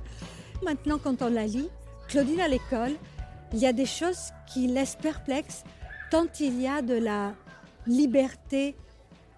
Maintenant, 0.64 0.98
quand 1.02 1.20
on 1.22 1.30
la 1.30 1.46
lit, 1.46 1.68
Claudine 2.06 2.40
à 2.40 2.48
l'école, 2.48 2.92
il 3.52 3.58
y 3.58 3.66
a 3.66 3.72
des 3.72 3.86
choses 3.86 4.30
qui 4.46 4.68
laissent 4.68 4.96
perplexe, 4.96 5.64
tant 6.12 6.26
il 6.38 6.60
y 6.60 6.68
a 6.68 6.80
de 6.80 6.94
la 6.94 7.32
liberté 7.86 8.76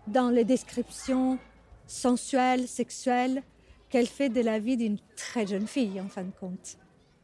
dans 0.06 0.28
les 0.28 0.44
descriptions 0.44 1.38
sensuelles, 1.86 2.68
sexuelles, 2.68 3.42
qu'elle 3.90 4.06
fait 4.06 4.28
de 4.28 4.40
la 4.40 4.58
vie 4.58 4.76
d'une 4.76 4.98
très 5.16 5.46
jeune 5.46 5.66
fille, 5.66 6.00
en 6.00 6.08
fin 6.08 6.22
de 6.22 6.30
compte. 6.30 6.78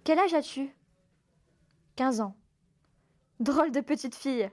Quel 0.05 0.19
âge 0.19 0.35
as-tu? 0.35 0.69
15 1.95 2.21
ans. 2.21 2.37
Drôle 3.41 3.71
de 3.71 3.81
petite 3.81 4.14
fille. 4.14 4.51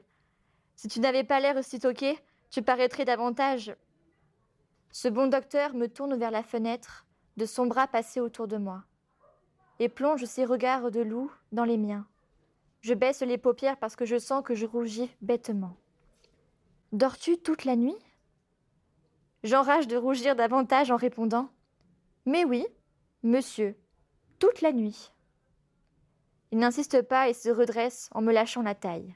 Si 0.76 0.88
tu 0.88 1.00
n'avais 1.00 1.24
pas 1.24 1.40
l'air 1.40 1.58
aussi 1.58 1.80
toqué, 1.80 2.18
tu 2.50 2.62
paraîtrais 2.62 3.06
davantage. 3.06 3.76
Ce 4.92 5.08
bon 5.08 5.28
docteur 5.28 5.74
me 5.74 5.88
tourne 5.88 6.16
vers 6.16 6.32
la 6.32 6.44
fenêtre, 6.44 7.06
de 7.36 7.46
son 7.46 7.66
bras 7.66 7.88
passé 7.88 8.20
autour 8.20 8.48
de 8.48 8.58
moi, 8.58 8.84
et 9.80 9.90
plonge 9.90 10.26
ses 10.26 10.46
regards 10.46 10.92
de 10.92 11.02
loup 11.02 11.32
dans 11.52 11.66
les 11.66 11.78
miens. 11.78 12.06
Je 12.82 12.94
baisse 12.94 13.22
les 13.22 13.40
paupières 13.40 13.78
parce 13.78 13.96
que 13.96 14.06
je 14.06 14.20
sens 14.20 14.44
que 14.44 14.54
je 14.54 14.68
rougis 14.68 15.10
bêtement. 15.22 15.76
Dors-tu 16.92 17.38
toute 17.38 17.66
la 17.66 17.76
nuit? 17.76 17.98
J'enrage 19.44 19.88
de 19.88 19.98
rougir 19.98 20.36
davantage 20.36 20.92
en 20.92 20.96
répondant 20.96 21.50
Mais 22.26 22.46
oui, 22.46 22.66
monsieur, 23.22 23.76
toute 24.40 24.62
la 24.62 24.72
nuit. 24.72 25.12
Il 26.52 26.60
n'insiste 26.60 27.02
pas 27.02 27.28
et 27.28 27.34
se 27.34 27.50
redresse 27.50 28.10
en 28.12 28.22
me 28.22 28.32
lâchant 28.32 28.62
la 28.62 28.76
taille. 28.76 29.16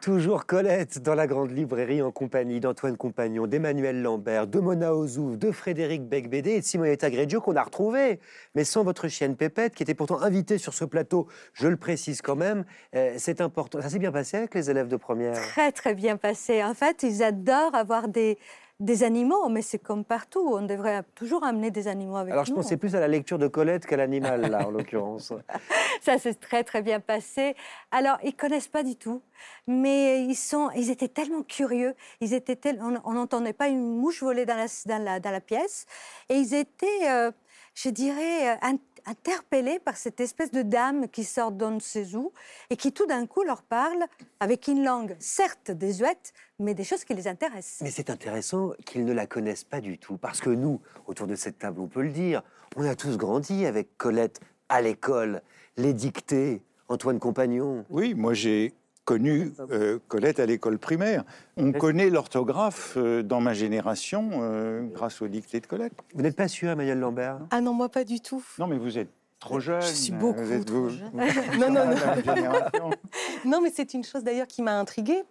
Toujours 0.00 0.46
Colette 0.46 1.00
dans 1.00 1.14
la 1.14 1.28
grande 1.28 1.52
librairie 1.52 2.02
en 2.02 2.10
compagnie 2.10 2.58
d'Antoine 2.58 2.96
Compagnon, 2.96 3.46
d'Emmanuel 3.46 4.02
Lambert, 4.02 4.48
de 4.48 4.58
Mona 4.58 4.96
Ozouf, 4.96 5.38
de 5.38 5.52
Frédéric 5.52 6.08
Becbédé 6.08 6.54
et 6.54 6.60
de 6.60 6.64
Simonetta 6.64 7.08
Greggio 7.08 7.40
qu'on 7.40 7.54
a 7.54 7.62
retrouvé, 7.62 8.18
mais 8.56 8.64
sans 8.64 8.82
votre 8.82 9.06
chienne 9.06 9.36
Pépette 9.36 9.76
qui 9.76 9.84
était 9.84 9.94
pourtant 9.94 10.20
invitée 10.20 10.58
sur 10.58 10.74
ce 10.74 10.84
plateau, 10.84 11.28
je 11.52 11.68
le 11.68 11.76
précise 11.76 12.20
quand 12.20 12.34
même, 12.34 12.64
euh, 12.96 13.14
c'est 13.16 13.40
important. 13.40 13.80
Ça 13.80 13.90
s'est 13.90 14.00
bien 14.00 14.10
passé 14.10 14.38
avec 14.38 14.56
les 14.56 14.70
élèves 14.70 14.88
de 14.88 14.96
première? 14.96 15.34
Très, 15.34 15.70
très 15.70 15.94
bien 15.94 16.16
passé. 16.16 16.64
En 16.64 16.74
fait, 16.74 17.04
ils 17.04 17.22
adorent 17.22 17.76
avoir 17.76 18.08
des, 18.08 18.38
des 18.82 19.04
animaux, 19.04 19.48
mais 19.48 19.62
c'est 19.62 19.78
comme 19.78 20.04
partout. 20.04 20.40
On 20.54 20.62
devrait 20.66 21.02
toujours 21.14 21.44
amener 21.44 21.70
des 21.70 21.86
animaux 21.88 22.16
avec 22.16 22.32
Alors 22.32 22.44
je 22.44 22.50
nous. 22.50 22.56
pensais 22.56 22.76
plus 22.76 22.94
à 22.96 23.00
la 23.00 23.08
lecture 23.08 23.38
de 23.38 23.46
Colette 23.46 23.86
qu'à 23.86 23.96
l'animal 23.96 24.40
là 24.50 24.66
en 24.66 24.70
l'occurrence. 24.70 25.32
Ça 26.02 26.18
s'est 26.18 26.34
très 26.34 26.64
très 26.64 26.82
bien 26.82 26.98
passé. 26.98 27.54
Alors 27.92 28.18
ils 28.24 28.34
connaissent 28.34 28.68
pas 28.68 28.82
du 28.82 28.96
tout, 28.96 29.22
mais 29.68 30.24
ils 30.24 30.34
sont, 30.34 30.70
ils 30.74 30.90
étaient 30.90 31.08
tellement 31.08 31.42
curieux. 31.42 31.94
Ils 32.20 32.34
étaient 32.34 32.56
tel- 32.56 32.82
on 33.04 33.12
n'entendait 33.12 33.52
pas 33.52 33.68
une 33.68 33.98
mouche 33.98 34.22
voler 34.22 34.44
dans 34.46 34.56
la, 34.56 34.66
dans 34.86 35.02
la, 35.02 35.20
dans 35.20 35.30
la 35.30 35.40
pièce, 35.40 35.86
et 36.28 36.34
ils 36.34 36.52
étaient, 36.54 37.08
euh, 37.08 37.30
je 37.74 37.88
dirais, 37.88 38.50
euh, 38.50 38.56
in- 38.62 38.76
interpellés 39.06 39.78
par 39.78 39.96
cette 39.96 40.20
espèce 40.20 40.50
de 40.50 40.62
dame 40.62 41.08
qui 41.08 41.24
sort 41.24 41.52
d'on 41.52 41.72
ne 41.72 41.80
sait 41.80 42.14
où 42.14 42.32
et 42.70 42.76
qui 42.76 42.92
tout 42.92 43.06
d'un 43.06 43.26
coup 43.26 43.42
leur 43.42 43.62
parle 43.62 44.04
avec 44.40 44.68
une 44.68 44.84
langue 44.84 45.16
certes 45.18 45.70
désuète, 45.70 46.32
mais 46.58 46.74
des 46.74 46.84
choses 46.84 47.04
qui 47.04 47.14
les 47.14 47.28
intéressent. 47.28 47.82
Mais 47.82 47.90
c'est 47.90 48.10
intéressant 48.10 48.72
qu'ils 48.86 49.04
ne 49.04 49.12
la 49.12 49.26
connaissent 49.26 49.64
pas 49.64 49.80
du 49.80 49.98
tout, 49.98 50.16
parce 50.16 50.40
que 50.40 50.50
nous, 50.50 50.80
autour 51.06 51.26
de 51.26 51.34
cette 51.34 51.58
table, 51.58 51.80
on 51.80 51.88
peut 51.88 52.02
le 52.02 52.12
dire, 52.12 52.42
on 52.76 52.84
a 52.84 52.94
tous 52.94 53.16
grandi 53.16 53.66
avec 53.66 53.96
Colette 53.98 54.40
à 54.68 54.80
l'école, 54.80 55.42
les 55.76 55.92
dictées, 55.92 56.62
Antoine 56.88 57.18
Compagnon. 57.18 57.84
Oui, 57.90 58.14
moi 58.14 58.34
j'ai 58.34 58.74
connu 59.04 59.52
euh, 59.70 59.98
Colette 60.08 60.40
à 60.40 60.46
l'école 60.46 60.78
primaire. 60.78 61.24
On 61.56 61.72
connaît 61.72 62.08
l'orthographe 62.10 62.94
euh, 62.96 63.22
dans 63.22 63.40
ma 63.40 63.52
génération 63.54 64.30
euh, 64.34 64.82
grâce 64.82 65.20
aux 65.22 65.28
dictées 65.28 65.60
de 65.60 65.66
Colette. 65.66 65.92
Vous 66.14 66.22
n'êtes 66.22 66.36
pas 66.36 66.48
sûr, 66.48 66.70
Emmanuel 66.70 66.98
Lambert? 67.00 67.38
Ah 67.50 67.60
non, 67.60 67.72
moi 67.74 67.88
pas 67.88 68.04
du 68.04 68.20
tout. 68.20 68.44
Non, 68.58 68.66
mais 68.66 68.78
vous 68.78 68.98
êtes 68.98 69.10
trop 69.40 69.58
jeune. 69.58 69.82
Je 69.82 69.86
suis 69.88 70.12
beaucoup 70.12 70.40
vous 70.42 70.52
êtes- 70.52 70.64
trop 70.66 70.82
vous- 70.82 70.90
jeune. 70.90 71.10
vous- 71.12 71.58
non, 71.60 71.70
non, 71.70 71.84
non. 71.86 72.90
Non, 73.44 73.60
mais 73.60 73.72
c'est 73.74 73.92
une 73.94 74.04
chose 74.04 74.22
d'ailleurs 74.22 74.46
qui 74.46 74.62
m'a 74.62 74.78
intriguée 74.78 75.24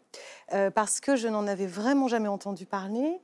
euh, 0.54 0.70
parce 0.70 1.00
que 1.00 1.16
je 1.16 1.28
n'en 1.30 1.48
avais 1.48 1.68
vraiment 1.68 2.08
jamais 2.10 2.28
entendu 2.28 2.66
parler. 2.66 3.20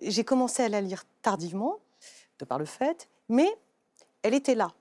J'ai 0.00 0.24
commencé 0.24 0.62
à 0.62 0.68
la 0.70 0.80
lire 0.80 1.04
tardivement, 1.20 1.76
de 2.38 2.46
par 2.46 2.58
le 2.58 2.64
fait, 2.64 3.08
mais 3.28 3.48
elle 4.22 4.32
était 4.32 4.54
là. 4.54 4.72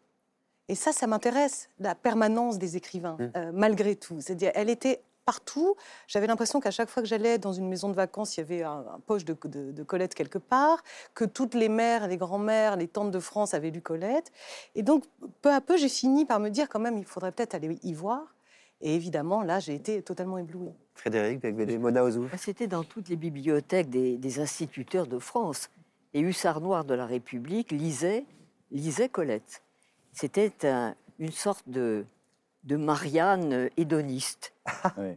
Et 0.70 0.76
ça, 0.76 0.94
ça 0.94 1.08
m'intéresse, 1.08 1.68
la 1.80 1.94
permanence 1.96 2.58
des 2.58 2.78
écrivains, 2.78 3.18
Mmh. 3.20 3.32
euh, 3.36 3.52
malgré 3.54 3.96
tout. 3.96 4.22
C'est-à-dire, 4.22 4.52
elle 4.54 4.70
était 4.70 5.02
partout. 5.26 5.76
J'avais 6.08 6.28
l'impression 6.28 6.60
qu'à 6.60 6.72
chaque 6.72 6.90
fois 6.90 7.04
que 7.04 7.10
j'allais 7.10 7.38
dans 7.38 7.54
une 7.54 7.68
maison 7.68 7.90
de 7.90 7.94
vacances, 7.96 8.36
il 8.38 8.40
y 8.40 8.44
avait 8.44 8.64
un, 8.64 8.86
un 8.96 9.00
poche 9.06 9.26
de, 9.26 9.36
de- 9.46 9.72
de 9.72 9.84
Colette 9.84 10.16
quelque 10.16 10.38
part, 10.38 10.84
que 11.14 11.26
toutes 11.26 11.54
les 11.54 11.70
mères, 11.70 12.08
les 12.08 12.18
grands-mères, 12.18 12.76
les 12.76 12.88
tantes 12.88 13.12
de 13.12 13.20
France 13.20 13.54
avaient 13.54 13.72
lu 13.72 13.82
Colette. 13.82 14.32
Et 14.76 14.84
donc, 14.84 15.06
peu 15.42 15.52
à 15.52 15.62
peu, 15.62 15.78
j'ai 15.78 15.90
fini 15.90 16.26
par 16.26 16.40
me 16.40 16.50
dire 16.50 16.68
quand 16.70 16.80
même, 16.80 16.98
il 16.98 17.06
faudrait 17.06 17.32
peut-être 17.32 17.54
aller 17.54 17.78
y 17.84 17.94
voir. 17.94 18.36
Et 18.82 18.96
évidemment, 18.96 19.44
là, 19.44 19.60
j'ai 19.60 19.76
été 19.76 20.02
totalement 20.02 20.38
éblouie. 20.38 20.72
Frédéric 20.96 21.42
Becbédé, 21.42 21.78
Mona 21.78 22.04
Ozouf. 22.04 22.34
C'était 22.38 22.68
dans 22.68 22.84
toutes 22.84 23.10
les 23.10 23.16
bibliothèques 23.18 23.90
des, 23.90 24.18
des 24.18 24.40
instituteurs 24.40 25.06
de 25.06 25.20
France. 25.20 25.70
Et 26.14 26.22
Hussard 26.22 26.62
Noir 26.62 26.86
de 26.86 26.94
la 26.94 27.06
République 27.06 27.72
lisait, 27.72 28.26
lisait 28.72 29.10
Colette. 29.10 29.64
C'était 30.14 30.52
un- 30.64 30.96
une 31.20 31.32
sorte 31.32 31.68
de, 31.68 32.06
de 32.64 32.76
Marianne 32.76 33.70
hédoniste. 33.78 34.54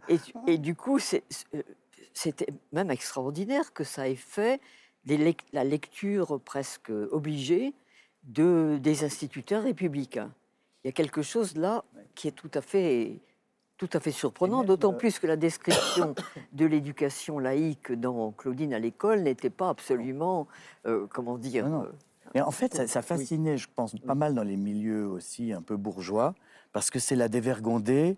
Et, 0.08 0.18
et 0.46 0.58
du 0.58 0.74
coup, 0.74 0.98
c'est- 0.98 1.24
c'est- 1.30 1.64
c'était 2.14 2.46
même 2.72 2.90
extraordinaire 2.90 3.72
que 3.72 3.84
ça 3.84 4.08
ait 4.08 4.14
fait 4.16 4.60
les 5.04 5.36
la 5.52 5.64
lecture 5.64 6.40
presque 6.44 6.90
obligée 7.10 7.74
de, 8.24 8.78
des 8.80 9.02
instituteurs 9.04 9.64
républicains. 9.64 10.30
Il 10.84 10.88
y 10.88 10.90
a 10.90 10.92
quelque 10.92 11.22
chose 11.22 11.56
là 11.56 11.84
qui 12.14 12.28
est 12.28 12.32
tout 12.32 12.50
à 12.54 12.60
fait, 12.60 13.18
tout 13.76 13.90
à 13.92 13.98
fait 14.00 14.12
surprenant, 14.12 14.62
d'autant 14.62 14.92
plus 14.98 15.18
que 15.18 15.26
la 15.26 15.36
description 15.36 16.14
de 16.52 16.66
l'éducation 16.66 17.38
laïque 17.40 17.90
dans 17.92 18.30
Claudine 18.30 18.74
à 18.74 18.78
l'école 18.78 19.22
n'était 19.22 19.50
pas 19.50 19.68
absolument, 19.70 20.46
euh, 20.86 21.06
comment 21.08 21.38
dire... 21.38 21.66
euh, 21.66 21.92
Mais 22.34 22.40
en 22.40 22.50
fait, 22.50 22.74
ça, 22.74 22.86
ça 22.86 23.02
fascinait, 23.02 23.56
je 23.58 23.68
pense, 23.74 23.94
pas 24.06 24.14
mal 24.14 24.34
dans 24.34 24.42
les 24.42 24.56
milieux 24.56 25.06
aussi 25.06 25.52
un 25.52 25.62
peu 25.62 25.76
bourgeois, 25.76 26.34
parce 26.72 26.90
que 26.90 26.98
c'est 26.98 27.16
la 27.16 27.28
dévergondée 27.28 28.16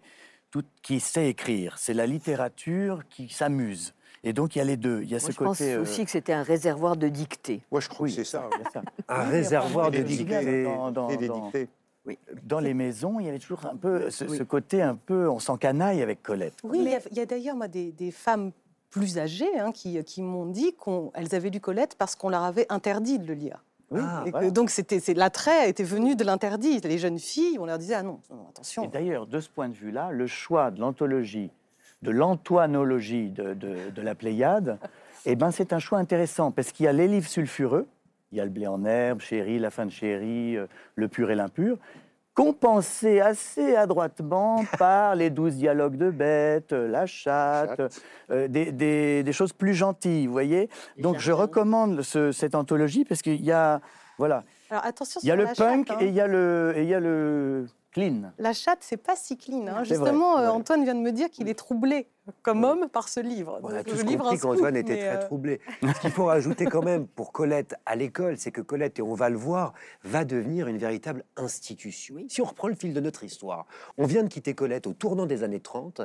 toute, 0.51 0.67
qui 0.83 1.01
sait 1.01 1.29
écrire. 1.29 1.77
C'est 1.79 1.95
la 1.95 2.07
littérature 2.07 3.03
qui 3.09 3.29
s'amuse. 3.29 3.93
Et 4.23 4.33
donc, 4.33 4.55
il 4.55 4.59
y 4.59 4.63
a 4.63 4.65
les 4.65 4.77
deux. 4.77 5.03
Il 5.03 5.11
y 5.11 5.15
a 5.15 5.19
Moi, 5.19 5.21
ce 5.21 5.33
je 5.33 5.37
pense 5.39 5.59
côté. 5.59 5.75
euh, 5.75 5.83
aussi 5.83 6.05
que 6.05 6.11
c'était 6.11 6.33
un 6.33 6.43
réservoir 6.43 6.97
de 6.97 7.09
dictée. 7.09 7.61
Moi, 7.71 7.81
je 7.81 7.89
trouve 7.89 8.07
que 8.07 8.13
c'est 8.15 8.25
ça. 8.25 8.49
Un 9.09 9.23
réservoir 9.25 9.91
de 9.91 9.99
dictées. 9.99 10.25
dictées. 10.39 10.65
Dans, 10.65 10.91
dans- 10.93 11.09
Et 11.11 11.17
des 11.19 11.27
dans- 11.29 11.41
dictées. 11.43 11.69
oui, 12.07 12.19
dans 12.45 12.61
les 12.61 12.73
maisons, 12.73 13.21
il 13.21 13.27
y 13.27 13.29
avait 13.29 13.39
toujours 13.39 13.67
un 13.67 13.77
peu 13.77 14.09
ce, 14.11 14.27
ce 14.29 14.43
côté 14.45 14.81
un 14.81 14.95
peu, 14.95 15.29
on 15.29 15.41
s'encanaille 15.41 16.01
avec 16.01 16.23
Colette. 16.23 16.55
Oui, 16.63 16.79
il 16.81 16.89
y 16.91 16.95
a, 16.95 17.01
il 17.11 17.17
y 17.19 17.21
a 17.21 17.27
d'ailleurs 17.27 17.57
moi, 17.57 17.69
des, 17.69 17.93
des 17.93 18.11
femmes 18.13 18.53
plus 18.91 19.19
âgées 19.19 19.59
hein, 19.59 19.73
qui, 19.73 20.03
qui 20.05 20.23
m'ont 20.23 20.47
dit 20.47 20.75
qu'elles 20.83 21.35
avaient 21.35 21.51
lu 21.51 21.61
Colette 21.61 21.97
parce 21.99 22.15
qu'on 22.15 22.29
leur 22.31 22.45
avait 22.45 22.67
interdit 22.71 23.19
de 23.19 23.27
le 23.27 23.35
lire. 23.35 23.63
Oui, 23.95 24.01
Et 24.27 24.31
que 24.31 24.31
voilà. 24.33 24.51
donc 24.51 24.71
c'était 24.71 25.01
c'est- 25.01 25.15
l'attrait 25.15 25.69
était 25.71 25.85
venu 25.85 26.17
de 26.17 26.25
l'interdit. 26.25 26.81
Les 26.81 26.99
jeunes 26.99 27.19
filles, 27.19 27.59
on 27.61 27.67
leur 27.67 27.79
disait 27.79 27.95
ah 27.95 28.03
non, 28.03 28.21
non, 28.31 28.47
attention. 28.51 28.85
Et 28.85 28.89
d'ailleurs, 28.89 29.27
de 29.27 29.41
ce 29.41 29.49
point 29.49 29.69
de 29.69 29.75
vue-là, 29.75 30.11
le 30.11 30.27
choix 30.27 30.71
de 30.71 30.81
l'anthologie, 30.81 31.51
de 32.03 32.11
l'antoinologie 32.11 33.31
de, 33.31 33.55
de- 33.55 33.91
de 33.95 34.03
la 34.03 34.15
Pléiade, 34.15 34.79
eh 35.27 35.37
ben, 35.37 35.51
c'est 35.51 35.73
un 35.73 35.79
choix 35.79 35.99
intéressant 35.99 36.51
parce 36.51 36.73
qu'il 36.73 36.85
y 36.85 36.89
a 36.89 36.93
les 36.93 37.09
livres 37.09 37.29
sulfureux, 37.29 37.87
il 38.33 38.39
y 38.39 38.41
a 38.41 38.45
le 38.45 38.51
blé 38.51 38.67
en 38.67 38.85
herbe, 38.85 39.21
Chéri, 39.21 39.59
la 39.59 39.71
fin 39.71 39.87
de 39.87 39.91
Chéri, 39.91 40.57
euh, 40.57 40.67
le 40.97 41.09
pur 41.09 41.31
et 41.31 41.35
l'impur, 41.35 41.79
compensé 42.35 43.21
assez 43.21 43.77
adroitement 43.77 44.65
par 44.79 45.15
les 45.15 45.31
douze 45.31 45.55
dialogues 45.55 45.97
de 45.97 46.11
bêtes, 46.11 46.73
euh, 46.73 46.89
la 46.89 47.07
chatte, 47.07 47.81
euh, 48.31 48.49
des, 48.49 48.73
des- 48.73 49.23
des 49.23 49.33
choses 49.33 49.53
plus 49.53 49.75
gentilles, 49.75 50.27
vous 50.27 50.33
voyez. 50.33 50.69
Donc 50.99 51.19
je 51.19 51.33
recommande 51.33 52.03
ce- 52.03 52.33
cette 52.33 52.55
anthologie 52.55 53.05
parce 53.05 53.23
qu'il 53.23 53.43
y 53.45 53.53
a, 53.53 53.81
voilà, 54.19 54.45
Alors 54.71 54.85
attention 54.85 55.21
il 55.23 55.29
y 55.29 55.33
a 55.33 55.37
le 55.37 55.45
punk 55.57 55.89
chatte, 55.89 55.97
hein. 55.97 56.05
et 56.05 56.09
il 56.09 56.15
y 56.15 56.21
a 56.21 56.27
le, 56.27 56.73
et 56.77 56.83
il 56.83 56.89
y 56.89 56.95
a 56.95 57.01
le 57.01 57.67
clean. 57.93 58.33
La 58.39 58.53
chatte, 58.53 58.79
c'est 58.81 58.97
pas 58.97 59.15
si 59.17 59.37
clean. 59.37 59.67
hein. 59.69 59.73
Vrai, 59.75 59.85
Justement, 59.85 60.39
euh. 60.39 60.49
Antoine 60.51 60.83
vient 60.85 60.95
de 60.97 61.01
me 61.01 61.13
dire 61.13 61.31
qu'il 61.31 61.49
est 61.49 61.55
troublé 61.59 62.09
comme 62.43 62.65
homme 62.65 62.89
par 62.89 63.09
ce 63.09 63.21
livre. 63.21 63.61
On 63.63 63.75
a 63.75 63.85
tous 63.85 64.03
compris 64.03 64.39
qu'Antoine 64.39 64.77
était 64.77 64.97
très 64.97 65.17
euh, 65.17 65.27
troublé. 65.27 65.61
Ce 65.83 66.01
qu'il 66.01 66.11
faut 66.11 66.27
rajouter 66.27 66.65
quand 66.67 66.83
même 66.83 67.07
pour 67.07 67.33
Colette 67.33 67.75
à 67.87 67.97
l'école, 67.97 68.39
c'est 68.39 68.51
que 68.51 68.61
Colette, 68.61 68.99
et 68.99 69.03
on 69.03 69.15
va 69.15 69.29
le 69.29 69.37
voir, 69.37 69.75
va 70.05 70.25
devenir 70.25 70.69
une 70.69 70.79
véritable 70.79 71.25
institution. 71.37 72.17
Si 72.29 72.41
on 72.41 72.47
reprend 72.47 72.69
le 72.69 72.75
fil 72.75 72.95
de 72.95 73.01
notre 73.01 73.25
histoire, 73.25 73.67
on 73.99 74.07
vient 74.07 74.23
de 74.23 74.29
quitter 74.29 74.55
Colette 74.55 74.87
au 74.87 74.93
tournant 74.93 75.27
des 75.27 75.43
années 75.43 75.61
30, 75.61 76.03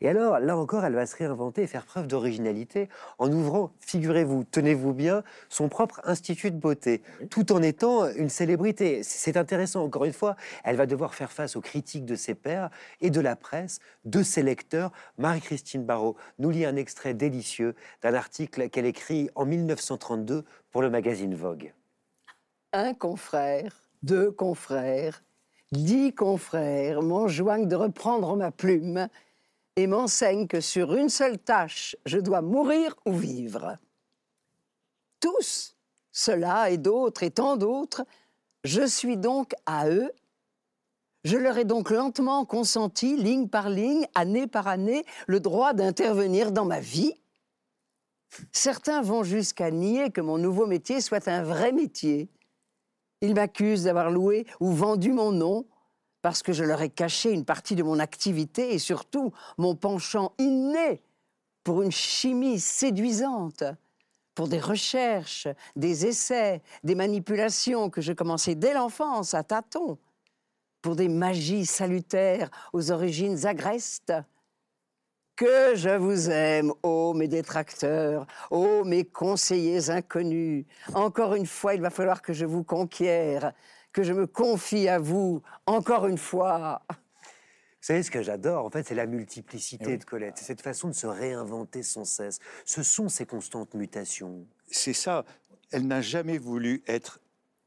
et 0.00 0.08
alors 0.08 0.38
là 0.40 0.56
encore, 0.56 0.84
elle 0.84 0.94
va 0.94 1.06
se 1.06 1.16
réinventer 1.16 1.62
et 1.62 1.66
faire 1.66 1.86
preuve 1.86 2.06
d'originalité 2.06 2.88
en 3.18 3.32
ouvrant, 3.32 3.72
figurez-vous, 3.80 4.44
tenez-vous 4.44 4.92
bien, 4.92 5.22
son 5.48 5.68
propre 5.68 6.00
institut 6.04 6.50
de 6.50 6.58
beauté, 6.58 7.02
tout 7.30 7.50
en 7.52 7.62
étant 7.62 8.10
une 8.12 8.28
célébrité. 8.28 9.02
C'est 9.02 9.36
intéressant, 9.36 9.82
encore 9.82 10.04
une 10.04 10.12
fois, 10.12 10.36
elle 10.64 10.76
va 10.76 10.86
devoir 10.86 11.14
faire 11.14 11.32
face 11.32 11.56
aux 11.56 11.60
critiques 11.60 12.04
de 12.04 12.14
ses 12.14 12.34
pairs 12.34 12.70
et 13.00 13.10
de 13.10 13.20
la 13.20 13.36
presse, 13.36 13.78
de 14.04 14.22
ses 14.22 14.42
lecteurs. 14.42 14.92
Marie-Christine 15.18 15.55
Barrault 15.78 16.16
nous 16.38 16.50
lit 16.50 16.64
un 16.64 16.76
extrait 16.76 17.14
délicieux 17.14 17.74
d'un 18.02 18.14
article 18.14 18.68
qu'elle 18.68 18.86
écrit 18.86 19.28
en 19.34 19.44
1932 19.44 20.44
pour 20.70 20.82
le 20.82 20.90
magazine 20.90 21.34
Vogue. 21.34 21.72
Un 22.72 22.94
confrère, 22.94 23.72
deux 24.02 24.30
confrères, 24.30 25.22
dix 25.72 26.14
confrères 26.14 27.02
m'enjoignent 27.02 27.68
de 27.68 27.76
reprendre 27.76 28.36
ma 28.36 28.50
plume 28.50 29.08
et 29.76 29.86
m'enseignent 29.86 30.46
que 30.46 30.60
sur 30.60 30.94
une 30.94 31.08
seule 31.08 31.38
tâche, 31.38 31.96
je 32.06 32.18
dois 32.18 32.40
mourir 32.40 32.96
ou 33.04 33.12
vivre. 33.12 33.76
Tous, 35.20 35.76
ceux-là 36.12 36.70
et 36.70 36.78
d'autres 36.78 37.22
et 37.22 37.30
tant 37.30 37.56
d'autres, 37.56 38.04
je 38.64 38.86
suis 38.86 39.16
donc 39.16 39.52
à 39.66 39.88
eux. 39.88 40.10
Je 41.26 41.36
leur 41.36 41.58
ai 41.58 41.64
donc 41.64 41.90
lentement 41.90 42.44
consenti, 42.44 43.16
ligne 43.16 43.48
par 43.48 43.68
ligne, 43.68 44.06
année 44.14 44.46
par 44.46 44.68
année, 44.68 45.04
le 45.26 45.40
droit 45.40 45.72
d'intervenir 45.72 46.52
dans 46.52 46.64
ma 46.64 46.78
vie. 46.78 47.14
Certains 48.52 49.02
vont 49.02 49.24
jusqu'à 49.24 49.72
nier 49.72 50.12
que 50.12 50.20
mon 50.20 50.38
nouveau 50.38 50.66
métier 50.66 51.00
soit 51.00 51.26
un 51.26 51.42
vrai 51.42 51.72
métier. 51.72 52.28
Ils 53.22 53.34
m'accusent 53.34 53.82
d'avoir 53.82 54.12
loué 54.12 54.46
ou 54.60 54.70
vendu 54.70 55.10
mon 55.10 55.32
nom 55.32 55.66
parce 56.22 56.44
que 56.44 56.52
je 56.52 56.62
leur 56.62 56.80
ai 56.80 56.90
caché 56.90 57.32
une 57.32 57.44
partie 57.44 57.74
de 57.74 57.82
mon 57.82 57.98
activité 57.98 58.72
et 58.72 58.78
surtout 58.78 59.32
mon 59.58 59.74
penchant 59.74 60.32
inné 60.38 61.02
pour 61.64 61.82
une 61.82 61.90
chimie 61.90 62.60
séduisante, 62.60 63.64
pour 64.36 64.46
des 64.46 64.60
recherches, 64.60 65.48
des 65.74 66.06
essais, 66.06 66.62
des 66.84 66.94
manipulations 66.94 67.90
que 67.90 68.00
je 68.00 68.12
commençais 68.12 68.54
dès 68.54 68.74
l'enfance 68.74 69.34
à 69.34 69.42
tâtons, 69.42 69.98
pour 70.86 70.94
des 70.94 71.08
magies 71.08 71.66
salutaires 71.66 72.48
aux 72.72 72.92
origines 72.92 73.44
agrestes. 73.44 74.12
Que 75.34 75.74
je 75.74 75.88
vous 75.88 76.30
aime, 76.30 76.72
ô 76.84 77.12
mes 77.12 77.26
détracteurs, 77.26 78.24
ô 78.52 78.84
mes 78.84 79.04
conseillers 79.04 79.90
inconnus. 79.90 80.64
Encore 80.94 81.34
une 81.34 81.44
fois, 81.44 81.74
il 81.74 81.80
va 81.80 81.90
falloir 81.90 82.22
que 82.22 82.32
je 82.32 82.44
vous 82.44 82.62
conquière, 82.62 83.52
que 83.92 84.04
je 84.04 84.12
me 84.12 84.28
confie 84.28 84.86
à 84.86 85.00
vous, 85.00 85.42
encore 85.66 86.06
une 86.06 86.18
fois. 86.18 86.80
Vous 86.88 86.96
savez, 87.80 88.04
ce 88.04 88.10
que 88.12 88.22
j'adore, 88.22 88.64
en 88.64 88.70
fait, 88.70 88.86
c'est 88.86 88.94
la 88.94 89.06
multiplicité 89.06 89.96
de 89.96 90.04
Colette. 90.04 90.34
C'est 90.36 90.44
cette 90.44 90.62
façon 90.62 90.86
de 90.86 90.94
se 90.94 91.08
réinventer 91.08 91.82
sans 91.82 92.04
cesse. 92.04 92.38
Ce 92.64 92.84
sont 92.84 93.08
ces 93.08 93.26
constantes 93.26 93.74
mutations. 93.74 94.46
C'est 94.70 94.92
ça. 94.92 95.24
Elle 95.72 95.88
n'a 95.88 96.00
jamais 96.00 96.38
voulu 96.38 96.84
être 96.86 97.18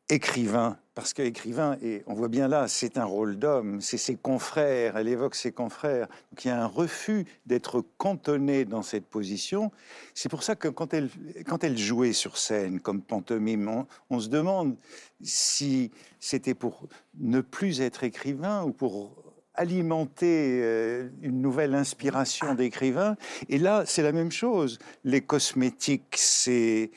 écrivain, 0.09 0.77
parce 0.95 1.13
qu'écrivain, 1.13 1.77
et 1.83 2.03
on 2.07 2.13
voit 2.13 2.27
bien 2.27 2.47
là, 2.47 2.67
c'est 2.67 2.97
un 2.97 3.05
rôle 3.05 3.37
d'homme, 3.37 3.79
c'est 3.79 3.97
ses 3.97 4.15
confrères, 4.15 4.97
elle 4.97 5.07
évoque 5.07 5.35
ses 5.35 5.51
confrères. 5.51 6.07
Donc 6.31 6.43
il 6.43 6.47
y 6.47 6.51
a 6.51 6.61
un 6.61 6.65
refus 6.65 7.25
d'être 7.45 7.83
cantonné 7.97 8.65
dans 8.65 8.81
cette 8.81 9.05
position. 9.05 9.71
C'est 10.15 10.29
pour 10.29 10.43
ça 10.43 10.55
que 10.55 10.67
quand 10.67 10.93
elle, 10.93 11.77
jouait 11.77 12.13
sur 12.13 12.37
scène 12.37 12.79
comme 12.79 13.01
pantomime, 13.01 13.67
on, 13.69 13.87
on 14.09 14.19
se 14.19 14.29
demande 14.29 14.75
si 15.21 15.91
c'était 16.19 16.55
pour 16.55 16.87
ne 17.19 17.41
plus 17.41 17.79
être 17.79 18.03
écrivain 18.03 18.63
ou 18.63 18.71
pour 18.71 19.29
alimenter 19.59 20.61
euh, 20.63 21.09
une 21.21 21.41
nouvelle 21.41 21.75
inspiration 21.75 22.55
d'écrivain. 22.55 23.17
Et 23.49 23.57
là, 23.57 23.83
c'est 23.85 24.01
la 24.01 24.13
même 24.13 24.31
chose. 24.31 24.79
Les 25.03 25.19
cosmétiques, 25.19 26.15
c'est 26.15 26.91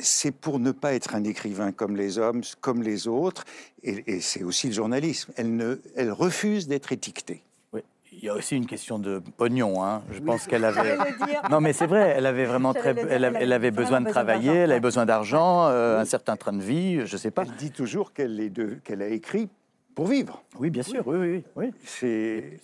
c'est 0.00 0.30
pour 0.32 0.58
ne 0.58 0.70
pas 0.72 0.94
être 0.94 1.14
un 1.14 1.24
écrivain 1.24 1.72
comme 1.72 1.96
les 1.96 2.18
hommes, 2.18 2.42
comme 2.60 2.82
les 2.82 3.08
autres. 3.08 3.44
Et, 3.82 4.02
et 4.16 4.20
c'est 4.20 4.42
aussi 4.42 4.68
le 4.68 4.72
journalisme. 4.72 5.32
Elle, 5.36 5.56
ne, 5.56 5.76
elle 5.96 6.12
refuse 6.12 6.68
d'être 6.68 6.92
étiquetée. 6.92 7.42
Oui. 7.72 7.80
Il 8.12 8.24
y 8.24 8.28
a 8.28 8.34
aussi 8.34 8.56
une 8.56 8.66
question 8.66 8.98
de 8.98 9.20
pognon. 9.36 9.84
Hein. 9.84 10.02
Je 10.12 10.20
pense 10.20 10.46
qu'elle 10.46 10.64
avait. 10.64 10.96
Non, 11.50 11.60
mais 11.60 11.72
c'est 11.72 11.86
vrai. 11.86 12.14
Elle 12.16 12.26
avait 12.26 12.44
vraiment 12.46 12.72
très. 12.72 12.90
Elle, 12.90 13.06
elle 13.10 13.24
avait- 13.24 13.38
elle 13.42 13.52
avait 13.52 13.66
avait 13.66 13.70
besoin 13.70 14.00
de 14.00 14.08
travailler. 14.08 14.52
Elle 14.52 14.70
avait 14.70 14.80
besoin 14.80 15.04
d'argent, 15.06 15.66
euh, 15.68 15.98
un 16.00 16.04
certain 16.04 16.36
train 16.36 16.52
de 16.52 16.62
vie. 16.62 17.04
Je 17.06 17.16
sais 17.16 17.30
pas. 17.30 17.42
Elle 17.42 17.56
dit 17.56 17.70
toujours 17.72 18.12
qu'elle 18.12 18.38
est 18.40 18.50
de- 18.50 18.78
qu'elle 18.84 19.02
a 19.02 19.08
écrit 19.08 19.48
pour 19.94 20.06
vivre. 20.06 20.42
Oui, 20.58 20.70
bien 20.70 20.82
sûr. 20.82 21.06
Oui, 21.06 21.16
oui, 21.18 21.44
oui. 21.56 21.70
C'est 21.84 22.58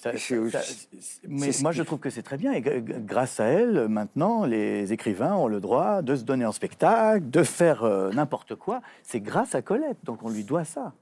mais 1.28 1.50
moi, 1.62 1.72
je 1.72 1.82
trouve 1.82 1.98
que 1.98 2.10
c'est 2.10 2.22
très 2.22 2.36
bien. 2.36 2.52
Et 2.52 2.62
grâce 2.62 3.40
à 3.40 3.44
elle, 3.44 3.88
maintenant, 3.88 4.44
les 4.44 4.92
écrivains 4.92 5.34
ont 5.34 5.48
le 5.48 5.60
droit 5.60 6.02
de 6.02 6.16
se 6.16 6.24
donner 6.24 6.46
en 6.46 6.52
spectacle, 6.52 7.28
de 7.28 7.42
faire 7.42 7.84
euh, 7.84 8.10
n'importe 8.12 8.54
quoi. 8.54 8.80
C'est 9.02 9.20
grâce 9.20 9.54
à 9.54 9.62
Colette, 9.62 9.98
donc 10.04 10.22
on 10.22 10.30
lui 10.30 10.44
doit 10.44 10.64
ça. 10.64 10.92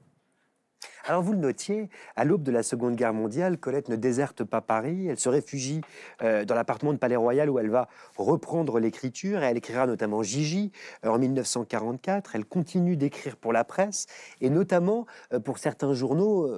Alors 1.07 1.21
vous 1.21 1.31
le 1.31 1.39
notiez, 1.39 1.89
à 2.17 2.25
l'aube 2.25 2.43
de 2.43 2.51
la 2.51 2.63
Seconde 2.63 2.97
Guerre 2.97 3.13
mondiale, 3.13 3.57
Colette 3.57 3.87
ne 3.87 3.95
déserte 3.95 4.43
pas 4.43 4.59
Paris, 4.59 5.07
elle 5.07 5.17
se 5.17 5.29
réfugie 5.29 5.79
euh, 6.21 6.43
dans 6.43 6.53
l'appartement 6.53 6.91
de 6.91 6.97
Palais 6.97 7.15
Royal 7.15 7.49
où 7.49 7.59
elle 7.59 7.69
va 7.69 7.87
reprendre 8.17 8.77
l'écriture 8.77 9.41
et 9.41 9.45
elle 9.45 9.55
écrira 9.55 9.87
notamment 9.87 10.21
Gigi 10.21 10.73
euh, 11.05 11.09
en 11.09 11.17
1944. 11.17 12.35
Elle 12.35 12.43
continue 12.43 12.97
d'écrire 12.97 13.37
pour 13.37 13.53
la 13.53 13.63
presse 13.63 14.07
et 14.41 14.49
notamment 14.49 15.05
euh, 15.31 15.39
pour 15.39 15.59
certains 15.59 15.93
journaux 15.93 16.51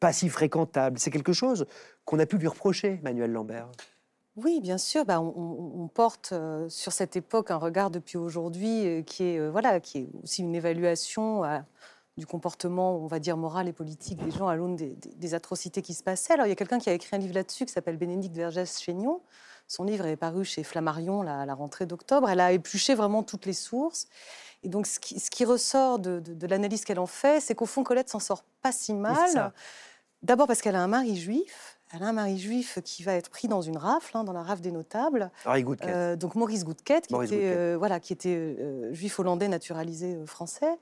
pas 0.00 0.12
si 0.12 0.28
fréquentables. 0.28 0.98
C'est 0.98 1.12
quelque 1.12 1.32
chose 1.32 1.66
qu'on 2.04 2.18
a 2.18 2.26
pu 2.26 2.36
lui 2.36 2.48
reprocher, 2.48 2.98
Manuel 3.04 3.30
Lambert. 3.30 3.70
Oui, 4.34 4.60
bien 4.60 4.78
sûr. 4.78 5.04
Bah, 5.04 5.20
on, 5.20 5.88
porte 5.88 6.34
sur 6.68 6.92
cette 6.92 7.14
époque 7.14 7.50
un 7.50 7.56
regard 7.56 7.90
depuis 7.90 8.16
aujourd'hui 8.16 9.04
qui 9.04 9.24
est 9.24 9.48
voilà, 9.48 9.78
qui 9.78 9.98
est 9.98 10.08
aussi 10.24 10.42
une 10.42 10.54
évaluation 10.54 11.44
du 12.20 12.26
comportement, 12.26 12.96
on 12.96 13.06
va 13.08 13.18
dire 13.18 13.36
moral 13.36 13.66
et 13.66 13.72
politique 13.72 14.22
des 14.24 14.30
gens 14.30 14.46
à 14.46 14.54
l'aune 14.54 14.76
des, 14.76 14.90
des- 14.90 15.08
des 15.14 15.34
atrocités 15.34 15.82
qui 15.82 15.94
se 15.94 16.04
passaient. 16.04 16.34
Alors 16.34 16.46
il 16.46 16.50
y 16.50 16.52
a 16.52 16.56
quelqu'un 16.56 16.78
qui 16.78 16.88
a 16.88 16.92
écrit 16.92 17.16
un 17.16 17.18
livre 17.18 17.34
là-dessus 17.34 17.66
qui 17.66 17.72
s'appelle 17.72 17.96
Bénédicte 17.96 18.36
Vergès-Chénion. 18.36 19.20
Son 19.66 19.84
livre 19.84 20.06
est 20.06 20.16
paru 20.16 20.44
chez 20.44 20.62
Flammarion 20.62 21.22
là, 21.22 21.40
à 21.40 21.46
la 21.46 21.54
rentrée 21.54 21.86
d'octobre. 21.86 22.28
Elle 22.30 22.40
a 22.40 22.52
épluché 22.52 22.94
vraiment 22.94 23.22
toutes 23.24 23.46
les 23.46 23.52
sources. 23.52 24.06
Et 24.62 24.68
donc 24.68 24.86
ce 24.86 25.00
qui, 25.00 25.18
ce 25.18 25.30
qui 25.30 25.44
ressort 25.44 25.98
de, 25.98 26.20
de- 26.20 26.34
de 26.34 26.46
l'analyse 26.46 26.84
qu'elle 26.84 26.98
en 27.00 27.06
fait, 27.06 27.40
c'est 27.40 27.54
qu'au 27.54 27.66
fond 27.66 27.82
Colette 27.82 28.08
s'en 28.10 28.20
sort 28.20 28.44
pas 28.62 28.70
si 28.72 28.92
mal. 28.94 29.16
D'abord 30.22 30.46
parce 30.46 30.60
qu'elle 30.60 30.76
a 30.76 30.82
un 30.82 30.86
mari 30.88 31.16
juif. 31.16 31.79
Elle 31.92 32.02
a 32.04 32.08
un 32.08 32.12
mari 32.12 32.38
juif 32.38 32.78
qui 32.84 33.02
va 33.02 33.14
être 33.14 33.30
pris 33.30 33.48
dans 33.48 33.62
une 33.62 33.76
rafle, 33.76 34.16
hein, 34.16 34.22
dans 34.24 34.32
la 34.32 34.42
rafle 34.42 34.60
des 34.62 34.70
notables. 34.70 35.30
Euh, 35.90 36.14
donc 36.16 36.36
Maurice 36.36 36.64
Goudquet, 36.64 37.00
qui 37.00 37.12
Maurice 37.14 37.30
était, 37.32 37.40
Goudquet. 37.40 37.56
euh, 37.56 37.76
voilà, 37.78 37.98
qui 37.98 38.12
était 38.12 38.28
euh, 38.36 38.92
juif 38.92 39.18
hollandais 39.18 39.48
naturalisé 39.48 40.14
euh, 40.14 40.26
français. 40.26 40.78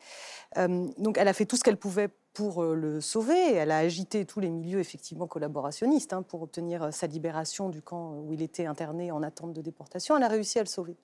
Euh, 0.58 0.86
donc 0.98 1.16
elle 1.18 1.28
a 1.28 1.32
fait 1.32 1.46
tout 1.46 1.56
ce 1.56 1.64
qu'elle 1.64 1.78
pouvait 1.78 2.10
pour 2.34 2.62
euh, 2.62 2.74
le 2.74 3.00
sauver. 3.00 3.54
Elle 3.54 3.70
a 3.70 3.78
agité 3.78 4.26
tous 4.26 4.40
les 4.40 4.50
milieux 4.50 4.80
effectivement 4.80 5.26
collaborationnistes 5.26 6.12
hein, 6.12 6.22
pour 6.22 6.42
obtenir 6.42 6.82
euh, 6.82 6.90
sa 6.90 7.06
libération 7.06 7.68
du 7.70 7.80
camp 7.80 8.12
où 8.12 8.32
il 8.34 8.42
était 8.42 8.66
interné 8.66 9.10
en 9.10 9.22
attente 9.22 9.54
de 9.54 9.62
déportation. 9.62 10.16
Elle 10.16 10.22
a 10.24 10.28
réussi 10.28 10.58
à 10.58 10.62
le 10.62 10.68
sauver. 10.68 10.96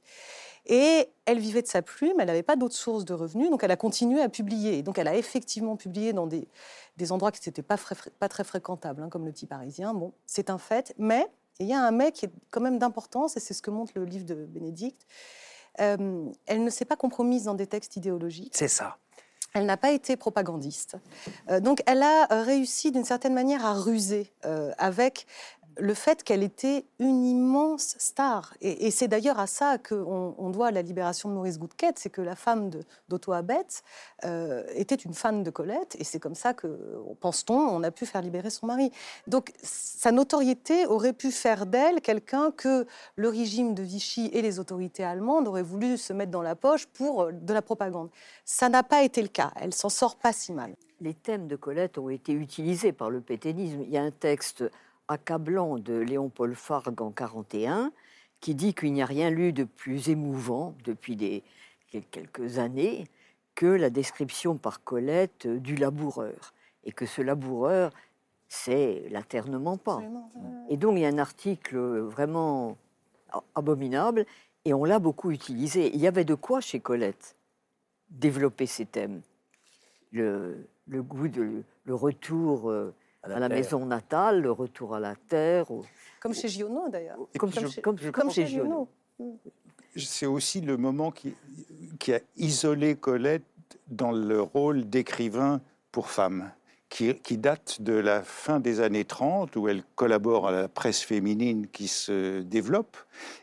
Et 0.67 1.09
elle 1.27 1.39
vivait 1.39 1.63
de 1.63 1.67
sa 1.67 1.83
plume, 1.83 2.15
elle 2.19 2.27
n'avait 2.27 2.43
pas 2.43 2.57
d'autres 2.57 2.75
sources 2.75 3.05
de 3.05 3.13
revenus, 3.13 3.51
donc 3.51 3.63
elle 3.63 3.71
a 3.71 3.77
continué 3.77 4.23
à 4.23 4.29
publier. 4.29 4.79
Et 4.79 4.83
donc 4.83 4.99
elle 4.99 5.09
a 5.09 5.17
effectivement 5.17 5.77
publié 5.77 6.13
dans 6.13 6.27
des, 6.27 6.49
des 6.97 7.13
endroits 7.13 7.33
qui 7.33 7.47
n'étaient 7.49 7.63
pas, 7.63 7.77
très 7.77 8.45
fréquentables, 8.45 9.03
hein, 9.03 9.09
comme 9.11 9.27
le 9.27 9.33
Petit 9.33 9.47
Parisien. 9.47 9.93
Bon, 9.93 10.13
c'est 10.27 10.49
un 10.51 10.59
fait, 10.59 10.95
mais 10.99 11.27
il 11.61 11.67
y 11.67 11.75
a 11.75 11.81
un 11.81 11.91
mais 11.91 12.13
qui 12.13 12.27
est 12.27 12.33
quand 12.51 12.61
même 12.61 12.79
d'importance, 12.79 13.37
et 13.37 13.41
c'est 13.41 13.55
ce 13.55 13.63
que 13.63 13.71
montre 13.71 13.93
le 13.97 14.05
livre 14.05 14.25
de 14.25 14.35
Bénédicte. 14.35 15.07
Euh, 15.81 16.31
elle 16.47 16.65
ne 16.65 16.71
s'est 16.71 16.85
pas 16.85 16.97
compromise 16.97 17.45
dans 17.45 17.55
des 17.55 17.67
textes 17.67 17.97
idéologiques. 17.97 18.55
C'est 18.57 18.69
ça. 18.69 18.97
Elle 19.55 19.67
n'a 19.67 19.77
pas 19.77 19.93
été 19.93 20.17
propagandiste. 20.17 20.97
Euh, 21.49 21.61
donc 21.61 21.83
elle 21.87 22.03
a 22.03 22.27
réussi 22.43 22.91
d'une 22.91 23.05
certaine 23.05 23.35
manière 23.35 23.65
à 23.65 23.75
ruser 23.75 24.33
euh, 24.45 24.73
avec 24.79 25.27
le 25.79 25.95
fait 25.95 26.23
qu'elle 26.23 26.43
était 26.43 26.85
une 26.99 27.25
immense 27.25 27.97
star. 27.99 28.55
Et, 28.61 28.91
c'est 28.91 29.09
d'ailleurs 29.09 29.39
à 29.39 29.47
ça 29.47 29.79
qu'on 29.79 30.35
on 30.39 30.51
doit 30.51 30.71
la 30.71 30.83
libération 30.83 31.29
de 31.29 31.35
Maurice 31.35 31.59
Goudquette, 31.59 31.99
c'est 31.99 32.11
que 32.11 32.21
la 32.21 32.37
femme 32.37 32.71
d'Otto 33.09 33.33
Abetz 33.33 33.83
euh, 34.25 34.65
était 34.75 34.95
une 34.95 35.15
fan 35.15 35.43
de 35.43 35.51
Colette, 35.51 35.97
et 35.99 36.05
c'est 36.05 36.21
comme 36.21 36.35
ça 36.35 36.55
que, 36.55 36.69
pense-t-on, 37.21 37.57
on 37.57 37.83
a 37.83 37.91
pu 37.91 38.07
faire 38.07 38.23
libérer 38.23 38.51
son 38.51 38.67
mari. 38.67 38.91
Donc 39.27 39.53
sa 39.63 40.13
notoriété 40.13 40.87
aurait 40.87 41.13
pu 41.13 41.31
faire 41.31 41.67
d'elle 41.67 42.01
quelqu'un 42.01 42.51
que 42.51 42.87
le 43.17 43.29
régime 43.29 43.75
de 43.75 43.83
Vichy 43.83 44.31
et 44.33 44.43
les 44.43 44.59
autorités 44.59 45.05
allemandes 45.05 45.49
auraient 45.49 45.63
voulu 45.63 45.97
se 45.97 46.13
mettre 46.13 46.31
dans 46.31 46.43
la 46.43 46.55
poche 46.55 46.87
pour 46.87 47.23
euh, 47.23 47.33
de 47.33 47.53
la 47.53 47.63
propagande. 47.63 48.11
Ça 48.45 48.69
n'a 48.69 48.83
pas 48.83 49.03
été 49.03 49.23
le 49.23 49.29
cas, 49.29 49.53
elle 49.57 49.75
s'en 49.75 49.89
sort 49.89 50.17
pas 50.17 50.33
si 50.33 50.53
mal. 50.53 50.75
Les 51.01 51.15
thèmes 51.15 51.49
de 51.49 51.57
Colette 51.57 51.99
ont 51.99 52.09
été 52.09 52.33
utilisés 52.33 52.93
par 52.93 53.11
le 53.11 53.21
pétainisme. 53.21 53.83
Il 53.83 53.91
y 53.91 53.99
a 53.99 54.03
un 54.03 54.13
texte 54.13 54.65
accablant 55.09 55.79
de 55.79 55.95
Léon-Paul 55.95 56.55
Fargue 56.55 57.01
en 57.03 57.11
41 57.11 57.93
qui 58.41 58.55
dit 58.55 58.75
qu'il 58.75 58.93
n'y 58.93 59.03
a 59.03 59.07
rien 59.07 59.31
lu 59.31 59.53
de 59.53 59.65
plus 59.65 60.09
émouvant 60.11 60.75
depuis 60.85 61.17
des, 61.17 61.43
quel- 61.91 62.05
quelques 62.07 62.59
années 62.59 63.07
que 63.55 63.67
la 63.67 63.91
description 63.91 64.57
par 64.57 64.83
Colette 64.85 65.47
euh, 65.47 65.59
du 65.59 65.77
laboureur. 65.77 66.53
Et 66.85 66.93
que 66.93 67.07
ce 67.07 67.23
laboureur, 67.23 67.91
c'est 68.49 69.07
la 69.11 69.23
terre 69.23 69.49
ne 69.49 69.57
ment 69.59 69.79
pas. 69.79 70.01
Et 70.69 70.77
donc 70.77 70.97
il 70.97 71.01
y 71.01 71.07
a 71.07 71.09
un 71.09 71.19
article 71.19 71.77
vraiment 72.01 72.77
abominable 73.55 74.27
et 74.65 74.75
on 74.75 74.85
l'a 74.85 74.99
beaucoup 74.99 75.31
utilisé. 75.31 75.91
Il 75.95 76.01
y 76.01 76.07
avait 76.07 76.25
de 76.25 76.35
quoi 76.35 76.61
chez 76.61 76.81
Colette 76.81 77.37
développer 78.11 78.67
ces 78.67 78.85
thèmes? 78.87 79.23
Le, 80.13 80.69
le 80.87 81.03
goût 81.03 81.29
de 81.29 81.63
le 81.85 81.95
retour 81.95 82.71
à 83.25 83.39
la, 83.41 83.49
maison 83.49 83.87
natale, 83.87 84.41
le 84.43 84.51
retour 84.53 84.95
à 84.95 85.01
la 85.01 85.15
terre. 85.29 85.71
au- 85.71 85.85
Comme 86.21 86.35
chez 86.35 86.49
Giono 86.49 86.89
d'ailleurs. 86.89 87.17
Comme, 87.39 87.51
Comme 87.53 87.69
chez- 87.71 87.81
comme- 87.83 87.99
comme 88.13 88.31
Giono. 88.31 88.89
C'est 89.97 90.27
aussi 90.27 90.61
le 90.61 90.77
moment 90.77 91.11
qui, 91.11 91.35
qui 91.99 92.13
a 92.15 92.21
isolé 92.37 92.97
Colette 92.97 93.43
dans 93.89 94.11
le 94.13 94.41
rôle 94.41 94.89
d'écrivain 94.89 95.61
pour 95.93 96.11
femmes, 96.11 96.51
qui, 96.89 97.15
qui 97.15 97.39
date 97.39 97.81
de 97.81 97.93
la 97.93 98.23
fin 98.23 98.59
des 98.59 98.81
années 98.81 99.05
30, 99.05 99.55
où 99.57 99.69
elle 99.69 99.85
collabore 99.95 100.49
à 100.49 100.53
la 100.53 100.69
presse 100.69 101.01
féminine 101.03 101.69
qui 101.69 101.87
se 101.87 102.41
développe, 102.41 102.97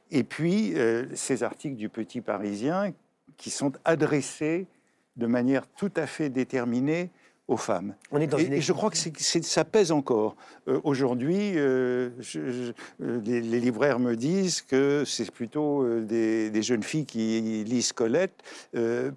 et 0.09 0.23
puis 0.23 0.73
euh, 0.77 1.05
ces 1.15 1.43
articles 1.43 1.75
du 1.77 1.87
Petit 1.89 2.19
Parisien 2.21 2.91
qui 3.37 3.49
sont 3.49 3.71
adressés 3.85 4.67
de 5.15 5.27
manière 5.27 5.67
tout 5.67 5.91
à 5.95 6.05
fait 6.05 6.29
déterminée 6.29 7.09
aux 7.51 7.57
femmes. 7.57 7.95
On 8.11 8.19
est 8.21 8.27
dans 8.27 8.37
et, 8.37 8.45
une 8.45 8.53
et 8.53 8.61
je 8.61 8.71
crois 8.71 8.89
que 8.89 8.97
c'est- 8.97 9.11
c'est- 9.19 9.43
ça 9.43 9.65
pèse 9.65 9.91
encore. 9.91 10.35
Euh, 10.69 10.79
Aujourd'hui, 10.85 11.53
euh, 11.57 12.09
euh, 12.37 12.71
les, 13.25 13.41
les 13.41 13.59
libraires 13.59 13.99
me 13.99 14.15
disent 14.15 14.61
que 14.61 15.03
c'est 15.05 15.29
plutôt 15.31 15.85
des, 15.99 16.49
des 16.49 16.63
jeunes 16.63 16.83
filles 16.83 17.05
qui 17.05 17.63
lisent 17.65 17.91
Colette 17.91 18.41
euh, 18.75 19.11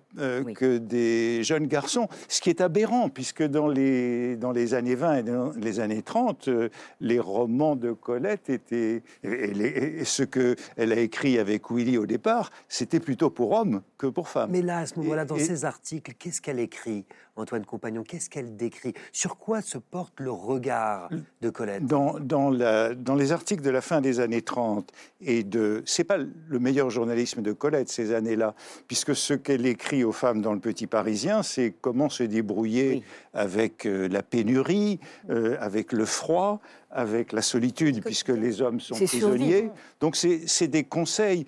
que 0.54 0.78
des 0.78 1.42
jeunes 1.44 1.66
garçons, 1.66 2.08
ce 2.28 2.40
qui 2.40 2.50
est 2.50 2.60
aberrant, 2.60 3.08
puisque 3.08 3.42
dans 3.44 3.68
les, 3.68 4.36
dans 4.36 4.50
les 4.52 4.74
années 4.74 4.96
20 4.96 5.16
et 5.18 5.22
dans 5.22 5.52
les 5.52 5.78
années 5.80 6.02
30, 6.02 6.48
euh, 6.48 6.68
les 7.00 7.20
romans 7.20 7.76
de 7.76 7.92
Colette 7.92 8.50
étaient... 8.50 9.02
Et, 9.22 9.46
les- 9.54 10.00
et 10.00 10.04
ce 10.04 10.22
qu'elle 10.24 10.92
a 10.92 10.96
écrit 10.98 11.38
avec 11.38 11.70
Willy 11.70 11.98
au 11.98 12.06
départ, 12.06 12.50
c'était 12.68 13.00
plutôt 13.00 13.30
pour 13.30 13.52
hommes 13.52 13.82
que 13.96 14.06
pour 14.08 14.28
femmes. 14.28 14.50
Mais 14.50 14.62
là, 14.62 14.78
à 14.78 14.86
ce 14.86 14.98
moment-là, 14.98 15.24
dans 15.24 15.38
ces 15.38 15.64
articles, 15.64 16.12
qu'est-ce 16.18 16.40
qu'elle 16.40 16.58
écrit, 16.58 17.04
Antoine 17.36 17.64
Compagnon 17.64 18.04
Qu'est-ce 18.04 18.30
qu'elle 18.30 18.56
décrit? 18.56 18.94
Sur 19.12 19.36
quoi 19.38 19.60
se 19.60 19.78
porte 19.78 20.20
le 20.20 20.30
regard 20.30 21.08
de 21.40 21.50
Colette? 21.50 21.84
Dans, 21.86 22.18
dans, 22.20 22.50
la- 22.50 22.94
dans 22.94 23.14
les 23.14 23.32
articles 23.32 23.62
de 23.62 23.70
la 23.70 23.80
fin 23.80 24.00
des 24.00 24.20
années 24.20 24.42
30 24.42 24.90
et 25.20 25.42
de 25.42 25.82
c'est 25.86 26.04
pas 26.04 26.18
le 26.18 26.58
meilleur 26.58 26.90
journalisme 26.90 27.42
de 27.42 27.52
Colette 27.52 27.88
ces 27.88 28.12
années-là 28.14 28.54
puisque 28.86 29.14
ce 29.16 29.34
qu'elle 29.34 29.66
écrit 29.66 30.04
aux 30.04 30.12
femmes 30.12 30.42
dans 30.42 30.52
le 30.52 30.60
Petit 30.60 30.86
Parisien 30.86 31.42
c'est 31.42 31.74
comment 31.80 32.08
se 32.08 32.22
débrouiller 32.22 33.02
avec 33.32 33.86
euh, 33.86 34.08
la 34.08 34.22
pénurie 34.22 35.00
euh, 35.30 35.56
avec 35.60 35.92
le 35.92 36.04
froid 36.04 36.60
avec 36.90 37.32
la 37.32 37.42
solitude 37.42 38.02
puisque 38.04 38.28
les 38.28 38.62
hommes 38.62 38.78
sont 38.80 38.94
prisonniers 38.94 39.18
survivre. 39.58 39.74
donc 40.00 40.14
c'est 40.16 40.68
des 40.68 40.84
conseils 40.84 41.44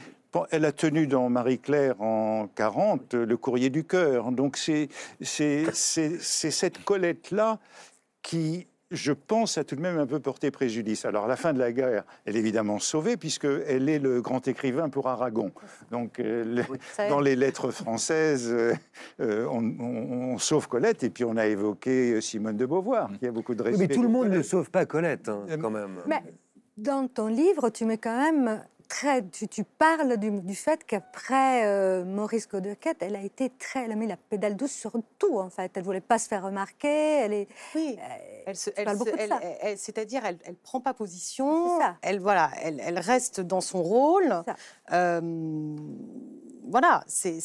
Elle 0.51 0.65
a 0.65 0.73
tenu 0.73 1.07
dans 1.07 1.29
Marie-Claire 1.31 2.01
en 2.01 2.49
40 2.55 3.15
euh, 3.15 3.25
le 3.27 3.37
courrier 3.37 3.71
du 3.71 3.85
cœur. 3.85 4.31
Donc 4.33 4.57
c'est 4.57 4.89
cette 5.73 6.85
Colette-là 6.85 7.59
qui, 8.23 8.67
je 8.91 9.13
pense, 9.13 9.57
a 9.59 9.65
tout 9.65 9.77
de 9.77 9.81
même 9.81 9.99
un 9.99 10.07
peu 10.07 10.21
porté 10.21 10.51
préjudice. 10.51 11.05
Alors, 11.05 11.25
à 11.25 11.29
la 11.29 11.37
fin 11.37 11.53
de 11.53 11.59
la 11.59 11.73
guerre, 11.73 12.05
elle 12.25 12.37
est 12.37 12.41
évidemment 12.41 12.79
sauvée, 12.79 13.17
puisqu'elle 13.17 13.89
est 13.89 13.99
le 13.99 14.21
grand 14.21 14.47
écrivain 14.49 14.89
pour 14.89 15.09
Aragon. 15.09 15.53
Donc, 15.91 16.19
euh, 16.21 16.63
dans 17.09 17.21
les 17.21 17.37
lettres 17.37 17.71
françaises, 17.71 18.49
euh, 18.53 18.75
euh, 19.21 19.47
on, 19.51 19.59
on- 19.79 20.33
on 20.35 20.39
sauve 20.39 20.69
Colette, 20.69 21.05
et 21.05 21.11
puis 21.11 21.25
on 21.25 21.37
a 21.37 21.47
évoqué 21.47 22.21
Simone 22.21 22.57
de 22.57 22.67
Beauvoir, 22.67 23.11
qui 23.19 23.27
a 23.27 23.33
beaucoup 23.33 23.55
de 23.55 23.63
Oui, 23.63 23.71
respect. 23.71 23.87
mais 23.89 23.95
tout 23.95 24.03
le 24.03 24.09
monde 24.09 24.29
ne 24.29 24.43
sauve 24.43 24.71
pas 24.71 24.87
Colette, 24.87 25.29
hein, 25.29 25.45
quand 25.61 25.71
même. 25.71 25.99
Mais 26.07 26.23
dans 26.77 27.07
ton 27.09 27.29
livre, 27.29 27.71
tu 27.71 27.85
mets 27.87 27.99
quand 27.99 28.17
même 28.33 28.63
très, 28.89 29.25
tu, 29.27 29.49
tu 29.49 29.65
parles 29.65 30.17
du, 30.17 30.31
du 30.41 30.55
fait 30.55 30.85
qu'après 30.85 31.67
euh, 31.67 32.05
Maurice 32.05 32.49
Godequette, 32.49 32.99
elle 33.01 33.17
a 33.17 33.21
été 33.23 33.51
très, 33.51 33.85
elle 33.85 33.93
a 33.93 33.95
mis 33.95 34.07
la 34.07 34.17
pédale 34.17 34.57
douce 34.57 34.73
sur 34.73 34.93
tout 35.19 35.39
en 35.39 35.51
fait. 35.51 35.73
Elle 35.77 35.83
voulait 35.83 36.01
pas 36.01 36.19
se 36.19 36.29
faire 36.29 36.43
remarquer. 36.45 36.89
Elle 36.89 37.33
est, 37.33 37.49
Oui, 37.75 37.99
elle 38.47 38.57
se, 38.57 38.71
elle 38.77 38.89
se- 38.99 39.05
elle- 39.63 39.79
c'est-à-dire, 39.79 40.25
elle, 40.25 40.39
elle 40.45 40.57
prend 40.57 40.81
pas 40.81 40.95
position. 40.95 41.79
Ça. 41.81 41.97
Elle 42.03 42.21
voilà, 42.21 42.51
elle, 42.63 42.81
elle 42.85 42.99
reste 42.99 43.41
dans 43.41 43.61
son 43.61 43.83
rôle. 43.83 44.43
Euh, 44.93 45.21
voilà, 46.68 47.05
c'est 47.06 47.38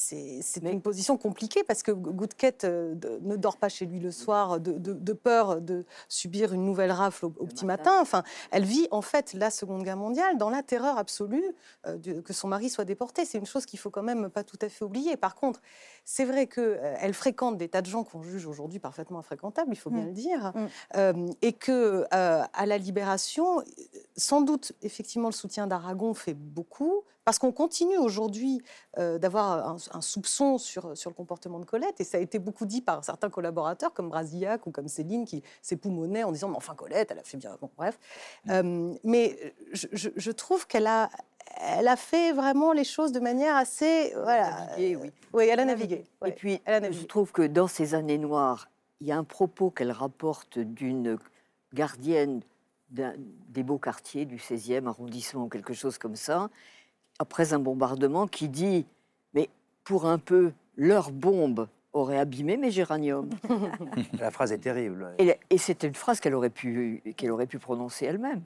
une 0.64 0.82
position 0.82 1.18
compliquée 1.18 1.64
parce 1.64 1.84
que 1.84 1.92
Goudquette 1.92 2.64
euh, 2.64 2.96
ne 3.22 3.36
dort 3.36 3.58
pas 3.58 3.70
chez 3.70 3.86
lui 3.86 4.00
le 4.00 4.12
soir 4.12 4.60
de, 4.60 4.72
de- 4.74 4.94
de 4.94 5.14
peur 5.14 5.62
de 5.62 5.86
subir 6.10 6.54
une 6.54 6.66
nouvelle 6.66 6.92
rafle 6.92 7.26
au, 7.26 7.34
au 7.38 7.46
petit 7.46 7.66
matin. 7.66 7.94
Enfin, 8.02 8.24
elle 8.52 8.64
vit 8.66 8.88
en 8.92 9.02
fait 9.02 9.34
la 9.34 9.50
Seconde 9.50 9.84
Guerre 9.84 9.98
mondiale 9.98 10.38
dans 10.38 10.50
la 10.50 10.64
terreur 10.64 10.98
absolue 10.98 11.44
euh, 11.88 11.98
de- 11.98 12.22
que 12.22 12.34
son 12.34 12.48
mari 12.48 12.70
soit 12.70 12.86
déporté. 12.86 13.26
C'est 13.26 13.38
une 13.38 13.46
chose 13.46 13.66
qu'il 13.66 13.80
faut 13.80 13.90
quand 13.92 14.04
même 14.04 14.30
pas 14.30 14.44
tout 14.44 14.58
à 14.62 14.70
fait 14.70 14.84
oublier. 14.86 15.18
Par 15.18 15.36
contre, 15.36 15.62
c'est 16.06 16.26
vrai 16.26 16.48
qu'elle 16.48 17.14
fréquente 17.14 17.58
des 17.58 17.70
tas 17.70 17.82
de 17.82 17.88
gens 17.88 18.04
qu'on 18.04 18.24
juge 18.24 18.46
aujourd'hui 18.48 18.80
parfaitement 18.80 19.20
infréquentables, 19.20 19.72
il 19.72 19.78
faut 19.78 19.90
bien 19.92 20.04
Mm. 20.04 20.08
le 20.08 20.14
dire, 20.14 20.52
Mm. 20.56 20.68
Euh, 20.98 21.28
et 21.42 21.54
que 21.54 22.06
euh, 22.14 22.44
à 22.54 22.66
la 22.66 22.78
libération, 22.78 23.64
sans 24.18 24.42
doute 24.42 24.74
effectivement 24.82 25.28
le 25.30 25.34
soutien 25.34 25.68
d'Aragon 25.68 26.14
fait 26.14 26.34
beaucoup. 26.34 27.04
Parce 27.24 27.38
qu'on 27.38 27.52
continue 27.52 27.98
aujourd'hui 27.98 28.62
euh, 28.98 29.20
d'avoir 29.20 29.68
un, 29.70 29.78
un 29.94 30.02
soupçon 30.02 30.58
sur, 30.58 30.98
sur 30.98 31.10
le 31.12 31.16
comportement 31.16 31.60
de 31.60 31.66
Colette, 31.66 32.02
et 32.02 32.04
ça 32.04 32.18
a 32.18 32.22
été 32.22 32.40
beaucoup 32.40 32.66
dit 32.66 32.82
par 32.82 33.04
certains 33.06 33.30
collaborateurs 33.30 33.94
comme 33.94 34.10
Brasillac 34.10 34.66
ou 34.66 34.72
comme 34.72 34.88
Céline 34.88 35.26
qui 35.26 35.44
s'époumonaient 35.62 36.24
en 36.24 36.32
disant 36.32 36.50
Mais 36.50 36.58
enfin, 36.58 36.74
Colette, 36.74 37.12
elle 37.12 37.20
a 37.20 37.24
fait 37.24 37.38
bien. 37.38 37.56
Bon, 37.62 37.70
bref. 37.78 38.00
Euh, 38.50 38.94
mais 39.04 39.54
je, 39.72 39.88
je- 39.92 40.10
je 40.16 40.32
trouve 40.32 40.66
qu'elle 40.66 40.88
a, 40.88 41.10
elle 41.60 41.88
a 41.88 41.96
fait 41.96 42.32
vraiment 42.34 42.72
les 42.74 42.84
choses 42.84 43.12
de 43.12 43.20
manière 43.20 43.56
assez. 43.56 44.14
Voilà. 44.16 44.66
Navigué, 44.72 44.96
oui. 44.96 45.12
Oui, 45.34 45.46
elle 45.48 45.60
a 45.60 45.66
navigué. 45.66 46.06
Et 46.26 46.32
puis, 46.32 46.60
Elle 46.66 46.74
a 46.74 46.78
je 46.78 46.84
navigué. 46.84 47.08
trouve 47.08 47.32
que 47.32 47.44
dans 47.44 47.68
ces 47.68 47.94
années 47.94 48.18
noires, 48.18 48.68
il 49.00 49.08
y 49.08 49.12
a 49.12 49.18
un 49.18 49.24
propos 49.24 49.70
qu'elle 49.70 49.92
rapporte 49.92 50.58
d'une 50.58 51.18
gardienne 51.74 52.42
des 52.90 53.64
beaux 53.64 53.78
quartiers 53.78 54.26
du 54.26 54.38
16e 54.38 54.86
arrondissement, 54.88 55.48
quelque 55.48 55.74
chose 55.74 55.98
comme 55.98 56.18
ça, 56.18 56.50
après 57.22 57.54
un 57.54 57.60
bombardement, 57.60 58.28
qui 58.28 58.50
dit 58.50 58.86
Mais 59.34 59.48
pour 59.84 60.06
un 60.08 60.18
peu, 60.18 60.52
leur 60.76 61.12
bombe 61.12 61.68
aurait 61.94 62.18
abîmé 62.18 62.58
mes 62.58 62.72
géraniums. 62.72 63.30
La 64.20 64.32
phrase 64.32 64.52
est 64.52 64.58
terrible. 64.58 65.14
Et, 65.20 65.38
et 65.50 65.58
c'était 65.58 65.88
une 65.88 65.94
phrase 65.94 66.20
qu'elle 66.20 66.34
aurait, 66.34 66.50
pu, 66.50 67.04
qu'elle 67.18 67.32
aurait 67.32 67.48
pu 67.48 67.60
prononcer 67.60 68.06
elle-même. 68.06 68.42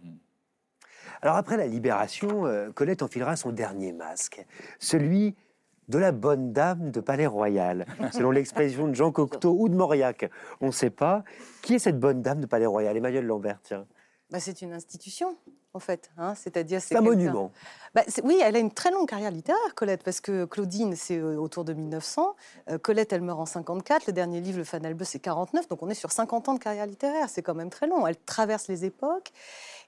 Alors 1.21 1.37
après 1.37 1.55
la 1.55 1.67
libération, 1.67 2.45
euh, 2.45 2.71
Colette 2.71 3.01
enfilera 3.01 3.35
son 3.35 3.51
dernier 3.51 3.93
masque, 3.93 4.45
celui 4.79 5.35
de 5.87 5.97
la 5.97 6.11
bonne 6.11 6.51
dame 6.51 6.91
de 6.91 6.99
Palais 6.99 7.27
Royal, 7.27 7.85
selon 8.11 8.31
l'expression 8.37 8.87
de 8.87 8.93
Jean 8.95 9.11
Cocteau 9.11 9.55
ou 9.57 9.69
de 9.69 9.75
Mauriac. 9.75 10.29
On 10.59 10.67
ne 10.67 10.71
sait 10.71 10.89
pas. 10.89 11.23
Qui 11.61 11.75
est 11.75 11.79
cette 11.79 11.99
bonne 11.99 12.21
dame 12.21 12.41
de 12.41 12.47
Palais 12.47 12.65
Royal? 12.65 12.97
Emmanuel 12.97 13.25
Lambert, 13.25 13.59
tiens. 13.63 13.85
Bah, 14.31 14.39
c'est 14.39 14.61
une 14.63 14.73
institution, 14.73 15.37
en 15.73 15.79
fait. 15.79 16.09
hein, 16.17 16.33
C'est-à-dire, 16.35 16.81
C'est 16.81 16.95
un 16.95 17.01
monument. 17.01 17.51
Bah, 17.93 18.01
oui, 18.23 18.39
elle 18.43 18.55
a 18.55 18.59
une 18.59 18.71
très 18.71 18.89
longue 18.91 19.07
carrière 19.07 19.29
littéraire, 19.31 19.75
Colette, 19.75 20.03
parce 20.03 20.19
que 20.19 20.45
Claudine, 20.45 20.95
c'est 20.95 21.17
euh, 21.17 21.37
autour 21.37 21.63
de 21.63 21.73
1900. 21.73 22.35
Euh, 22.69 22.77
Colette, 22.79 23.13
elle 23.13 23.21
meurt 23.21 23.39
en 23.39 23.45
54. 23.45 24.07
Le 24.07 24.13
dernier 24.13 24.41
livre, 24.41 24.57
Le 24.57 24.63
Fanalbeu, 24.63 25.05
c'est 25.05 25.19
49. 25.19 25.67
Donc 25.67 25.83
on 25.83 25.89
est 25.89 25.93
sur 25.95 26.11
50 26.11 26.49
ans 26.49 26.53
de 26.55 26.59
carrière 26.59 26.87
littéraire. 26.87 27.29
C'est 27.29 27.43
quand 27.43 27.53
même 27.53 27.69
très 27.69 27.85
long. 27.87 28.07
Elle 28.07 28.17
traverse 28.17 28.67
les 28.67 28.83
époques. 28.83 29.31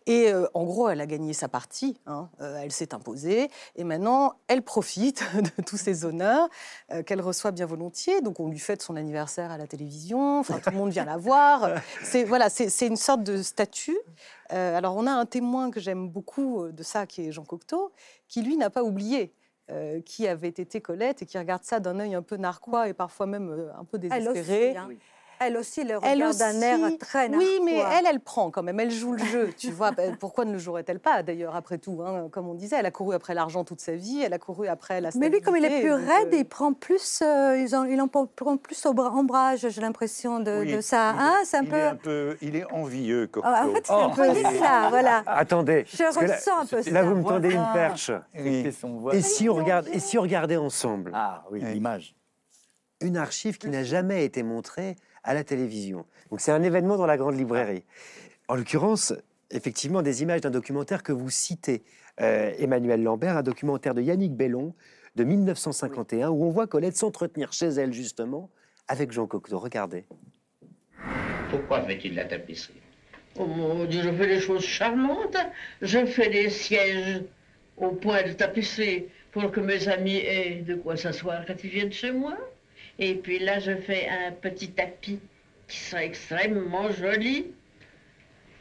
Et 0.08 0.32
euh, 0.32 0.48
en 0.54 0.64
gros, 0.64 0.88
elle 0.90 1.02
a 1.02 1.06
gagné 1.06 1.34
sa 1.34 1.50
partie. 1.50 2.00
hein. 2.08 2.30
Euh, 2.42 2.62
elle 2.64 2.72
s'est 2.72 2.94
imposée. 2.96 3.50
Et 3.76 3.84
maintenant, 3.84 4.36
elle 4.48 4.64
profite 4.64 5.22
de 5.58 5.62
tous 5.64 5.78
ces 5.78 6.06
honneurs 6.06 6.50
euh, 6.92 7.04
qu'elle 7.04 7.22
reçoit 7.22 7.52
bien 7.52 7.66
volontiers. 7.66 8.22
Donc 8.22 8.40
on 8.40 8.48
lui 8.48 8.58
fête 8.58 8.82
son 8.82 8.96
anniversaire 8.96 9.52
à 9.52 9.58
la 9.58 9.68
télévision. 9.68 10.40
Enfin, 10.40 10.60
tout 10.60 10.70
le 10.72 10.78
monde 10.78 10.92
vient 10.92 11.06
la 11.06 11.18
voir. 11.18 11.70
C'est 12.04 12.24
voilà, 12.24 12.50
c'est 12.50 12.88
une 12.88 12.96
sorte 12.96 13.24
de 13.24 13.44
statut. 13.44 13.98
Alors, 14.50 14.96
on 14.96 15.06
a 15.06 15.12
un 15.12 15.26
témoin 15.26 15.70
que 15.72 15.82
j'aime 15.82 16.08
beaucoup 16.08 16.70
de 16.72 16.84
ça, 16.84 17.06
qui 17.06 17.28
est 17.28 17.32
Jean 17.34 17.44
Cocteau, 17.44 17.92
qui, 18.30 18.42
lui, 18.42 18.56
n'a 18.56 18.70
pas 18.70 18.82
oublié 18.84 19.34
euh, 19.70 20.00
qui 20.00 20.26
avait 20.30 20.48
été 20.48 20.80
Colette 20.80 21.22
et 21.22 21.26
qui 21.26 21.38
regarde 21.38 21.64
ça 21.66 21.82
d'un 21.82 22.00
œil 22.00 22.16
un 22.16 22.22
peu 22.22 22.38
narquois 22.38 22.88
et 22.88 22.94
parfois 22.94 23.26
même 23.26 23.70
un 23.78 23.84
peu 23.84 23.98
désespéré. 23.98 24.70
aussi, 24.70 24.78
hein. 24.78 24.90
Elle 25.40 25.58
aussi 25.58 25.84
le 25.84 25.96
Elle 26.04 26.24
regarde 26.24 26.38
d'un 26.38 26.62
air 26.62 26.80
très 27.00 27.30
Oui, 27.30 27.60
mais 27.64 27.78
narquois. 27.78 27.98
elle, 28.00 28.06
elle 28.10 28.20
prend 28.20 28.50
quand 28.52 28.64
même. 28.64 28.80
Elle 28.80 28.92
joue 28.92 29.14
le 29.14 29.24
jeu, 29.24 29.50
tu 29.58 29.72
vois. 29.72 29.92
Ben, 29.98 30.16
Pourquoi 30.20 30.46
ne 30.46 30.54
le 30.54 30.58
jouerait-elle 30.60 31.00
pas, 31.00 31.24
d'ailleurs, 31.24 31.56
après 31.56 31.78
tout 31.78 32.02
hein, 32.06 32.28
Comme 32.32 32.48
on 32.48 32.54
disait, 32.54 32.76
elle 32.80 32.86
a 32.86 32.92
couru 32.92 33.14
après 33.16 33.34
l'argent 33.34 33.64
toute 33.64 33.80
sa 33.82 33.94
vie, 33.96 34.22
elle 34.24 34.34
a 34.34 34.40
couru 34.40 34.68
après 34.68 35.00
la 35.02 35.10
Mais 35.16 35.30
lui, 35.30 35.42
comme 35.42 35.56
il 35.58 35.66
est 35.66 35.82
plus 35.82 35.94
raide, 35.94 36.30
il 36.34 36.46
prend 36.46 36.74
plus, 36.74 37.20
euh, 37.22 37.58
ils 37.58 37.76
en- 37.76 37.84
il 37.86 38.00
en 38.02 38.08
prend 38.08 38.26
plus 38.58 38.86
au 38.86 38.94
bras- 38.94 39.12
ombrage, 39.14 39.68
j'ai 39.70 39.82
l'impression 39.82 40.40
de, 40.40 40.60
Oui, 40.62 40.74
de 40.76 40.82
ça. 40.82 41.14
il- 41.16 41.22
Hein, 41.22 41.34
c'est 41.46 41.58
un 41.58 41.64
il 41.64 41.70
peu. 41.70 41.76
est 41.78 41.84
un 41.84 41.96
peu, 41.96 42.38
il 42.42 42.56
est 42.56 42.72
envieux. 42.72 43.30
Ah, 43.44 43.66
en 43.68 43.74
fait, 43.74 43.86
c'est 43.86 43.94
un 43.94 44.10
peu 44.10 44.34
ça, 44.60 44.88
voilà. 44.90 45.24
Attendez. 45.26 45.86
Je 45.88 46.04
là- 46.04 46.10
ressens 46.10 46.60
un 46.62 46.66
peu 46.66 46.78
Là, 46.78 46.84
ça. 46.84 47.04
vous 47.04 47.16
me 47.16 47.24
tendez 47.24 47.54
une 47.54 47.68
perche. 47.74 48.12
Et 48.36 49.22
si 49.22 49.50
on 49.50 49.54
regarde, 49.56 49.88
et 49.92 50.00
si 50.00 50.18
on 50.18 50.22
regardait 50.22 50.58
ensemble 50.58 51.12
Ah 51.14 51.44
oui, 51.52 51.62
l'image. 51.62 52.16
une 53.02 53.18
archive 53.18 53.58
qui 53.58 53.68
n'a 53.70 53.84
jamais 53.84 54.26
été 54.26 54.42
montrée 54.44 54.96
à 55.28 55.34
la 55.34 55.44
télévision. 55.44 56.06
Donc 56.32 56.42
c'est 56.42 56.52
un 56.52 56.64
événement 56.64 56.98
dans 56.98 57.06
la 57.06 57.18
grande 57.18 57.38
librairie. 57.38 57.84
En 58.48 58.56
l'occurrence, 58.56 59.14
effectivement, 59.52 60.02
des 60.02 60.24
images 60.24 60.42
d'un 60.42 60.50
documentaire 60.50 61.04
que 61.04 61.12
vous 61.12 61.30
citez, 61.30 61.84
euh, 62.22 62.54
Emmanuel 62.58 63.04
Lambert, 63.04 63.38
un 63.38 63.44
documentaire 63.44 63.94
de 63.94 64.02
Yannick 64.02 64.34
Bellon 64.34 64.74
de 65.16 65.24
1951, 65.26 66.30
où 66.30 66.46
on 66.46 66.50
voit 66.50 66.66
Colette 66.66 66.96
s'entretenir 66.96 67.52
chez 67.52 67.68
elle 67.68 67.94
justement 67.94 68.50
avec 68.88 69.12
Jean 69.12 69.28
Cocteau. 69.28 69.60
Regardez. 69.60 70.06
Pourquoi 71.50 71.84
fait-il 71.84 72.16
la 72.16 72.26
tapisserie 72.26 72.74
Oh 73.38 73.46
mon 73.46 73.86
Dieu, 73.86 74.02
je 74.04 74.12
fais 74.12 74.28
des 74.28 74.40
choses 74.40 74.64
charmantes. 74.64 75.38
Je 75.82 76.06
fais 76.06 76.30
des 76.30 76.50
sièges 76.50 77.22
au 77.76 77.92
point 77.92 78.24
de 78.24 78.32
tapisserie 78.32 79.08
pour 79.32 79.52
que 79.52 79.60
mes 79.60 79.88
amis 79.90 80.18
aient 80.18 80.64
de 80.66 80.76
quoi 80.76 80.96
s'asseoir 80.96 81.46
quand 81.46 81.64
ils 81.64 81.70
viennent 81.70 81.92
chez 81.92 82.12
moi. 82.12 82.38
Et 83.00 83.16
puis 83.16 83.40
là, 83.40 83.60
je 83.60 83.76
fais 83.76 84.08
un 84.08 84.32
petit 84.32 84.72
tapis 84.72 85.20
qui 85.68 85.78
sera 85.78 86.04
extrêmement 86.04 86.92
joli 86.92 87.48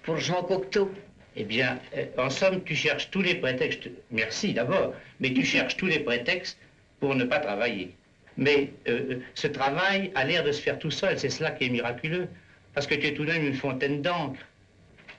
pour 0.03 0.19
Jean 0.19 0.43
Cocteau. 0.43 0.91
Eh 1.37 1.45
bien, 1.45 1.79
euh, 1.97 2.07
en 2.19 2.31
somme, 2.31 2.63
tu 2.65 2.75
cherches 2.75 3.11
tous 3.11 3.23
les 3.23 3.37
prétextes. 3.37 3.89
Merci 4.11 4.55
d'abord, 4.55 4.95
mais 5.21 5.33
tu 5.33 5.45
cherches 5.45 5.77
tous 5.77 5.87
les 5.87 6.01
prétextes 6.01 6.59
pour 7.01 7.15
ne 7.15 7.25
pas 7.25 7.41
travailler. 7.41 7.95
Mais 8.37 8.73
euh, 8.89 9.21
ce 9.35 9.47
travail 9.47 10.13
a 10.15 10.25
l'air 10.25 10.45
de 10.45 10.53
se 10.53 10.61
faire 10.61 10.79
tout 10.79 10.91
seul, 10.91 11.19
c'est 11.19 11.31
cela 11.31 11.51
qui 11.51 11.65
est 11.65 11.71
miraculeux. 11.71 12.29
Parce 12.75 12.87
que 12.87 12.95
tu 12.95 13.07
es 13.07 13.15
tout 13.15 13.25
de 13.25 13.33
même 13.33 13.47
une 13.47 13.55
fontaine 13.55 14.03
d'encre. 14.03 14.41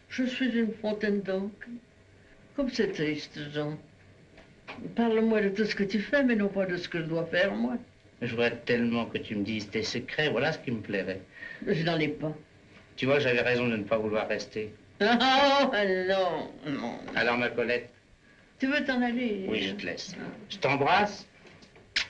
Je 0.09 0.23
suis 0.23 0.49
une 0.49 0.73
fontaine 0.73 1.21
d'encre. 1.21 1.67
Comme 2.55 2.69
c'est 2.69 2.91
triste, 2.91 3.39
Jean. 3.53 3.77
Parle-moi 4.95 5.41
de 5.41 5.49
tout 5.49 5.65
ce 5.65 5.75
que 5.75 5.83
tu 5.83 5.99
fais, 5.99 6.23
mais 6.23 6.35
non 6.35 6.49
pas 6.49 6.65
de 6.65 6.77
ce 6.77 6.87
que 6.87 6.99
je 6.99 7.05
dois 7.05 7.25
faire, 7.25 7.53
moi. 7.53 7.77
Je 8.21 8.31
voudrais 8.31 8.55
tellement 8.65 9.05
que 9.05 9.17
tu 9.19 9.35
me 9.35 9.43
dises 9.43 9.69
tes 9.69 9.83
secrets, 9.83 10.29
voilà 10.29 10.51
ce 10.51 10.59
qui 10.59 10.71
me 10.71 10.81
plairait. 10.81 11.21
Je 11.65 11.83
n'en 11.83 11.99
ai 11.99 12.07
pas. 12.07 12.33
Tu 12.95 13.05
vois, 13.05 13.19
j'avais 13.19 13.41
raison 13.41 13.67
de 13.67 13.77
ne 13.77 13.83
pas 13.83 13.97
vouloir 13.97 14.27
rester. 14.27 14.73
Oh, 15.01 15.05
non, 15.71 16.71
non. 16.71 16.93
Alors, 17.15 17.37
ma 17.37 17.49
Colette, 17.49 17.89
Tu 18.59 18.65
veux 18.65 18.83
t'en 18.83 18.99
aller? 19.03 19.45
Oui, 19.47 19.61
je 19.61 19.73
te 19.75 19.85
laisse. 19.85 20.15
Je 20.49 20.57
t'embrasse. 20.57 21.27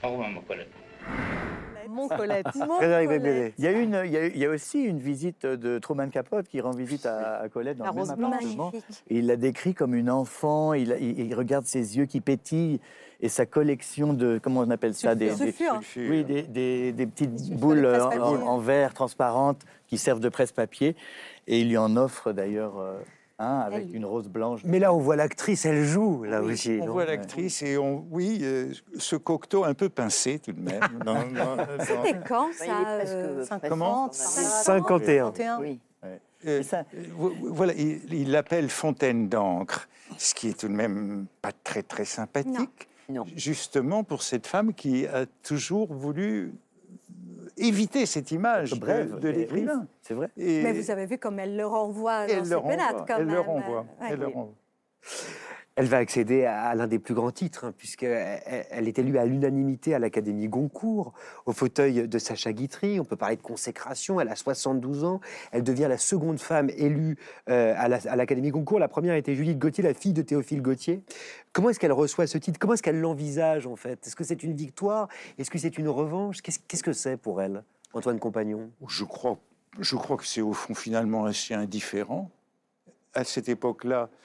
Au 0.02 0.08
revoir, 0.10 0.30
ma 0.30 0.40
Colette. 0.40 0.70
Mon 1.88 2.08
Colette. 2.08 2.46
Frédéric 2.78 3.08
Bébélé. 3.08 3.54
Il 3.58 3.64
y, 3.64 3.66
a 3.66 3.72
une, 3.72 4.00
il, 4.06 4.10
y 4.12 4.16
a, 4.16 4.26
il 4.26 4.38
y 4.38 4.44
a 4.46 4.50
aussi 4.50 4.82
une 4.82 4.98
visite 4.98 5.44
de 5.46 5.78
Truman 5.78 6.08
Capote 6.08 6.46
qui 6.48 6.60
rend 6.60 6.70
visite 6.70 7.04
à, 7.06 7.40
à 7.40 7.48
Colette 7.48 7.76
dans 7.78 7.84
La 7.84 7.90
le 7.90 7.96
même 7.96 8.10
appartement. 8.10 8.72
Il 9.10 9.26
la 9.26 9.36
décrit 9.36 9.74
comme 9.74 9.94
une 9.94 10.10
enfant, 10.10 10.72
il, 10.74 10.96
il- 11.00 11.18
il 11.20 11.34
regarde 11.34 11.64
ses 11.66 11.96
yeux 11.98 12.04
qui 12.06 12.20
pétillent 12.20 12.80
et 13.20 13.28
sa 13.28 13.46
collection 13.46 14.12
de, 14.12 14.38
comment 14.42 14.60
on 14.60 14.70
appelle 14.70 14.94
ça 14.94 15.14
des, 15.14 15.34
Sulfure. 15.34 15.80
Oui, 15.96 16.24
des, 16.24 16.42
des- 16.42 16.92
des 16.92 17.06
petites 17.06 17.50
boules 17.58 17.82
de 17.82 18.20
en, 18.20 18.58
verre 18.58 18.94
transparentes 18.94 19.62
qui 19.86 19.98
servent 19.98 20.20
de 20.20 20.28
presse-papier. 20.28 20.94
Et 21.46 21.60
il 21.60 21.68
lui 21.68 21.76
en 21.78 21.96
offre 21.96 22.32
d'ailleurs 22.32 22.78
euh, 22.78 22.98
un 23.40 23.58
avec 23.60 23.86
Elle. 23.88 23.96
une 23.96 24.04
rose 24.04 24.28
blanche. 24.28 24.60
Mais 24.64 24.78
là, 24.78 24.92
on 24.92 24.98
voit 24.98 25.16
l'actrice, 25.16 25.64
elle 25.64 25.84
joue 25.84 26.22
là 26.24 26.42
aussi. 26.42 26.78
On 26.82 26.86
voit 26.92 27.06
l'actrice 27.06 27.62
et 27.62 27.76
on, 27.76 28.06
oui, 28.10 28.38
euh, 28.42 28.72
ce 28.98 29.16
Cocteau 29.16 29.64
un 29.64 29.74
peu 29.74 29.88
pincé 29.88 30.38
tout 30.38 30.52
de 30.52 30.60
même. 30.60 30.80
C'était 31.80 32.18
quand 32.28 32.50
est 32.50 32.66
ça 32.66 32.74
presque 32.98 33.14
euh, 33.14 33.44
50. 33.44 33.68
Comment 33.68 34.08
51. 34.12 35.32
51. 35.32 35.60
Oui. 35.60 35.80
Euh, 36.46 36.62
ça- 36.62 36.84
Voilà, 37.16 37.72
il 37.74 38.00
il 38.14 38.30
l'appelle 38.30 38.68
fontaine 38.70 39.28
d'encre, 39.28 39.88
ce 40.18 40.34
qui 40.34 40.50
est 40.50 40.58
tout 40.60 40.68
de 40.68 40.72
même 40.72 41.26
pas 41.42 41.50
très 41.64 41.82
très 41.82 42.04
sympathique. 42.04 42.56
Non. 42.56 42.66
Justement 43.36 44.04
pour 44.04 44.22
cette 44.22 44.46
femme 44.46 44.74
qui 44.74 45.06
a 45.06 45.24
toujours 45.42 45.92
voulu 45.92 46.52
éviter 47.56 48.04
cette 48.04 48.30
image 48.32 48.72
de- 48.72 48.78
Brève, 48.78 49.18
de 49.18 49.28
l'écrivain. 49.30 49.86
C'est 50.02 50.12
vrai. 50.14 50.28
Et- 50.36 50.62
Mais 50.62 50.72
vous 50.74 50.90
avez 50.90 51.06
vu 51.06 51.16
comme 51.18 51.38
elle 51.38 51.56
le 51.56 51.66
renvoie 51.66 52.26
et 52.26 52.32
dans 52.34 52.38
elle 52.40 52.44
ses 52.44 52.50
le 52.50 52.56
renvoie, 52.58 52.70
pénates, 52.76 53.08
quand 53.08 53.16
elle 53.16 53.26
même. 53.26 53.34
le 53.34 53.40
renvoie, 53.40 53.80
Ouais. 54.00 54.08
elle 54.10 54.18
le 54.18 54.26
renvoie. 54.26 54.54
Elle 55.80 55.86
va 55.86 55.98
accéder 55.98 56.44
à, 56.44 56.74
l'un 56.74 56.88
des 56.88 56.98
plus 56.98 57.14
grands 57.14 57.30
titres, 57.30 57.64
hein, 57.64 57.72
puisqu'elle 57.78 58.42
elle 58.68 58.88
est 58.88 58.98
élue 58.98 59.16
à 59.16 59.24
l'unanimité 59.24 59.94
à 59.94 60.00
l'Académie 60.00 60.48
Goncourt, 60.48 61.12
au 61.46 61.52
fauteuil 61.52 62.08
de 62.08 62.18
Sacha 62.18 62.52
Guitry. 62.52 62.98
On 62.98 63.04
peut 63.04 63.14
parler 63.14 63.36
de 63.36 63.42
consécration. 63.42 64.20
Elle 64.20 64.28
a 64.28 64.34
72 64.34 65.04
ans. 65.04 65.20
Elle 65.52 65.62
devient 65.62 65.86
la 65.88 65.96
seconde 65.96 66.40
femme 66.40 66.68
élue 66.70 67.16
euh, 67.48 67.74
à 67.78 67.86
la- 67.86 68.00
à 68.08 68.16
l'Académie 68.16 68.50
Goncourt. 68.50 68.80
La 68.80 68.88
première 68.88 69.14
était 69.14 69.36
Judith 69.36 69.56
Gauthier, 69.60 69.84
la 69.84 69.94
fille 69.94 70.12
de 70.12 70.22
Théophile 70.22 70.62
Gauthier. 70.62 71.00
Comment 71.52 71.70
est-ce 71.70 71.78
qu'elle 71.78 71.92
reçoit 71.92 72.26
ce 72.26 72.38
titre? 72.38 72.58
Comment 72.58 72.74
est-ce 72.74 72.82
qu'elle 72.82 72.98
l'envisage, 73.00 73.68
en 73.68 73.76
fait? 73.76 74.04
Est-ce 74.04 74.16
que 74.16 74.24
c'est 74.24 74.42
une 74.42 74.56
victoire? 74.56 75.06
Est-ce 75.38 75.48
que 75.48 75.58
c'est 75.58 75.78
une 75.78 75.88
revanche? 75.88 76.42
Qu'est-ce 76.42 76.82
que 76.82 76.92
c'est 76.92 77.16
pour 77.16 77.40
elle, 77.40 77.62
Antoine 77.94 78.18
Compagnon? 78.18 78.68
Je 78.88 79.04
crois, 79.04 79.38
je 79.78 79.94
crois 79.94 80.16
que 80.16 80.26
c'est 80.26 80.40
au 80.42 80.54
fond 80.54 80.74
finalement 80.74 81.24
assez 81.24 81.54
indifférent. 81.54 82.32
À 83.14 83.22
cette 83.22 83.48
époque-là, 83.48 84.02
euh, 84.02 84.16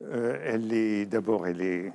elle 0.00 0.72
est 0.72 1.06
d'abord, 1.06 1.46
elle 1.46 1.60
est 1.60 1.92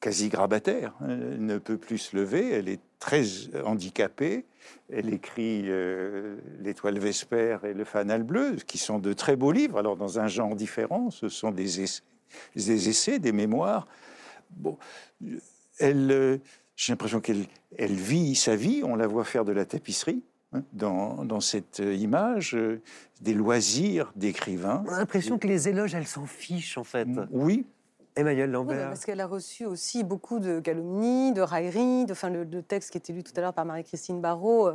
quasi 0.00 0.28
grabataire. 0.28 0.94
hein. 1.00 1.08
Elle 1.08 1.44
ne 1.44 1.58
peut 1.58 1.76
plus 1.76 1.98
se 1.98 2.16
lever. 2.16 2.52
Elle 2.52 2.68
est 2.68 2.80
très 2.98 3.24
handicapée. 3.64 4.44
Elle 4.92 5.12
écrit 5.12 5.64
euh, 5.66 6.36
L'Étoile 6.60 6.98
Vespère 6.98 7.64
et 7.64 7.74
Le 7.74 7.84
Fanal 7.84 8.22
Bleu, 8.22 8.56
qui 8.66 8.78
sont 8.78 8.98
de 8.98 9.12
très 9.12 9.36
beaux 9.36 9.52
livres. 9.52 9.78
Alors 9.78 9.96
dans 9.96 10.18
un 10.18 10.26
genre 10.26 10.54
différent, 10.54 11.10
ce 11.10 11.28
sont 11.28 11.50
des 11.50 11.80
essais, 11.80 12.02
des, 12.54 12.88
essais, 12.88 13.18
des 13.18 13.32
mémoires. 13.32 13.86
Bon, 14.50 14.78
elle, 15.78 16.10
euh, 16.10 16.38
j'ai 16.76 16.92
l'impression 16.92 17.20
qu'elle 17.20 17.46
elle 17.76 17.94
vit 17.94 18.34
sa 18.34 18.56
vie. 18.56 18.82
On 18.84 18.96
la 18.96 19.06
voit 19.06 19.24
faire 19.24 19.44
de 19.44 19.52
la 19.52 19.64
tapisserie 19.64 20.22
dans, 20.72 21.24
dans 21.24 21.40
cette 21.40 21.80
euh, 21.80 21.94
image, 21.94 22.54
euh, 22.54 22.80
des 23.20 23.34
loisirs 23.34 24.12
d'écrivain. 24.16 24.82
On 24.86 24.92
a 24.92 24.98
l'impression 24.98 25.38
que 25.38 25.46
les 25.46 25.68
éloges, 25.68 25.94
elle 25.94 26.06
s'en 26.06 26.26
fiche, 26.26 26.78
en 26.78 26.84
fait. 26.84 27.06
Oui. 27.30 27.66
Emmanuel 28.16 28.46
Oui, 28.46 28.64
mais 28.66 28.74
Lambert. 28.74 28.88
parce 28.88 29.04
qu'elle 29.04 29.20
a 29.20 29.26
reçu 29.26 29.64
aussi 29.64 30.02
beaucoup 30.02 30.40
de 30.40 30.58
calomnies, 30.58 31.32
de 31.32 31.40
railleries. 31.42 32.04
De, 32.06 32.12
enfin, 32.12 32.30
le, 32.30 32.42
le 32.44 32.62
texte 32.62 32.90
qui 32.90 32.98
était 32.98 33.12
lu 33.12 33.22
tout 33.22 33.32
à 33.36 33.40
l'heure 33.40 33.52
par 33.54 33.64
Marie-Christine 33.64 34.20
Barrault 34.20 34.70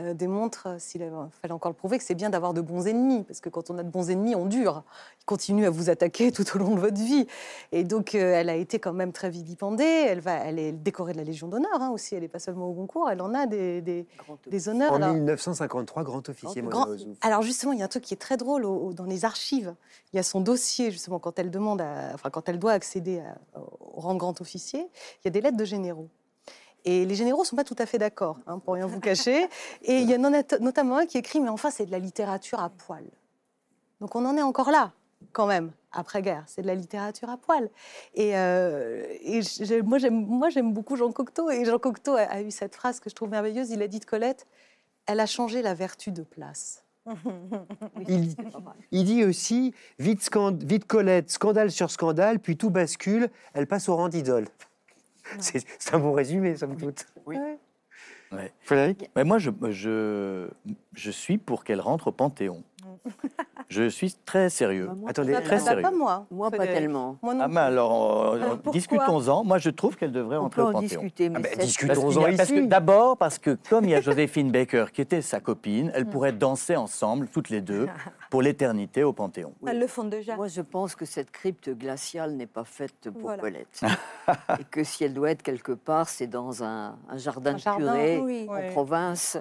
euh, 0.00 0.10
euh, 0.10 0.14
démontre, 0.14 0.66
euh, 0.68 0.76
s'il 0.78 1.02
avait- 1.02 1.12
fallait 1.42 1.52
encore 1.54 1.70
le 1.70 1.76
prouver, 1.76 1.98
que 1.98 2.04
c'est 2.04 2.14
bien 2.14 2.30
d'avoir 2.30 2.54
de 2.54 2.60
bons 2.60 2.86
ennemis. 2.86 3.22
Parce 3.24 3.40
que 3.40 3.48
quand 3.48 3.70
on 3.70 3.78
a 3.78 3.82
de 3.82 3.90
bons 3.90 4.10
ennemis, 4.10 4.34
on 4.34 4.46
dure. 4.46 4.82
Ils 5.20 5.24
continuent 5.24 5.66
à 5.66 5.70
vous 5.70 5.90
attaquer 5.90 6.32
tout 6.32 6.46
au 6.54 6.58
long 6.58 6.74
de 6.74 6.80
votre 6.80 6.96
vie. 7.00 7.26
Et 7.72 7.84
donc, 7.84 8.14
euh, 8.14 8.34
elle 8.34 8.48
a 8.48 8.54
été 8.56 8.78
quand 8.78 8.92
même 8.92 9.12
très 9.12 9.30
vilipendée. 9.30 9.84
Elle, 9.84 10.20
va, 10.20 10.34
elle 10.34 10.58
est 10.58 10.72
décorée 10.72 11.12
de 11.12 11.18
la 11.18 11.24
Légion 11.24 11.48
d'honneur 11.48 11.80
hein, 11.80 11.90
aussi. 11.90 12.14
Elle 12.14 12.22
n'est 12.22 12.28
pas 12.28 12.38
seulement 12.38 12.66
au 12.68 12.72
concours, 12.74 13.08
elle 13.10 13.20
en 13.22 13.34
a 13.34 13.46
des, 13.46 13.80
des, 13.82 14.06
des 14.48 14.68
honneurs. 14.68 14.92
En 14.92 14.96
Alors- 15.02 15.14
1953, 15.14 16.02
grand 16.04 16.28
officier. 16.28 16.62
Grand-. 16.62 16.86
Alors 17.20 17.42
justement, 17.42 17.72
il 17.72 17.78
y 17.78 17.82
a 17.82 17.84
un 17.84 17.88
truc 17.88 18.04
qui 18.04 18.14
est 18.14 18.18
très 18.18 18.36
drôle 18.36 18.64
au- 18.64 18.86
au- 18.88 18.92
dans 18.92 19.04
les 19.04 19.24
archives. 19.24 19.74
Il 20.12 20.16
y 20.16 20.18
a 20.20 20.22
son 20.22 20.40
dossier 20.40 20.90
justement 20.90 21.18
quand 21.18 21.38
elle 21.38 21.50
demande, 21.50 21.80
à- 21.80 22.10
enfin 22.14 22.30
quand 22.30 22.48
elle 22.48 22.58
doit 22.58 22.72
accéder 22.72 23.20
à- 23.20 23.36
au 23.60 24.00
rang 24.00 24.14
de 24.14 24.18
grand 24.18 24.40
officier. 24.40 24.80
Il 24.80 25.26
y 25.26 25.28
a 25.28 25.30
des 25.30 25.40
lettres 25.40 25.56
de 25.56 25.64
généraux. 25.64 26.08
Et 26.84 27.04
les 27.04 27.14
généraux 27.14 27.44
sont 27.44 27.56
pas 27.56 27.64
tout 27.64 27.76
à 27.78 27.86
fait 27.86 27.98
d'accord, 27.98 28.38
hein, 28.46 28.58
pour 28.58 28.74
rien 28.74 28.86
vous 28.86 29.00
cacher. 29.00 29.48
Et 29.82 29.98
il 29.98 30.10
y 30.10 30.16
en 30.16 30.24
a 30.24 30.42
notamment 30.60 30.98
un 30.98 31.06
qui 31.06 31.18
écrit, 31.18 31.40
mais 31.40 31.48
enfin 31.48 31.70
c'est 31.70 31.86
de 31.86 31.90
la 31.90 31.98
littérature 31.98 32.60
à 32.60 32.70
poil. 32.70 33.04
Donc 34.00 34.14
on 34.16 34.24
en 34.24 34.36
est 34.36 34.42
encore 34.42 34.70
là, 34.70 34.92
quand 35.32 35.46
même, 35.46 35.72
après-guerre. 35.92 36.44
C'est 36.46 36.62
de 36.62 36.66
la 36.66 36.74
littérature 36.74 37.28
à 37.28 37.36
poil. 37.36 37.68
Et, 38.14 38.36
euh, 38.36 39.04
et 39.22 39.42
moi, 39.82 39.98
j'aime, 39.98 40.72
beaucoup 40.72 40.96
Jean 40.96 41.12
Cocteau. 41.12 41.50
Et 41.50 41.64
Jean 41.64 41.78
Cocteau 41.78 42.16
a, 42.16 42.22
a 42.22 42.40
eu 42.40 42.50
cette 42.50 42.74
phrase 42.74 43.00
que 43.00 43.10
je 43.10 43.14
trouve 43.14 43.28
merveilleuse. 43.28 43.70
Il 43.70 43.82
a 43.82 43.88
dit 43.88 44.00
de 44.00 44.04
Colette, 44.06 44.46
elle 45.06 45.20
a 45.20 45.26
changé 45.26 45.60
la 45.62 45.74
vertu 45.74 46.12
de 46.12 46.22
place. 46.22 46.84
Il, 48.08 48.34
il 48.90 49.04
dit 49.04 49.24
aussi 49.24 49.74
vite 49.98 50.28
Colette, 50.86 51.30
scandale 51.30 51.70
sur 51.70 51.90
scandale, 51.90 52.38
puis 52.38 52.56
tout 52.56 52.70
bascule, 52.70 53.30
elle 53.54 53.66
passe 53.66 53.88
au 53.88 53.96
rang 53.96 54.08
d'idole. 54.08 54.46
C'est 55.38 55.94
un 55.94 55.98
bon 55.98 56.12
résumé, 56.12 56.56
somme 56.56 56.76
toute. 56.76 57.06
Oui. 57.26 57.36
Ouais. 58.32 58.52
Frédéric? 58.60 59.10
Mais 59.16 59.24
moi, 59.24 59.38
je, 59.38 59.50
je, 59.70 60.48
je 60.94 61.10
suis 61.10 61.36
pour 61.38 61.64
qu'elle 61.64 61.80
rentre 61.80 62.08
au 62.08 62.12
Panthéon. 62.12 62.62
Je 63.68 63.88
suis 63.88 64.12
très 64.24 64.50
sérieux. 64.50 64.90
Attendez, 65.06 65.32
Bah, 65.32 65.40
très 65.42 65.56
bah, 65.58 65.62
sérieux. 65.64 65.82
pas 65.82 65.90
moi. 65.92 66.26
Moi, 66.30 66.50
pas 66.50 66.66
tellement. 66.66 67.16
Moi 67.22 67.34
non 67.34 67.44
Ah, 67.44 67.48
mais 67.48 67.60
alors, 67.60 68.32
euh, 68.34 68.38
Euh, 68.66 68.70
discutons-en. 68.72 69.44
Moi, 69.44 69.58
je 69.58 69.70
trouve 69.70 69.96
qu'elle 69.96 70.10
devrait 70.10 70.38
On 70.38 70.46
entrer 70.46 70.62
peut 70.62 70.66
au 70.66 70.70
en 70.70 70.72
Panthéon. 70.72 70.88
discuter, 71.02 71.28
mais 71.28 71.38
Ah 71.38 71.48
ben, 71.56 71.58
discutons-en. 71.64 72.66
D'abord, 72.66 73.16
parce 73.16 73.38
que 73.38 73.56
comme 73.68 73.84
il 73.84 73.90
y 73.90 73.94
a 73.94 74.00
Joséphine 74.00 74.50
Baker 74.50 74.86
qui 74.92 75.00
était 75.02 75.22
sa 75.22 75.38
copine, 75.40 75.92
elles 75.94 76.06
pourraient 76.06 76.32
danser 76.32 76.74
ensemble, 76.74 77.28
toutes 77.28 77.48
les 77.50 77.60
deux, 77.60 77.86
pour 78.30 78.42
l'éternité 78.42 79.04
au 79.04 79.12
Panthéon. 79.12 79.52
Elles 79.66 79.78
le 79.78 79.86
font 79.86 80.04
déjà. 80.04 80.34
Moi, 80.34 80.48
je 80.48 80.62
pense 80.62 80.96
que 80.96 81.04
cette 81.04 81.30
crypte 81.30 81.70
glaciale 81.70 82.32
n'est 82.32 82.46
pas 82.46 82.64
faite 82.64 83.08
pour 83.12 83.22
Voilà. 83.22 83.40
Colette. 83.42 83.82
et 84.60 84.64
que 84.64 84.82
si 84.82 85.04
elle 85.04 85.14
doit 85.14 85.30
être 85.30 85.42
quelque 85.42 85.72
part, 85.72 86.08
c'est 86.08 86.26
dans 86.26 86.64
un, 86.64 86.96
un 87.08 87.16
jardin 87.18 87.52
Un 87.52 87.54
de 87.54 87.58
jardin, 87.58 87.92
curé 87.92 88.18
oui. 88.18 88.48
en 88.48 88.72
province, 88.72 89.38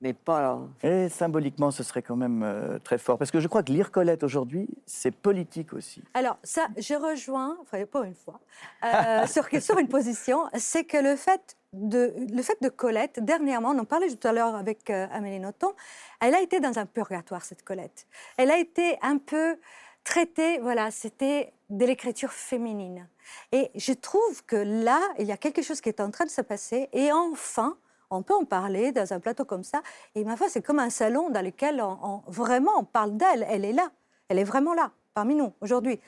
mais 0.00 0.12
pas. 0.12 0.60
Et 0.82 1.08
symboliquement, 1.08 1.70
ce 1.70 1.82
serait 1.82 2.02
quand 2.02 2.16
même 2.16 2.42
euh, 2.42 2.78
très 2.78 2.98
fort. 2.98 3.18
Parce 3.18 3.30
que 3.30 3.40
je 3.40 3.48
crois 3.48 3.62
que 3.62 3.72
lire 3.72 3.90
Colette 3.90 4.22
aujourd'hui, 4.22 4.68
c'est 4.84 5.10
politique 5.10 5.72
aussi. 5.72 6.02
Alors, 6.14 6.38
ça, 6.42 6.68
je 6.76 6.94
rejoins, 6.94 7.56
enfin, 7.62 7.84
pas 7.86 8.04
une 8.04 8.14
fois, 8.14 8.40
euh, 8.84 9.26
sur, 9.26 9.46
sur 9.60 9.78
une 9.78 9.88
position, 9.88 10.44
c'est 10.54 10.84
que 10.84 10.98
le 10.98 11.16
fait, 11.16 11.56
de, 11.72 12.14
le 12.30 12.42
fait 12.42 12.60
de 12.62 12.68
Colette, 12.68 13.20
dernièrement, 13.24 13.70
on 13.70 13.78
en 13.78 13.84
parlait 13.84 14.14
tout 14.14 14.28
à 14.28 14.32
l'heure 14.32 14.54
avec 14.54 14.90
euh, 14.90 15.06
Amélie 15.12 15.40
Nothomb, 15.40 15.74
elle 16.20 16.34
a 16.34 16.40
été 16.40 16.60
dans 16.60 16.78
un 16.78 16.86
purgatoire, 16.86 17.44
cette 17.44 17.62
Colette. 17.62 18.06
Elle 18.36 18.50
a 18.50 18.58
été 18.58 18.98
un 19.02 19.16
peu 19.18 19.56
traitée, 20.04 20.58
voilà, 20.58 20.90
c'était 20.90 21.52
de 21.70 21.84
l'écriture 21.84 22.32
féminine. 22.32 23.08
Et 23.50 23.70
je 23.74 23.92
trouve 23.92 24.44
que 24.46 24.56
là, 24.56 25.00
il 25.18 25.26
y 25.26 25.32
a 25.32 25.36
quelque 25.36 25.62
chose 25.62 25.80
qui 25.80 25.88
est 25.88 26.00
en 26.00 26.10
train 26.10 26.26
de 26.26 26.30
se 26.30 26.42
passer, 26.42 26.88
et 26.92 27.10
enfin, 27.12 27.76
on 28.10 28.22
peut 28.22 28.34
en 28.34 28.44
parler 28.44 28.92
dans 28.92 29.12
un 29.12 29.20
plateau 29.20 29.44
comme 29.44 29.64
ça. 29.64 29.82
Et 30.14 30.24
ma 30.24 30.36
foi, 30.36 30.48
c'est 30.48 30.62
comme 30.62 30.78
un 30.78 30.90
salon 30.90 31.30
dans 31.30 31.42
lequel 31.44 31.80
on, 31.80 31.98
on- 32.02 32.22
vraiment 32.30 32.72
on 32.78 32.84
parle 32.84 33.16
d'elle. 33.16 33.46
Elle 33.48 33.64
est 33.64 33.72
là. 33.72 33.90
Elle 34.28 34.38
est 34.38 34.44
vraiment 34.44 34.74
là, 34.74 34.90
parmi 35.14 35.34
nous, 35.34 35.52
aujourd'hui. 35.60 36.00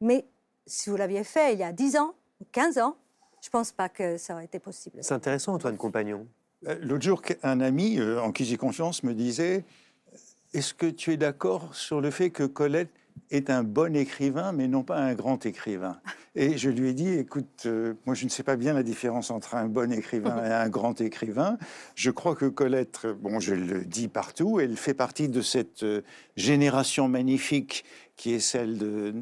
Mais 0.00 0.24
si 0.66 0.90
vous 0.90 0.96
l'aviez 0.96 1.24
fait 1.24 1.52
il 1.54 1.58
y 1.58 1.62
a 1.62 1.72
10 1.72 1.96
ans, 1.96 2.14
ou 2.40 2.44
15 2.52 2.78
ans, 2.78 2.96
je 3.40 3.48
ne 3.48 3.52
pense 3.52 3.72
pas 3.72 3.88
que 3.88 4.16
ça 4.16 4.34
aurait 4.34 4.44
été 4.46 4.58
possible. 4.58 4.98
C'est 5.02 5.14
intéressant, 5.14 5.54
Antoine 5.54 5.76
Compagnon. 5.76 6.26
Euh, 6.66 6.76
L'autre 6.80 7.02
jour, 7.04 7.20
un 7.42 7.60
ami 7.60 7.98
euh, 7.98 8.20
en 8.22 8.32
qui 8.32 8.44
j'ai 8.44 8.56
confiance 8.56 9.02
me 9.02 9.12
disait 9.14 9.64
Est-ce 10.54 10.72
que 10.74 10.86
tu 10.86 11.12
es 11.12 11.16
d'accord 11.18 11.74
sur 11.74 12.00
le 12.00 12.10
fait 12.10 12.30
que 12.30 12.44
Colette 12.44 12.90
est 13.30 13.50
un 13.50 13.62
bon 13.62 13.96
écrivain, 13.96 14.52
mais 14.52 14.68
non 14.68 14.82
pas 14.82 14.98
un 14.98 15.14
grand 15.14 15.44
écrivain 15.46 15.98
Et 16.34 16.56
je 16.56 16.70
lui 16.70 16.90
ai 16.90 16.92
dit 16.92 17.08
Écoute, 17.08 17.64
euh, 17.66 17.94
moi 18.06 18.14
je 18.14 18.24
ne 18.24 18.30
sais 18.30 18.42
pas 18.42 18.56
bien 18.56 18.72
la 18.72 18.82
différence 18.82 19.30
entre 19.30 19.54
un 19.54 19.66
bon 19.66 19.92
écrivain 19.92 20.44
et 20.44 20.52
un 20.52 20.68
grand 20.68 21.00
écrivain. 21.00 21.58
Je 21.94 22.10
crois 22.10 22.34
que 22.34 22.46
Colette, 22.46 23.06
bon, 23.20 23.40
je 23.40 23.54
le 23.54 23.84
dis 23.84 24.08
partout, 24.08 24.60
elle 24.60 24.76
fait 24.76 24.94
partie 24.94 25.28
de 25.28 25.40
cette 25.40 25.82
euh, 25.82 26.02
génération 26.36 27.08
magnifique 27.08 27.84
qui 28.16 28.32
est 28.32 28.40
celle 28.40 28.78
de, 28.78 29.14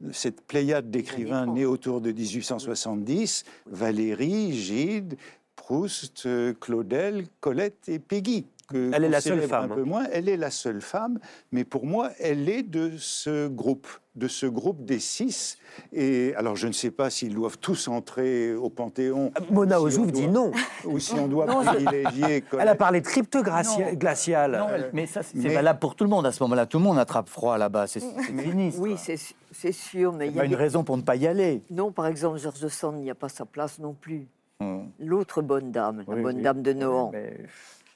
de 0.00 0.12
cette 0.12 0.40
pléiade 0.40 0.90
d'écrivains 0.90 1.46
nés 1.46 1.66
autour 1.66 2.00
de 2.00 2.10
1870 2.10 3.44
Valérie, 3.66 4.52
Gide, 4.52 5.16
Proust, 5.54 6.26
euh, 6.26 6.52
Claudel, 6.52 7.26
Colette 7.40 7.88
et 7.88 7.98
Peggy. 7.98 8.46
Que- 8.66 8.90
Elle 8.94 9.04
est 9.04 9.08
la 9.08 9.20
seule 9.20 9.42
femme, 9.42 9.72
Un 9.72 9.74
peu 9.74 9.80
hein. 9.82 9.86
moins. 9.86 10.04
Elle 10.12 10.28
est 10.28 10.36
la 10.36 10.50
seule 10.50 10.80
femme, 10.80 11.18
mais 11.52 11.64
pour 11.64 11.86
moi, 11.86 12.10
elle 12.18 12.48
est 12.48 12.62
de 12.62 12.92
ce 12.98 13.48
groupe, 13.48 13.86
de 14.14 14.28
ce 14.28 14.46
groupe 14.46 14.84
des 14.84 14.98
six. 15.00 15.58
Et 15.92 16.34
alors, 16.36 16.56
je 16.56 16.66
ne 16.68 16.72
sais 16.72 16.90
pas 16.90 17.10
s'ils 17.10 17.34
doivent 17.34 17.58
tous 17.58 17.88
entrer 17.88 18.54
au 18.54 18.70
Panthéon. 18.70 19.32
Mona 19.50 19.76
si 19.78 19.82
Ozouf 19.82 20.06
doit- 20.12 20.20
dit 20.20 20.28
non. 20.28 20.52
Ou 20.84 20.98
si 20.98 21.14
on 21.14 21.26
doit 21.28 21.46
Non, 21.46 21.64
privilégier. 21.64 22.44
Elle 22.58 22.68
a 22.68 22.74
parlé 22.74 23.00
de 23.00 23.06
crypte 23.06 23.36
glaciale. 23.36 24.52
Non, 24.52 24.66
Euh, 24.70 24.90
mais 24.92 25.06
ça, 25.06 25.22
c'est 25.22 25.36
mais- 25.38 25.54
valable 25.54 25.78
pour 25.78 25.94
tout 25.96 26.04
le 26.04 26.10
monde 26.10 26.26
à 26.26 26.32
ce 26.32 26.42
moment-là. 26.44 26.66
Tout 26.66 26.78
le 26.78 26.84
monde 26.84 26.98
attrape 26.98 27.28
froid 27.28 27.58
là-bas. 27.58 27.86
C'est 27.86 28.00
fini. 28.00 28.72
Oui, 28.78 28.96
c'est 29.52 29.72
sûr, 29.72 30.12
mais 30.12 30.28
Il 30.28 30.36
y 30.36 30.40
a 30.40 30.44
une 30.44 30.50
des- 30.50 30.56
raison 30.56 30.84
pour 30.84 30.96
ne 30.96 31.02
pas 31.02 31.16
y 31.16 31.26
aller. 31.26 31.62
Non, 31.70 31.92
par 31.92 32.06
exemple, 32.06 32.38
Georges 32.38 32.68
Sand 32.68 32.96
n'y 33.00 33.10
a 33.10 33.14
pas 33.14 33.28
sa 33.28 33.44
place 33.44 33.78
non 33.78 33.94
plus. 33.94 34.26
Hmm. 34.60 34.84
L'autre 35.00 35.42
bonne 35.42 35.72
dame, 35.72 36.04
la 36.06 36.14
bonne 36.14 36.36
oui. 36.36 36.42
dame 36.42 36.62
de 36.62 36.72
Nohant. 36.72 37.10
Mais- 37.12 37.36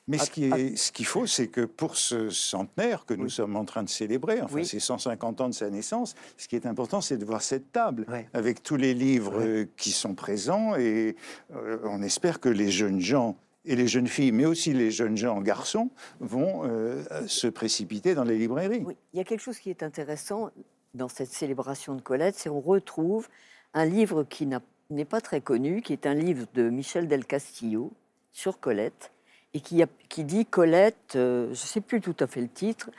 Mais 0.09 0.19
ce 0.19 0.31
qui 0.31 0.45
est- 0.45 0.77
ce 0.77 0.91
qu'il 0.91 1.07
faut, 1.07 1.27
c'est 1.27 1.49
que 1.49 1.61
pour 1.65 1.97
ce 1.97 2.31
centenaire 2.31 3.05
que 3.07 3.15
nous 3.15 3.29
sommes 3.29 3.57
en 3.57 3.65
train 3.65 3.83
de 3.83 3.89
célébrer, 3.89 4.41
enfin 4.43 4.57
Oui. 4.57 4.67
ces 4.67 4.81
150 4.81 5.41
ans 5.41 5.49
de 5.49 5.55
sa 5.55 5.69
naissance, 5.71 6.15
ce 6.37 6.49
qui 6.49 6.57
est 6.57 6.67
important, 6.67 7.01
c'est 7.01 7.19
de 7.19 7.25
voir 7.25 7.43
cette 7.43 7.71
table 7.73 8.07
avec 8.33 8.63
tous 8.63 8.77
les 8.77 8.95
livres 8.95 9.65
qui 9.77 9.91
sont 9.93 10.15
présents 10.15 10.75
et 10.77 11.15
euh, 11.55 11.79
on 11.85 12.03
espère 12.03 12.41
que 12.41 12.49
les 12.49 12.71
jeunes 12.71 13.01
gens 13.01 13.37
et 13.65 13.77
les 13.77 13.87
jeunes 13.87 14.07
filles, 14.07 14.33
mais 14.33 14.47
aussi 14.47 14.73
les 14.73 14.91
jeunes 14.91 15.17
gens 15.19 15.41
garçons, 15.43 15.91
vont 16.21 16.63
euh, 16.65 17.03
se 17.27 17.47
précipiter 17.49 18.15
dans 18.15 18.25
les 18.25 18.39
librairies. 18.39 18.83
Oui, 18.87 18.97
il 19.13 19.19
y 19.19 19.21
a 19.21 19.25
quelque 19.25 19.43
chose 19.43 19.59
qui 19.59 19.69
est 19.69 19.83
intéressant 19.83 20.51
dans 20.95 21.09
cette 21.09 21.31
célébration 21.31 21.95
de 21.95 22.01
Colette, 22.01 22.35
c'est 22.37 22.49
qu'on 22.49 22.61
retrouve 22.61 23.29
un 23.75 23.85
livre 23.85 24.25
qui 24.25 24.49
n'est 24.91 25.05
pas 25.05 25.21
très 25.21 25.43
connu, 25.43 25.83
qui 25.83 25.93
est 25.93 26.07
un 26.07 26.15
livre 26.15 26.47
de 26.55 26.71
Michel 26.71 27.09
del 27.09 27.27
Castillo 27.27 27.93
sur 28.33 28.59
Colette, 28.59 29.13
et 29.55 29.61
qui, 29.61 29.83
a- 29.83 29.87
qui 30.09 30.25
dit 30.25 30.45
Colette, 30.47 31.15
euh, 31.17 31.47
je 31.47 31.51
ne 31.51 31.55
sais 31.55 31.81
plus 31.81 32.01
tout 32.01 32.17
à 32.21 32.27
fait 32.27 32.41
le 32.41 32.49
titre, 32.49 32.91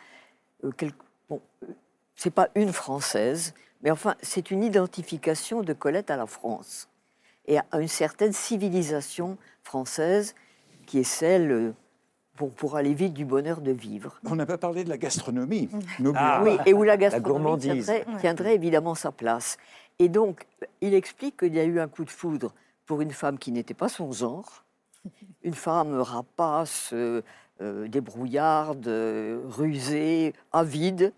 euh, 0.64 0.72
quel- 0.76 0.94
bon, 1.30 1.42
euh, 1.64 1.68
c'est 2.16 2.32
pas 2.34 2.50
une 2.56 2.74
Française, 2.74 3.54
mais 3.82 3.92
enfin, 3.92 4.16
c'est 4.22 4.52
une 4.52 4.64
identification 4.64 5.62
de 5.62 5.74
Colette 5.74 6.10
à 6.12 6.18
la 6.18 6.26
France 6.26 6.90
et 7.48 7.58
à 7.60 7.66
une 7.80 7.88
certaine 7.88 8.34
civilisation 8.34 9.38
française 9.64 10.36
qui 10.86 11.00
est 11.00 11.04
celle, 11.04 11.52
euh, 11.52 11.72
pour 12.56 12.78
aller 12.78 12.94
vite, 12.94 13.14
du 13.14 13.26
bonheur 13.26 13.60
de 13.60 13.72
vivre. 13.72 14.20
On 14.26 14.36
n'a 14.36 14.46
pas 14.46 14.58
parlé 14.58 14.86
de 14.86 14.90
la 14.90 14.98
gastronomie. 14.98 15.70
N'oublions 16.00 16.14
Ah. 16.26 16.42
Oui, 16.44 16.58
et 16.66 16.74
où 16.74 16.84
la 16.84 16.96
gastronomie 16.98 17.44
tiendrait, 17.60 18.06
tiendrait 18.22 18.56
évidemment 18.56 18.96
sa 18.96 19.12
place. 19.12 19.58
Et 20.00 20.08
donc, 20.08 20.46
il 20.80 20.94
explique 20.94 21.38
qu'il 21.38 21.54
y 21.54 21.60
a 21.60 21.66
eu 21.66 21.80
un 21.82 21.90
coup 21.90 22.06
de 22.06 22.10
foudre 22.10 22.54
pour 22.86 23.02
une 23.02 23.12
femme 23.12 23.38
qui 23.38 23.52
n'était 23.52 23.74
pas 23.74 23.90
son 23.90 24.12
genre, 24.14 24.64
une 25.44 25.54
femme 25.54 26.00
rapace, 26.00 26.92
euh, 26.94 27.22
euh, 27.62 27.88
débrouillarde, 27.88 28.88
euh, 28.88 29.42
rusée, 29.46 30.34
avide, 30.52 31.14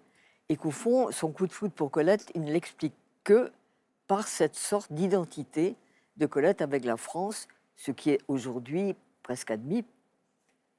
et 0.49 0.55
qu'au 0.55 0.71
fond, 0.71 1.11
son 1.11 1.31
coup 1.31 1.47
de 1.47 1.53
foudre 1.53 1.73
pour 1.73 1.91
Colette, 1.91 2.31
il 2.35 2.41
ne 2.41 2.51
l'explique 2.51 2.93
que 3.23 3.51
par 4.07 4.27
cette 4.27 4.55
sorte 4.55 4.91
d'identité 4.91 5.75
de 6.17 6.25
Colette 6.25 6.61
avec 6.61 6.83
la 6.85 6.97
France, 6.97 7.47
ce 7.75 7.91
qui 7.91 8.09
est 8.09 8.19
aujourd'hui 8.27 8.95
presque 9.23 9.51
admis 9.51 9.85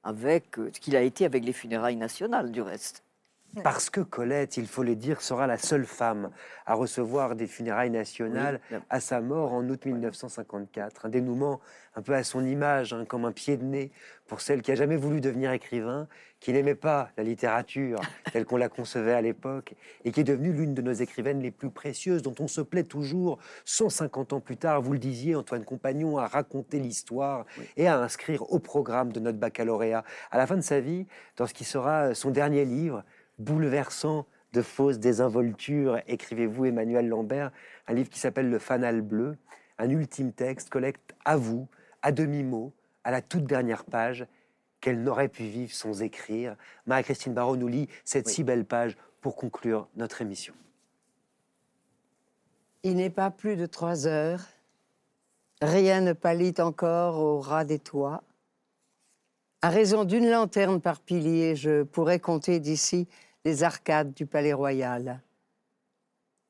avec 0.03 0.55
ce 0.55 0.79
qu'il 0.79 0.95
a 0.95 1.01
été 1.01 1.25
avec 1.25 1.43
les 1.43 1.53
funérailles 1.53 1.95
nationales, 1.95 2.51
du 2.51 2.61
reste. 2.61 3.02
Parce 3.61 3.91
que 3.91 4.01
Colette, 4.01 4.57
il 4.57 4.65
faut 4.67 4.81
le 4.81 4.95
dire, 4.95 5.21
sera 5.21 5.45
la 5.45 5.57
seule 5.57 5.85
femme 5.85 6.31
à 6.65 6.73
recevoir 6.73 7.35
des 7.35 7.45
funérailles 7.45 7.91
nationales 7.91 8.59
Oui. 8.71 8.77
à 8.89 8.99
sa 8.99 9.21
mort 9.21 9.53
en 9.53 9.67
août 9.69 9.85
1954. 9.85 11.05
Un 11.05 11.09
dénouement 11.09 11.59
un 11.95 12.01
peu 12.01 12.15
à 12.15 12.23
son 12.23 12.43
image, 12.43 12.93
hein, 12.93 13.05
comme 13.05 13.25
un 13.25 13.31
pied 13.31 13.57
de 13.57 13.63
nez 13.63 13.91
pour 14.25 14.41
celle 14.41 14.63
qui 14.63 14.71
a 14.71 14.75
jamais 14.75 14.95
voulu 14.95 15.21
devenir 15.21 15.51
écrivain, 15.51 16.07
qui 16.39 16.51
n'aimait 16.51 16.73
pas 16.73 17.11
la 17.17 17.23
littérature 17.23 17.99
telle 18.33 18.45
qu'on 18.45 18.57
la 18.57 18.69
concevait 18.69 19.13
à 19.13 19.21
l'époque, 19.21 19.75
et 20.03 20.11
qui 20.11 20.21
est 20.21 20.23
devenue 20.23 20.51
l'une 20.51 20.73
de 20.73 20.81
nos 20.81 20.93
écrivaines 20.93 21.39
les 21.39 21.51
plus 21.51 21.69
précieuses, 21.69 22.23
dont 22.23 22.33
on 22.39 22.47
se 22.47 22.61
plaît 22.61 22.83
toujours, 22.83 23.37
150 23.65 24.33
ans 24.33 24.39
plus 24.39 24.57
tard, 24.57 24.81
vous 24.81 24.93
le 24.93 24.99
disiez, 24.99 25.35
Antoine 25.35 25.63
Compagnon, 25.63 26.17
à 26.17 26.25
raconter 26.25 26.79
l'histoire 26.79 27.45
et 27.77 27.87
à 27.87 27.99
inscrire 27.99 28.51
au 28.51 28.57
programme 28.57 29.11
de 29.11 29.19
notre 29.19 29.37
baccalauréat. 29.37 30.03
À 30.31 30.37
la 30.39 30.47
fin 30.47 30.55
de 30.55 30.61
sa 30.61 30.79
vie, 30.79 31.05
dans 31.37 31.45
ce 31.45 31.53
qui 31.53 31.65
sera 31.65 32.15
son 32.15 32.31
dernier 32.31 32.65
livre, 32.65 33.03
bouleversant 33.39 34.25
de 34.53 34.61
fausses 34.61 34.99
désinvoltures, 34.99 35.99
écrivez-vous 36.07 36.65
Emmanuel 36.65 37.07
Lambert, 37.07 37.51
un 37.87 37.93
livre 37.93 38.09
qui 38.09 38.19
s'appelle 38.19 38.49
Le 38.49 38.59
Fanal 38.59 39.01
Bleu, 39.01 39.37
un 39.79 39.89
ultime 39.89 40.31
texte 40.31 40.69
collecte 40.69 41.15
à 41.25 41.37
vous, 41.37 41.67
à 42.01 42.11
demi-mot, 42.11 42.71
à 43.03 43.11
la 43.11 43.21
toute 43.21 43.45
dernière 43.45 43.83
page, 43.83 44.27
qu'elle 44.79 45.01
n'aurait 45.01 45.29
pu 45.29 45.43
vivre 45.43 45.73
sans 45.73 46.01
écrire. 46.01 46.55
Marie-Christine 46.85 47.33
Barraud 47.33 47.55
nous 47.55 47.67
lit 47.67 47.87
cette 48.03 48.27
si 48.27 48.43
belle 48.43 48.65
page 48.65 48.97
pour 49.21 49.35
conclure 49.35 49.87
notre 49.95 50.21
émission. 50.21 50.53
Il 52.83 52.97
n'est 52.97 53.09
pas 53.09 53.31
plus 53.31 53.55
de 53.55 53.65
trois 53.65 54.07
heures. 54.07 54.45
Rien 55.61 56.01
ne 56.01 56.11
pâlit 56.11 56.53
encore 56.59 57.17
au 57.17 57.39
ras 57.39 57.63
des 57.63 57.79
toits. 57.79 58.23
À 59.63 59.69
raison 59.69 60.03
d'une 60.03 60.29
lanterne 60.29 60.81
par 60.81 60.99
pilier, 60.99 61.55
je 61.55 61.83
pourrais 61.83 62.19
compter 62.19 62.59
d'ici 62.59 63.07
les 63.45 63.63
arcades 63.63 64.13
du 64.13 64.25
palais 64.25 64.51
royal. 64.51 65.21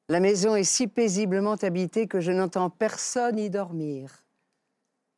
La 0.09 0.19
maison 0.19 0.55
est 0.55 0.63
si 0.63 0.87
paisiblement 0.87 1.53
habitée 1.53 2.07
que 2.07 2.19
je 2.19 2.31
n'entends 2.31 2.71
personne 2.71 3.37
y 3.37 3.51
dormir. 3.51 4.23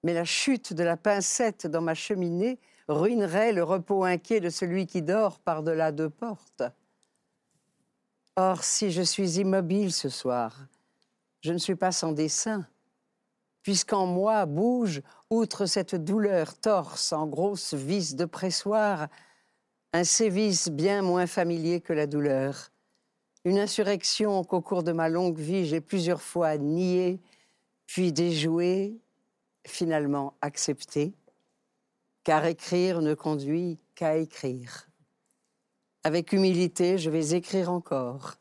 Mais 0.04 0.14
la 0.14 0.26
chute 0.26 0.74
de 0.74 0.84
la 0.84 0.98
pincette 0.98 1.68
dans 1.68 1.80
ma 1.80 1.94
cheminée 1.94 2.60
ruinerait 2.90 3.54
le 3.54 3.64
repos 3.64 4.04
inquiet 4.04 4.42
de 4.42 4.50
celui 4.50 4.88
qui 4.88 5.02
dort 5.02 5.40
par-delà 5.40 5.94
deux 5.94 6.10
portes. 6.10 6.64
Or, 8.36 8.66
si 8.66 8.92
je 8.92 9.04
suis 9.04 9.40
immobile 9.40 9.94
ce 9.94 10.10
soir, 10.10 10.68
je 11.40 11.54
ne 11.54 11.58
suis 11.58 11.76
pas 11.76 11.94
sans 11.94 12.12
dessein, 12.12 12.68
puisqu'en 13.64 14.06
moi 14.06 14.46
bouge, 14.46 15.02
outre 15.30 15.66
cette 15.66 15.96
douleur 15.96 16.56
torse 16.56 17.14
en 17.14 17.28
grosse 17.28 17.74
vis 17.74 18.16
de 18.16 18.26
pressoir, 18.26 19.08
un 19.94 20.04
sévice 20.04 20.70
bien 20.70 21.02
moins 21.02 21.28
familier 21.28 21.82
que 21.82 21.94
la 21.94 22.08
douleur, 22.08 22.72
une 23.44 23.60
insurrection 23.60 24.44
qu'au 24.44 24.62
cours 24.62 24.84
de 24.84 24.92
ma 24.92 25.10
longue 25.10 25.40
vie 25.40 25.66
j'ai 25.66 25.82
plusieurs 25.82 26.22
fois 26.22 26.58
niée, 26.58 27.20
puis 27.86 28.12
déjouée, 28.12 28.98
finalement 29.66 30.34
acceptée, 30.42 31.14
car 32.24 32.46
écrire 32.46 33.02
ne 33.02 33.14
conduit 33.14 33.80
qu'à 33.96 34.18
écrire. 34.18 34.88
Avec 36.04 36.34
humilité, 36.34 36.98
je 36.98 37.10
vais 37.10 37.36
écrire 37.36 37.72
encore. 37.72 38.36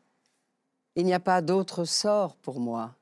Il 0.97 1.07
n'y 1.07 1.15
a 1.15 1.21
pas 1.21 1.41
d'autre 1.41 1.85
sort 1.85 2.37
pour 2.37 2.61
moi. 2.61 2.95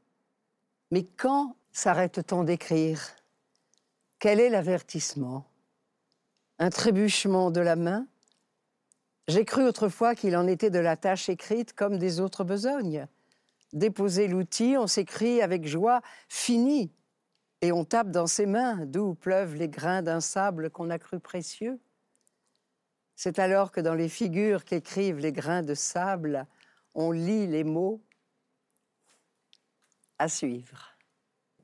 Mais 0.90 1.04
quand 1.04 1.56
s'arrête-t-on 1.72 2.44
d'écrire? 2.44 3.00
Quel 4.23 4.39
est 4.39 4.51
l'avertissement? 4.51 5.44
Un 6.61 6.70
trébuchement 6.70 7.51
de 7.51 7.61
la 7.61 7.74
main? 7.74 8.07
J'ai 9.27 9.44
cru 9.44 9.65
autrefois 9.65 10.15
qu'il 10.15 10.36
en 10.36 10.47
était 10.47 10.70
de 10.70 10.78
la 10.78 10.97
tâche 10.97 11.28
écrite 11.28 11.73
comme 11.73 11.99
des 11.99 12.20
autres 12.20 12.44
besognes. 12.44 13.09
Déposer 13.73 14.28
l'outil, 14.28 14.77
on 14.78 14.86
s'écrit 14.86 15.43
avec 15.43 15.66
joie 15.66 16.03
Fini 16.28 16.93
et 17.62 17.73
on 17.73 17.85
tape 17.85 18.12
dans 18.12 18.28
ses 18.28 18.47
mains, 18.47 18.86
d'où 18.86 19.15
pleuvent 19.15 19.57
les 19.57 19.69
grains 19.69 20.03
d'un 20.03 20.20
sable 20.20 20.70
qu'on 20.70 20.90
a 20.90 21.01
cru 21.01 21.19
précieux. 21.19 21.81
C'est 23.16 23.40
alors 23.40 23.73
que 23.73 23.81
dans 23.81 23.94
les 23.94 24.09
figures 24.09 24.65
qu'écrivent 24.65 25.19
les 25.19 25.32
grains 25.32 25.65
de 25.65 25.74
sable, 25.74 26.47
on 26.94 27.11
lit 27.11 27.49
les 27.49 27.65
mots 27.65 28.01
à 30.20 30.28
suivre. 30.28 30.91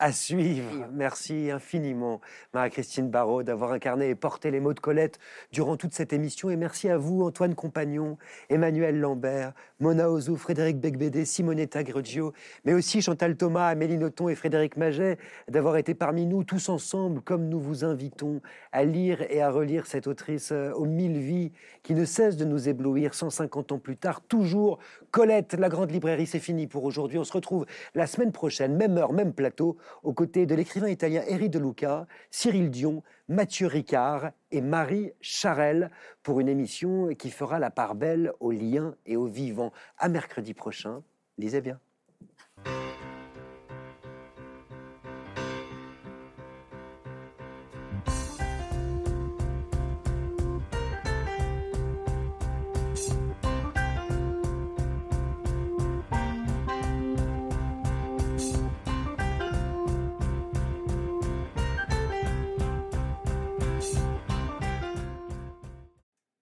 À 0.01 0.13
suivre. 0.13 0.87
Merci 0.93 1.51
infiniment, 1.51 2.21
Marie-Christine 2.55 3.11
Barraud, 3.11 3.43
d'avoir 3.43 3.73
incarné 3.73 4.11
et 4.11 4.15
porté 4.15 4.53
les 4.53 4.61
mots 4.61 4.73
de 4.73 4.79
Colette 4.79 5.19
durant 5.51 5.77
toute 5.77 5.93
cette 5.93 6.13
émission. 6.13 6.51
Et 6.51 6.57
merci 6.57 6.89
à 6.89 6.97
vous, 6.97 7.23
Antoine 7.25 7.57
Compagnon, 7.57 8.17
Emmanuel 8.49 9.01
Lambert, 9.01 9.55
Mona 9.81 10.09
Ozou, 10.09 10.37
Frédéric 10.37 10.79
Becbédé, 10.79 11.25
Simonetta 11.25 11.83
Greggio, 11.83 12.33
mais 12.65 12.75
aussi 12.75 13.03
Chantal 13.03 13.37
Thomas, 13.37 13.67
Amélie 13.67 13.99
Nothomb 13.99 14.29
et 14.29 14.37
Frédéric 14.37 14.77
Maget, 14.77 15.19
d'avoir 15.49 15.77
été 15.77 15.95
parmi 15.95 16.27
nous 16.27 16.45
tous 16.45 16.69
ensemble, 16.69 17.21
comme 17.21 17.49
nous 17.49 17.59
vous 17.59 17.85
invitons 17.85 18.41
à 18.71 18.85
lire 18.85 19.23
et 19.29 19.43
à 19.43 19.51
relire 19.51 19.87
cette 19.87 20.07
autrice 20.07 20.53
euh, 20.53 20.71
aux 20.75 20.87
mille 20.87 21.19
vies 21.19 21.51
qui 21.83 21.95
ne 21.95 22.05
cesse 22.05 22.37
de 22.37 22.45
nous 22.45 22.69
éblouir 22.69 23.15
150 23.15 23.73
ans 23.73 23.79
plus 23.81 23.97
tard. 23.97 24.21
Toujours 24.21 24.79
Colette, 25.11 25.55
la 25.55 25.69
grande 25.69 25.91
librairie, 25.91 26.27
c'est 26.27 26.39
fini 26.39 26.69
pour 26.69 26.85
aujourd'hui. 26.85 27.19
On 27.19 27.25
se 27.25 27.33
retrouve 27.33 27.67
la 27.97 28.07
semaine 28.07 28.31
prochaine, 28.31 28.77
même 28.77 28.97
heure, 28.97 29.13
même 29.13 29.33
plateau 29.33 29.77
aux 30.03 30.13
côtés 30.13 30.47
de 30.47 30.55
l'écrivain 30.55 30.89
italien 30.89 31.23
Eri 31.27 31.49
De 31.49 31.59
Luca, 31.59 32.07
Cyril 32.31 32.71
Dion, 32.71 33.03
Mathieu 33.29 33.67
Ricard 33.67 34.31
et 34.51 34.61
Marie 34.61 35.13
Charelle 35.21 35.91
pour 36.23 36.41
une 36.41 36.49
émission 36.49 37.15
qui 37.15 37.31
fera 37.31 37.59
la 37.59 37.71
part 37.71 37.95
belle 37.95 38.33
aux 38.41 38.53
liens 38.53 38.95
et 39.07 39.17
aux 39.17 39.27
vivants. 39.27 39.73
À 39.99 40.09
mercredi 40.09 40.55
prochain. 40.55 41.03
Lisez 41.37 41.61
bien. 41.61 41.79